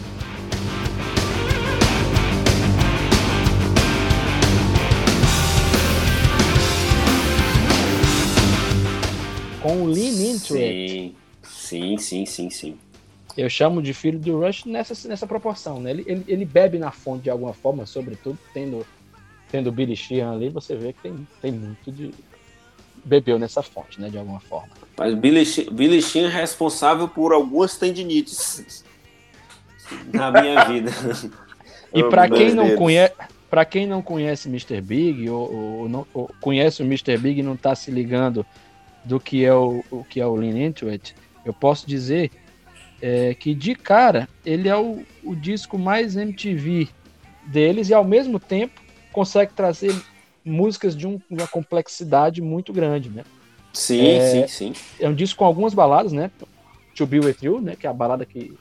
Com 9.62 9.82
o 9.82 9.88
Lean 9.88 10.36
Into. 10.36 10.54
Sim, 10.54 11.14
sim, 11.44 11.98
sim, 11.98 12.26
sim, 12.26 12.50
sim. 12.50 12.78
Eu 13.36 13.50
chamo 13.50 13.82
de 13.82 13.94
filho 13.94 14.18
do 14.18 14.40
Rush 14.40 14.64
nessa, 14.64 15.10
nessa 15.10 15.28
proporção, 15.28 15.82
né? 15.82 15.92
Ele, 15.92 16.06
ele, 16.08 16.24
ele 16.30 16.46
bebe 16.46 16.80
na 16.80 16.92
fonte 16.92 17.24
de 17.24 17.30
alguma 17.30 17.54
forma, 17.54 17.86
sobretudo 17.86 18.40
tendo, 18.54 18.88
tendo 19.52 19.68
o 19.68 19.72
Billy 19.74 19.98
Sheehan 19.98 20.32
ali, 20.32 20.48
você 20.48 20.78
vê 20.78 20.94
que 20.94 21.02
tem, 21.02 21.28
tem 21.42 21.52
muito 21.52 21.92
de. 21.92 22.14
Bebeu 23.04 23.38
nessa 23.40 23.62
fonte, 23.64 24.00
né? 24.02 24.10
De 24.10 24.18
alguma 24.18 24.40
forma. 24.40 24.70
Mas 24.98 25.14
Billy, 25.16 25.46
She- 25.46 25.70
Billy 25.72 26.02
Sheehan 26.02 26.28
é 26.28 26.42
responsável 26.42 27.08
por 27.08 27.32
algumas 27.34 27.78
tendinites 27.78 28.84
na 30.14 30.32
minha 30.32 30.64
vida. 30.66 30.92
E 31.94 32.04
para 32.04 32.30
quem 32.30 32.54
não 32.54 32.64
dedos. 32.66 32.78
conhece, 32.80 33.14
para 33.50 33.66
quem 33.66 33.88
não 33.88 34.02
conhece 34.02 34.48
Mr. 34.48 34.82
Big 34.82 35.30
ou, 35.30 35.54
ou 35.82 35.90
não, 35.90 36.06
ou 36.14 36.30
conhece 36.40 36.82
o 36.84 36.86
Mr. 36.86 37.18
Big 37.18 37.40
e 37.40 37.44
não 37.44 37.56
tá 37.58 37.74
se 37.74 37.90
ligando 37.90 38.46
do 39.04 39.20
que 39.20 39.44
é 39.46 39.54
o, 39.54 39.84
o 39.90 40.04
que 40.04 40.20
é 40.20 40.26
o 40.26 40.36
Lean 40.36 40.58
Into 40.68 40.88
It, 40.90 41.16
eu 41.46 41.54
posso 41.54 41.88
dizer 41.88 42.30
é, 43.02 43.34
que 43.34 43.56
de 43.56 43.74
cara 43.74 44.28
ele 44.46 44.68
é 44.68 44.76
o, 44.76 45.04
o 45.24 45.36
disco 45.36 45.80
mais 45.80 46.16
MTV 46.16 46.90
deles 47.48 47.90
e 47.90 47.94
ao 47.94 48.04
mesmo 48.04 48.40
tempo 48.40 48.80
consegue 49.12 49.54
trazer 49.54 49.96
músicas 50.44 50.96
de, 50.96 51.08
um- 51.08 51.20
uma 51.30 51.48
complexidade 51.48 52.42
muito 52.42 52.72
grande, 52.74 53.10
né? 53.10 53.24
Sim, 53.74 54.08
É, 54.18 54.48
sim, 54.48 54.74
sim. 54.74 54.82
É 55.00 55.08
um 55.08 55.14
disco 55.14 55.40
com 55.40 55.46
algumas 55.46 55.74
baladas, 55.74 56.12
né? 56.12 56.32
To 56.96 57.06
Be 57.06 57.20
With 57.20 57.38
You, 57.42 57.62
né? 57.62 57.76
Que 57.76 57.86
é 57.88 57.90
a 57.90 57.94
balada 57.94 58.26
que 58.26 58.58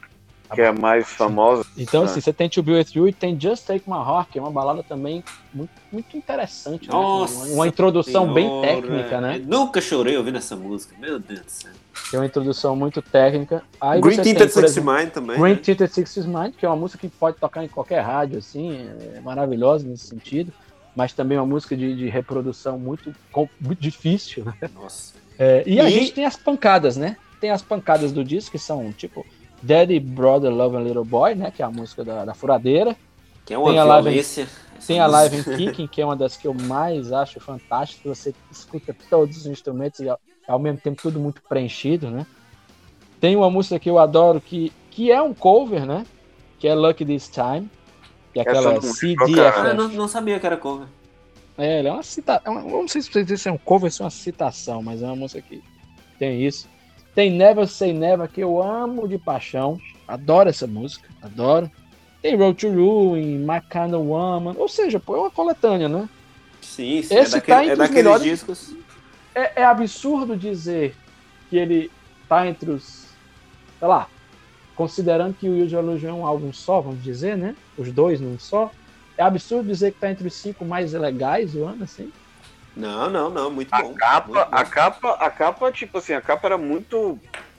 Que 0.54 0.62
é 0.62 0.68
a 0.68 0.72
mais 0.72 1.06
famosa. 1.08 1.66
Então, 1.76 2.02
Ah. 2.02 2.04
assim, 2.06 2.20
você 2.22 2.32
tem 2.32 2.48
To 2.48 2.62
Be 2.62 2.72
With 2.72 2.86
You 2.94 3.08
e 3.08 3.12
tem 3.12 3.38
Just 3.38 3.66
Take 3.66 3.84
My 3.88 3.96
Heart, 3.98 4.30
que 4.30 4.38
é 4.38 4.42
uma 4.42 4.50
balada 4.50 4.82
também 4.82 5.22
muito, 5.52 5.70
muito 5.92 6.16
interessante, 6.16 6.88
né? 6.88 6.94
Nossa 6.94 7.44
Uma, 7.44 7.54
uma 7.54 7.68
introdução 7.68 8.32
bem 8.32 8.48
técnica, 8.62 9.20
né? 9.20 9.36
eu 9.36 9.46
Nunca 9.46 9.78
chorei 9.80 10.16
ouvindo 10.16 10.38
essa 10.38 10.56
música, 10.56 10.94
meu 10.98 11.18
Deus 11.18 11.40
do 11.40 11.50
céu. 11.50 11.72
Tem 12.10 12.18
uma 12.18 12.24
introdução 12.26 12.74
muito 12.74 13.02
técnica. 13.02 13.62
Aí 13.78 14.00
Green 14.00 14.22
Tinted 14.22 14.44
exemplo, 14.64 14.94
Mind 14.94 15.10
também. 15.10 15.38
Green 15.38 15.54
né? 15.54 15.60
Tinted 15.60 15.92
Sixties 15.92 16.24
Mind, 16.26 16.54
que 16.54 16.64
é 16.64 16.68
uma 16.68 16.76
música 16.76 16.98
que 17.06 17.14
pode 17.14 17.36
tocar 17.38 17.62
em 17.64 17.68
qualquer 17.68 18.00
rádio, 18.00 18.38
assim, 18.38 18.88
é 19.16 19.20
maravilhosa 19.20 19.86
nesse 19.86 20.06
sentido, 20.06 20.50
mas 20.99 21.12
também 21.12 21.38
uma 21.38 21.46
música 21.46 21.76
de, 21.76 21.94
de 21.94 22.09
reprodução 22.09 22.76
muito, 22.76 23.14
muito 23.61 23.78
difícil, 23.80 24.44
né? 24.44 24.55
Nossa. 24.74 25.14
É, 25.38 25.62
e, 25.64 25.78
a 25.80 25.88
E- 25.88 25.92
gente 25.92 26.12
tem 26.12 26.24
as 26.24 26.36
pancadas, 26.36 26.96
né? 26.96 27.16
Tem 27.40 27.51
as 27.51 27.62
pancadas 27.62 28.11
do 28.11 28.24
disco, 28.24 28.51
que 28.51 28.59
são, 28.59 28.92
tipo, 28.92 29.24
Daddy, 29.62 30.01
Brother, 30.01 30.51
Love 30.53 30.76
and 30.76 30.80
Little 30.82 31.05
Boy, 31.05 31.36
né? 31.36 31.53
Que 31.53 31.62
é 31.62 31.64
a 31.64 31.70
música 31.70 32.05
da, 32.05 32.24
da 32.24 32.34
furadeira. 32.34 32.96
Que 33.46 33.55
é 33.55 33.59
uma 33.59 33.70
Tem 33.70 33.78
a 33.78 33.84
Live- 33.84 34.09
violência. 34.09 34.42
essa 34.76 34.86
Tem 34.88 34.99
a 34.99 35.07
Live 35.07 35.36
and 35.36 35.57
Kicking, 35.57 35.86
que 35.86 36.03
é 36.03 36.05
uma 36.05 36.16
das 36.16 36.36
que 36.36 36.49
eu 36.49 36.53
mais 36.55 37.12
acho 37.12 37.38
fantásticas. 37.38 38.18
Você 38.18 38.34
escuta 38.51 38.94
todos 39.09 39.36
os 39.36 39.46
instrumentos 39.46 40.01
e 40.01 40.09
ao, 40.09 40.18
ao 40.49 40.59
mesmo 40.59 40.80
tempo 40.80 41.01
tudo 41.01 41.20
muito 41.20 41.40
preenchido, 41.49 42.11
né? 42.11 42.26
Tem 43.20 43.36
uma 43.36 43.49
música 43.49 43.78
que 43.78 43.88
eu 43.88 44.01
adoro 44.01 44.40
que, 44.40 44.72
que 44.90 45.12
é 45.12 45.22
um 45.22 45.32
cover, 45.32 45.86
né? 45.86 46.05
Que 46.59 46.66
é 46.66 46.74
Lucky 46.74 47.05
This 47.05 47.28
Time. 47.28 47.70
Que 48.45 48.49
é 48.51 48.53
Essa 48.53 48.68
aquela 48.70 48.80
CDFF. 48.82 49.59
Ah, 49.61 49.68
eu 49.68 49.74
não, 49.74 49.89
não 49.89 50.09
sabia 50.09 50.39
que 50.39 50.47
era 50.47 50.57
cover. 50.57 50.86
É, 51.57 51.80
ela 51.80 51.89
é 51.89 51.93
uma 51.93 52.03
citação. 52.03 52.55
Não 52.68 52.86
sei 52.89 53.03
se 53.03 53.11
dizer 53.11 53.36
se 53.36 53.49
é 53.49 53.53
um 53.53 53.59
cover 53.59 53.86
ou 53.86 53.91
se 53.91 54.01
é 54.01 54.05
uma 54.05 54.11
citação, 54.11 54.82
mas 54.82 55.03
é 55.03 55.07
uma 55.07 55.16
música 55.16 55.43
que 55.43 55.62
tem 56.18 56.45
isso. 56.47 56.68
Tem 57.14 57.30
Never 57.32 57.66
Say 57.66 57.93
Never, 57.93 58.28
que 58.28 58.41
eu 58.41 58.62
amo 58.62 59.09
de 59.09 59.18
paixão. 59.18 59.80
Adoro 60.07 60.49
essa 60.49 60.66
música, 60.66 61.09
adoro. 61.20 61.70
Tem 62.22 62.36
Road 62.36 62.59
to 62.59 62.68
Ruin, 62.68 63.39
My 63.39 63.61
Kind 63.61 63.95
of 63.95 64.07
Woman. 64.07 64.55
Ou 64.57 64.68
seja, 64.68 64.99
pô, 65.01 65.16
é 65.16 65.20
uma 65.20 65.30
coletânea, 65.30 65.89
né? 65.89 66.09
Sim, 66.61 67.03
sim. 67.03 67.14
Esse 67.16 67.36
é, 67.39 67.41
tá 67.41 67.57
daquele, 67.57 67.61
entre 67.61 67.70
é 67.70 67.72
os 67.72 67.78
daqueles 67.78 67.95
melhores- 68.05 68.22
discos. 68.24 68.74
É, 69.34 69.62
é 69.62 69.64
absurdo 69.64 70.36
dizer 70.36 70.95
que 71.51 71.57
ele 71.57 71.91
tá 72.28 72.47
entre 72.47 72.70
os. 72.70 73.07
Sei 73.78 73.89
lá. 73.89 74.09
Considerando 74.78 75.34
que 75.34 75.48
o 75.48 75.60
Use 75.64 75.74
Your 75.74 75.82
Illusion 75.82 76.08
é 76.08 76.12
um 76.12 76.24
álbum 76.24 76.52
só, 76.52 76.80
vamos 76.80 77.02
dizer, 77.02 77.36
né? 77.36 77.56
Os 77.76 77.90
dois 77.90 78.20
num 78.20 78.38
só. 78.38 78.70
É 79.16 79.24
absurdo 79.24 79.66
dizer 79.66 79.90
que 79.90 79.98
tá 79.98 80.08
entre 80.08 80.28
os 80.28 80.34
cinco 80.34 80.64
mais 80.64 80.92
legais 80.92 81.50
do 81.50 81.64
ano, 81.64 81.82
assim. 81.82 82.12
Não, 82.76 83.10
não, 83.10 83.28
não. 83.28 83.50
Muito 83.50 83.74
A 83.74 83.82
bom. 83.82 83.92
capa, 83.94 84.26
muito 84.28 84.50
bom. 84.50 84.56
a 84.56 84.64
capa, 84.64 85.10
a 85.14 85.30
capa, 85.32 85.72
tipo 85.72 85.98
assim, 85.98 86.12
a 86.12 86.20
capa 86.20 86.46
era 86.46 86.56
muito 86.56 87.18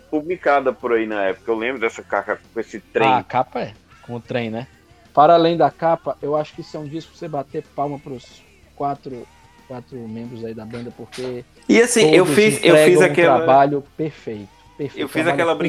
publicada 0.09 0.71
por 0.71 0.93
aí 0.93 1.05
na 1.05 1.25
época. 1.25 1.51
Eu 1.51 1.57
lembro 1.57 1.81
dessa 1.81 2.01
capa 2.01 2.39
com 2.53 2.57
esse 2.57 2.79
trem. 2.79 3.05
Ah, 3.09 3.17
a 3.17 3.23
capa 3.23 3.59
é, 3.59 3.73
com 4.03 4.15
o 4.15 4.21
trem, 4.21 4.49
né? 4.49 4.65
Para 5.13 5.33
além 5.33 5.57
da 5.57 5.69
capa, 5.69 6.17
eu 6.21 6.37
acho 6.37 6.53
que 6.55 6.61
isso 6.61 6.77
é 6.77 6.79
um 6.79 6.87
disco 6.87 7.11
pra 7.11 7.19
você 7.19 7.27
bater 7.27 7.63
palma 7.75 7.99
pros 7.99 8.41
quatro, 8.77 9.27
quatro 9.67 9.97
membros 10.07 10.45
aí 10.45 10.53
da 10.53 10.63
banda, 10.63 10.89
porque 10.95 11.43
E 11.67 11.81
assim, 11.81 12.11
eu 12.11 12.25
fiz, 12.25 12.63
eu 12.63 12.77
fiz 12.77 12.97
um 13.01 13.03
aquela. 13.03 13.37
trabalho 13.39 13.83
perfeito. 13.97 14.47
perfeito 14.77 15.01
Eu 15.01 15.09
fiz 15.09 15.27
aquela 15.27 15.53
perfeito. 15.53 15.59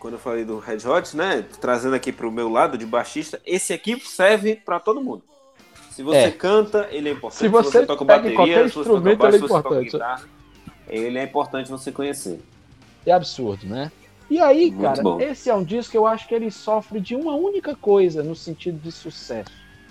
Quando 0.00 0.14
eu 0.14 0.18
falei 0.18 0.44
do 0.44 0.58
Red 0.58 0.78
Hot, 0.88 1.16
né? 1.16 1.44
Trazendo 1.60 1.94
aqui 1.94 2.10
pro 2.10 2.32
meu 2.32 2.48
lado 2.48 2.76
de 2.78 2.86
baixista. 2.86 3.40
Esse 3.46 3.72
aqui 3.72 4.00
serve 4.00 4.56
pra 4.56 4.80
todo 4.80 5.00
mundo. 5.02 5.22
Se 5.90 6.02
você 6.02 6.16
É. 6.18 6.30
canta, 6.30 6.88
ele 6.90 7.10
é 7.10 7.12
importante. 7.12 7.38
Se 7.40 7.48
você 7.48 7.84
toca 7.86 8.04
pega 8.04 8.18
bateria, 8.22 8.36
qualquer 8.36 8.68
se 8.70 8.74
você 8.74 8.84
toca 8.84 8.90
instrumento, 8.96 9.18
baixo, 9.18 9.36
ele 9.36 9.36
é 9.36 9.46
se 9.46 9.52
você 9.52 9.62
toca 9.62 9.68
importante. 9.68 9.92
guitarra, 9.92 10.28
ele 10.88 11.18
é 11.18 11.22
importante 11.24 11.70
você 11.70 11.92
conhecer. 11.92 12.40
É 13.04 13.12
absurdo, 13.12 13.66
né? 13.66 13.92
E 14.30 14.38
aí, 14.40 14.70
Muito 14.70 14.82
cara, 14.82 15.02
bom. 15.02 15.20
esse 15.20 15.50
é 15.50 15.54
um 15.54 15.64
disco 15.64 15.90
que 15.90 15.98
eu 15.98 16.06
acho 16.06 16.26
que 16.28 16.34
ele 16.34 16.50
sofre 16.50 17.00
de 17.00 17.14
uma 17.16 17.34
única 17.34 17.74
coisa 17.74 18.22
no 18.22 18.34
sentido 18.36 18.78
de 18.78 18.92
sucesso 18.92 19.50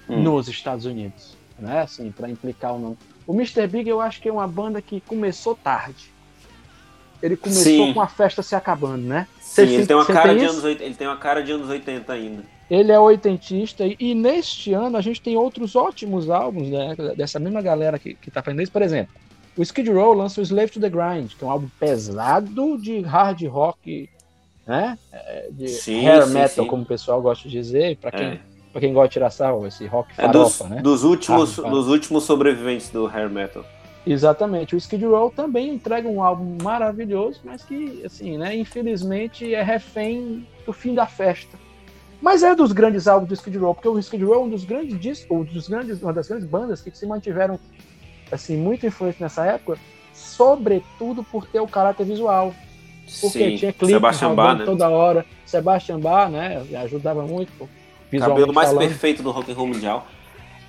Hum. 0.10 0.24
nos 0.24 0.48
Estados 0.48 0.86
Unidos, 0.86 1.38
né? 1.60 1.82
Assim, 1.82 2.10
para 2.12 2.30
implicar 2.30 2.74
ou 2.74 2.80
não. 2.80 2.98
O 3.28 3.34
Mr. 3.34 3.68
Big 3.68 3.88
eu 3.90 4.00
acho 4.02 4.22
que 4.22 4.30
é 4.30 4.32
uma 4.34 4.48
banda 4.48 4.82
que 4.82 5.02
começou 5.02 5.54
tarde. 5.56 6.12
Ele 7.22 7.36
começou 7.36 7.64
Sim. 7.64 7.94
com 7.94 8.02
a 8.02 8.08
festa 8.08 8.42
se 8.42 8.56
acabando, 8.56 9.04
né? 9.06 9.28
Sim, 9.68 9.74
ele 9.76 9.86
tem 9.88 9.96
uma 9.96 10.06
cara 10.06 10.36
de 10.36 10.46
anos 10.46 10.64
80, 10.64 10.84
ele 10.86 10.96
tem 10.96 11.08
uma 11.08 11.18
cara 11.18 11.44
de 11.44 11.52
anos 11.52 11.70
80 11.70 12.14
ainda. 12.14 12.44
Ele 12.70 12.92
é 12.92 13.00
oitentista 13.00 13.86
e, 13.86 13.96
e 14.00 14.14
neste 14.14 14.74
ano 14.74 14.96
a 14.98 15.02
gente 15.02 15.22
tem 15.22 15.36
outros 15.36 15.76
ótimos 15.76 16.30
álbuns 16.30 16.70
né, 16.70 16.96
dessa 17.18 17.40
mesma 17.40 17.62
galera 17.62 17.98
que, 17.98 18.14
que 18.14 18.30
tá 18.30 18.44
fazendo 18.44 18.62
isso. 18.62 18.72
Por 18.72 18.82
exemplo, 18.84 19.14
o 19.58 19.62
Skid 19.64 19.90
Row 19.92 20.14
lança 20.14 20.40
o 20.40 20.44
Slave 20.44 20.72
to 20.72 20.80
the 20.80 20.90
Grind, 20.90 21.32
que 21.38 21.44
é 21.44 21.48
um 21.48 21.52
álbum 21.52 21.68
pesado 21.80 22.78
de 22.78 23.00
hard 23.02 23.42
rock, 23.48 24.08
né? 24.68 24.98
É, 25.12 25.48
De 25.52 25.68
Sim, 25.68 26.08
hair 26.08 26.28
sim, 26.28 26.34
metal, 26.34 26.64
sim. 26.64 26.68
como 26.70 26.84
o 26.84 26.86
pessoal 26.86 27.20
gosta 27.22 27.50
de 27.50 27.58
dizer, 27.58 27.98
para 27.98 28.12
quem, 28.12 28.28
É. 28.28 28.40
pra 28.72 28.80
quem 28.82 28.94
gosta 28.94 29.08
de 29.10 29.14
tirar 29.14 29.32
sarro, 29.32 29.66
esse 29.66 29.88
rock 29.88 30.10
É 30.16 30.28
dos, 30.28 30.56
farofa, 30.58 30.76
né? 30.76 30.82
dos, 30.84 31.04
últimos, 31.04 31.58
Ah, 31.58 31.70
dos 31.70 31.88
últimos 31.88 32.24
sobreviventes 32.24 32.90
do 32.92 33.08
hair 33.08 33.30
metal. 33.30 33.66
Exatamente. 34.06 34.76
O 34.76 34.78
Skid 34.78 35.06
Row 35.06 35.30
também 35.30 35.70
entrega 35.70 36.08
um 36.08 36.24
álbum 36.24 36.58
maravilhoso, 36.64 37.42
mas 37.44 37.64
que, 37.64 38.02
assim, 38.06 38.38
né, 38.38 38.56
infelizmente 38.56 39.54
é 39.54 39.62
refém 39.62 40.48
do 40.66 40.74
fim 40.74 40.94
da 40.94 41.06
festa. 41.06 41.58
Mas 42.22 42.44
é 42.44 42.54
dos 42.54 42.72
grandes 42.72 43.08
álbuns 43.08 43.30
do 43.30 43.34
Skid 43.34 43.58
Row, 43.58 43.74
porque 43.74 43.88
o 43.88 44.00
Skid 44.00 44.24
Row 44.24 44.36
é 44.36 44.40
um 44.40 44.50
dos 44.50 44.66
grandes 44.66 45.00
discos, 45.00 45.30
ou 45.30 45.44
dos 45.44 45.68
grandes, 45.68 46.02
uma 46.02 46.12
das 46.14 46.28
grandes 46.28 46.48
bandas 46.48 46.82
que 46.82 46.96
se 46.96 47.06
mantiveram 47.06 47.60
assim 48.32 48.58
muito 48.58 48.86
influentes 48.86 49.20
nessa 49.20 49.46
época, 49.46 49.80
sobretudo 50.14 51.24
por 51.24 51.48
ter 51.48 51.60
o 51.60 51.68
caráter 51.68 52.06
visual, 52.06 52.54
porque 53.22 53.40
Sim, 53.40 53.56
tinha 53.56 53.74
clipe 53.74 53.94
Sebastian 53.94 54.36
Bach, 54.36 54.48
rodando 54.48 54.60
né? 54.60 54.66
toda 54.66 54.90
hora, 54.90 55.26
Sebastian 55.46 56.00
Bach, 56.00 56.30
né, 56.30 56.64
ajudava 56.84 57.24
muito, 57.24 57.70
Cabelo 58.18 58.54
mais 58.54 58.70
falando. 58.70 58.88
perfeito 58.88 59.24
do 59.24 59.32
rock 59.32 59.52
and 59.52 59.56
roll 59.56 59.68
mundial. 59.68 60.08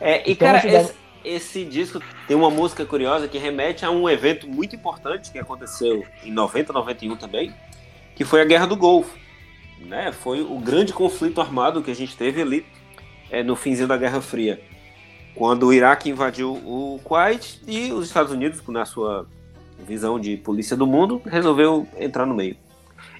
É, 0.00 0.28
e 0.28 0.32
Então, 0.32 0.48
cara, 0.48 0.66
esse, 0.66 0.94
esse 1.24 1.64
disco 1.64 2.00
tem 2.26 2.36
uma 2.36 2.50
música 2.50 2.84
curiosa 2.84 3.28
que 3.28 3.38
remete 3.38 3.84
a 3.84 3.90
um 3.90 4.08
evento 4.08 4.48
muito 4.48 4.74
importante 4.74 5.30
que 5.30 5.38
aconteceu 5.38 6.04
em 6.24 6.32
90, 6.32 6.72
91 6.72 7.16
também, 7.16 7.54
que 8.14 8.24
foi 8.24 8.40
a 8.40 8.44
Guerra 8.44 8.66
do 8.66 8.76
Golfo. 8.76 9.18
Né? 9.78 10.12
Foi 10.12 10.42
o 10.42 10.58
grande 10.58 10.92
conflito 10.92 11.40
armado 11.40 11.82
que 11.82 11.90
a 11.90 11.94
gente 11.94 12.16
teve 12.16 12.42
ali 12.42 12.66
é, 13.30 13.42
no 13.42 13.56
finzinho 13.56 13.88
da 13.88 13.96
Guerra 13.96 14.20
Fria. 14.20 14.60
Quando 15.34 15.66
o 15.66 15.72
Iraque 15.72 16.10
invadiu 16.10 16.52
o 16.52 17.00
Kuwait 17.04 17.60
e 17.66 17.92
os 17.92 18.06
Estados 18.06 18.32
Unidos, 18.32 18.62
na 18.68 18.84
sua 18.84 19.26
visão 19.86 20.18
de 20.18 20.36
polícia 20.36 20.76
do 20.76 20.86
mundo, 20.86 21.22
resolveu 21.24 21.86
entrar 21.98 22.26
no 22.26 22.34
meio. 22.34 22.56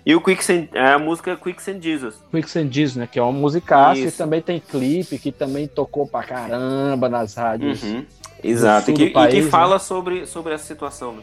E 0.04 0.14
o 0.14 0.20
Quicksand, 0.20 0.68
a 0.74 0.98
música 0.98 1.36
Quicksand 1.36 1.80
Jesus. 1.82 2.16
Quicksand 2.30 2.68
Diz, 2.68 2.96
né? 2.96 3.06
Que 3.06 3.18
é 3.18 3.22
uma 3.22 3.32
musicaça 3.32 4.00
e 4.00 4.04
Isso. 4.04 4.16
também 4.16 4.40
tem 4.40 4.58
clipe 4.58 5.18
que 5.18 5.30
também 5.30 5.68
tocou 5.68 6.06
pra 6.06 6.22
caramba 6.22 7.08
nas 7.08 7.34
rádios. 7.34 7.82
Uhum. 7.82 8.04
Exato, 8.42 8.90
e 8.90 8.94
que, 8.94 9.10
país, 9.10 9.34
e 9.34 9.36
que 9.36 9.44
né? 9.44 9.50
fala 9.50 9.78
sobre, 9.78 10.26
sobre 10.26 10.54
essa 10.54 10.64
situação. 10.64 11.12
Né? 11.12 11.22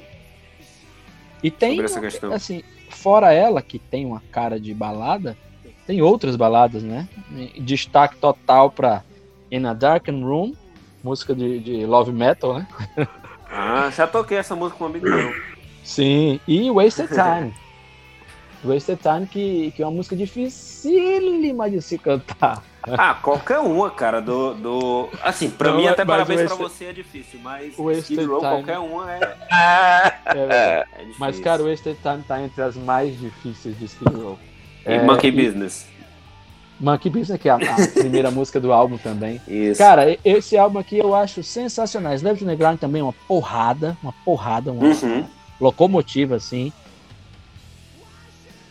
E 1.41 1.49
tem, 1.49 1.71
Sobre 1.71 1.85
essa 1.85 1.99
questão. 1.99 2.33
assim, 2.33 2.63
fora 2.89 3.33
ela, 3.33 3.61
que 3.61 3.79
tem 3.79 4.05
uma 4.05 4.21
cara 4.31 4.59
de 4.59 4.73
balada, 4.73 5.35
tem 5.85 6.01
outras 6.01 6.35
baladas, 6.35 6.83
né? 6.83 7.07
Destaque 7.59 8.17
total 8.17 8.69
pra 8.69 9.03
In 9.51 9.65
a 9.65 9.73
Darkened 9.73 10.23
Room, 10.23 10.53
música 11.03 11.33
de, 11.33 11.59
de 11.59 11.85
Love 11.85 12.11
Metal, 12.11 12.59
né? 12.59 12.67
Ah, 13.49 13.89
já 13.95 14.05
toquei 14.05 14.37
essa 14.37 14.55
música 14.55 14.77
com 14.77 14.83
um 14.83 14.87
amigo 14.87 15.09
meu. 15.09 15.33
Sim, 15.83 16.39
e 16.47 16.69
Wasted 16.69 17.07
Time. 17.15 17.53
Wasted 18.63 18.99
Time, 19.01 19.25
que, 19.27 19.71
que 19.75 19.81
é 19.83 19.85
uma 19.85 19.91
música 19.95 20.15
dificílima 20.15 21.69
de 21.69 21.81
se 21.81 21.97
cantar. 21.97 22.63
Ah, 22.97 23.15
qualquer 23.15 23.59
uma, 23.59 23.89
cara, 23.89 24.21
do. 24.21 24.53
do... 24.53 25.09
Assim, 25.21 25.49
pra 25.49 25.71
Não, 25.71 25.77
mim, 25.77 25.87
até 25.87 26.05
parabéns 26.05 26.43
pra 26.43 26.55
você 26.55 26.85
é 26.85 26.93
difícil, 26.93 27.39
mas 27.43 27.73
Wasted 27.77 27.99
Skid 28.13 28.23
Row, 28.25 28.39
Time. 28.39 28.51
qualquer 28.51 28.79
uma 28.79 29.11
é, 29.11 29.19
É 30.33 30.85
é 30.91 30.97
difícil. 30.99 31.15
Mas, 31.19 31.39
cara, 31.39 31.63
o 31.63 31.69
Wasted 31.69 31.97
Time 32.01 32.23
tá 32.27 32.41
entre 32.41 32.61
as 32.61 32.75
mais 32.77 33.19
difíceis 33.19 33.77
de 33.77 33.85
Skid 33.85 34.15
Row. 34.15 34.39
E 34.85 34.93
É, 34.93 35.03
Monkey 35.03 35.27
e- 35.27 35.31
Business. 35.31 35.85
Monkey 36.79 37.09
Business, 37.09 37.41
que 37.41 37.49
é 37.49 37.51
a, 37.51 37.55
a 37.55 37.87
primeira 37.93 38.29
música 38.31 38.59
do 38.59 38.71
álbum 38.71 38.97
também. 38.97 39.41
Isso. 39.47 39.79
Cara, 39.79 40.17
esse 40.23 40.57
álbum 40.57 40.79
aqui 40.79 40.97
eu 40.97 41.13
acho 41.13 41.43
sensacional. 41.43 42.13
Slave 42.13 42.39
to 42.39 42.45
the 42.45 42.55
Grind 42.55 42.77
também 42.79 43.01
é 43.01 43.03
uma 43.03 43.13
porrada, 43.27 43.97
uma 44.01 44.13
porrada, 44.23 44.71
uma 44.71 44.85
Uhum. 44.85 45.25
locomotiva, 45.59 46.35
assim. 46.35 46.71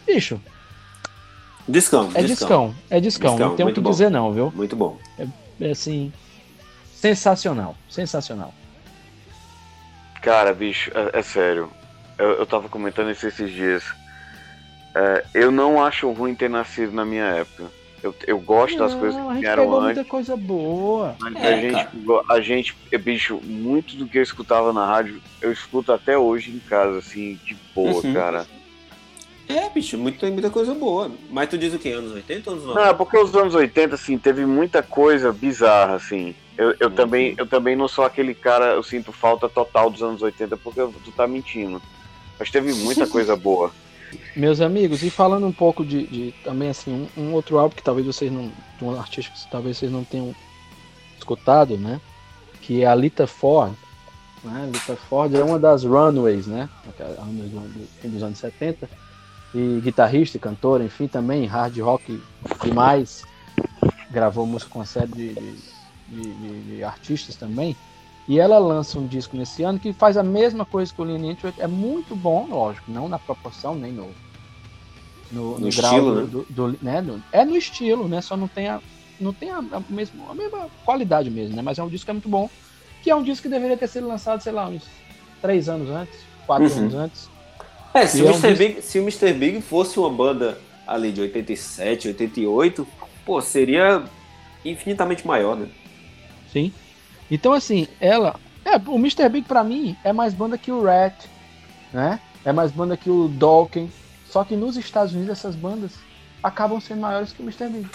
Bicho, 0.07 0.41
Discão, 1.69 2.11
é 2.15 2.23
discão, 2.23 2.75
é 2.89 3.01
discão, 3.01 3.31
Discão, 3.33 3.49
não 3.49 3.57
tem 3.57 3.65
o 3.65 3.67
muito 3.67 3.75
que 3.77 3.81
bom. 3.81 3.91
dizer 3.91 4.09
não, 4.11 4.33
viu? 4.33 4.53
Muito 4.55 4.77
bom. 4.77 4.99
É 5.61 5.71
assim, 5.71 6.13
sensacional, 6.95 7.77
sensacional. 7.91 8.55
Cara, 10.23 10.53
bicho, 10.55 10.91
é, 10.95 11.19
é 11.19 11.23
sério. 11.23 11.71
Eu, 12.19 12.31
eu 12.35 12.47
tava 12.47 12.69
comentando 12.69 13.11
isso 13.11 13.27
esses 13.27 13.51
dias. 13.51 13.83
É, 14.95 15.25
eu 15.35 15.51
não 15.51 15.83
acho 15.85 16.11
ruim 16.13 16.35
ter 16.35 16.49
nascido 16.49 16.93
na 16.93 17.05
minha 17.05 17.25
época. 17.25 17.65
Eu, 18.03 18.15
eu 18.27 18.39
gosto 18.39 18.79
das 18.79 18.93
Não, 18.93 19.01
coisas 19.01 19.19
a 19.21 19.23
que 19.25 19.33
gente 19.35 19.41
vieram 19.41 19.63
pegou 19.65 19.81
antes. 19.81 19.97
muita 19.97 20.11
coisa 20.11 20.37
boa. 20.37 21.17
É, 21.37 21.55
a, 21.55 21.61
gente, 21.61 21.89
a 22.31 22.41
gente, 22.41 22.77
é, 22.93 22.99
bicho, 22.99 23.41
muito 23.43 23.97
do 23.97 24.07
que 24.07 24.19
eu 24.19 24.23
escutava 24.23 24.73
na 24.73 24.87
rádio, 24.87 25.21
eu 25.41 25.51
escuto 25.51 25.93
até 25.93 26.17
hoje 26.17 26.51
em 26.53 26.59
casa, 26.61 26.99
assim, 26.99 27.39
de 27.45 27.57
boa, 27.75 28.05
Uhum. 28.05 28.13
cara. 28.15 28.47
É, 29.49 29.69
bicho, 29.71 29.97
muito, 29.97 30.19
tem 30.19 30.33
muita 30.33 30.51
coisa 30.51 30.75
boa. 30.75 31.11
Mas 31.31 31.49
tu 31.49 31.57
diz 31.57 31.73
o 31.73 31.79
quê? 31.79 31.91
Anos 31.91 32.13
80 32.13 32.51
ou 32.51 32.55
anos 32.57 32.67
Não, 32.67 32.75
90? 32.75 32.91
é 32.91 32.95
porque 32.95 33.17
os 33.19 33.35
anos 33.35 33.55
80, 33.55 33.95
assim, 33.95 34.19
teve 34.19 34.45
muita 34.45 34.83
coisa 34.83 35.33
bizarra, 35.33 35.95
assim. 35.95 36.35
Eu, 36.59 36.75
eu, 36.81 36.89
Uhum. 36.89 36.95
também, 36.95 37.35
eu 37.39 37.47
também 37.47 37.77
não 37.77 37.87
sou 37.87 38.05
aquele 38.05 38.35
cara, 38.35 38.73
eu 38.75 38.83
sinto 38.83 39.13
falta 39.13 39.49
total 39.49 39.89
dos 39.91 40.03
anos 40.03 40.21
80, 40.23 40.57
porque 40.57 40.81
tu 41.05 41.13
tá 41.13 41.27
mentindo. 41.29 41.81
Mas 42.39 42.51
teve 42.51 42.73
muita 42.75 43.07
coisa 43.09 43.37
boa. 43.37 43.71
Meus 44.35 44.61
amigos, 44.61 45.03
e 45.03 45.11
falando 45.11 45.47
um 45.47 45.53
pouco 45.53 45.85
de, 45.85 46.07
de 46.07 46.35
também 46.43 46.69
assim, 46.71 47.09
um, 47.17 47.23
um 47.23 47.33
outro 47.33 47.59
álbum 47.59 47.75
que 47.75 47.83
talvez 47.83 48.07
vocês 48.07 48.31
não, 48.33 48.51
de 48.79 48.85
um 48.85 48.99
artista 48.99 49.33
que 49.33 49.51
talvez 49.51 49.77
vocês 49.79 49.91
não 49.93 50.05
tenham 50.05 50.35
escutado, 51.19 51.77
né? 51.77 52.01
Que 52.63 52.83
é 52.83 52.87
a 52.87 52.95
Lita 52.95 53.27
Ford. 53.27 53.73
Né? 54.45 54.71
Lita 54.73 54.97
Ford 54.97 55.35
é 55.35 55.43
uma 55.43 55.59
das 55.59 55.85
Runaways, 55.85 56.47
né? 56.47 56.69
Dos 58.05 58.23
anos 58.23 58.39
70. 58.39 58.89
E 59.55 59.81
guitarrista 59.81 60.37
e 60.37 60.41
cantora, 60.41 60.85
enfim, 60.85 61.07
também 61.09 61.47
hard 61.47 61.79
rock 61.79 62.21
demais. 62.63 63.23
Gravou 64.11 64.47
música 64.47 64.71
com 64.71 64.79
uma 64.81 64.85
série 64.87 65.13
de, 65.13 65.35
de, 65.35 66.35
de- 66.35 66.61
de- 66.77 66.85
artistas 66.85 67.37
também. 67.37 67.77
E 68.29 68.39
ela 68.41 68.59
lança 68.59 68.99
um 68.99 69.07
disco 69.07 69.37
nesse 69.37 69.63
ano 69.63 69.79
que 69.79 69.93
faz 69.93 70.17
a 70.17 70.23
mesma 70.23 70.65
coisa 70.65 70.93
que 70.93 71.01
o 71.01 71.05
Lean 71.05 71.25
Into 71.31 71.47
It. 71.47 71.61
É 71.61 71.67
muito 71.67 72.15
bom, 72.17 72.47
lógico, 72.49 72.91
não 72.91 73.09
na 73.09 73.19
proporção 73.19 73.75
nem 73.75 73.93
no, 73.93 74.11
no, 75.31 75.59
No 75.59 75.71
grau 75.71 75.93
estilo, 75.99 76.15
do, 76.15 76.21
né? 76.23 76.27
do- 76.27 76.47
do- 76.73 76.79
né, 76.83 77.03
do- 77.03 77.23
é 77.33 77.45
no 77.45 77.57
estilo, 77.57 78.09
né? 78.09 78.21
Só 78.21 78.37
não 78.37 78.49
tem 78.49 78.69
a, 78.69 78.81
não 79.21 79.33
tem 79.33 79.51
a, 79.51 79.59
a 79.59 79.81
mesma, 79.89 80.31
a 80.31 80.35
mesma 80.35 80.69
qualidade 80.85 81.31
mesmo, 81.31 81.55
né? 81.57 81.63
Mas 81.63 81.79
é 81.79 81.83
um 81.83 81.89
disco 81.89 82.05
que 82.05 82.11
é 82.11 82.15
muito 82.15 82.29
bom. 82.29 82.51
Que 83.03 83.11
é 83.11 83.15
um 83.17 83.23
disco 83.23 83.45
que 83.45 83.49
deveria 83.49 83.77
ter 83.77 83.89
sido 83.89 84.09
lançado, 84.09 84.41
sei 84.43 84.53
lá, 84.53 84.69
uns 84.69 84.83
três 85.41 85.69
anos 85.69 85.89
antes, 85.89 86.19
quatro 86.47 86.69
Uhum. 86.69 86.79
anos 86.79 86.95
antes. 86.95 87.31
É, 87.97 88.07
se, 88.07 88.23
o 88.23 88.29
é 88.29 88.31
um 88.31 88.35
Mr. 88.35 88.55
Big, 88.55 88.83
se 88.83 88.99
o 88.99 89.03
Mr. 89.03 89.33
Big 89.33 89.61
fosse 89.63 89.99
uma 89.99 90.11
banda 90.11 90.59
ali 90.87 91.11
de 91.11 91.21
87, 91.21 92.09
88, 92.09 92.87
pô, 93.25 93.41
seria 93.41 94.05
infinitamente 94.65 95.27
maior, 95.27 95.57
né? 95.57 95.69
Sim. 96.53 96.73
Então, 97.31 97.53
assim, 97.53 97.89
ela. 98.01 98.39
É, 98.65 98.77
o 98.77 98.97
Mr. 98.97 99.29
Big 99.29 99.47
pra 99.47 99.65
mim 99.65 99.97
é 100.05 100.13
mais 100.13 100.35
banda 100.35 100.59
que 100.59 100.71
o 100.71 100.83
Rat, 100.83 101.15
né? 101.93 102.21
É 102.45 102.53
mais 102.53 102.71
banda 102.71 102.97
que 102.97 103.11
o 103.11 103.29
Dawkins. 103.29 103.91
Só 104.29 104.45
que 104.45 104.57
nos 104.57 104.77
Estados 104.77 105.15
Unidos 105.15 105.31
essas 105.31 105.55
bandas 105.55 105.93
acabam 106.43 106.81
sendo 106.81 107.01
maiores 107.01 107.33
que 107.33 107.43
o 107.43 107.45
Mr. 107.45 107.69
Big. 107.69 107.89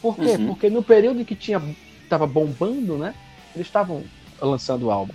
Por 0.00 0.16
quê? 0.16 0.36
Uhum. 0.36 0.46
Porque 0.48 0.70
no 0.70 0.82
período 0.82 1.20
em 1.20 1.24
que 1.24 1.34
tinha 1.34 1.60
tava 2.08 2.26
bombando, 2.26 2.96
né? 2.96 3.14
Eles 3.54 3.66
estavam 3.66 4.04
lançando 4.40 4.86
o 4.86 4.90
álbum. 4.90 5.14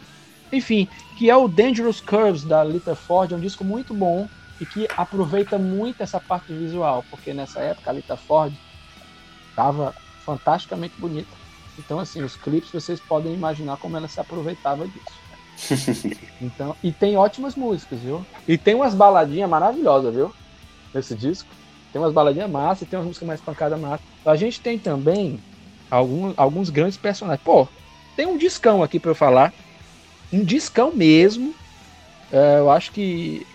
Enfim, 0.51 0.88
que 1.17 1.30
é 1.30 1.35
o 1.35 1.47
Dangerous 1.47 2.01
Curves 2.01 2.43
da 2.43 2.63
Lita 2.63 2.95
Ford, 2.95 3.31
é 3.31 3.35
um 3.35 3.39
disco 3.39 3.63
muito 3.63 3.93
bom 3.93 4.27
e 4.59 4.65
que 4.65 4.88
aproveita 4.97 5.57
muito 5.57 6.01
essa 6.01 6.19
parte 6.19 6.51
visual, 6.53 7.03
porque 7.09 7.34
nessa 7.34 7.59
época 7.59 7.89
a 7.89 7.93
Lita 7.93 8.17
Ford 8.17 8.53
estava 9.49 9.93
fantasticamente 10.26 10.99
bonita. 10.99 11.39
Então, 11.77 11.99
assim, 11.99 12.21
os 12.21 12.35
clipes 12.35 12.71
vocês 12.71 12.99
podem 12.99 13.34
imaginar 13.34 13.77
como 13.77 13.95
ela 13.95 14.07
se 14.07 14.19
aproveitava 14.19 14.88
disso. 14.88 16.19
Então, 16.41 16.73
e 16.81 16.89
tem 16.89 17.17
ótimas 17.17 17.53
músicas, 17.55 17.99
viu? 17.99 18.26
E 18.47 18.57
tem 18.57 18.73
umas 18.73 18.95
baladinhas 18.95 19.49
maravilhosas, 19.49 20.15
viu? 20.15 20.34
Nesse 20.93 21.13
disco. 21.13 21.49
Tem 21.91 22.01
umas 22.01 22.13
baladinhas 22.13 22.49
massas 22.49 22.84
e 22.84 22.85
tem 22.85 22.97
umas 22.97 23.07
músicas 23.07 23.27
mais 23.27 23.41
pancadas 23.41 23.77
massas. 23.77 24.05
A 24.26 24.38
gente 24.38 24.61
tem 24.61 24.80
também 24.80 25.38
alguns, 25.91 26.34
alguns 26.38 26.69
grandes 26.69 26.97
personagens. 26.97 27.43
Pô, 27.43 27.67
tem 28.15 28.26
um 28.26 28.38
discão 28.38 28.81
aqui 28.81 29.01
pra 29.01 29.11
eu 29.11 29.15
falar. 29.15 29.53
Um 30.31 30.43
discão 30.43 30.93
mesmo. 30.93 31.53
É, 32.31 32.60
eu 32.60 32.69
acho 32.69 32.91
que 32.91 33.45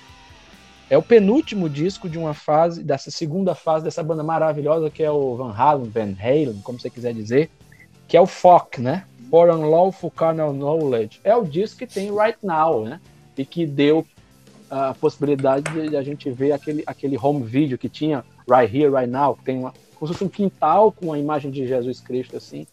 é 0.90 0.98
o 0.98 1.02
penúltimo 1.02 1.68
disco 1.68 2.08
de 2.08 2.18
uma 2.18 2.34
fase, 2.34 2.82
dessa 2.82 3.10
segunda 3.10 3.54
fase 3.54 3.84
dessa 3.84 4.02
banda 4.02 4.22
maravilhosa 4.22 4.90
que 4.90 5.02
é 5.02 5.10
o 5.10 5.36
Van 5.36 5.52
Halen, 5.52 5.88
Van 5.88 6.14
Halen, 6.20 6.60
como 6.62 6.78
você 6.78 6.90
quiser 6.90 7.14
dizer, 7.14 7.50
que 8.06 8.16
é 8.16 8.20
o 8.20 8.26
FOC, 8.26 8.80
né? 8.80 9.04
For 9.30 9.48
Unlawful 9.48 10.10
Carnal 10.10 10.52
Knowledge. 10.52 11.20
É 11.24 11.34
o 11.34 11.44
disco 11.44 11.78
que 11.78 11.86
tem 11.86 12.14
Right 12.14 12.38
Now, 12.42 12.84
né? 12.84 13.00
E 13.36 13.44
que 13.44 13.66
deu 13.66 14.06
a 14.70 14.94
possibilidade 14.94 15.70
de, 15.72 15.90
de 15.90 15.96
a 15.96 16.02
gente 16.02 16.30
ver 16.30 16.52
aquele, 16.52 16.82
aquele 16.86 17.18
home 17.20 17.42
video 17.44 17.78
que 17.78 17.88
tinha 17.88 18.24
Right 18.48 18.76
Here, 18.76 18.92
Right 18.94 19.10
Now, 19.10 19.36
que 19.36 19.44
tem 19.44 19.58
uma, 19.58 19.72
como 19.94 20.06
se 20.06 20.18
fosse 20.18 20.24
um 20.24 20.28
quintal 20.28 20.92
com 20.92 21.12
a 21.12 21.18
imagem 21.18 21.50
de 21.50 21.66
Jesus 21.66 22.00
Cristo, 22.00 22.36
assim. 22.36 22.66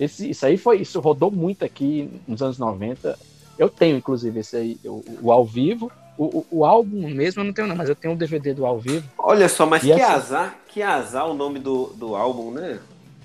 Esse, 0.00 0.30
isso 0.30 0.46
aí 0.46 0.56
foi, 0.56 0.80
isso 0.80 0.98
rodou 0.98 1.30
muito 1.30 1.62
aqui 1.64 2.08
nos 2.26 2.40
anos 2.42 2.58
90. 2.58 3.18
Eu 3.58 3.68
tenho, 3.68 3.98
inclusive, 3.98 4.40
esse 4.40 4.56
aí, 4.56 4.78
o, 4.84 5.04
o 5.20 5.30
ao 5.30 5.44
vivo. 5.44 5.92
O, 6.16 6.38
o, 6.38 6.46
o 6.50 6.64
álbum 6.64 7.08
mesmo 7.10 7.40
eu 7.42 7.44
não 7.44 7.52
tenho, 7.52 7.68
não, 7.68 7.76
mas 7.76 7.88
eu 7.88 7.94
tenho 7.94 8.14
um 8.14 8.16
DVD 8.16 8.54
do 8.54 8.64
ao 8.66 8.78
vivo. 8.78 9.06
Olha 9.18 9.48
só, 9.48 9.66
mas 9.66 9.82
E 9.82 9.86
que 9.86 9.92
essa- 9.92 10.12
azar, 10.14 10.58
que 10.68 10.82
azar 10.82 11.28
o 11.28 11.34
nome 11.34 11.58
do, 11.58 11.88
do 11.94 12.16
álbum, 12.16 12.50
né? 12.50 12.78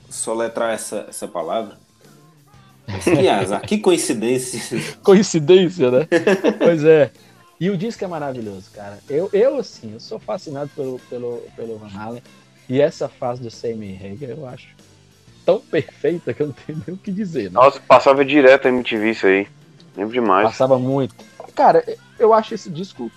Soletrar 0.09 0.73
essa, 0.73 1.05
essa 1.09 1.27
palavra. 1.27 1.77
Mas 2.87 3.03
que 3.05 3.27
azar, 3.27 3.61
que 3.61 3.77
coincidência. 3.79 4.79
Coincidência, 5.01 5.89
né? 5.89 6.07
pois 6.57 6.83
é. 6.83 7.11
E 7.59 7.69
o 7.69 7.77
disco 7.77 8.03
é 8.03 8.07
maravilhoso, 8.07 8.69
cara. 8.73 8.99
Eu, 9.09 9.29
eu 9.33 9.57
assim, 9.57 9.93
eu 9.93 9.99
sou 9.99 10.19
fascinado 10.19 10.69
pelo, 10.75 10.99
pelo, 11.09 11.41
pelo 11.55 11.77
Van 11.77 11.89
Halen. 11.97 12.21
E 12.67 12.81
essa 12.81 13.07
fase 13.07 13.41
do 13.41 13.49
Sammy 13.49 13.95
Hagar 13.95 14.29
eu 14.37 14.45
acho 14.45 14.67
tão 15.45 15.59
perfeita 15.59 16.33
que 16.33 16.41
eu 16.41 16.47
não 16.47 16.53
tenho 16.53 16.81
nem 16.87 16.95
o 16.95 16.97
que 16.99 17.11
dizer. 17.11 17.45
Né? 17.45 17.51
Nossa, 17.51 17.79
passava 17.79 18.25
direto 18.25 18.65
a 18.65 18.69
MTV 18.69 19.11
isso 19.11 19.27
aí. 19.27 19.47
Lembro 19.95 20.13
demais. 20.13 20.47
Passava 20.47 20.77
muito. 20.79 21.15
Cara, 21.53 21.83
eu 22.19 22.33
acho 22.33 22.53
esse 22.53 22.69
disco 22.69 23.11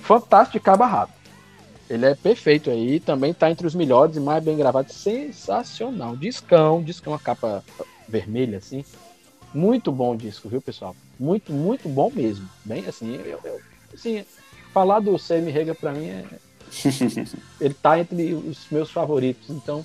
fantástico 0.00 0.58
de 0.58 0.64
cabo 0.64 0.84
rabo. 0.84 1.12
Ele 1.88 2.04
é 2.06 2.14
perfeito 2.14 2.70
aí, 2.70 3.00
também 3.00 3.32
tá 3.32 3.50
entre 3.50 3.66
os 3.66 3.74
melhores 3.74 4.16
e 4.16 4.20
mais 4.20 4.42
bem 4.42 4.56
gravados. 4.56 4.94
Sensacional. 4.94 6.16
Discão, 6.16 6.82
discão, 6.82 7.14
a 7.14 7.18
capa 7.18 7.62
vermelha, 8.08 8.58
assim. 8.58 8.84
Muito 9.54 9.90
bom 9.90 10.14
o 10.14 10.16
disco, 10.16 10.48
viu, 10.48 10.60
pessoal? 10.60 10.94
Muito, 11.18 11.52
muito 11.52 11.88
bom 11.88 12.10
mesmo. 12.14 12.48
Bem 12.64 12.84
assim, 12.86 13.14
eu, 13.24 13.40
eu- 13.44 13.60
assim 13.94 14.24
falar 14.72 15.00
do 15.00 15.18
Sammy 15.18 15.56
Hagar 15.56 15.74
pra 15.74 15.92
mim 15.92 16.08
é. 16.08 16.24
ele 17.60 17.74
tá 17.74 17.98
entre 17.98 18.34
os 18.34 18.66
meus 18.70 18.90
favoritos, 18.90 19.48
então 19.48 19.84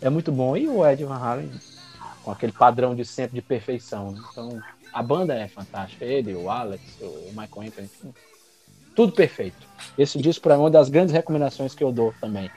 é 0.00 0.10
muito 0.10 0.30
bom. 0.32 0.56
E 0.56 0.68
o 0.68 0.86
Ed 0.86 1.04
Van 1.04 1.16
Halen, 1.16 1.50
com 2.22 2.30
aquele 2.30 2.52
padrão 2.52 2.94
de 2.94 3.04
sempre 3.04 3.34
de 3.34 3.42
perfeição. 3.42 4.12
né? 4.12 4.20
Então, 4.30 4.62
a 4.92 5.02
banda 5.02 5.34
é 5.34 5.48
fantástica. 5.48 6.04
Ele, 6.04 6.34
o 6.34 6.50
Alex, 6.50 6.82
o 7.00 7.28
Michael 7.30 7.68
Anthony, 7.68 7.84
enfim, 7.84 8.14
tudo 8.94 9.12
perfeito. 9.12 9.66
Esse 9.98 10.18
disco 10.18 10.42
para 10.42 10.54
mim 10.54 10.62
é 10.62 10.64
uma 10.64 10.70
das 10.70 10.88
grandes 10.88 11.12
recomendações 11.12 11.74
que 11.74 11.84
eu 11.84 11.92
dou 11.92 12.14
também. 12.20 12.50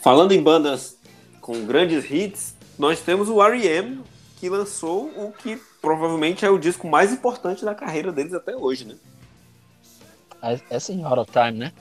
Falando 0.00 0.32
em 0.32 0.42
bandas 0.42 0.98
com 1.40 1.64
grandes 1.64 2.10
hits, 2.10 2.54
nós 2.78 3.00
temos 3.00 3.28
o 3.28 3.40
R.E.M., 3.42 4.02
que 4.40 4.48
lançou 4.48 5.06
o 5.16 5.32
que 5.32 5.58
provavelmente 5.80 6.44
é 6.44 6.50
o 6.50 6.58
disco 6.58 6.86
mais 6.88 7.12
importante 7.12 7.64
da 7.64 7.74
carreira 7.74 8.12
deles 8.12 8.34
até 8.34 8.54
hoje, 8.56 8.84
né? 8.84 8.96
É, 10.42 10.60
é 10.68 10.78
sim, 10.78 11.02
Out 11.04 11.20
of 11.20 11.32
Time, 11.32 11.52
né? 11.52 11.72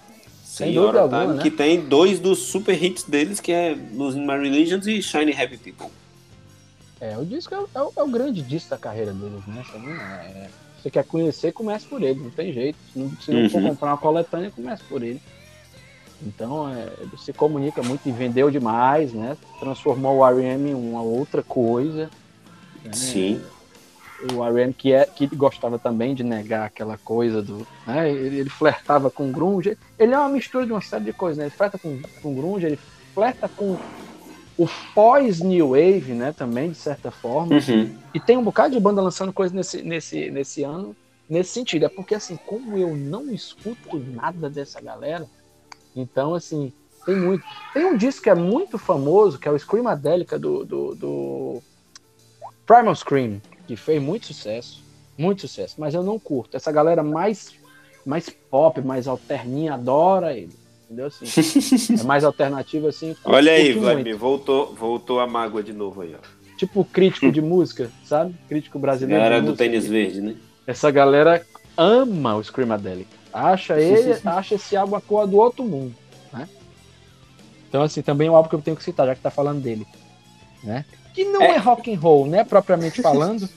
Sem 0.53 0.67
Sim, 0.67 0.73
dúvida 0.75 1.01
alguma, 1.01 1.21
Time, 1.23 1.33
né? 1.37 1.41
Que 1.41 1.49
tem 1.49 1.81
dois 1.81 2.19
dos 2.19 2.37
super 2.37 2.81
hits 2.83 3.01
deles, 3.05 3.39
que 3.39 3.51
é 3.51 3.75
Losing 3.95 4.21
My 4.21 4.37
Religions 4.37 4.85
e 4.85 5.01
Shiny 5.01 5.31
Happy 5.33 5.57
People. 5.57 5.87
É, 7.01 7.17
o 7.17 7.25
disco 7.25 7.55
é, 7.55 7.59
o- 7.59 7.67
é 7.95 7.99
é 7.99 8.03
o 8.03 8.07
grande 8.07 8.43
disco 8.43 8.69
da 8.69 8.77
carreira 8.77 9.11
deles, 9.13 9.41
né? 9.47 9.65
Não- 9.73 9.93
é- 9.95 10.49
você 10.79 10.91
quer 10.91 11.03
conhecer, 11.05 11.53
comece 11.53 11.87
por 11.87 12.03
ele, 12.03 12.19
não 12.19 12.29
tem 12.29 12.53
jeito. 12.53 12.77
Se 12.93 12.99
não, 12.99 13.09
se 13.19 13.49
for 13.49 13.63
Uhum. 13.63 13.69
comprar 13.69 13.87
uma 13.87 13.97
coletânea, 13.97 14.51
comece 14.51 14.83
por 14.83 15.01
ele. 15.01 15.19
Então, 16.21 16.69
é, 16.71 16.87
ele 16.99 17.17
se 17.17 17.33
comunica 17.33 17.81
muito 17.81 18.07
e 18.07 18.11
vendeu 18.11 18.51
demais, 18.51 19.11
né? 19.11 19.35
Transformou 19.59 20.17
o 20.19 20.23
R.E.M. 20.27 20.69
em 20.69 20.75
uma 20.75 21.01
outra 21.01 21.41
coisa. 21.41 22.11
né? 22.85 22.91
Sim. 22.93 23.41
O 24.33 24.43
R.E.M. 24.43 24.73
que, 24.73 24.93
é, 24.93 25.05
que 25.05 25.27
gostava 25.27 25.77
também 25.77 26.13
de 26.15 26.23
negar 26.23 26.65
aquela 26.65 26.97
coisa 26.97 27.41
do... 27.41 27.65
Né? 27.85 28.11
Ele, 28.11 28.37
ele 28.39 28.49
flertava 28.49 29.09
com 29.09 29.31
grunge. 29.31 29.77
Ele 29.97 30.13
é 30.13 30.17
uma 30.17 30.29
mistura 30.29 30.65
de 30.65 30.71
uma 30.71 30.81
série 30.81 31.05
de 31.05 31.13
coisas, 31.13 31.37
né? 31.37 31.45
Ele 31.45 31.51
flerta 31.51 31.77
com, 31.77 31.99
com 32.21 32.35
grunge, 32.35 32.65
ele 32.65 32.79
flerta 33.13 33.49
com 33.49 33.77
o 34.57 34.67
pós-New 34.93 35.69
Wave, 35.69 36.13
né? 36.13 36.31
Também, 36.31 36.71
de 36.71 36.77
certa 36.77 37.11
forma. 37.11 37.55
Uhum. 37.55 37.95
E 38.13 38.19
tem 38.19 38.37
um 38.37 38.43
bocado 38.43 38.73
de 38.73 38.79
banda 38.79 39.01
lançando 39.01 39.33
coisa 39.33 39.53
nesse, 39.53 39.81
nesse, 39.81 40.29
nesse 40.29 40.63
ano, 40.63 40.95
nesse 41.29 41.51
sentido. 41.51 41.85
É 41.85 41.89
porque, 41.89 42.15
assim, 42.15 42.37
como 42.45 42.77
eu 42.77 42.95
não 42.95 43.31
escuto 43.31 43.97
nada 43.97 44.49
dessa 44.49 44.79
galera, 44.79 45.27
então, 45.95 46.33
assim, 46.33 46.71
tem 47.05 47.15
muito. 47.15 47.43
Tem 47.73 47.85
um 47.85 47.97
disco 47.97 48.23
que 48.23 48.29
é 48.29 48.35
muito 48.35 48.77
famoso, 48.77 49.37
que 49.37 49.47
é 49.47 49.51
o 49.51 49.59
Screamadelica 49.59 50.39
do, 50.39 50.63
do, 50.63 50.95
do 50.95 51.61
Primal 52.65 52.95
Scream, 52.95 53.41
que 53.67 53.75
fez 53.75 54.01
muito 54.01 54.27
sucesso. 54.27 54.83
Muito 55.17 55.41
sucesso. 55.41 55.75
Mas 55.77 55.93
eu 55.93 56.03
não 56.03 56.17
curto. 56.19 56.57
Essa 56.57 56.71
galera 56.71 57.03
mais, 57.03 57.53
mais 58.05 58.29
pop, 58.29 58.81
mais 58.81 59.07
alterninha, 59.07 59.75
adora 59.75 60.35
ele. 60.35 60.51
Entendeu? 60.85 61.07
Assim, 61.07 61.25
é 61.99 62.03
mais 62.03 62.23
alternativo, 62.23 62.87
assim. 62.87 63.15
Olha 63.23 63.51
aí, 63.51 63.73
Vladimir, 63.73 64.17
voltou, 64.17 64.73
voltou 64.73 65.19
a 65.19 65.27
mágoa 65.27 65.63
de 65.63 65.73
novo 65.73 66.01
aí, 66.01 66.15
ó. 66.15 66.43
Tipo 66.57 66.85
crítico 66.85 67.31
de 67.31 67.41
música, 67.41 67.91
sabe? 68.05 68.35
Crítico 68.47 68.77
brasileiro. 68.77 69.21
Galera 69.21 69.41
do 69.41 69.47
música. 69.47 69.63
tênis 69.63 69.87
verde, 69.87 70.21
né? 70.21 70.35
Essa 70.67 70.91
galera 70.91 71.45
ama 71.75 72.35
o 72.35 72.43
Screamadelic. 72.43 73.07
Acha 73.33 73.79
ele, 73.79 74.15
acha 74.23 74.55
esse 74.55 74.75
álbum 74.75 74.95
a 74.95 75.01
cor 75.01 75.27
do 75.27 75.37
outro 75.37 75.63
mundo, 75.63 75.95
né? 76.31 76.47
Então, 77.67 77.81
assim, 77.81 78.03
também 78.03 78.27
é 78.27 78.31
um 78.31 78.35
álbum 78.35 78.49
que 78.49 78.55
eu 78.55 78.61
tenho 78.61 78.77
que 78.77 78.83
citar, 78.83 79.07
já 79.07 79.15
que 79.15 79.21
tá 79.21 79.31
falando 79.31 79.61
dele, 79.61 79.85
né? 80.63 80.85
Que 81.13 81.23
não 81.25 81.41
é, 81.41 81.57
rock 81.57 81.93
and 81.93 81.99
roll, 81.99 82.25
né, 82.27 82.43
propriamente 82.43 83.01
falando. 83.01 83.47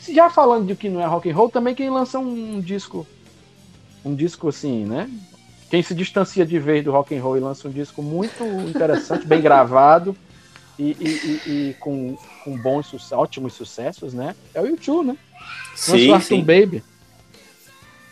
Se 0.00 0.12
já 0.14 0.28
falando 0.30 0.66
de 0.66 0.74
que 0.76 0.88
não 0.88 1.00
é 1.00 1.06
rock 1.06 1.30
and 1.30 1.34
roll, 1.34 1.48
também 1.48 1.74
quem 1.74 1.90
lança 1.90 2.18
um 2.18 2.60
disco 2.60 3.06
um 4.04 4.14
disco 4.14 4.48
assim, 4.48 4.84
né? 4.84 5.10
Quem 5.68 5.82
se 5.82 5.92
distancia 5.92 6.46
de 6.46 6.58
vez 6.60 6.84
do 6.84 6.92
rock 6.92 7.12
and 7.16 7.20
roll 7.20 7.36
e 7.36 7.40
lança 7.40 7.66
um 7.66 7.72
disco 7.72 8.00
muito 8.02 8.44
interessante, 8.68 9.26
bem 9.26 9.40
gravado 9.40 10.16
e, 10.78 10.92
e- 10.92 11.40
e- 11.46 11.50
e 11.70 11.74
com, 11.80 12.16
com 12.44 12.56
bons, 12.56 13.10
ótimos 13.10 13.54
sucessos, 13.54 14.14
né? 14.14 14.36
É 14.54 14.60
o 14.60 14.66
YouTube, 14.66 15.08
né? 15.08 15.16
Lançou 15.72 15.98
Sim, 15.98 16.12
Arthur 16.12 16.24
sim. 16.26 16.44
Baby. 16.44 16.84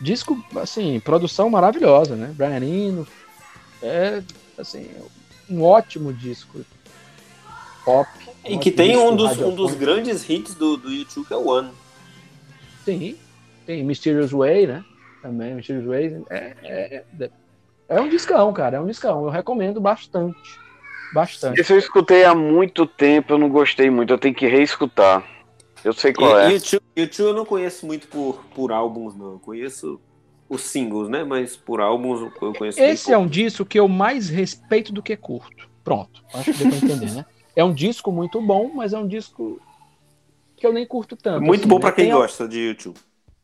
Disco, 0.01 0.43
assim, 0.57 0.99
produção 0.99 1.49
maravilhosa, 1.49 2.15
né? 2.17 2.33
Brian 2.35 2.59
Eno. 2.61 3.07
É, 3.81 4.21
assim, 4.57 4.89
um 5.49 5.63
ótimo 5.63 6.11
disco. 6.11 6.59
Pop. 7.85 8.09
E 8.45 8.57
que 8.57 8.71
tem 8.71 8.97
um 8.97 9.15
dos, 9.15 9.39
um 9.39 9.55
dos 9.55 9.73
grandes 9.73 10.27
hits 10.29 10.53
do, 10.53 10.77
do 10.77 10.91
YouTube, 10.91 11.25
que 11.25 11.33
é 11.33 11.37
o 11.37 11.47
One. 11.47 11.69
Sim. 12.83 13.15
Tem 13.65 13.83
Mysterious 13.83 14.31
Way, 14.31 14.67
né? 14.67 14.85
Também, 15.21 15.55
Mysterious 15.55 15.85
Way. 15.85 16.23
É, 16.29 16.55
é, 16.63 17.03
é, 17.19 17.29
é 17.89 18.01
um 18.01 18.07
discão, 18.07 18.53
cara. 18.53 18.77
É 18.77 18.79
um 18.79 18.85
discão. 18.85 19.23
Eu 19.23 19.29
recomendo 19.29 19.81
bastante. 19.81 20.59
Bastante. 21.13 21.59
Esse 21.59 21.73
eu 21.73 21.79
escutei 21.79 22.23
há 22.23 22.35
muito 22.35 22.85
tempo, 22.85 23.33
eu 23.33 23.37
não 23.37 23.49
gostei 23.49 23.89
muito, 23.89 24.11
eu 24.11 24.17
tenho 24.17 24.35
que 24.35 24.47
reescutar. 24.47 25.23
Eu 25.83 25.93
sei 25.93 26.13
qual 26.13 26.39
é. 26.39 26.49
E, 26.49 26.53
YouTube, 26.53 26.83
YouTube 26.95 27.27
eu 27.27 27.33
não 27.33 27.45
conheço 27.45 27.85
muito 27.85 28.07
por, 28.07 28.43
por 28.53 28.71
álbuns, 28.71 29.15
não. 29.15 29.33
Eu 29.33 29.39
conheço 29.39 29.99
os 30.49 30.61
singles, 30.61 31.09
né? 31.09 31.23
Mas 31.23 31.55
por 31.55 31.79
álbuns 31.79 32.21
eu 32.21 32.53
conheço 32.53 32.79
Esse 32.79 33.11
é 33.11 33.17
um 33.17 33.27
disco 33.27 33.65
que 33.65 33.79
eu 33.79 33.87
mais 33.87 34.29
respeito 34.29 34.91
do 34.91 35.01
que 35.01 35.15
curto. 35.15 35.69
Pronto. 35.83 36.23
Acho 36.33 36.51
que 36.51 36.57
deu 36.57 36.69
pra 36.69 36.77
entender, 36.77 37.11
né? 37.11 37.25
É 37.55 37.63
um 37.63 37.73
disco 37.73 38.11
muito 38.11 38.41
bom, 38.41 38.71
mas 38.73 38.93
é 38.93 38.97
um 38.97 39.07
disco 39.07 39.61
que 40.57 40.65
eu 40.65 40.73
nem 40.73 40.85
curto 40.85 41.15
tanto. 41.15 41.41
Muito 41.41 41.61
assim, 41.61 41.69
bom 41.69 41.75
né? 41.75 41.81
pra 41.81 41.91
quem 41.91 42.05
Tem- 42.05 42.13
gosta 42.13 42.47
de 42.47 42.59
YouTube. 42.59 42.97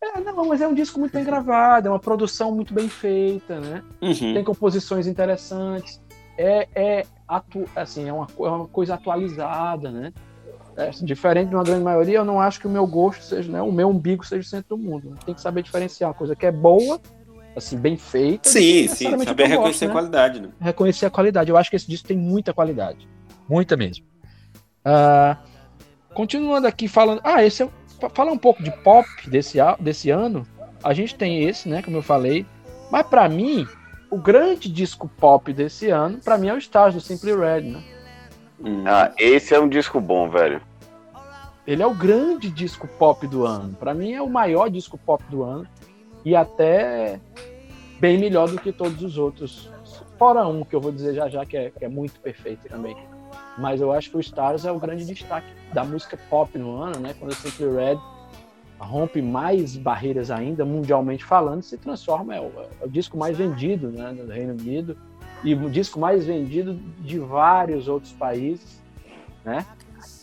É, 0.04 0.20
não, 0.20 0.48
mas 0.48 0.60
é 0.62 0.68
um 0.68 0.74
disco 0.74 1.00
muito 1.00 1.14
bem 1.14 1.24
gravado, 1.24 1.88
é 1.88 1.92
uma 1.92 2.00
produção 2.00 2.52
muito 2.52 2.74
bem 2.74 2.90
feita, 2.90 3.60
né? 3.60 3.84
Uhum. 4.02 4.34
Tem 4.34 4.44
composições 4.44 5.06
interessantes. 5.06 6.02
É, 6.36 6.68
é, 6.74 7.06
atu, 7.28 7.66
assim, 7.76 8.10
é, 8.10 8.14
uma, 8.14 8.28
é 8.40 8.50
uma 8.50 8.68
coisa 8.68 8.96
atualizada, 8.96 9.92
né? 9.92 10.12
É, 10.76 10.90
assim, 10.90 11.06
diferente 11.06 11.50
de 11.50 11.56
uma 11.56 11.64
grande 11.64 11.84
maioria, 11.84 12.18
eu 12.18 12.26
não 12.26 12.42
acho 12.42 12.60
que 12.60 12.66
o 12.66 12.70
meu 12.70 12.88
gosto 12.88 13.24
seja, 13.24 13.52
né? 13.52 13.62
O 13.62 13.72
meu 13.72 13.90
umbigo 13.90 14.26
seja 14.26 14.42
o 14.42 14.50
centro 14.50 14.76
do 14.76 14.84
mundo. 14.84 15.14
Tem 15.24 15.36
que 15.36 15.42
saber 15.42 15.62
diferenciar 15.62 16.10
uma 16.10 16.16
coisa 16.16 16.36
que 16.36 16.48
é 16.48 16.52
boa, 16.52 17.00
assim, 17.56 17.78
bem 17.78 17.96
feita. 17.96 18.50
Sim, 18.50 18.88
sim. 18.88 19.18
Saber 19.24 19.46
reconhecer 19.46 19.58
gosto, 19.58 19.84
a 19.84 19.88
né? 19.88 19.94
qualidade, 19.94 20.42
né? 20.42 20.50
reconhecer 20.60 21.06
a 21.06 21.12
qualidade. 21.12 21.52
Eu 21.52 21.58
acho 21.58 21.70
que 21.70 21.76
esse 21.76 21.88
disco 21.88 22.08
tem 22.08 22.18
muita 22.18 22.54
qualidade. 22.54 23.08
Muita 23.50 23.76
mesmo. 23.78 24.06
Ah, 24.84 25.38
continuando 26.14 26.68
aqui 26.68 26.88
falando. 26.88 27.22
Ah, 27.24 27.44
esse 27.44 27.64
é. 27.64 27.70
fa- 28.00 28.10
Falar 28.10 28.32
um 28.32 28.38
pouco 28.38 28.64
de 28.64 28.72
pop 28.84 29.08
desse, 29.28 29.58
desse 29.80 30.10
ano. 30.10 30.46
A 30.84 30.94
gente 30.94 31.16
tem 31.16 31.44
esse, 31.44 31.70
né? 31.70 31.82
Como 31.82 31.98
eu 31.98 32.02
falei. 32.02 32.46
Mas 32.92 33.06
pra 33.06 33.30
mim, 33.30 33.68
o 34.10 34.18
grande 34.18 34.68
disco 34.70 35.08
pop 35.08 35.54
desse 35.54 35.90
ano, 35.90 36.18
pra 36.18 36.38
mim, 36.38 36.48
é 36.50 36.54
o 36.54 36.58
Stars 36.58 36.96
do 36.96 37.02
Simply 37.02 37.36
Red, 37.36 37.62
né? 37.62 37.84
Hum. 38.64 38.84
Ah, 38.88 39.12
esse 39.18 39.54
é 39.54 39.60
um 39.60 39.70
disco 39.70 40.00
bom, 40.02 40.30
velho. 40.30 40.62
Ele 41.66 41.84
é 41.84 41.88
o 41.88 41.94
grande 41.94 42.50
disco 42.50 42.88
pop 42.88 43.26
do 43.28 43.46
ano. 43.46 43.76
Pra 43.76 43.94
mim, 43.94 44.14
é 44.14 44.22
o 44.22 44.30
maior 44.30 44.70
disco 44.70 44.98
pop 44.98 45.24
do 45.30 45.44
ano. 45.44 45.68
E 46.26 46.36
até 46.36 47.20
bem 48.00 48.18
melhor 48.18 48.50
do 48.50 48.60
que 48.60 48.72
todos 48.72 49.02
os 49.04 49.18
outros. 49.18 49.70
Fora 50.18 50.48
um 50.48 50.64
que 50.64 50.76
eu 50.76 50.82
vou 50.82 50.92
dizer 50.92 51.14
já 51.16 51.30
já, 51.30 51.46
que 51.46 51.56
é, 51.58 51.70
que 51.70 51.86
é 51.86 51.88
muito 51.88 52.20
perfeito 52.20 52.68
também. 52.68 52.96
Mas 53.58 53.82
eu 53.82 53.92
acho 53.92 54.10
que 54.10 54.18
o 54.18 54.20
Stars 54.20 54.66
é 54.66 54.72
o 54.72 54.80
grande 54.80 55.06
destaque 55.06 55.48
da 55.74 55.84
música 55.84 56.18
pop 56.30 56.58
no 56.58 56.78
ano, 56.78 57.00
né? 57.00 57.14
Quando 57.18 57.32
o 57.32 57.36
Simply 57.36 57.76
Red 57.76 58.00
rompe 58.80 59.22
mais 59.22 59.78
barreiras 59.78 60.32
ainda, 60.32 60.66
mundialmente 60.66 61.24
falando, 61.24 61.62
se 61.62 61.78
transforma, 61.78 62.36
é 62.36 62.42
o, 62.42 62.52
é 62.82 62.86
o 62.86 62.90
disco 62.90 63.16
mais 63.18 63.38
vendido 63.38 63.90
né, 63.90 64.12
no 64.12 64.32
Reino 64.32 64.54
Unido 64.54 64.98
e 65.44 65.54
o 65.54 65.70
disco 65.70 66.00
mais 66.00 66.26
vendido 66.26 66.74
de 67.00 67.20
vários 67.20 67.88
outros 67.88 68.12
países, 68.14 68.82
né? 69.46 69.66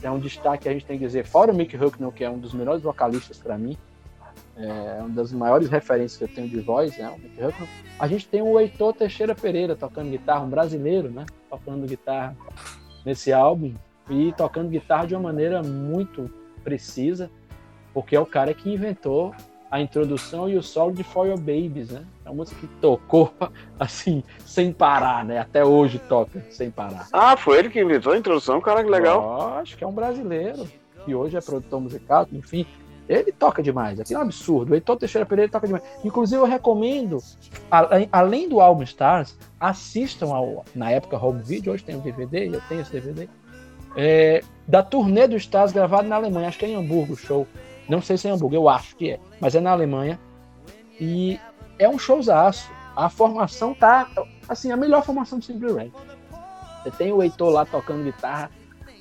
É 0.03 0.11
um 0.11 0.19
destaque 0.19 0.65
que 0.65 0.69
a 0.69 0.73
gente 0.73 0.85
tem 0.85 0.99
que 0.99 1.05
dizer, 1.05 1.25
fora 1.25 1.53
o 1.53 1.55
Mick 1.55 1.77
Hucknall, 1.77 2.11
que 2.11 2.25
é 2.25 2.31
um 2.31 2.39
dos 2.39 2.53
melhores 2.53 2.83
vocalistas 2.83 3.39
para 3.39 3.57
mim, 3.57 3.77
é 4.57 4.99
uma 5.01 5.11
das 5.11 5.33
maiores 5.33 5.69
referências 5.69 6.17
que 6.17 6.25
eu 6.25 6.29
tenho 6.29 6.49
de 6.49 6.61
voz, 6.61 6.97
né? 6.99 7.09
O 7.09 7.19
Mick 7.19 7.35
Hucknall. 7.41 7.69
A 7.99 8.09
gente 8.09 8.27
tem 8.29 8.43
o 8.43 8.59
Heitor 8.59 8.93
Teixeira 8.93 9.35
Pereira 9.35 9.77
tocando 9.77 10.11
guitarra, 10.11 10.45
um 10.45 10.49
brasileiro, 10.49 11.11
né? 11.11 11.27
Tocando 11.49 11.87
guitarra 11.87 12.37
nesse 13.09 13.33
álbum 13.33 13.73
e 14.11 14.33
tocando 14.33 14.69
guitarra 14.69 15.07
de 15.07 15.15
uma 15.15 15.23
maneira 15.23 15.63
muito 15.63 16.31
precisa, 16.63 17.31
porque 17.95 18.15
é 18.15 18.21
o 18.21 18.27
cara 18.27 18.53
que 18.53 18.71
inventou 18.71 19.35
a 19.71 19.81
introdução 19.81 20.49
e 20.49 20.57
o 20.57 20.63
solo 20.63 20.93
de 20.93 21.03
For 21.03 21.27
Your 21.27 21.39
Babies, 21.39 21.91
né? 21.91 22.05
É 22.25 22.29
uma 22.29 22.37
música 22.37 22.61
que 22.61 22.67
tocou 22.81 23.33
assim, 23.81 24.23
sem 24.45 24.73
parar, 24.73 25.25
né? 25.25 25.39
Até 25.39 25.65
hoje 25.65 25.99
toca 25.99 26.45
sem 26.51 26.71
parar. 26.71 27.09
Ah, 27.11 27.35
foi 27.35 27.59
ele 27.59 27.71
que 27.71 27.81
inventou 27.81 28.13
a 28.13 28.19
introdução, 28.19 28.61
cara, 28.61 28.85
que 28.85 28.91
legal. 28.91 29.57
Acho 29.59 29.77
que 29.77 29.85
é 29.85 29.87
um 29.87 29.93
brasileiro, 29.93 30.69
que 31.05 31.15
hoje 31.15 31.37
é 31.37 31.41
produtor 31.41 31.81
musical, 31.81 32.27
enfim. 32.31 32.67
Ele 33.09 33.33
toca 33.33 33.63
demais, 33.63 33.99
aquilo 33.99 34.21
é 34.21 34.23
um 34.23 34.27
absurdo. 34.27 34.73
O 34.73 34.75
Heitor 34.75 34.97
Teixeira 34.99 35.25
Pereira 35.25 35.51
toca 35.51 35.67
demais. 35.67 35.83
Inclusive, 36.05 36.41
eu 36.41 36.47
recomendo, 36.47 37.19
além 38.13 38.49
do 38.49 38.61
álbum 38.61 38.83
Stars, 38.83 39.37
assistam 39.59 40.35
ao, 40.35 40.65
na 40.75 40.91
época, 40.91 41.17
Home 41.17 41.43
Video, 41.43 41.73
hoje 41.73 41.85
tem 41.85 41.97
um 41.97 42.01
DVD, 42.01 42.49
eu 42.55 42.61
tenho 42.69 42.83
esse 42.83 42.93
DVD, 42.93 43.29
é, 43.97 44.43
da 44.67 44.83
turnê 44.83 45.27
do 45.27 45.37
Stars 45.37 45.73
gravado 45.73 46.07
na 46.07 46.17
Alemanha, 46.17 46.49
acho 46.49 46.59
que 46.59 46.67
é 46.67 46.69
em 46.69 46.75
Hamburgo 46.77 47.15
o 47.15 47.17
show. 47.17 47.47
Não 47.89 48.03
sei 48.03 48.19
se 48.19 48.29
é 48.29 48.31
em 48.31 48.35
Hamburgo, 48.35 48.55
eu 48.55 48.69
acho 48.69 48.95
que 48.97 49.13
é, 49.13 49.21
mas 49.41 49.55
é 49.55 49.61
na 49.61 49.71
Alemanha. 49.71 50.21
E 51.01 51.41
é 51.79 51.89
um 51.89 51.99
showzaço. 51.99 52.71
A 52.95 53.09
formação 53.09 53.73
tá, 53.73 54.09
assim, 54.49 54.71
a 54.71 54.77
melhor 54.77 55.03
formação 55.03 55.39
do 55.39 55.45
Simply 55.45 55.73
Red. 55.73 55.93
Você 56.83 56.91
tem 56.91 57.13
o 57.13 57.23
Heitor 57.23 57.51
lá 57.51 57.65
tocando 57.65 58.05
guitarra, 58.05 58.51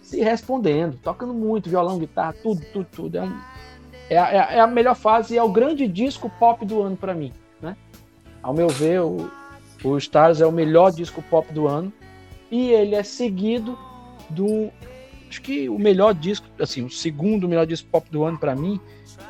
se 0.02 0.22
respondendo, 0.22 0.98
tocando 1.04 1.34
muito, 1.34 1.70
violão, 1.70 2.00
guitarra, 2.00 2.34
tudo, 2.42 2.62
tudo, 2.72 2.88
tudo. 2.92 3.18
É, 3.18 3.22
um- 3.24 3.42
é 4.10 4.18
a- 4.18 4.30
é 4.32 4.40
a- 4.40 4.52
é 4.54 4.60
a 4.60 4.68
melhor 4.68 4.96
fase 4.96 5.34
e 5.34 5.38
é 5.38 5.44
o 5.44 5.50
grande 5.50 5.88
disco 5.88 6.30
pop 6.40 6.66
do 6.66 6.82
ano 6.82 6.96
para 6.98 7.14
mim, 7.14 7.32
né? 7.62 7.76
Ao 8.42 8.54
meu 8.54 8.70
ver, 8.70 9.02
o, 9.02 9.30
o 9.84 9.98
Stars 9.98 10.42
é 10.42 10.46
o 10.46 10.52
melhor 10.52 10.92
disco 10.92 11.22
pop 11.24 11.52
do 11.54 11.68
ano 11.68 11.92
e 12.52 12.70
ele 12.72 12.96
é 12.96 13.04
seguido 13.04 13.78
do 14.30 14.70
acho 15.30 15.42
que 15.42 15.68
o 15.68 15.78
melhor 15.78 16.14
disco, 16.14 16.48
assim, 16.60 16.84
o 16.84 16.90
segundo 16.90 17.48
melhor 17.50 17.66
disco 17.66 17.90
pop 17.90 18.10
do 18.10 18.24
ano 18.24 18.38
para 18.38 18.56
mim 18.56 18.80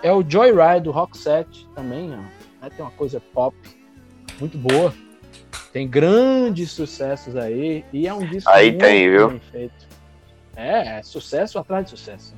é 0.03 0.11
o 0.13 0.23
Joyride 0.27 0.81
do 0.83 0.91
Roxette 0.91 1.67
também, 1.73 2.11
ó, 2.13 2.17
né? 2.17 2.69
Tem 2.75 2.85
uma 2.85 2.91
coisa 2.91 3.19
pop 3.33 3.55
muito 4.39 4.57
boa. 4.57 4.93
Tem 5.73 5.87
grandes 5.87 6.71
sucessos 6.71 7.35
aí 7.35 7.83
e 7.91 8.07
é 8.07 8.13
um 8.13 8.25
disco 8.27 8.49
Aí 8.49 8.69
muito 8.71 8.81
tem, 8.81 9.09
viu? 9.09 9.29
bem 9.29 9.39
feito. 9.51 9.87
É, 10.55 10.97
é 10.99 11.03
sucesso 11.03 11.57
atrás 11.59 11.85
de 11.85 11.91
sucesso. 11.91 12.33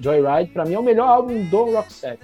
Joyride, 0.00 0.50
pra 0.52 0.64
mim, 0.64 0.74
é 0.74 0.78
o 0.78 0.82
melhor 0.82 1.08
álbum 1.08 1.44
do 1.46 1.64
Roxette. 1.72 2.22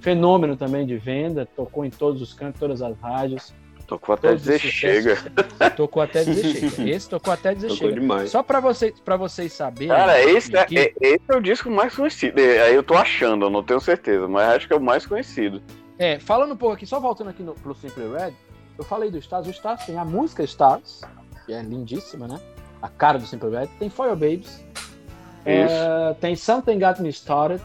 Fenômeno 0.00 0.56
também 0.56 0.84
de 0.84 0.96
venda, 0.96 1.46
tocou 1.46 1.84
em 1.84 1.90
todos 1.90 2.20
os 2.20 2.32
cantos, 2.34 2.58
todas 2.58 2.82
as 2.82 2.98
rádios. 2.98 3.54
Tocou 3.86 4.14
até 4.14 4.34
dizer 4.34 4.58
chega. 4.58 5.16
Tocou 5.76 6.02
até 6.02 6.24
dizer 6.24 6.70
chega. 6.70 6.88
Esse 6.90 7.08
tocou 7.10 7.32
até 7.32 7.54
dizer 7.54 7.68
Tocou 7.68 7.88
chega. 7.88 8.00
demais. 8.00 8.30
Só 8.30 8.42
pra 8.42 8.58
vocês, 8.58 8.98
pra 9.00 9.16
vocês 9.16 9.52
saberem. 9.52 9.88
Cara, 9.88 10.20
esse 10.24 10.56
é, 10.56 10.64
que- 10.64 10.78
é- 10.78 10.92
esse 11.00 11.22
é 11.28 11.36
o 11.36 11.40
disco 11.40 11.70
mais 11.70 11.94
conhecido. 11.94 12.40
É, 12.40 12.62
Aí 12.62 12.74
eu 12.74 12.82
tô 12.82 12.94
achando, 12.94 13.44
eu 13.46 13.50
não 13.50 13.62
tenho 13.62 13.80
certeza, 13.80 14.26
mas 14.26 14.48
acho 14.56 14.66
que 14.66 14.72
é 14.72 14.76
o 14.76 14.80
mais 14.80 15.04
conhecido. 15.04 15.62
É, 15.98 16.18
falando 16.18 16.52
um 16.52 16.56
pouco 16.56 16.74
aqui, 16.74 16.86
só 16.86 16.98
voltando 16.98 17.30
aqui 17.30 17.42
no, 17.42 17.54
pro 17.54 17.74
Simple 17.74 18.04
Red, 18.08 18.32
eu 18.78 18.84
falei 18.84 19.10
do 19.10 19.18
Stars. 19.18 19.46
O 19.46 19.50
Stars 19.50 19.84
tem 19.84 19.98
a 19.98 20.04
música 20.04 20.42
Stars, 20.42 21.02
que 21.44 21.52
é 21.52 21.60
lindíssima, 21.62 22.26
né? 22.26 22.40
A 22.80 22.88
cara 22.88 23.18
do 23.18 23.26
Simple 23.26 23.50
Red. 23.50 23.68
Tem 23.78 23.92
Your 23.98 24.16
Babies. 24.16 24.64
É, 25.44 26.14
tem 26.20 26.36
Something 26.36 26.78
Got 26.78 27.00
Me 27.00 27.08
Started. 27.10 27.62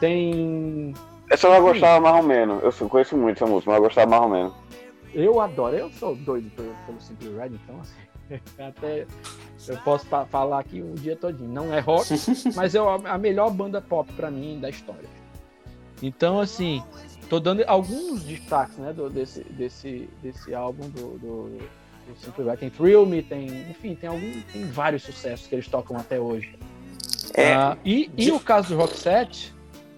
Tem. 0.00 0.94
Essa 1.30 1.48
eu 1.48 1.62
gostava 1.62 2.00
mais 2.00 2.16
ou 2.16 2.28
menos. 2.28 2.80
Eu 2.80 2.88
conheço 2.88 3.16
muito 3.16 3.36
essa 3.42 3.46
música, 3.50 3.70
mas 3.70 3.78
eu 3.78 3.84
gostava 3.84 4.10
mais 4.10 4.22
ou 4.22 4.28
menos. 4.28 4.52
Eu 5.14 5.40
adoro, 5.40 5.76
eu 5.76 5.90
sou 5.90 6.16
doido 6.16 6.50
pelo, 6.56 6.74
pelo 6.86 7.00
Simple 7.00 7.36
Red, 7.36 7.50
então 7.50 7.78
assim, 7.80 8.40
até 8.58 9.06
eu 9.68 9.76
posso 9.84 10.06
fa- 10.06 10.24
falar 10.24 10.58
aqui 10.60 10.82
um 10.82 10.94
dia 10.94 11.14
todinho. 11.16 11.50
Não 11.50 11.72
é 11.72 11.80
rock, 11.80 12.08
mas 12.56 12.74
é 12.74 12.78
a 12.78 13.18
melhor 13.18 13.50
banda 13.50 13.80
pop 13.80 14.10
pra 14.14 14.30
mim 14.30 14.58
da 14.60 14.70
história. 14.70 15.08
Então, 16.02 16.40
assim, 16.40 16.82
tô 17.28 17.38
dando 17.38 17.62
alguns 17.66 18.24
destaques, 18.24 18.76
né, 18.78 18.92
do- 18.92 19.08
desse, 19.10 19.44
desse, 19.44 20.08
desse 20.22 20.54
álbum 20.54 20.88
do, 20.88 21.18
do, 21.18 21.44
do 22.08 22.16
Simple 22.18 22.44
Red. 22.44 22.56
Tem 22.56 22.70
Thrill 22.70 23.06
Me, 23.06 23.22
tem, 23.22 23.46
enfim, 23.70 23.94
tem, 23.94 24.08
algum, 24.08 24.32
tem 24.52 24.64
vários 24.64 25.02
sucessos 25.04 25.46
que 25.46 25.54
eles 25.54 25.68
tocam 25.68 25.96
até 25.96 26.18
hoje. 26.18 26.58
É, 27.34 27.52
Ah, 27.54 27.76
e, 27.84 28.10
e 28.16 28.24
de- 28.26 28.30
o 28.32 28.40
caso 28.40 28.68
do 28.70 28.76
Roxette, 28.76 29.52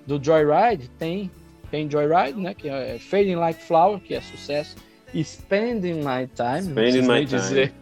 do 0.07 0.23
Joyride, 0.23 0.89
tem, 0.99 1.31
tem 1.71 1.91
Joyride, 1.91 2.39
né, 2.41 2.55
que 2.55 2.69
é 2.69 2.99
Fading 2.99 3.37
Like 3.37 3.63
Flower, 3.65 3.99
que 4.01 4.15
é 4.15 4.21
sucesso, 4.21 4.77
e 5.13 5.23
Spending 5.25 5.95
My 5.95 6.29
Time, 6.35 6.71
Spending 6.71 7.03
My 7.09 7.25
dizer, 7.25 7.73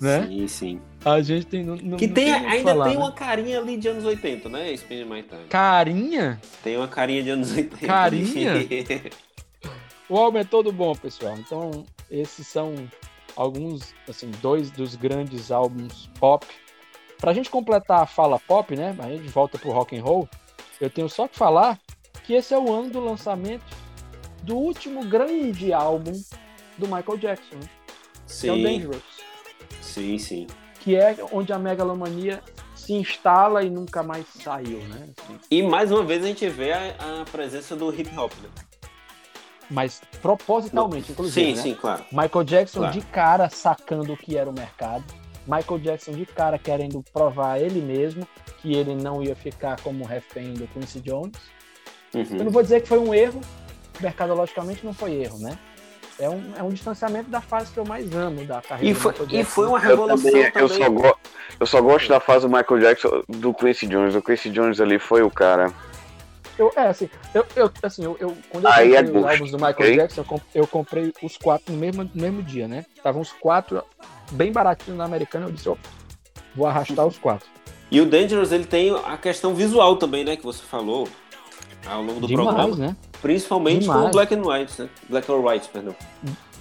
né? 0.00 0.26
Sim, 0.26 0.48
sim. 0.48 0.80
A 1.04 1.20
gente 1.22 1.46
tem... 1.46 1.64
Não, 1.64 1.76
Que 1.76 2.06
não 2.08 2.14
tem, 2.14 2.24
que 2.26 2.30
ainda 2.46 2.70
falar, 2.72 2.84
tem 2.88 2.96
né? 2.96 3.02
uma 3.02 3.12
carinha 3.12 3.58
ali 3.60 3.76
de 3.76 3.88
anos 3.88 4.04
80, 4.04 4.48
né? 4.48 4.76
Spending 4.76 5.04
My 5.04 5.22
Time. 5.22 5.44
Carinha? 5.48 6.40
Tem 6.62 6.76
uma 6.76 6.88
carinha 6.88 7.22
de 7.22 7.30
anos 7.30 7.52
80. 7.56 7.86
Carinha? 7.86 8.52
O 10.08 10.16
álbum 10.16 10.38
é 10.38 10.44
todo 10.44 10.72
bom, 10.72 10.94
pessoal. 10.94 11.36
Então, 11.36 11.84
esses 12.10 12.46
são 12.46 12.74
alguns, 13.36 13.94
assim, 14.08 14.30
dois 14.40 14.70
dos 14.70 14.94
grandes 14.96 15.50
álbuns 15.50 16.08
pop. 16.18 16.46
Pra 17.18 17.32
gente 17.32 17.50
completar 17.50 18.02
a 18.02 18.06
fala 18.06 18.38
pop, 18.38 18.74
né? 18.76 18.96
A 19.00 19.08
gente 19.08 19.28
volta 19.28 19.58
pro 19.58 19.70
rock 19.70 19.96
and 19.98 20.02
roll. 20.02 20.28
Eu 20.80 20.88
tenho 20.88 21.08
só 21.08 21.26
que 21.26 21.36
falar 21.36 21.78
que 22.24 22.34
esse 22.34 22.54
é 22.54 22.58
o 22.58 22.72
ano 22.72 22.90
do 22.90 23.00
lançamento 23.00 23.64
do 24.42 24.56
último 24.56 25.04
grande 25.04 25.72
álbum 25.72 26.12
do 26.76 26.86
Michael 26.86 27.18
Jackson, 27.18 27.56
né? 27.56 27.68
que 28.40 28.48
é 28.48 28.52
o 28.52 28.56
sim, 28.56 28.62
Dangerous, 28.62 29.02
sim, 29.80 30.18
sim. 30.18 30.46
que 30.80 30.94
é 30.94 31.16
onde 31.32 31.52
a 31.52 31.58
megalomania 31.58 32.42
se 32.76 32.92
instala 32.92 33.62
e 33.64 33.70
nunca 33.70 34.02
mais 34.02 34.26
saiu, 34.28 34.78
né? 34.88 35.08
Assim, 35.18 35.38
E 35.50 35.62
mais 35.62 35.90
uma 35.90 36.04
vez 36.04 36.22
a 36.22 36.26
gente 36.28 36.48
vê 36.48 36.72
a, 36.72 37.22
a 37.22 37.24
presença 37.30 37.74
do 37.74 37.90
hip 37.92 38.16
hop, 38.16 38.32
né? 38.42 38.48
mas 39.70 40.00
propositalmente, 40.22 41.12
inclusive, 41.12 41.50
Sim, 41.50 41.56
né? 41.56 41.62
sim, 41.62 41.74
claro. 41.74 42.04
Michael 42.12 42.44
Jackson 42.44 42.80
Claro. 42.80 42.92
de 43.00 43.06
cara 43.06 43.50
sacando 43.50 44.12
o 44.14 44.16
que 44.16 44.36
era 44.36 44.48
o 44.48 44.52
mercado. 44.52 45.04
Michael 45.48 45.80
Jackson 45.80 46.12
de 46.12 46.26
cara 46.26 46.58
querendo 46.58 47.02
provar 47.12 47.52
a 47.54 47.58
ele 47.60 47.80
mesmo 47.80 48.28
que 48.60 48.74
ele 48.74 48.94
não 48.94 49.22
ia 49.22 49.34
ficar 49.34 49.80
como 49.80 50.04
refém 50.04 50.52
do 50.52 50.66
Quincy 50.68 51.00
Jones. 51.00 51.36
Eu 52.12 52.24
não 52.24 52.44
Uhum. 52.46 52.50
vou 52.50 52.62
dizer 52.62 52.82
que 52.82 52.88
foi 52.88 52.98
um 52.98 53.14
erro, 53.14 53.40
mercadologicamente 54.00 54.84
não 54.84 54.92
foi 54.92 55.14
erro, 55.14 55.38
né? 55.38 55.58
É 56.18 56.28
um, 56.28 56.52
é 56.56 56.62
um 56.62 56.68
distanciamento 56.70 57.30
da 57.30 57.40
fase 57.40 57.72
que 57.72 57.78
eu 57.78 57.84
mais 57.84 58.12
amo 58.14 58.44
da 58.44 58.60
carreira 58.60 58.90
E 58.90 58.92
do 58.92 59.00
foi, 59.00 59.14
e 59.30 59.44
foi 59.44 59.66
uma 59.68 59.78
Eu, 59.78 59.88
revolução 59.88 60.30
também, 60.30 60.50
também. 60.50 60.62
eu, 60.62 60.68
só 60.68 60.90
go- 60.90 61.16
eu 61.60 61.66
só 61.66 61.80
gosto 61.80 62.08
da 62.08 62.20
fase 62.20 62.46
do 62.46 62.54
Michael 62.54 62.80
Jackson 62.80 63.22
do 63.28 63.54
Quincy 63.54 63.86
Jones. 63.86 64.14
O 64.16 64.22
Quincy 64.22 64.50
Jones 64.50 64.80
ali 64.80 64.98
foi 64.98 65.22
o 65.22 65.30
cara. 65.30 65.72
Eu, 66.58 66.72
é, 66.74 66.88
assim, 66.88 67.08
eu, 67.32 67.46
eu, 67.54 67.70
assim, 67.84 68.04
eu, 68.04 68.16
eu- 68.18 68.36
quando 68.50 68.64
eu 68.64 68.72
Aí 68.72 68.94
é 68.96 69.02
comprei 69.02 69.10
os 69.16 69.22
gosto, 69.22 69.30
álbuns 69.32 69.50
do 69.52 69.56
Michael 69.58 69.74
ok? 69.74 69.96
Jackson, 69.96 70.20
eu, 70.20 70.24
comp- 70.24 70.42
eu 70.56 70.66
comprei 70.66 71.12
os 71.22 71.36
quatro 71.36 71.72
no 71.72 71.78
mesmo, 71.78 72.02
no 72.02 72.10
mesmo 72.20 72.42
dia, 72.42 72.66
né? 72.66 72.84
Estavam 72.96 73.22
os 73.22 73.32
quatro 73.32 73.80
bem 74.30 74.52
baratinhos 74.52 74.98
na 74.98 75.04
americana, 75.04 75.46
eu 75.46 75.52
disse, 75.52 75.68
opa, 75.68 75.88
vou 76.54 76.66
arrastar 76.66 77.06
os 77.06 77.18
quatro. 77.18 77.48
E 77.90 78.00
o 78.00 78.06
Dangerous, 78.06 78.52
ele 78.52 78.64
tem 78.66 78.94
a 78.94 79.16
questão 79.16 79.54
visual 79.54 79.96
também, 79.96 80.22
né? 80.24 80.36
Que 80.36 80.42
você 80.44 80.62
falou 80.62 81.08
ao 81.86 82.02
longo 82.02 82.20
do 82.20 82.26
Demais, 82.26 82.48
programa. 82.48 82.76
né? 82.76 82.96
Principalmente 83.22 83.86
com 83.86 83.92
o 83.92 83.94
Demais. 83.94 84.12
Black 84.12 84.34
and 84.34 84.42
White, 84.42 84.82
né? 84.82 84.88
Black 85.08 85.30
or 85.30 85.44
White, 85.44 85.68
perdão. 85.70 85.94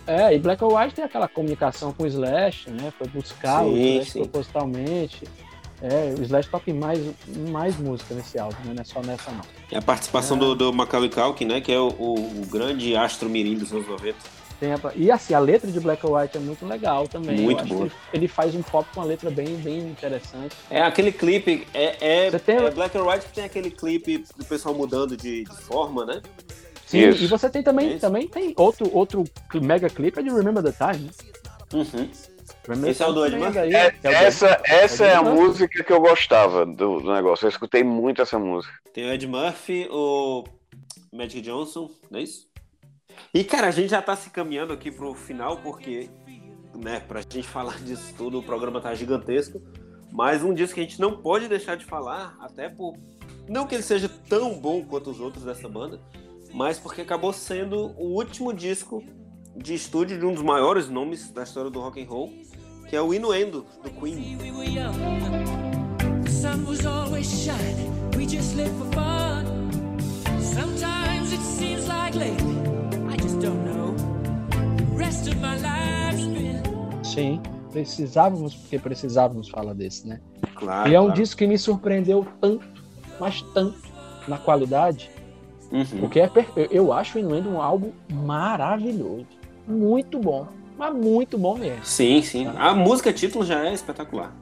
É, 0.06 0.34
e 0.34 0.40
Black 0.40 0.64
or 0.64 0.74
White 0.74 0.96
tem 0.96 1.04
aquela 1.04 1.28
comunicação 1.28 1.92
com 1.92 2.04
o 2.04 2.08
Slash, 2.08 2.70
né? 2.70 2.94
Foi 2.98 3.08
buscar 3.10 3.66
o 3.66 3.74
Sim, 3.76 3.94
Slash 3.96 4.12
sim. 4.12 4.20
propositalmente. 4.22 5.24
É, 5.82 6.16
o 6.18 6.22
Slash 6.24 6.50
toca 6.50 6.74
mais, 6.74 7.00
mais 7.52 7.78
música 7.78 8.16
nesse 8.16 8.40
álbum, 8.40 8.56
né? 8.64 8.74
Não 8.74 8.82
é 8.82 8.86
só 8.86 9.02
nessa 9.02 9.30
não. 9.32 9.42
E 9.70 9.76
a 9.76 9.82
participação 9.82 10.38
É. 10.38 10.40
do, 10.40 10.56
do 10.56 10.74
Macaulay 10.74 11.10
Culkin, 11.10 11.46
né? 11.46 11.60
Que 11.62 11.74
é 11.74 11.80
o, 11.80 11.90
o- 11.90 12.42
o 12.42 12.46
grande 12.50 12.96
astro 12.96 13.30
mirim 13.30 13.56
dos 13.58 13.72
anos 13.74 13.86
90. 13.86 14.16
Tem 14.60 14.74
a- 14.74 14.80
e 14.96 15.12
assim, 15.12 15.34
a 15.36 15.40
letra 15.40 15.72
de 15.72 15.80
Black 15.80 16.04
or 16.06 16.20
White 16.20 16.36
é 16.38 16.40
muito 16.40 16.66
legal 16.66 17.08
também. 17.08 17.38
Muito 17.40 17.64
boa. 17.66 17.84
Ele, 17.86 17.92
ele 18.14 18.28
faz 18.28 18.56
um 18.56 18.62
pop 18.64 18.88
com 18.94 19.00
uma 19.02 19.06
letra 19.06 19.30
bem, 19.30 19.56
bem 19.58 19.78
interessante. 19.80 20.56
É 20.70 20.82
aquele 20.82 21.12
clipe, 21.12 21.68
é, 21.74 22.26
é, 22.26 22.32
Você 22.32 22.40
tem- 22.40 22.56
é 22.58 22.72
Black 22.72 22.98
or 22.98 23.08
White 23.08 23.28
que 23.28 23.34
tem 23.34 23.44
aquele 23.44 23.70
clipe 23.70 24.24
do 24.36 24.44
pessoal 24.46 24.74
mudando 24.74 25.16
de, 25.16 25.44
de 25.44 25.56
forma, 25.62 26.06
né? 26.06 26.22
Sim, 26.88 27.10
Isso. 27.10 27.24
e 27.24 27.28
você 27.28 27.50
tem 27.50 27.62
também, 27.62 27.92
Isso. 27.92 28.00
também 28.02 28.28
tem 28.28 28.54
outro, 28.58 28.90
outro 28.96 29.24
mega 29.62 29.90
clipe 29.90 30.20
é 30.20 30.24
de 30.24 30.30
Remember 30.30 30.64
the 30.64 30.72
Time, 30.72 31.06
né? 31.06 31.12
Uhum. 31.74 32.10
Remember 32.68 32.90
Esse 32.92 33.04
é 33.04 33.08
o 33.08 33.12
do 33.14 33.20
Murphy? 33.38 33.60
aí, 33.60 33.74
É- 33.76 33.86
é 33.86 33.88
o 33.90 34.02
do- 34.02 34.08
essa 34.10 34.62
essa 34.66 35.06
é 35.06 35.14
a 35.16 35.22
Murphy. 35.22 35.42
música 35.42 35.84
que 35.84 35.94
eu 35.94 36.00
gostava 36.02 36.66
do, 36.66 37.00
do 37.02 37.14
negócio. 37.14 37.46
Eu 37.46 37.50
escutei 37.50 37.84
muito 37.84 38.22
essa 38.22 38.40
música. 38.40 38.74
Tem 38.94 39.06
o 39.08 39.14
Ed 39.14 39.28
Murphy, 39.28 39.88
o 39.92 40.44
Magic 41.14 41.42
Johnson, 41.42 41.90
não 42.10 42.20
é 42.20 42.24
isso? 42.24 42.48
E, 43.34 43.44
cara, 43.44 43.68
a 43.68 43.72
gente 43.72 43.90
já 43.90 44.02
tá 44.02 44.16
se 44.16 44.30
caminhando 44.30 44.74
aqui 44.74 44.92
pro 44.92 45.14
final, 45.14 45.58
porque, 45.58 46.10
né, 46.76 47.00
pra 47.00 47.22
gente 47.22 47.44
falar 47.48 47.80
disso 47.80 48.14
tudo, 48.18 48.40
o 48.40 48.44
programa 48.44 48.82
tá 48.82 48.94
gigantesco. 48.94 49.62
Mas 50.12 50.44
um 50.44 50.54
disco 50.54 50.76
que 50.76 50.82
a 50.82 50.84
gente 50.84 51.00
não 51.00 51.18
pode 51.22 51.48
deixar 51.48 51.76
de 51.76 51.86
falar, 51.86 52.38
até 52.40 52.70
por. 52.70 52.96
Não 53.48 53.68
que 53.68 53.76
ele 53.76 53.84
seja 53.84 54.10
tão 54.28 54.60
bom 54.60 54.84
quanto 54.84 55.10
os 55.10 55.20
outros 55.20 55.44
dessa 55.44 55.70
banda, 55.70 56.02
mas 56.54 56.80
porque 56.80 57.02
acabou 57.02 57.32
sendo 57.32 57.94
o 57.98 58.16
último 58.16 58.54
disco 58.54 59.04
de 59.56 59.74
estúdio 59.74 60.20
de 60.20 60.26
um 60.26 60.34
dos 60.34 60.44
maiores 60.44 60.90
nomes 60.90 61.32
da 61.32 61.44
história 61.44 61.70
do 61.70 61.80
rock 61.80 62.02
and 62.02 62.08
roll, 62.08 62.34
que 62.90 62.96
é 62.96 63.02
o 63.02 63.14
Inuendo, 63.14 63.66
do 63.84 63.90
Queen. 63.92 64.38
Sometimes 70.58 71.32
it 71.34 71.42
seems 71.42 71.88
like 71.88 72.16
lately, 72.16 72.77
Sim, 77.04 77.42
precisávamos, 77.72 78.54
porque 78.56 78.80
precisávamos 78.80 79.50
falar 79.50 79.74
desse, 79.74 80.08
né? 80.08 80.20
Claro. 80.56 80.90
e 80.90 80.96
é 80.96 81.00
um 81.00 81.06
claro. 81.06 81.22
disco 81.22 81.38
que 81.38 81.46
me 81.48 81.58
surpreendeu 81.58 82.26
tanto, 82.42 82.66
mas 83.20 83.42
tanto, 83.54 83.78
na 84.28 84.38
qualidade, 84.38 85.10
Uhum. 85.72 85.86
porque 86.00 86.20
é 86.20 86.28
per- 86.28 86.48
eu- 86.72 86.92
acho 86.94 87.18
o 87.18 87.22
Innuendo 87.22 87.50
um 87.50 87.62
álbum 87.62 87.92
maravilhoso. 88.12 89.26
Muito 89.68 90.18
bom, 90.20 90.48
mas 90.78 90.94
muito 90.96 91.38
bom 91.38 91.56
mesmo. 91.58 91.84
Sim, 91.86 92.22
sim. 92.24 92.48
A 92.58 92.74
música 92.74 93.12
título 93.14 93.46
já 93.46 93.66
é 93.68 93.74
espetacular. 93.74 94.34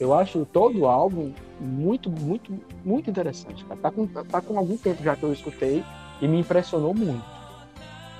Eu 0.00 0.12
acho 0.12 0.44
todo 0.52 0.80
o 0.80 0.86
álbum 0.86 1.32
muito, 1.60 2.10
muito, 2.10 2.52
muito 2.84 3.08
interessante. 3.08 3.64
Cara. 3.64 3.80
Tá, 3.80 3.90
com, 3.90 4.06
tá 4.06 4.40
com 4.40 4.58
algum 4.58 4.76
tempo 4.76 5.02
já 5.02 5.14
que 5.16 5.22
eu 5.22 5.32
escutei 5.32 5.82
e 6.20 6.26
me 6.28 6.40
impressionou 6.40 6.92
muito. 6.92 7.24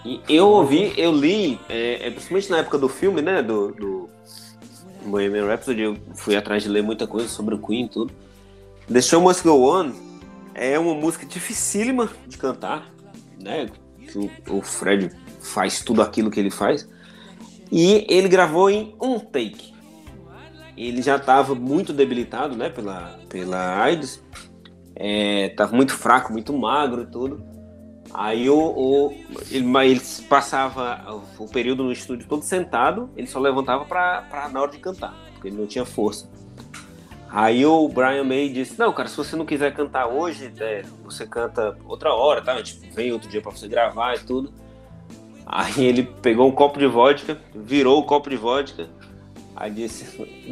E 0.05 0.21
eu 0.29 0.49
ouvi, 0.49 0.93
eu 0.97 1.13
li, 1.13 1.61
é, 1.69 2.07
é, 2.07 2.11
principalmente 2.11 2.51
na 2.51 2.59
época 2.59 2.77
do 2.77 2.89
filme, 2.89 3.23
né, 3.23 3.41
do, 3.43 3.73
do 3.73 4.09
Bohemian 5.05 5.47
Rhapsody, 5.47 5.83
eu 5.83 5.97
fui 6.15 6.35
atrás 6.35 6.63
de 6.65 6.69
ler 6.69 6.83
muita 6.83 7.07
coisa 7.07 7.29
sobre 7.29 7.55
o 7.55 7.59
Queen 7.59 7.85
e 7.85 7.89
tudo. 7.89 8.13
The 8.93 9.01
Show 9.01 9.21
Must 9.21 9.43
Go 9.45 9.71
On 9.71 9.93
é 10.55 10.77
uma 10.79 10.95
música 10.95 11.25
dificílima 11.25 12.11
de 12.27 12.37
cantar, 12.37 12.93
né, 13.41 13.69
o, 14.17 14.57
o 14.59 14.63
Fred 14.63 15.11
faz 15.41 15.83
tudo 15.83 16.03
aquilo 16.03 16.31
que 16.31 16.41
ele 16.41 16.51
faz. 16.51 16.89
E 17.71 18.05
ele 18.09 18.29
gravou 18.29 18.69
em 18.69 18.95
um 19.01 19.19
take. 19.19 19.73
Ele 20.77 21.01
já 21.01 21.17
estava 21.17 21.55
muito 21.55 21.93
debilitado, 21.93 22.57
né, 22.57 22.69
pela, 22.69 23.19
pela 23.29 23.83
AIDS. 23.83 24.23
É, 24.95 25.51
tava 25.51 25.75
muito 25.75 25.95
fraco, 25.95 26.33
muito 26.33 26.53
magro 26.53 27.03
e 27.03 27.07
tudo. 27.07 27.52
Aí 28.15 28.49
o, 28.51 28.59
o- 28.59 29.13
ele, 29.51 29.67
ele 29.87 30.01
passava 30.29 31.23
o 31.39 31.49
período 31.49 31.83
no 31.83 31.93
estúdio 31.93 32.27
todo 32.29 32.43
sentado, 32.43 33.09
ele 33.17 33.27
só 33.27 33.39
levantava 33.39 33.85
pra, 33.85 34.23
pra 34.23 34.49
na 34.49 34.61
hora 34.61 34.71
de 34.71 34.79
cantar, 34.79 35.15
porque 35.33 35.49
ele 35.49 35.57
não 35.57 35.67
tinha 35.67 35.85
força. 35.85 36.31
Aí 37.31 37.65
o 37.65 37.89
Brian 37.89 38.25
May 38.25 38.51
disse, 38.51 38.79
não, 38.79 38.93
cara, 38.93 39.09
se 39.09 39.17
você 39.17 39.35
não 39.35 39.47
quiser 39.47 39.73
cantar 39.73 40.07
hoje, 40.09 40.53
é, 40.61 40.83
você 41.03 41.27
canta 41.27 41.75
outra 41.87 42.13
hora, 42.13 42.43
tá? 42.43 42.57
Vem 42.95 43.11
outro 43.13 43.31
dia 43.31 43.41
pra 43.41 43.51
você 43.51 43.67
gravar 43.67 44.17
e 44.17 44.19
tudo. 44.19 44.53
Aí 45.47 45.83
ele 45.85 46.03
pegou 46.03 46.47
um 46.47 46.53
copo 46.53 46.79
de 46.79 46.87
vodka, 46.87 47.39
virou 47.55 47.99
o 47.99 48.05
copo 48.05 48.29
de 48.29 48.37
vodka, 48.37 48.89
aí 49.57 49.71
disse, 49.71 50.05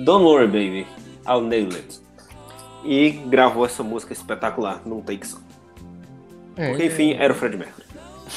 Don't 0.05 0.25
worry, 0.25 0.47
baby, 0.47 0.87
I'll 1.29 1.43
nail 1.43 1.69
it. 1.75 2.01
E 2.83 3.11
gravou 3.11 3.67
essa 3.67 3.83
música 3.83 4.15
espetacular, 4.15 4.81
num 4.87 5.03
take 5.03 5.27
só. 5.27 5.37
É, 6.57 6.69
Porque, 6.71 6.87
enfim, 6.87 7.15
era 7.19 7.33
o 7.33 7.37
Fred 7.37 7.57
Mercury. 7.57 7.87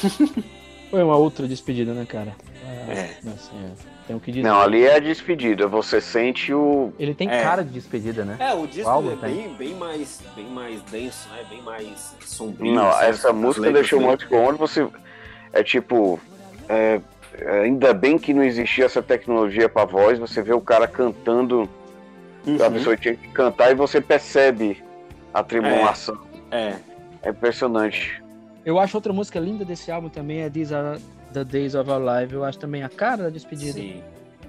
Foi 0.90 1.02
uma 1.02 1.16
outra 1.16 1.46
despedida, 1.48 1.92
né, 1.92 2.06
cara? 2.08 2.34
É. 2.88 3.10
assim, 3.28 3.56
é, 3.64 3.70
tem 4.06 4.16
o 4.16 4.20
que 4.20 4.30
dizer. 4.30 4.46
Não, 4.46 4.60
ali 4.60 4.84
é 4.84 4.96
a 4.96 4.98
despedida. 4.98 5.66
Você 5.66 6.00
sente 6.00 6.52
o. 6.52 6.92
Ele 6.98 7.14
tem 7.14 7.28
É. 7.28 7.42
cara 7.42 7.64
de 7.64 7.70
despedida, 7.70 8.24
né? 8.24 8.36
É, 8.38 8.54
o 8.54 8.66
disco 8.66 8.88
álbum 8.88 9.12
é 9.12 9.16
tem. 9.16 9.34
bem, 9.34 9.54
bem, 9.54 9.74
mais, 9.74 10.20
bem 10.36 10.46
mais 10.46 10.80
denso, 10.82 11.28
né? 11.30 11.44
Bem 11.48 11.62
mais 11.62 12.14
sombrio. 12.20 12.74
Não, 12.74 12.92
sabe? 12.92 13.06
essa 13.06 13.32
música 13.32 13.72
deixou 13.72 14.00
muito 14.00 14.28
com 14.28 14.36
onde 14.44 14.58
você. 14.58 14.86
É 15.52 15.62
tipo. 15.62 16.20
é, 16.68 17.00
ainda 17.62 17.92
bem 17.94 18.18
que 18.18 18.32
não 18.34 18.44
existia 18.44 18.84
essa 18.84 19.02
tecnologia 19.02 19.68
pra 19.68 19.84
voz. 19.84 20.18
Você 20.18 20.42
vê 20.42 20.52
o 20.52 20.60
cara 20.60 20.86
cantando. 20.86 21.68
Uhum. 22.46 22.62
A 22.64 22.70
pessoa 22.70 22.96
tinha 22.96 23.14
que 23.14 23.28
cantar 23.28 23.70
e 23.70 23.74
você 23.74 24.00
percebe 24.00 24.82
a 25.32 25.42
tribulação. 25.42 26.18
É, 26.50 26.74
É 27.24 27.30
impressionante. 27.30 28.22
Eu 28.64 28.78
acho 28.78 28.96
outra 28.96 29.12
música 29.12 29.38
linda 29.38 29.64
desse 29.64 29.90
álbum 29.90 30.08
também 30.08 30.40
é 30.40 30.50
These 30.50 30.74
Are 30.74 30.98
the 31.32 31.44
Days 31.44 31.74
of 31.74 31.90
Our 31.90 32.00
Life. 32.02 32.32
Eu 32.34 32.44
acho 32.44 32.58
também 32.58 32.82
a 32.82 32.88
cara 32.88 33.24
da 33.24 33.30
despedida. 33.30 33.72
sim. 33.72 34.02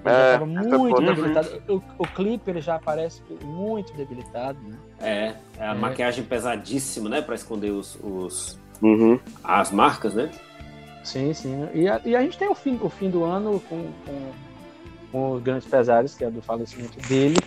Ele 0.04 0.14
já 0.14 0.20
É, 0.20 0.32
tava 0.38 0.44
essa 0.52 0.78
muito 0.78 1.02
debilitado. 1.02 1.62
O, 1.68 1.82
o 1.98 2.06
clipe 2.06 2.48
ele 2.50 2.60
já 2.60 2.76
aparece 2.76 3.20
muito 3.42 3.92
debilitado, 3.94 4.56
né? 4.62 4.76
É, 5.00 5.34
é 5.58 5.66
a 5.68 5.72
É. 5.72 5.74
maquiagem 5.74 6.22
pesadíssima, 6.24 7.08
né? 7.08 7.20
Pra 7.20 7.34
esconder 7.34 7.70
os, 7.72 7.98
os- 8.02 8.58
Uhum. 8.80 9.18
as 9.42 9.72
marcas, 9.72 10.14
né? 10.14 10.30
Sim, 11.02 11.32
sim. 11.34 11.68
E 11.74 11.88
a, 11.88 12.00
e 12.04 12.14
a 12.14 12.20
gente 12.22 12.38
tem 12.38 12.48
o 12.48 12.54
fim, 12.54 12.78
o 12.80 12.88
fim 12.88 13.10
do 13.10 13.24
ano 13.24 13.58
com, 13.68 13.90
com, 14.06 14.30
com 15.10 15.30
os 15.32 15.42
grandes 15.42 15.66
pesares, 15.66 16.14
que 16.14 16.24
é 16.24 16.30
do 16.30 16.40
falecimento 16.42 16.98
dele, 17.08 17.38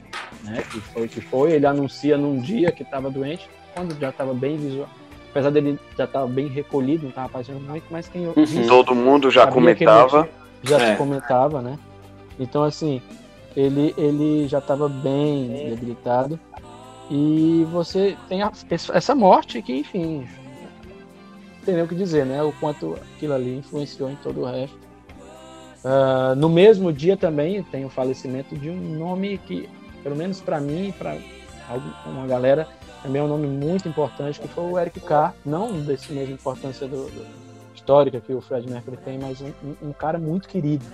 né? 0.44 0.62
Que 0.70 0.82
foi 0.82 1.06
o 1.06 1.10
que 1.10 1.22
foi. 1.22 1.52
Ele 1.54 1.66
anuncia 1.66 2.18
num 2.18 2.38
dia 2.42 2.72
que 2.74 2.84
estava 2.84 3.10
doente, 3.10 3.50
quando 3.74 3.98
já 3.98 4.10
estava 4.10 4.34
bem 4.34 4.58
visual. 4.58 4.90
Apesar 5.32 5.52
dele 5.52 5.80
já 5.98 6.06
estava 6.06 6.28
bem 6.28 6.48
recolhido, 6.48 7.04
não 7.04 7.10
estava 7.10 7.28
aparecendo 7.28 7.60
muito, 7.62 7.84
mas 7.92 8.08
quem 8.10 8.26
Uhum. 8.28 8.34
viu 8.46 8.68
Todo 8.68 8.96
mundo 8.96 9.30
já 9.30 9.46
comentava. 9.48 10.28
já 10.64 10.78
É. 10.80 10.92
se 10.92 10.98
comentava, 10.98 11.62
né? 11.62 11.78
Então, 12.40 12.64
assim, 12.64 13.02
ele, 13.56 13.94
ele 13.98 14.48
já 14.48 14.60
estava 14.60 14.90
bem 14.90 15.48
debilitado. 15.70 16.40
E 17.12 17.66
você 17.72 18.16
tem 18.28 18.42
a- 18.44 18.52
essa 18.94 19.16
morte 19.16 19.62
que, 19.62 19.74
enfim, 19.80 20.20
não 20.20 21.66
tem 21.66 21.76
nem 21.76 21.84
o 21.84 21.88
que 21.88 21.96
dizer, 21.96 22.26
né? 22.26 22.42
O 22.44 22.52
quanto 22.54 22.98
aquilo 23.16 23.34
ali 23.34 23.58
influenciou 23.58 24.10
em 24.10 24.16
todo 24.18 24.42
o 24.42 24.46
resto. 24.46 24.78
Ah, 25.84 26.34
no 26.36 26.50
mesmo 26.50 26.92
dia 26.92 27.16
também 27.16 27.64
tem 27.64 27.86
o 27.86 27.90
falecimento 27.90 28.56
de 28.56 28.70
um 28.70 28.76
nome 28.98 29.38
que, 29.40 29.68
pelo 30.04 30.16
menos 30.16 30.42
para 30.42 30.60
mim 30.60 30.90
e 30.90 30.92
para 30.92 31.16
uma 32.06 32.28
galera, 32.28 32.68
também 33.04 33.22
é 33.22 33.26
um 33.26 33.28
nome 33.28 33.48
muito 33.48 33.88
importante, 33.88 34.40
que 34.40 34.48
foi 34.48 34.64
o 34.64 34.78
Eric 34.80 35.00
Carr. 35.02 35.34
Não 35.46 35.72
desse 35.82 36.12
mesma 36.14 36.34
importância 36.34 36.88
do, 36.88 37.06
do- 37.10 37.26
histórica 37.76 38.20
que 38.20 38.34
o 38.34 38.42
Fred 38.42 38.70
Mercury 38.70 38.98
tem, 38.98 39.18
mas 39.18 39.42
um, 39.42 39.52
um- 39.82 39.94
cara 39.94 40.20
muito 40.20 40.48
querido. 40.48 40.86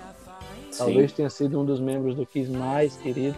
Talvez 0.76 1.12
tenha 1.12 1.28
sido 1.30 1.60
um 1.60 1.64
dos 1.64 1.80
membros 1.80 2.14
do 2.14 2.24
Kiss 2.26 2.50
mais 2.50 2.96
querido. 2.96 3.36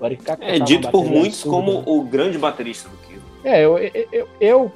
O 0.00 0.04
Eric 0.06 0.24
Carr 0.24 0.38
É 0.40 0.58
dito 0.58 0.90
por 0.90 1.04
muitos 1.04 1.42
como 1.42 1.82
o 1.86 2.04
grande 2.04 2.38
baterista 2.38 2.88
do 2.88 2.96
Kiss. 2.98 3.20
É, 3.44 3.64
eu, 3.64 3.78
eu, 3.78 4.06
eu, 4.12 4.28
eu 4.40 4.72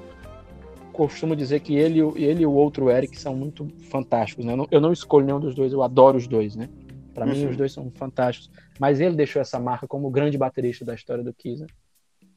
costumo 0.93 1.37
dizer 1.37 1.61
que 1.61 1.75
ele, 1.77 1.99
e 1.99 2.03
o- 2.03 2.15
ele 2.17 2.43
e 2.43 2.47
o 2.47 2.53
outro 2.53 2.91
Eric 2.91 3.19
são 3.21 3.35
muito 3.35 3.69
fantásticos, 3.91 4.45
né? 4.45 4.53
Eu 4.53 4.57
não, 4.57 4.69
eu 4.71 4.81
não 4.81 4.93
escolho 4.93 5.27
nenhum 5.27 5.41
dos 5.41 5.55
dois, 5.55 5.73
eu 5.73 5.83
adoro 5.83 6.17
os 6.17 6.27
dois, 6.27 6.57
né? 6.57 6.69
Pra 7.15 7.27
mim, 7.27 7.45
Uhum. 7.45 7.51
os 7.51 7.57
dois 7.57 7.73
são 7.73 7.91
fantásticos. 7.95 8.51
Mas 8.79 9.01
ele 9.01 9.15
deixou 9.17 9.41
essa 9.41 9.59
marca 9.59 9.87
como 9.87 10.07
o 10.07 10.11
grande 10.11 10.37
baterista 10.39 10.85
da 10.85 10.95
história 10.95 11.23
do 11.25 11.33
Kiss, 11.33 11.61
né? 11.63 11.67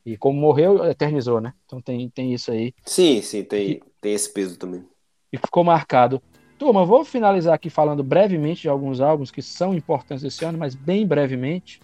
E 0.05 0.17
como 0.17 0.39
morreu, 0.39 0.83
eternizou, 0.85 1.39
né? 1.41 1.53
Então 1.65 1.81
tem, 1.81 2.09
tem 2.09 2.33
isso 2.33 2.51
aí. 2.51 2.73
Sim, 2.85 3.21
sim, 3.21 3.43
tem, 3.43 3.81
tem 4.01 4.13
esse 4.13 4.31
peso 4.33 4.57
também. 4.57 4.83
e 5.31 5.37
ficou 5.37 5.63
marcado. 5.63 6.21
Turma, 6.57 6.85
vou 6.85 7.05
finalizar 7.05 7.53
aqui 7.53 7.69
falando 7.69 8.03
brevemente 8.03 8.63
de 8.63 8.69
alguns 8.69 8.99
álbuns 8.99 9.31
que 9.31 9.41
são 9.41 9.73
importantes 9.73 10.23
esse 10.23 10.43
ano, 10.43 10.57
mas 10.57 10.75
bem 10.75 11.05
brevemente. 11.07 11.79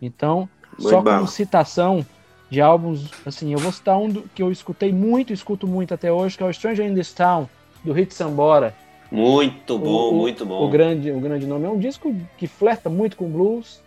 Então, 0.00 0.48
Muito 0.78 0.82
só 0.82 1.02
bom. 1.02 1.10
como 1.16 1.26
citação 1.26 2.04
de 2.48 2.60
álbuns, 2.60 3.10
assim, 3.26 3.52
eu 3.52 3.58
vou 3.58 3.72
citar 3.72 3.98
um 3.98 4.08
do, 4.08 4.22
que 4.34 4.42
eu 4.42 4.52
escutei 4.52 4.92
muito, 4.92 5.32
escuto 5.32 5.66
muito 5.66 5.92
até 5.92 6.12
hoje, 6.12 6.36
que 6.36 6.42
é 6.42 6.46
o 6.46 6.52
Stranger 6.52 6.86
in 6.88 6.94
This 6.94 7.12
Town, 7.12 7.48
do 7.84 7.92
Hit 7.92 8.14
Sambora. 8.14 8.74
Muito 9.10 9.78
bom, 9.78 10.10
o- 10.10 10.14
muito 10.14 10.46
bom. 10.46 10.64
O 10.66 10.70
grande, 10.70 11.10
o 11.10 11.20
grande 11.20 11.46
nome. 11.46 11.66
É 11.66 11.68
um 11.68 11.78
disco 11.78 12.14
que 12.38 12.46
flerta 12.46 12.88
muito 12.88 13.16
com 13.16 13.28
blues, 13.28 13.82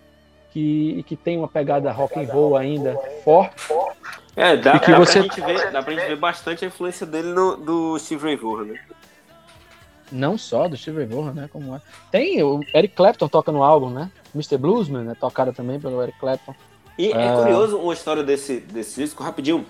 que, 0.52 1.04
que 1.08 1.16
tem 1.16 1.38
uma 1.38 1.48
pegada 1.48 1.92
rock 1.92 2.20
and 2.20 2.32
roll 2.32 2.58
ainda 2.58 2.98
forte. 3.24 3.56
É, 4.36 4.56
dá, 4.58 4.76
E 4.76 4.80
que 4.80 4.92
dá, 4.92 4.98
você- 5.00 5.24
pra 5.24 5.36
gente 5.36 5.42
ver, 5.42 5.72
dá 5.72 5.82
pra 5.84 5.94
gente 5.94 6.08
ver 6.08 6.16
bastante 6.16 6.64
a 6.66 6.68
influência 6.68 7.06
dele 7.06 7.30
no, 7.34 7.58
do 7.58 8.00
Steve 8.00 8.24
Ray 8.24 8.36
Vaughan, 8.36 8.66
né? 8.66 8.80
Não 10.12 10.38
só 10.38 10.68
do 10.68 10.76
Steve 10.76 10.98
Ray 10.98 11.06
Vaughan, 11.08 11.34
né? 11.34 11.50
Como 11.52 11.76
é. 11.76 11.82
Tem 12.12 12.42
o 12.42 12.62
Eric 12.74 12.96
Clapton 12.96 13.28
toca 13.28 13.52
no 13.52 13.64
álbum, 13.64 13.90
né? 13.90 14.10
Mr. 14.34 14.58
Bluesman, 14.58 15.04
né? 15.04 15.16
Tocada 15.20 15.54
também 15.54 15.80
pelo 15.80 16.02
Eric 16.02 16.18
Clapton. 16.20 16.56
E 16.98 17.12
é 17.12 17.30
Ah. 17.30 17.36
curioso 17.38 17.78
uma 17.78 17.94
história 17.94 18.24
desse, 18.24 18.60
desse 18.60 19.02
disco, 19.02 19.24
rapidinho. 19.24 19.66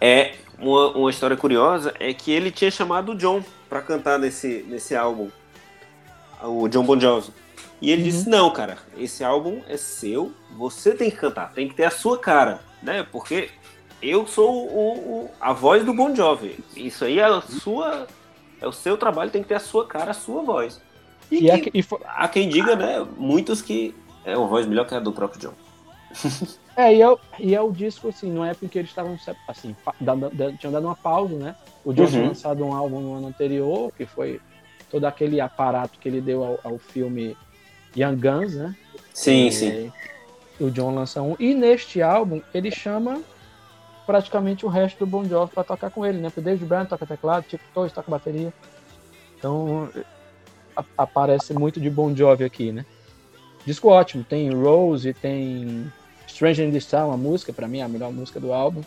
É 0.00 0.34
uma, 0.58 0.88
uma 0.96 1.10
história 1.10 1.36
curiosa 1.36 1.92
é 1.98 2.14
que 2.14 2.30
ele 2.30 2.50
tinha 2.50 2.70
chamado 2.70 3.12
o 3.12 3.14
John 3.16 3.42
pra 3.68 3.82
cantar 3.82 4.18
nesse, 4.18 4.64
nesse 4.68 4.94
álbum, 4.96 5.28
o 6.42 6.68
John 6.68 6.84
Bon 6.84 6.98
Jovi. 6.98 7.32
E 7.80 7.90
ele 7.90 8.02
Uhum. 8.02 8.08
disse: 8.08 8.28
Não, 8.28 8.50
cara, 8.52 8.78
esse 8.96 9.24
álbum 9.24 9.60
é 9.68 9.76
seu, 9.76 10.32
você 10.56 10.94
tem 10.94 11.10
que 11.10 11.16
cantar, 11.16 11.52
tem 11.52 11.68
que 11.68 11.74
ter 11.74 11.84
a 11.84 11.90
sua 11.90 12.18
cara, 12.18 12.60
né? 12.82 13.06
Porque 13.10 13.50
eu 14.02 14.26
sou 14.26 14.66
o, 14.66 15.24
o- 15.24 15.30
a 15.40 15.52
voz 15.52 15.84
do 15.84 15.94
Bon 15.94 16.14
Jovi. 16.14 16.58
Isso 16.76 17.04
aí 17.04 17.18
é 17.18 17.24
a 17.24 17.40
sua, 17.40 18.06
é 18.60 18.66
o 18.66 18.72
seu 18.72 18.96
trabalho, 18.96 19.30
tem 19.30 19.42
que 19.42 19.48
ter 19.48 19.54
a 19.54 19.60
sua 19.60 19.86
cara, 19.86 20.10
a 20.10 20.14
sua 20.14 20.42
voz. 20.42 20.80
E, 21.30 21.48
E, 21.48 21.60
que- 21.60 21.68
é, 21.68 21.72
e 21.74 21.82
foi- 21.82 22.00
há 22.04 22.28
quem 22.28 22.48
diga, 22.48 22.74
né? 22.76 23.06
Muitos 23.16 23.62
que 23.62 23.94
é 24.24 24.36
uma 24.36 24.46
voz 24.48 24.66
melhor 24.66 24.86
que 24.86 24.94
a 24.94 25.00
do 25.00 25.12
próprio 25.12 25.40
John. 25.40 25.54
É, 26.76 26.94
e 26.94 27.00
é, 27.02 27.08
o- 27.08 27.18
e 27.38 27.54
é 27.54 27.60
o 27.60 27.70
disco, 27.70 28.08
assim, 28.08 28.30
não 28.30 28.44
é 28.44 28.52
porque 28.54 28.78
eles 28.78 28.90
estavam, 28.90 29.18
assim, 29.46 29.76
dando- 30.00 30.30
tinham 30.58 30.72
dado 30.72 30.86
uma 30.86 30.96
pausa, 30.96 31.36
né? 31.36 31.54
O 31.84 31.92
John 31.92 32.06
tinha 32.06 32.22
Uhum. 32.22 32.28
lançado 32.28 32.64
um 32.64 32.74
álbum 32.74 33.00
no 33.00 33.14
ano 33.14 33.28
anterior, 33.28 33.92
que 33.96 34.04
foi 34.06 34.40
todo 34.90 35.04
aquele 35.04 35.40
aparato 35.40 35.98
que 35.98 36.08
ele 36.08 36.20
deu 36.20 36.42
ao, 36.44 36.58
ao 36.64 36.78
filme 36.78 37.36
Young 37.96 38.16
Guns, 38.16 38.54
né? 38.54 38.76
Sim, 39.12 39.46
E 39.46 39.52
sim. 39.52 39.92
O 40.58 40.70
John 40.70 40.94
lança 40.94 41.22
um. 41.22 41.36
E 41.38 41.54
neste 41.54 42.02
álbum, 42.02 42.42
ele 42.52 42.70
chama 42.70 43.22
praticamente 44.06 44.66
o 44.66 44.68
resto 44.68 44.98
do 44.98 45.06
Bon 45.06 45.24
Jovi 45.24 45.52
pra 45.54 45.64
tocar 45.64 45.90
com 45.90 46.04
ele, 46.04 46.18
né? 46.18 46.28
Porque 46.28 46.40
David 46.40 46.66
Brown 46.66 46.84
toca 46.84 47.06
teclado, 47.06 47.46
Chico 47.48 47.64
Torres 47.72 47.92
toca 47.92 48.10
bateria. 48.10 48.52
Então, 49.38 49.88
aparece 50.98 51.54
muito 51.54 51.80
de 51.80 51.88
Bon 51.88 52.14
Jovi 52.14 52.44
aqui, 52.44 52.72
né? 52.72 52.84
Disco 53.64 53.88
ótimo, 53.88 54.24
tem 54.24 54.50
Rose, 54.50 55.12
tem 55.14 55.90
Stranger 56.26 56.66
in 56.66 56.72
This 56.72 56.86
Town, 56.86 57.12
a 57.12 57.16
música, 57.16 57.52
pra 57.52 57.68
mim, 57.68 57.78
é 57.78 57.82
a 57.82 57.88
melhor 57.88 58.12
música 58.12 58.40
do 58.40 58.52
álbum. 58.52 58.82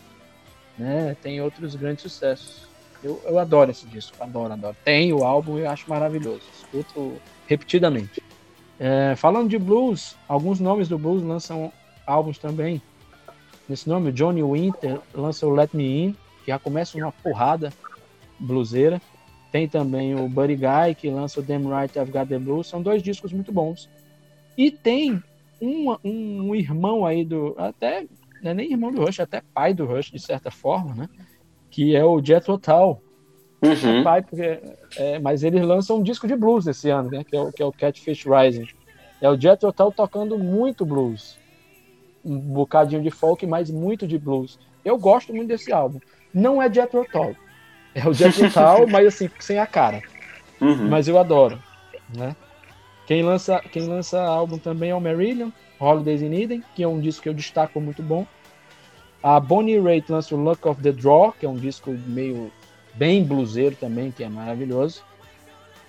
Né? 0.77 1.15
Tem 1.21 1.41
outros 1.41 1.75
grandes 1.75 2.01
sucessos. 2.01 2.67
Eu, 3.03 3.21
eu 3.25 3.37
adoro 3.37 3.69
esse 3.69 3.85
disco, 3.85 4.15
adoro, 4.19 4.53
adoro. 4.53 4.75
Tem 4.83 5.13
o 5.13 5.23
álbum 5.23 5.59
e 5.59 5.61
eu 5.61 5.69
acho 5.69 5.89
maravilhoso. 5.89 6.41
Escuto 6.57 7.17
repetidamente. 7.47 8.22
É, 8.85 9.15
falando 9.15 9.49
de 9.49 9.57
blues, 9.57 10.17
alguns 10.27 10.59
nomes 10.59 10.89
do 10.89 10.97
blues 10.97 11.23
lançam 11.23 11.71
álbuns 12.05 12.37
também. 12.37 12.81
Nesse 13.69 13.87
nome, 13.87 14.11
Johnny 14.11 14.43
Winter 14.43 14.99
lança 15.13 15.47
o 15.47 15.51
Let 15.51 15.73
Me 15.73 16.01
In, 16.01 16.15
que 16.43 16.51
já 16.51 16.59
começa 16.59 16.97
uma 16.97 17.09
porrada 17.09 17.71
bluseira. 18.37 19.01
Tem 19.53 19.69
também 19.69 20.13
o 20.19 20.27
Buddy 20.27 20.57
Guy, 20.57 20.95
que 20.97 21.09
lança 21.09 21.39
o 21.39 21.43
Damn 21.43 21.73
Right 21.73 21.97
I've 21.97 22.11
Got 22.11 22.27
the 22.27 22.37
Blues. 22.37 22.67
São 22.67 22.81
dois 22.81 23.01
discos 23.01 23.31
muito 23.31 23.53
bons. 23.53 23.89
E 24.57 24.69
tem 24.69 25.23
um, 25.61 25.95
um 26.03 26.53
irmão 26.53 27.05
aí 27.05 27.23
do. 27.23 27.55
Até. 27.57 28.05
Não 28.41 28.51
é 28.51 28.53
nem 28.53 28.71
irmão 28.71 28.91
do 28.91 29.05
Rush, 29.05 29.19
é 29.19 29.23
até 29.23 29.41
pai 29.53 29.73
do 29.73 29.85
Rush, 29.85 30.11
de 30.11 30.19
certa 30.19 30.51
forma, 30.51 30.93
né? 30.93 31.09
Que 31.71 31.95
é 31.95 32.03
o 32.03 32.21
Jethro 32.21 32.57
Tull. 32.57 33.01
Uhum. 33.63 34.03
Pai, 34.03 34.21
porque, 34.21 34.59
é, 34.97 35.19
mas 35.19 35.43
eles 35.43 35.63
lançam 35.63 35.97
um 35.97 36.03
disco 36.03 36.27
de 36.27 36.35
blues 36.35 36.67
esse 36.67 36.89
ano, 36.89 37.09
né? 37.09 37.23
Que 37.23 37.35
é 37.35 37.41
o, 37.41 37.51
que 37.51 37.63
é 37.63 37.65
o 37.65 37.71
Catfish 37.71 38.25
Rising. 38.25 38.67
É 39.21 39.29
o 39.29 39.39
Jethro 39.39 39.71
Tull 39.71 39.91
tocando 39.91 40.37
muito 40.37 40.85
blues. 40.85 41.37
Um 42.25 42.37
bocadinho 42.37 43.01
de 43.01 43.09
folk, 43.09 43.45
mas 43.47 43.71
muito 43.71 44.05
de 44.05 44.17
blues. 44.17 44.59
Eu 44.83 44.97
gosto 44.97 45.33
muito 45.33 45.47
desse 45.47 45.71
álbum. 45.71 45.99
Não 46.33 46.61
é 46.61 46.71
Jethro 46.71 47.05
Tull. 47.09 47.35
É 47.95 48.07
o 48.07 48.13
Jack 48.13 48.41
Metal, 48.41 48.87
mas 48.89 49.07
assim, 49.07 49.29
sem 49.39 49.59
a 49.59 49.67
cara. 49.67 50.01
Uhum. 50.59 50.89
Mas 50.89 51.07
eu 51.07 51.17
adoro, 51.17 51.61
né? 52.15 52.35
Quem 53.05 53.21
lança, 53.21 53.59
quem 53.71 53.87
lança 53.87 54.21
álbum 54.21 54.57
também 54.57 54.89
é 54.89 54.95
o 54.95 55.01
Marillion, 55.01 55.49
Holidays 55.79 56.21
in 56.21 56.33
Eden, 56.33 56.63
que 56.75 56.81
é 56.81 56.87
um 56.87 56.99
disco 56.99 57.23
que 57.23 57.29
eu 57.29 57.33
destaco 57.33 57.79
muito 57.79 58.01
bom. 58.01 58.25
A 59.21 59.39
Bonnie 59.39 59.79
Raitt 59.79 60.11
lança 60.11 60.33
o 60.33 60.41
Luck 60.41 60.67
of 60.67 60.81
the 60.81 60.91
Draw, 60.91 61.33
que 61.33 61.45
é 61.45 61.49
um 61.49 61.55
disco 61.55 61.91
meio 62.07 62.51
bem 62.93 63.23
bluseiro 63.23 63.75
também, 63.75 64.11
que 64.11 64.23
é 64.23 64.29
maravilhoso. 64.29 65.01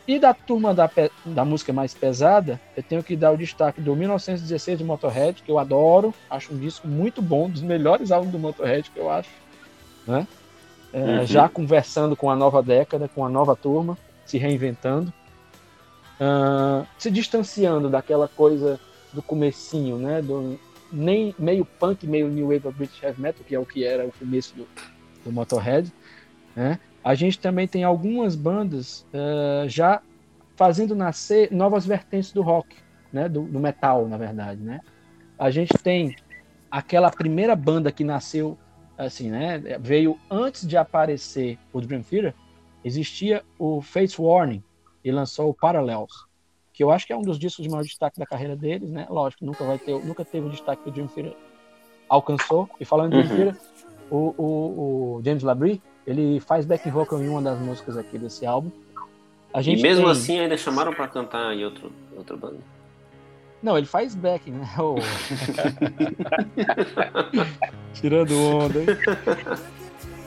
E 0.07 0.19
da 0.19 0.35
turma 0.35 0.75
da, 0.75 0.91
da 1.25 1.45
música 1.45 1.73
mais 1.73 1.95
pesada, 1.95 2.61
eu 2.77 2.83
tenho 2.83 3.03
que 3.03 3.17
dar 3.17 3.31
o 3.33 3.39
destaque 3.39 3.81
do 3.81 3.97
1916 3.97 4.81
do 4.81 4.85
Motorhead, 4.85 5.43
que 5.43 5.51
eu 5.51 5.59
adoro, 5.59 6.15
acho 6.29 6.53
um 6.53 6.59
disco 6.59 6.87
muito 6.87 7.23
bom, 7.23 7.49
dos 7.49 7.63
melhores 7.63 8.13
álbuns 8.13 8.31
do 8.33 8.39
Motorhead 8.39 8.91
que 8.91 8.99
eu 8.99 9.11
acho, 9.11 9.31
né? 10.07 10.27
É, 10.93 10.99
Uhum. 10.99 11.27
Já 11.27 11.49
conversando 11.49 12.15
com 12.15 12.31
a 12.31 12.37
nova 12.37 12.63
década, 12.63 13.09
com 13.09 13.25
a 13.25 13.29
nova 13.29 13.57
turma, 13.57 13.99
se 14.27 14.39
reinventando, 14.39 15.13
Ah, 16.21 16.87
se 16.99 17.11
distanciando 17.11 17.91
daquela 17.91 18.29
coisa 18.29 18.79
do 19.13 19.23
comecinho, 19.23 19.99
né? 19.99 20.23
Do 20.23 20.59
nem 20.93 21.35
meio 21.39 21.65
punk, 21.65 22.07
meio 22.07 22.29
new 22.29 22.49
wave 22.49 22.69
of 22.69 22.77
British 22.77 23.03
heavy 23.03 23.21
metal, 23.21 23.45
que 23.45 23.55
é 23.55 23.59
o 23.59 23.67
que 23.67 23.85
era 23.85 24.07
o 24.07 24.13
começo 24.13 24.55
do, 24.55 24.69
do 25.25 25.33
Motorhead, 25.33 25.93
né? 26.55 26.79
A 27.05 27.15
gente 27.15 27.39
também 27.39 27.69
tem 27.69 27.85
algumas 27.85 28.35
bandas 28.35 29.07
eh, 29.13 29.67
já 29.69 30.01
fazendo 30.57 30.95
nascer 30.95 31.53
novas 31.53 31.85
vertentes 31.85 32.33
do 32.33 32.41
rock, 32.43 32.77
né? 33.13 33.29
Do, 33.29 33.43
do 33.43 33.61
metal, 33.61 34.09
na 34.09 34.17
verdade, 34.17 34.63
né? 34.63 34.81
A 35.39 35.51
gente 35.51 35.75
tem 35.75 36.17
aquela 36.71 37.11
primeira 37.11 37.55
banda 37.55 37.93
que 37.93 38.03
nasceu 38.03 38.57
assim, 38.97 39.31
né? 39.31 39.59
Veio 39.81 40.19
antes 40.31 40.67
de 40.67 40.77
aparecer 40.77 41.59
o 41.73 41.81
Dream 41.81 42.03
Theater, 42.03 42.35
existia 42.83 43.45
o 43.59 43.83
Fates 43.83 44.19
Warning 44.19 44.63
e 45.05 45.11
lançou 45.13 45.51
o 45.51 45.55
Parallels, 45.55 46.27
que 46.73 46.83
eu 46.83 46.91
acho 46.91 47.07
que 47.07 47.13
é 47.13 47.17
um 47.17 47.23
dos 47.23 47.39
discos 47.39 47.63
de 47.63 47.69
maior 47.69 47.83
destaque 47.83 48.19
da 48.19 48.27
carreira 48.27 48.57
deles, 48.57 48.91
né? 48.91 49.07
Lógico, 49.11 49.45
nunca 49.45 49.63
vai 49.65 49.79
ter, 49.79 49.93
nunca 50.05 50.25
teve 50.25 50.47
o 50.47 50.51
destaque 50.51 50.85
que 50.85 50.89
o 50.89 50.93
Dream 50.93 51.09
Theater 51.09 51.37
alcançou. 52.09 52.69
E 52.81 52.85
falando 52.85 53.09
em 53.09 53.23
Dream 53.23 53.31
Uhum. 53.31 53.37
Theater, 53.37 53.61
o, 54.11 54.35
o, 54.39 55.17
o 55.19 55.23
James 55.25 55.43
Labrie, 55.43 55.83
ele 56.07 56.39
faz 56.41 56.65
back 56.67 56.89
vocal 56.91 57.21
em 57.23 57.29
uma 57.29 57.41
das 57.43 57.59
músicas 57.59 57.97
aqui 57.97 58.19
desse 58.19 58.45
álbum. 58.47 58.71
A 59.53 59.61
E 59.61 59.65
gente 59.65 59.83
mesmo 59.83 60.05
tem- 60.05 60.13
assim 60.13 60.39
ainda 60.41 60.57
chamaram 60.57 60.93
pra 60.93 61.07
cantar 61.09 61.53
em 61.55 61.65
outro, 61.65 61.91
outra 62.17 62.37
banda. 62.37 62.59
Não, 63.63 63.79
ele 63.79 63.87
faz 63.87 64.15
back, 64.15 64.51
né? 64.51 64.69
O- 64.79 64.97
Tirando 67.95 68.39
onda, 68.39 68.81
hein? 68.81 68.87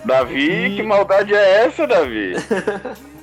Davi, 0.06 0.49
E- 0.49 0.76
que 0.76 0.84
maldade 0.84 1.34
é 1.34 1.66
essa, 1.66 1.86
Davi? 1.86 2.34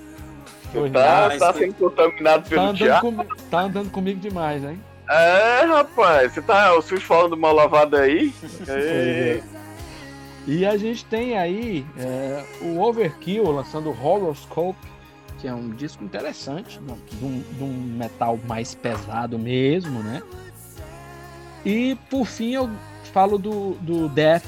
Pois 0.72 0.90
Tá, 0.92 1.28
não, 1.30 1.38
tá 1.38 1.52
sendo 1.52 1.74
contaminado 1.74 2.42
Tá 2.42 2.48
pelo 2.50 2.62
andando, 2.62 2.76
Thiago? 2.78 3.00
comi- 3.12 3.28
tá 3.48 3.60
andando 3.60 3.90
comigo 3.92 4.18
demais, 4.18 4.64
hein? 4.64 4.80
É, 5.08 5.60
rapaz, 5.66 6.32
você 6.32 6.42
tá 6.42 6.74
o 6.76 6.82
SUS 6.82 7.00
falando 7.04 7.36
mal 7.36 7.54
lavado 7.54 7.96
aí? 7.96 8.34
é. 8.66 9.40
E 10.46 10.66
a 10.66 10.76
gente 10.76 11.04
tem 11.06 11.38
aí 11.38 11.86
é, 11.96 12.44
o 12.60 12.80
Overkill 12.80 13.50
lançando 13.50 13.90
Horoscope, 13.90 14.78
que 15.38 15.48
é 15.48 15.54
um 15.54 15.70
disco 15.70 16.04
interessante, 16.04 16.78
de 16.78 17.24
um, 17.24 17.40
de 17.40 17.64
um 17.64 17.72
metal 17.72 18.38
mais 18.46 18.74
pesado 18.74 19.38
mesmo, 19.38 20.02
né? 20.02 20.22
E 21.64 21.96
por 22.10 22.26
fim 22.26 22.50
eu 22.52 22.70
falo 23.12 23.38
do, 23.38 23.72
do 23.80 24.08
Death, 24.08 24.44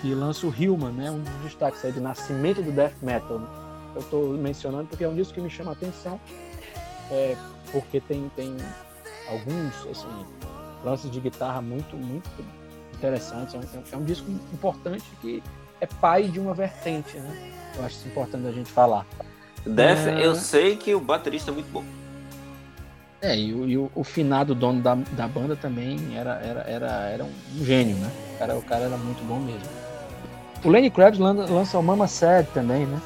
que 0.00 0.14
lança 0.14 0.46
o 0.46 0.50
Human, 0.50 0.92
né? 0.92 1.10
Um 1.10 1.20
dos 1.20 1.42
destaques 1.42 1.84
aí 1.84 1.92
do 1.92 2.00
nascimento 2.00 2.62
do 2.62 2.72
Death 2.72 2.96
Metal. 3.02 3.42
Eu 3.94 4.00
estou 4.00 4.32
mencionando 4.32 4.88
porque 4.88 5.04
é 5.04 5.08
um 5.08 5.14
disco 5.14 5.34
que 5.34 5.40
me 5.42 5.50
chama 5.50 5.72
a 5.72 5.74
atenção, 5.74 6.18
é, 7.10 7.36
porque 7.70 8.00
tem, 8.00 8.30
tem 8.34 8.56
alguns 9.28 9.86
assim, 9.90 10.26
lances 10.82 11.10
de 11.10 11.20
guitarra 11.20 11.60
muito, 11.60 11.96
muito 11.96 12.30
interessantes. 12.94 13.54
É 13.54 13.58
um, 13.58 13.62
é 13.92 13.96
um 13.96 14.04
disco 14.04 14.30
importante 14.52 15.04
que 15.20 15.42
é 15.80 15.86
pai 15.86 16.24
de 16.28 16.38
uma 16.40 16.54
vertente, 16.54 17.16
né? 17.18 17.52
Eu 17.76 17.84
acho 17.84 17.96
isso 17.96 18.08
importante 18.08 18.46
a 18.46 18.52
gente 18.52 18.70
falar. 18.70 19.04
Def, 19.66 20.06
É. 20.06 20.24
eu 20.24 20.34
sei 20.34 20.76
que 20.76 20.94
o 20.94 21.00
baterista 21.00 21.50
é 21.50 21.54
muito 21.54 21.70
bom. 21.72 21.84
É, 23.22 23.36
e 23.38 23.54
o, 23.54 23.66
e 23.66 23.78
o- 23.78 23.90
o 23.94 24.04
finado 24.04 24.54
dono 24.54 24.82
da, 24.82 24.94
da 24.94 25.26
banda 25.26 25.56
também 25.56 25.98
era, 26.14 26.34
era, 26.44 26.60
era, 26.68 26.86
era 27.08 27.24
um 27.24 27.64
gênio, 27.64 27.96
né? 27.96 28.10
O 28.34 28.38
cara, 28.38 28.56
o 28.58 28.62
cara 28.62 28.84
era 28.84 28.96
muito 28.98 29.24
bom 29.26 29.38
mesmo. 29.40 29.62
O 30.62 30.68
Lenny 30.68 30.90
Kravitz 30.90 31.18
lan- 31.18 31.46
lança 31.48 31.78
o 31.78 31.82
Mama 31.82 32.06
Sad 32.06 32.46
também, 32.52 32.84
né? 32.86 33.00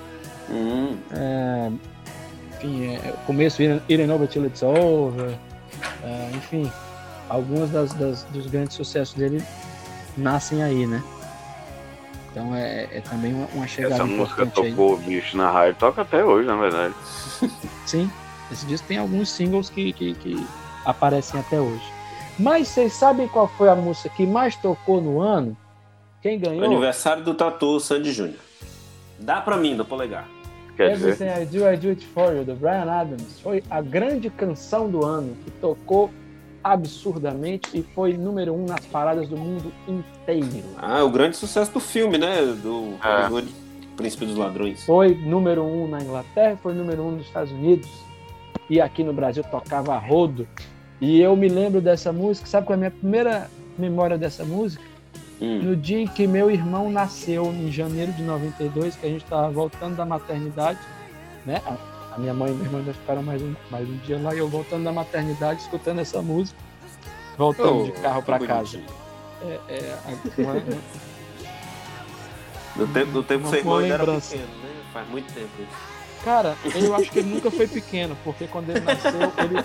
Hum, 0.51 0.97
É, 1.13 1.71
enfim, 2.57 2.87
é, 2.97 3.11
o 3.15 3.27
começo 3.27 3.63
Ain't 3.63 4.11
Over 4.13 4.27
Till 4.29 4.45
It's 4.47 4.63
Over. 4.63 5.39
é, 6.03 6.31
enfim, 6.35 6.71
alguns 7.29 7.71
das, 7.71 7.93
das- 7.95 8.25
dos 8.25 8.47
grandes 8.47 8.75
sucessos 8.75 9.15
dele 9.15 9.41
nascem 10.19 10.63
aí, 10.63 10.87
né? 10.87 11.03
Então 12.31 12.55
é, 12.55 12.89
é 12.93 13.01
também 13.01 13.35
uma, 13.35 13.47
uma 13.55 13.67
chegada 13.67 13.95
Essa 13.95 14.05
música 14.05 14.43
importante 14.43 14.67
aí. 14.67 14.71
tocou 14.71 14.97
bicho 14.99 15.37
na 15.37 15.51
rádio, 15.51 15.77
toca 15.79 16.03
até 16.03 16.25
hoje, 16.25 16.47
na 16.47 16.57
verdade. 16.57 16.95
Sim, 17.87 18.11
esse 18.53 18.67
disco 18.67 18.87
tem 18.87 18.99
alguns 18.99 19.31
singles 19.31 19.71
que, 19.71 19.93
que, 19.93 20.15
que 20.15 20.47
aparecem 20.85 21.41
até 21.41 21.61
hoje. 21.61 21.93
Mas 22.39 22.69
vocês 22.69 22.93
sabem 22.93 23.27
qual 23.27 23.49
foi 23.49 23.69
a 23.69 23.75
música 23.75 24.09
que 24.11 24.25
mais 24.25 24.55
tocou 24.57 25.01
no 25.01 25.21
ano? 25.21 25.57
Quem 26.23 26.39
ganhou? 26.39 26.65
aniversário 26.65 27.25
do 27.25 27.35
Tatu 27.35 27.81
Sandy 27.81 28.13
Júnior. 28.13 28.39
Dá 29.19 29.41
pra 29.41 29.57
mim, 29.57 29.77
do 29.77 29.85
polegar. 29.85 30.29
Quer 30.77 30.97
dizer, 30.97 31.43
I 31.43 31.47
Do, 31.47 31.69
I 31.69 31.77
Do 31.77 31.89
It 31.89 32.07
For 32.07 32.33
You, 32.33 32.45
do 32.45 32.55
Brian 32.55 32.89
Adams. 32.89 33.41
Foi 33.41 33.65
a 33.69 33.81
grande 33.81 34.31
canção 34.31 34.89
do 34.89 35.05
ano, 35.05 35.37
que 35.45 35.51
tocou 35.51 36.11
absurdamente 36.63 37.69
e 37.75 37.83
foi 37.95 38.17
número 38.17 38.55
um 38.55 38.65
nas 38.67 38.85
paradas 38.87 39.29
do 39.29 39.37
mundo 39.37 39.73
inteiro. 39.87 40.65
Ah, 40.79 41.03
o 41.05 41.11
grande 41.11 41.37
sucesso 41.37 41.73
do 41.73 41.81
filme, 41.81 42.19
né? 42.19 42.37
Do 42.63 42.95
Ah. 43.01 43.29
Príncipe 43.97 44.27
dos 44.27 44.37
Ladrões. 44.37 44.85
Foi 44.85 45.15
número 45.15 45.63
um 45.65 45.89
na 45.89 46.01
Inglaterra, 46.01 46.57
foi 46.63 46.73
número 46.73 47.03
um 47.03 47.11
nos 47.13 47.27
Estados 47.27 47.51
Unidos 47.51 47.89
e 48.71 48.81
aqui 48.81 49.03
no 49.03 49.13
Brasil 49.13 49.43
tocava 49.45 49.95
a 49.95 49.99
rodo. 49.99 50.47
E 51.01 51.21
eu 51.21 51.35
me 51.37 51.49
lembro 51.49 51.81
dessa 51.81 52.13
música, 52.13 52.47
sabe 52.47 52.67
qual 52.67 52.75
é 52.75 52.77
a 52.77 52.79
minha 52.79 52.91
primeira 52.91 53.51
memória 53.77 54.17
dessa 54.19 54.45
música? 54.45 54.83
Hum. 55.41 55.63
No 55.63 55.77
dia 55.77 56.01
em 56.01 56.07
que 56.07 56.27
meu 56.27 56.51
irmão 56.51 56.91
nasceu, 56.91 57.47
em 57.47 57.71
janeiro 57.71 58.13
de 58.13 58.23
92, 58.23 58.97
que 58.97 59.07
a 59.07 59.09
gente 59.09 59.23
estava 59.23 59.49
voltando 59.51 59.97
da 59.97 60.05
maternidade, 60.05 60.79
né? 61.47 61.63
Minha 62.19 62.35
mãe 62.35 62.51
e 62.51 62.55
meu 62.55 62.65
irmão 62.65 62.81
ainda 62.81 62.93
ficaram 62.93 63.23
mais 63.23 63.41
um, 63.41 63.55
mais 63.71 63.89
um 63.89 63.97
dia 63.99 64.19
lá, 64.21 64.35
e 64.35 64.39
eu 64.39 64.49
voltando 64.49 64.85
da 64.85 64.93
maternidade, 64.93 65.61
escutando 65.63 66.01
essa 66.01 66.21
música, 66.21 66.59
voltando 67.37 67.85
de 67.85 67.91
Oh, 67.93 68.03
carro 68.03 68.21
que 68.21 68.27
para 68.27 68.47
casa. 68.47 68.81
É, 69.43 69.61
é, 69.69 69.99
uma- 70.39 70.55
Do 72.75 72.93
tempo, 72.93 73.13
do 73.13 73.23
tempo 73.23 73.49
seu 73.49 73.59
irmão 73.59 73.81
era 73.81 74.05
pequeno, 74.05 74.43
né? 74.63 74.83
Faz 74.93 75.09
muito 75.09 75.33
tempo 75.33 75.51
isso. 75.63 75.99
Cara, 76.25 76.57
eu 76.75 76.95
acho 76.95 77.11
que 77.13 77.21
ele 77.21 77.29
nunca 77.35 77.51
foi 77.51 77.69
pequeno, 77.69 78.17
porque 78.25 78.49
quando 78.49 78.71
ele 78.71 78.81
nasceu, 78.81 79.13
ele. 79.39 79.65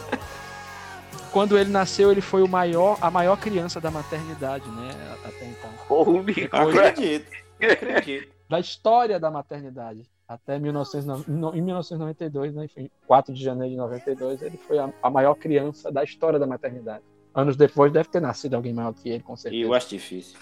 Quando 1.31 1.57
ele 1.57 1.71
nasceu, 1.71 2.11
ele 2.11 2.21
foi 2.21 2.43
o 2.43 2.47
maior, 2.47 2.97
a 3.01 3.09
maior 3.09 3.35
criança 3.37 3.81
da 3.81 3.89
maternidade, 3.89 4.69
né? 4.69 4.91
Até 5.25 5.45
então. 5.45 5.69
Holy 5.89 6.33
Depois-. 6.33 6.77
Acredito, 6.77 7.31
acredito. 7.59 8.31
Da 8.47 8.59
história 8.59 9.19
da 9.19 9.31
maternidade. 9.31 10.07
Até 10.33 10.57
1909 10.59 11.31
no- 11.31 11.55
em 11.55 11.61
1992, 11.61 12.53
né? 12.53 12.65
Enfim, 12.65 12.89
4 13.05 13.33
de 13.33 13.43
janeiro 13.43 13.71
de 13.71 13.77
92, 13.77 14.41
ele 14.41 14.57
foi 14.57 14.77
a, 14.79 14.91
a 15.01 15.09
maior 15.09 15.35
criança 15.35 15.91
da 15.91 16.03
história 16.03 16.39
da 16.39 16.47
maternidade. 16.47 17.03
Anos 17.35 17.55
depois 17.55 17.91
deve 17.91 18.09
ter 18.09 18.19
nascido 18.19 18.53
alguém 18.55 18.73
maior 18.73 18.93
que 18.93 19.09
ele, 19.09 19.23
com 19.23 19.33
E 19.33 19.37
certeza. 19.37 19.63
eu 19.63 19.73
acho 19.73 19.89
difícil. 19.89 20.37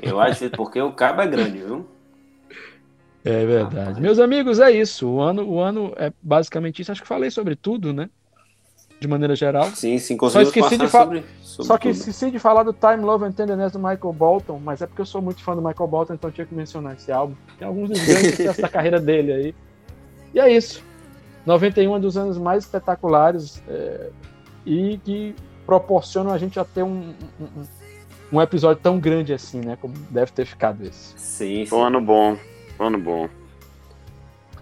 Eu 0.00 0.20
acho 0.20 0.32
difícil 0.34 0.56
porque 0.56 0.80
o 0.80 0.92
cabo 0.92 1.22
é 1.22 1.26
grande, 1.26 1.58
viu? 1.58 1.86
É 3.24 3.44
verdade. 3.46 4.00
Meus 4.00 4.18
amigos, 4.18 4.58
é 4.58 4.70
isso. 4.70 5.08
O 5.08 5.20
ano, 5.20 5.48
o 5.48 5.60
ano 5.60 5.92
é 5.96 6.12
basicamente 6.20 6.82
isso. 6.82 6.90
Acho 6.90 7.02
que 7.02 7.08
falei 7.08 7.30
sobre 7.30 7.54
tudo, 7.54 7.92
né? 7.92 8.10
De 9.02 9.08
maneira 9.08 9.34
geral. 9.34 9.66
Sim, 9.74 9.98
sim, 9.98 10.16
conseguimos 10.16 10.54
esqueci 10.56 10.78
passar 10.78 10.84
de 10.86 10.90
fa- 10.92 11.02
sobre, 11.02 11.24
sobre 11.42 11.66
Só 11.66 11.76
que 11.76 11.88
tudo. 11.88 11.98
esqueci 11.98 12.30
de 12.30 12.38
falar 12.38 12.62
do 12.62 12.72
Time, 12.72 13.02
Love 13.02 13.24
and 13.24 13.32
Tenderness 13.32 13.72
do 13.72 13.78
Michael 13.80 14.12
Bolton, 14.12 14.60
mas 14.64 14.80
é 14.80 14.86
porque 14.86 15.00
eu 15.00 15.06
sou 15.06 15.20
muito 15.20 15.42
fã 15.42 15.56
do 15.56 15.60
Michael 15.60 15.88
Bolton, 15.88 16.14
então 16.14 16.30
eu 16.30 16.34
tinha 16.34 16.46
que 16.46 16.54
mencionar 16.54 16.94
esse 16.94 17.10
álbum. 17.10 17.34
Tem 17.58 17.66
alguns 17.66 17.90
dos 17.90 18.00
grandes 18.04 18.38
da 18.56 18.68
carreira 18.68 19.00
dele 19.00 19.32
aí. 19.32 19.54
E 20.32 20.38
é 20.38 20.48
isso. 20.50 20.84
91 21.44 21.92
é 21.94 21.96
um 21.96 22.00
dos 22.00 22.16
anos 22.16 22.38
mais 22.38 22.62
espetaculares 22.62 23.60
é, 23.68 24.10
e 24.64 24.98
que 25.04 25.34
proporcionam 25.66 26.30
a 26.32 26.38
gente 26.38 26.60
a 26.60 26.64
ter 26.64 26.84
um, 26.84 27.12
um, 27.40 27.64
um- 28.32 28.40
episódio 28.40 28.80
tão 28.80 29.00
grande 29.00 29.34
assim, 29.34 29.60
né? 29.60 29.76
Como 29.80 29.94
deve 30.10 30.30
ter 30.30 30.44
ficado 30.46 30.82
esse. 30.84 31.14
Sim, 31.18 31.64
sim. 31.64 31.66
Foi 31.66 31.80
um 31.80 31.82
ano 31.84 32.00
bom, 32.00 32.36
foi 32.76 32.86
um 32.86 32.88
ano 32.88 32.98
bom. 33.00 33.28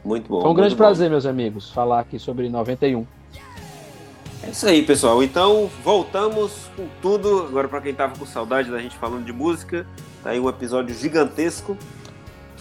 Muito 0.02 0.28
bom. 0.30 0.40
Foi 0.40 0.50
um 0.50 0.54
grande 0.54 0.70
muito 0.70 0.78
bom. 0.78 0.84
prazer, 0.86 1.10
meus 1.10 1.26
amigos, 1.26 1.70
falar 1.70 2.00
aqui 2.00 2.18
sobre 2.18 2.48
91. 2.48 3.06
É 4.42 4.50
isso 4.50 4.66
aí, 4.66 4.82
pessoal. 4.82 5.22
Então, 5.22 5.70
voltamos 5.84 6.70
com 6.76 6.86
tudo. 7.02 7.46
Agora, 7.48 7.68
para 7.68 7.80
quem 7.82 7.94
tava 7.94 8.16
com 8.16 8.24
saudade 8.24 8.70
da 8.70 8.78
gente 8.78 8.96
falando 8.96 9.24
de 9.24 9.32
música, 9.32 9.86
tá 10.22 10.30
aí 10.30 10.40
um 10.40 10.48
episódio 10.48 10.94
gigantesco. 10.94 11.76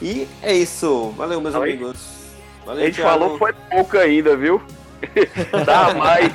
E 0.01 0.27
é 0.41 0.53
isso. 0.53 1.14
Valeu, 1.18 1.39
meus 1.41 1.56
Oi. 1.56 1.69
amigos. 1.69 2.19
A 2.64 2.65
Valeu, 2.68 2.85
gente 2.85 2.95
Thiago. 2.95 3.10
falou 3.19 3.38
foi 3.38 3.53
pouco 3.72 3.97
ainda, 3.97 4.35
viu? 4.35 4.61
Dá 5.65 5.93
mais. 5.93 6.31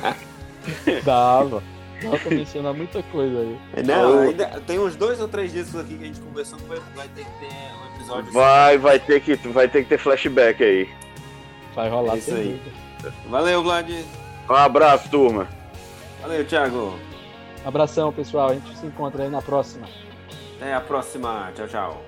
Dava. 1.05 1.61
Dava 2.01 2.17
pra 2.19 2.31
mencionar 2.31 2.73
muita 2.73 3.01
coisa 3.03 3.39
aí. 3.39 3.83
Não, 3.85 4.09
Eu- 4.23 4.29
ainda 4.29 4.47
tem 4.65 4.79
uns 4.79 4.95
dois 4.95 5.19
ou 5.21 5.27
três 5.27 5.51
discos 5.53 5.79
aqui 5.79 5.95
que 5.95 6.03
a 6.03 6.07
gente 6.07 6.19
conversou 6.19 6.57
que 6.57 6.65
vai, 6.65 6.79
vai 6.95 7.07
ter 7.09 7.23
que 7.23 7.31
ter 7.39 7.47
um 7.47 7.95
episódio. 7.95 8.31
Vai, 8.33 8.77
vai 8.79 8.99
ter 8.99 9.19
que, 9.21 9.35
vai 9.49 9.67
ter 9.67 9.83
que 9.83 9.89
ter 9.89 9.97
flashback 9.99 10.63
aí. 10.63 10.89
Vai 11.75 11.89
rolar 11.89 12.15
É 12.15 12.17
isso 12.17 12.33
aí. 12.33 12.59
dúvida. 12.63 13.15
Valeu, 13.29 13.63
Vlad. 13.63 13.89
Um 14.49 14.53
abraço, 14.53 15.09
turma. 15.09 15.47
Valeu, 16.21 16.45
Thiago. 16.45 16.99
Abração, 17.65 18.13
pessoal. 18.13 18.49
A 18.49 18.53
gente 18.53 18.77
se 18.77 18.85
encontra 18.85 19.23
aí 19.23 19.29
na 19.29 19.41
próxima. 19.41 19.87
Até 20.57 20.73
a 20.73 20.81
próxima. 20.81 21.51
Tchau, 21.55 21.67
tchau. 21.67 22.01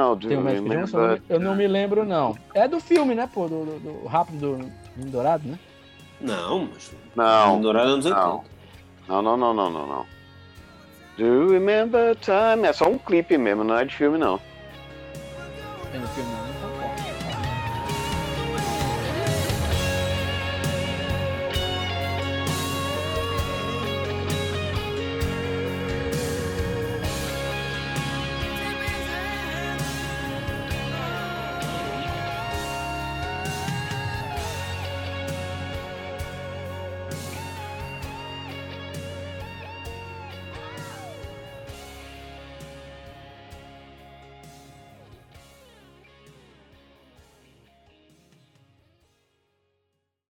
Não, 0.00 0.16
do 0.16 0.28
Tem 0.28 0.36
o 0.38 0.40
Magic 0.40 0.66
Johnson? 0.68 0.98
Eu 0.98 1.02
não 1.06 1.12
me- 1.14 1.22
Eu 1.28 1.40
não 1.40 1.54
me 1.54 1.66
lembro, 1.68 2.04
não. 2.06 2.36
É 2.54 2.66
do 2.66 2.80
filme, 2.80 3.14
né, 3.14 3.28
pô? 3.32 3.46
Do, 3.48 3.64
do, 3.66 3.78
do 4.02 4.06
Rápido 4.06 4.38
do 4.38 4.56
Menino 4.96 5.12
Dourado, 5.12 5.46
né? 5.46 5.58
Não, 6.20 6.68
mas. 6.72 6.90
Não, 7.14 7.60
Dourado 7.60 7.90
anos 7.90 8.06
80. 8.06 8.22
não. 8.26 8.44
Não, 9.08 9.22
não, 9.22 9.36
não, 9.36 9.54
não, 9.54 9.70
não, 9.70 9.86
não. 9.86 10.06
Do 11.18 11.24
you 11.26 11.50
remember 11.50 12.16
time? 12.16 12.66
É 12.66 12.72
só 12.72 12.88
um 12.88 12.96
clipe 12.96 13.36
mesmo, 13.36 13.62
não 13.62 13.76
é 13.76 13.84
de 13.84 13.94
filme, 13.94 14.16
não. 14.16 14.40
Tem 15.92 16.00
no 16.00 16.06
filme, 16.08 16.30
não. 16.30 16.40
Tá. 16.44 16.49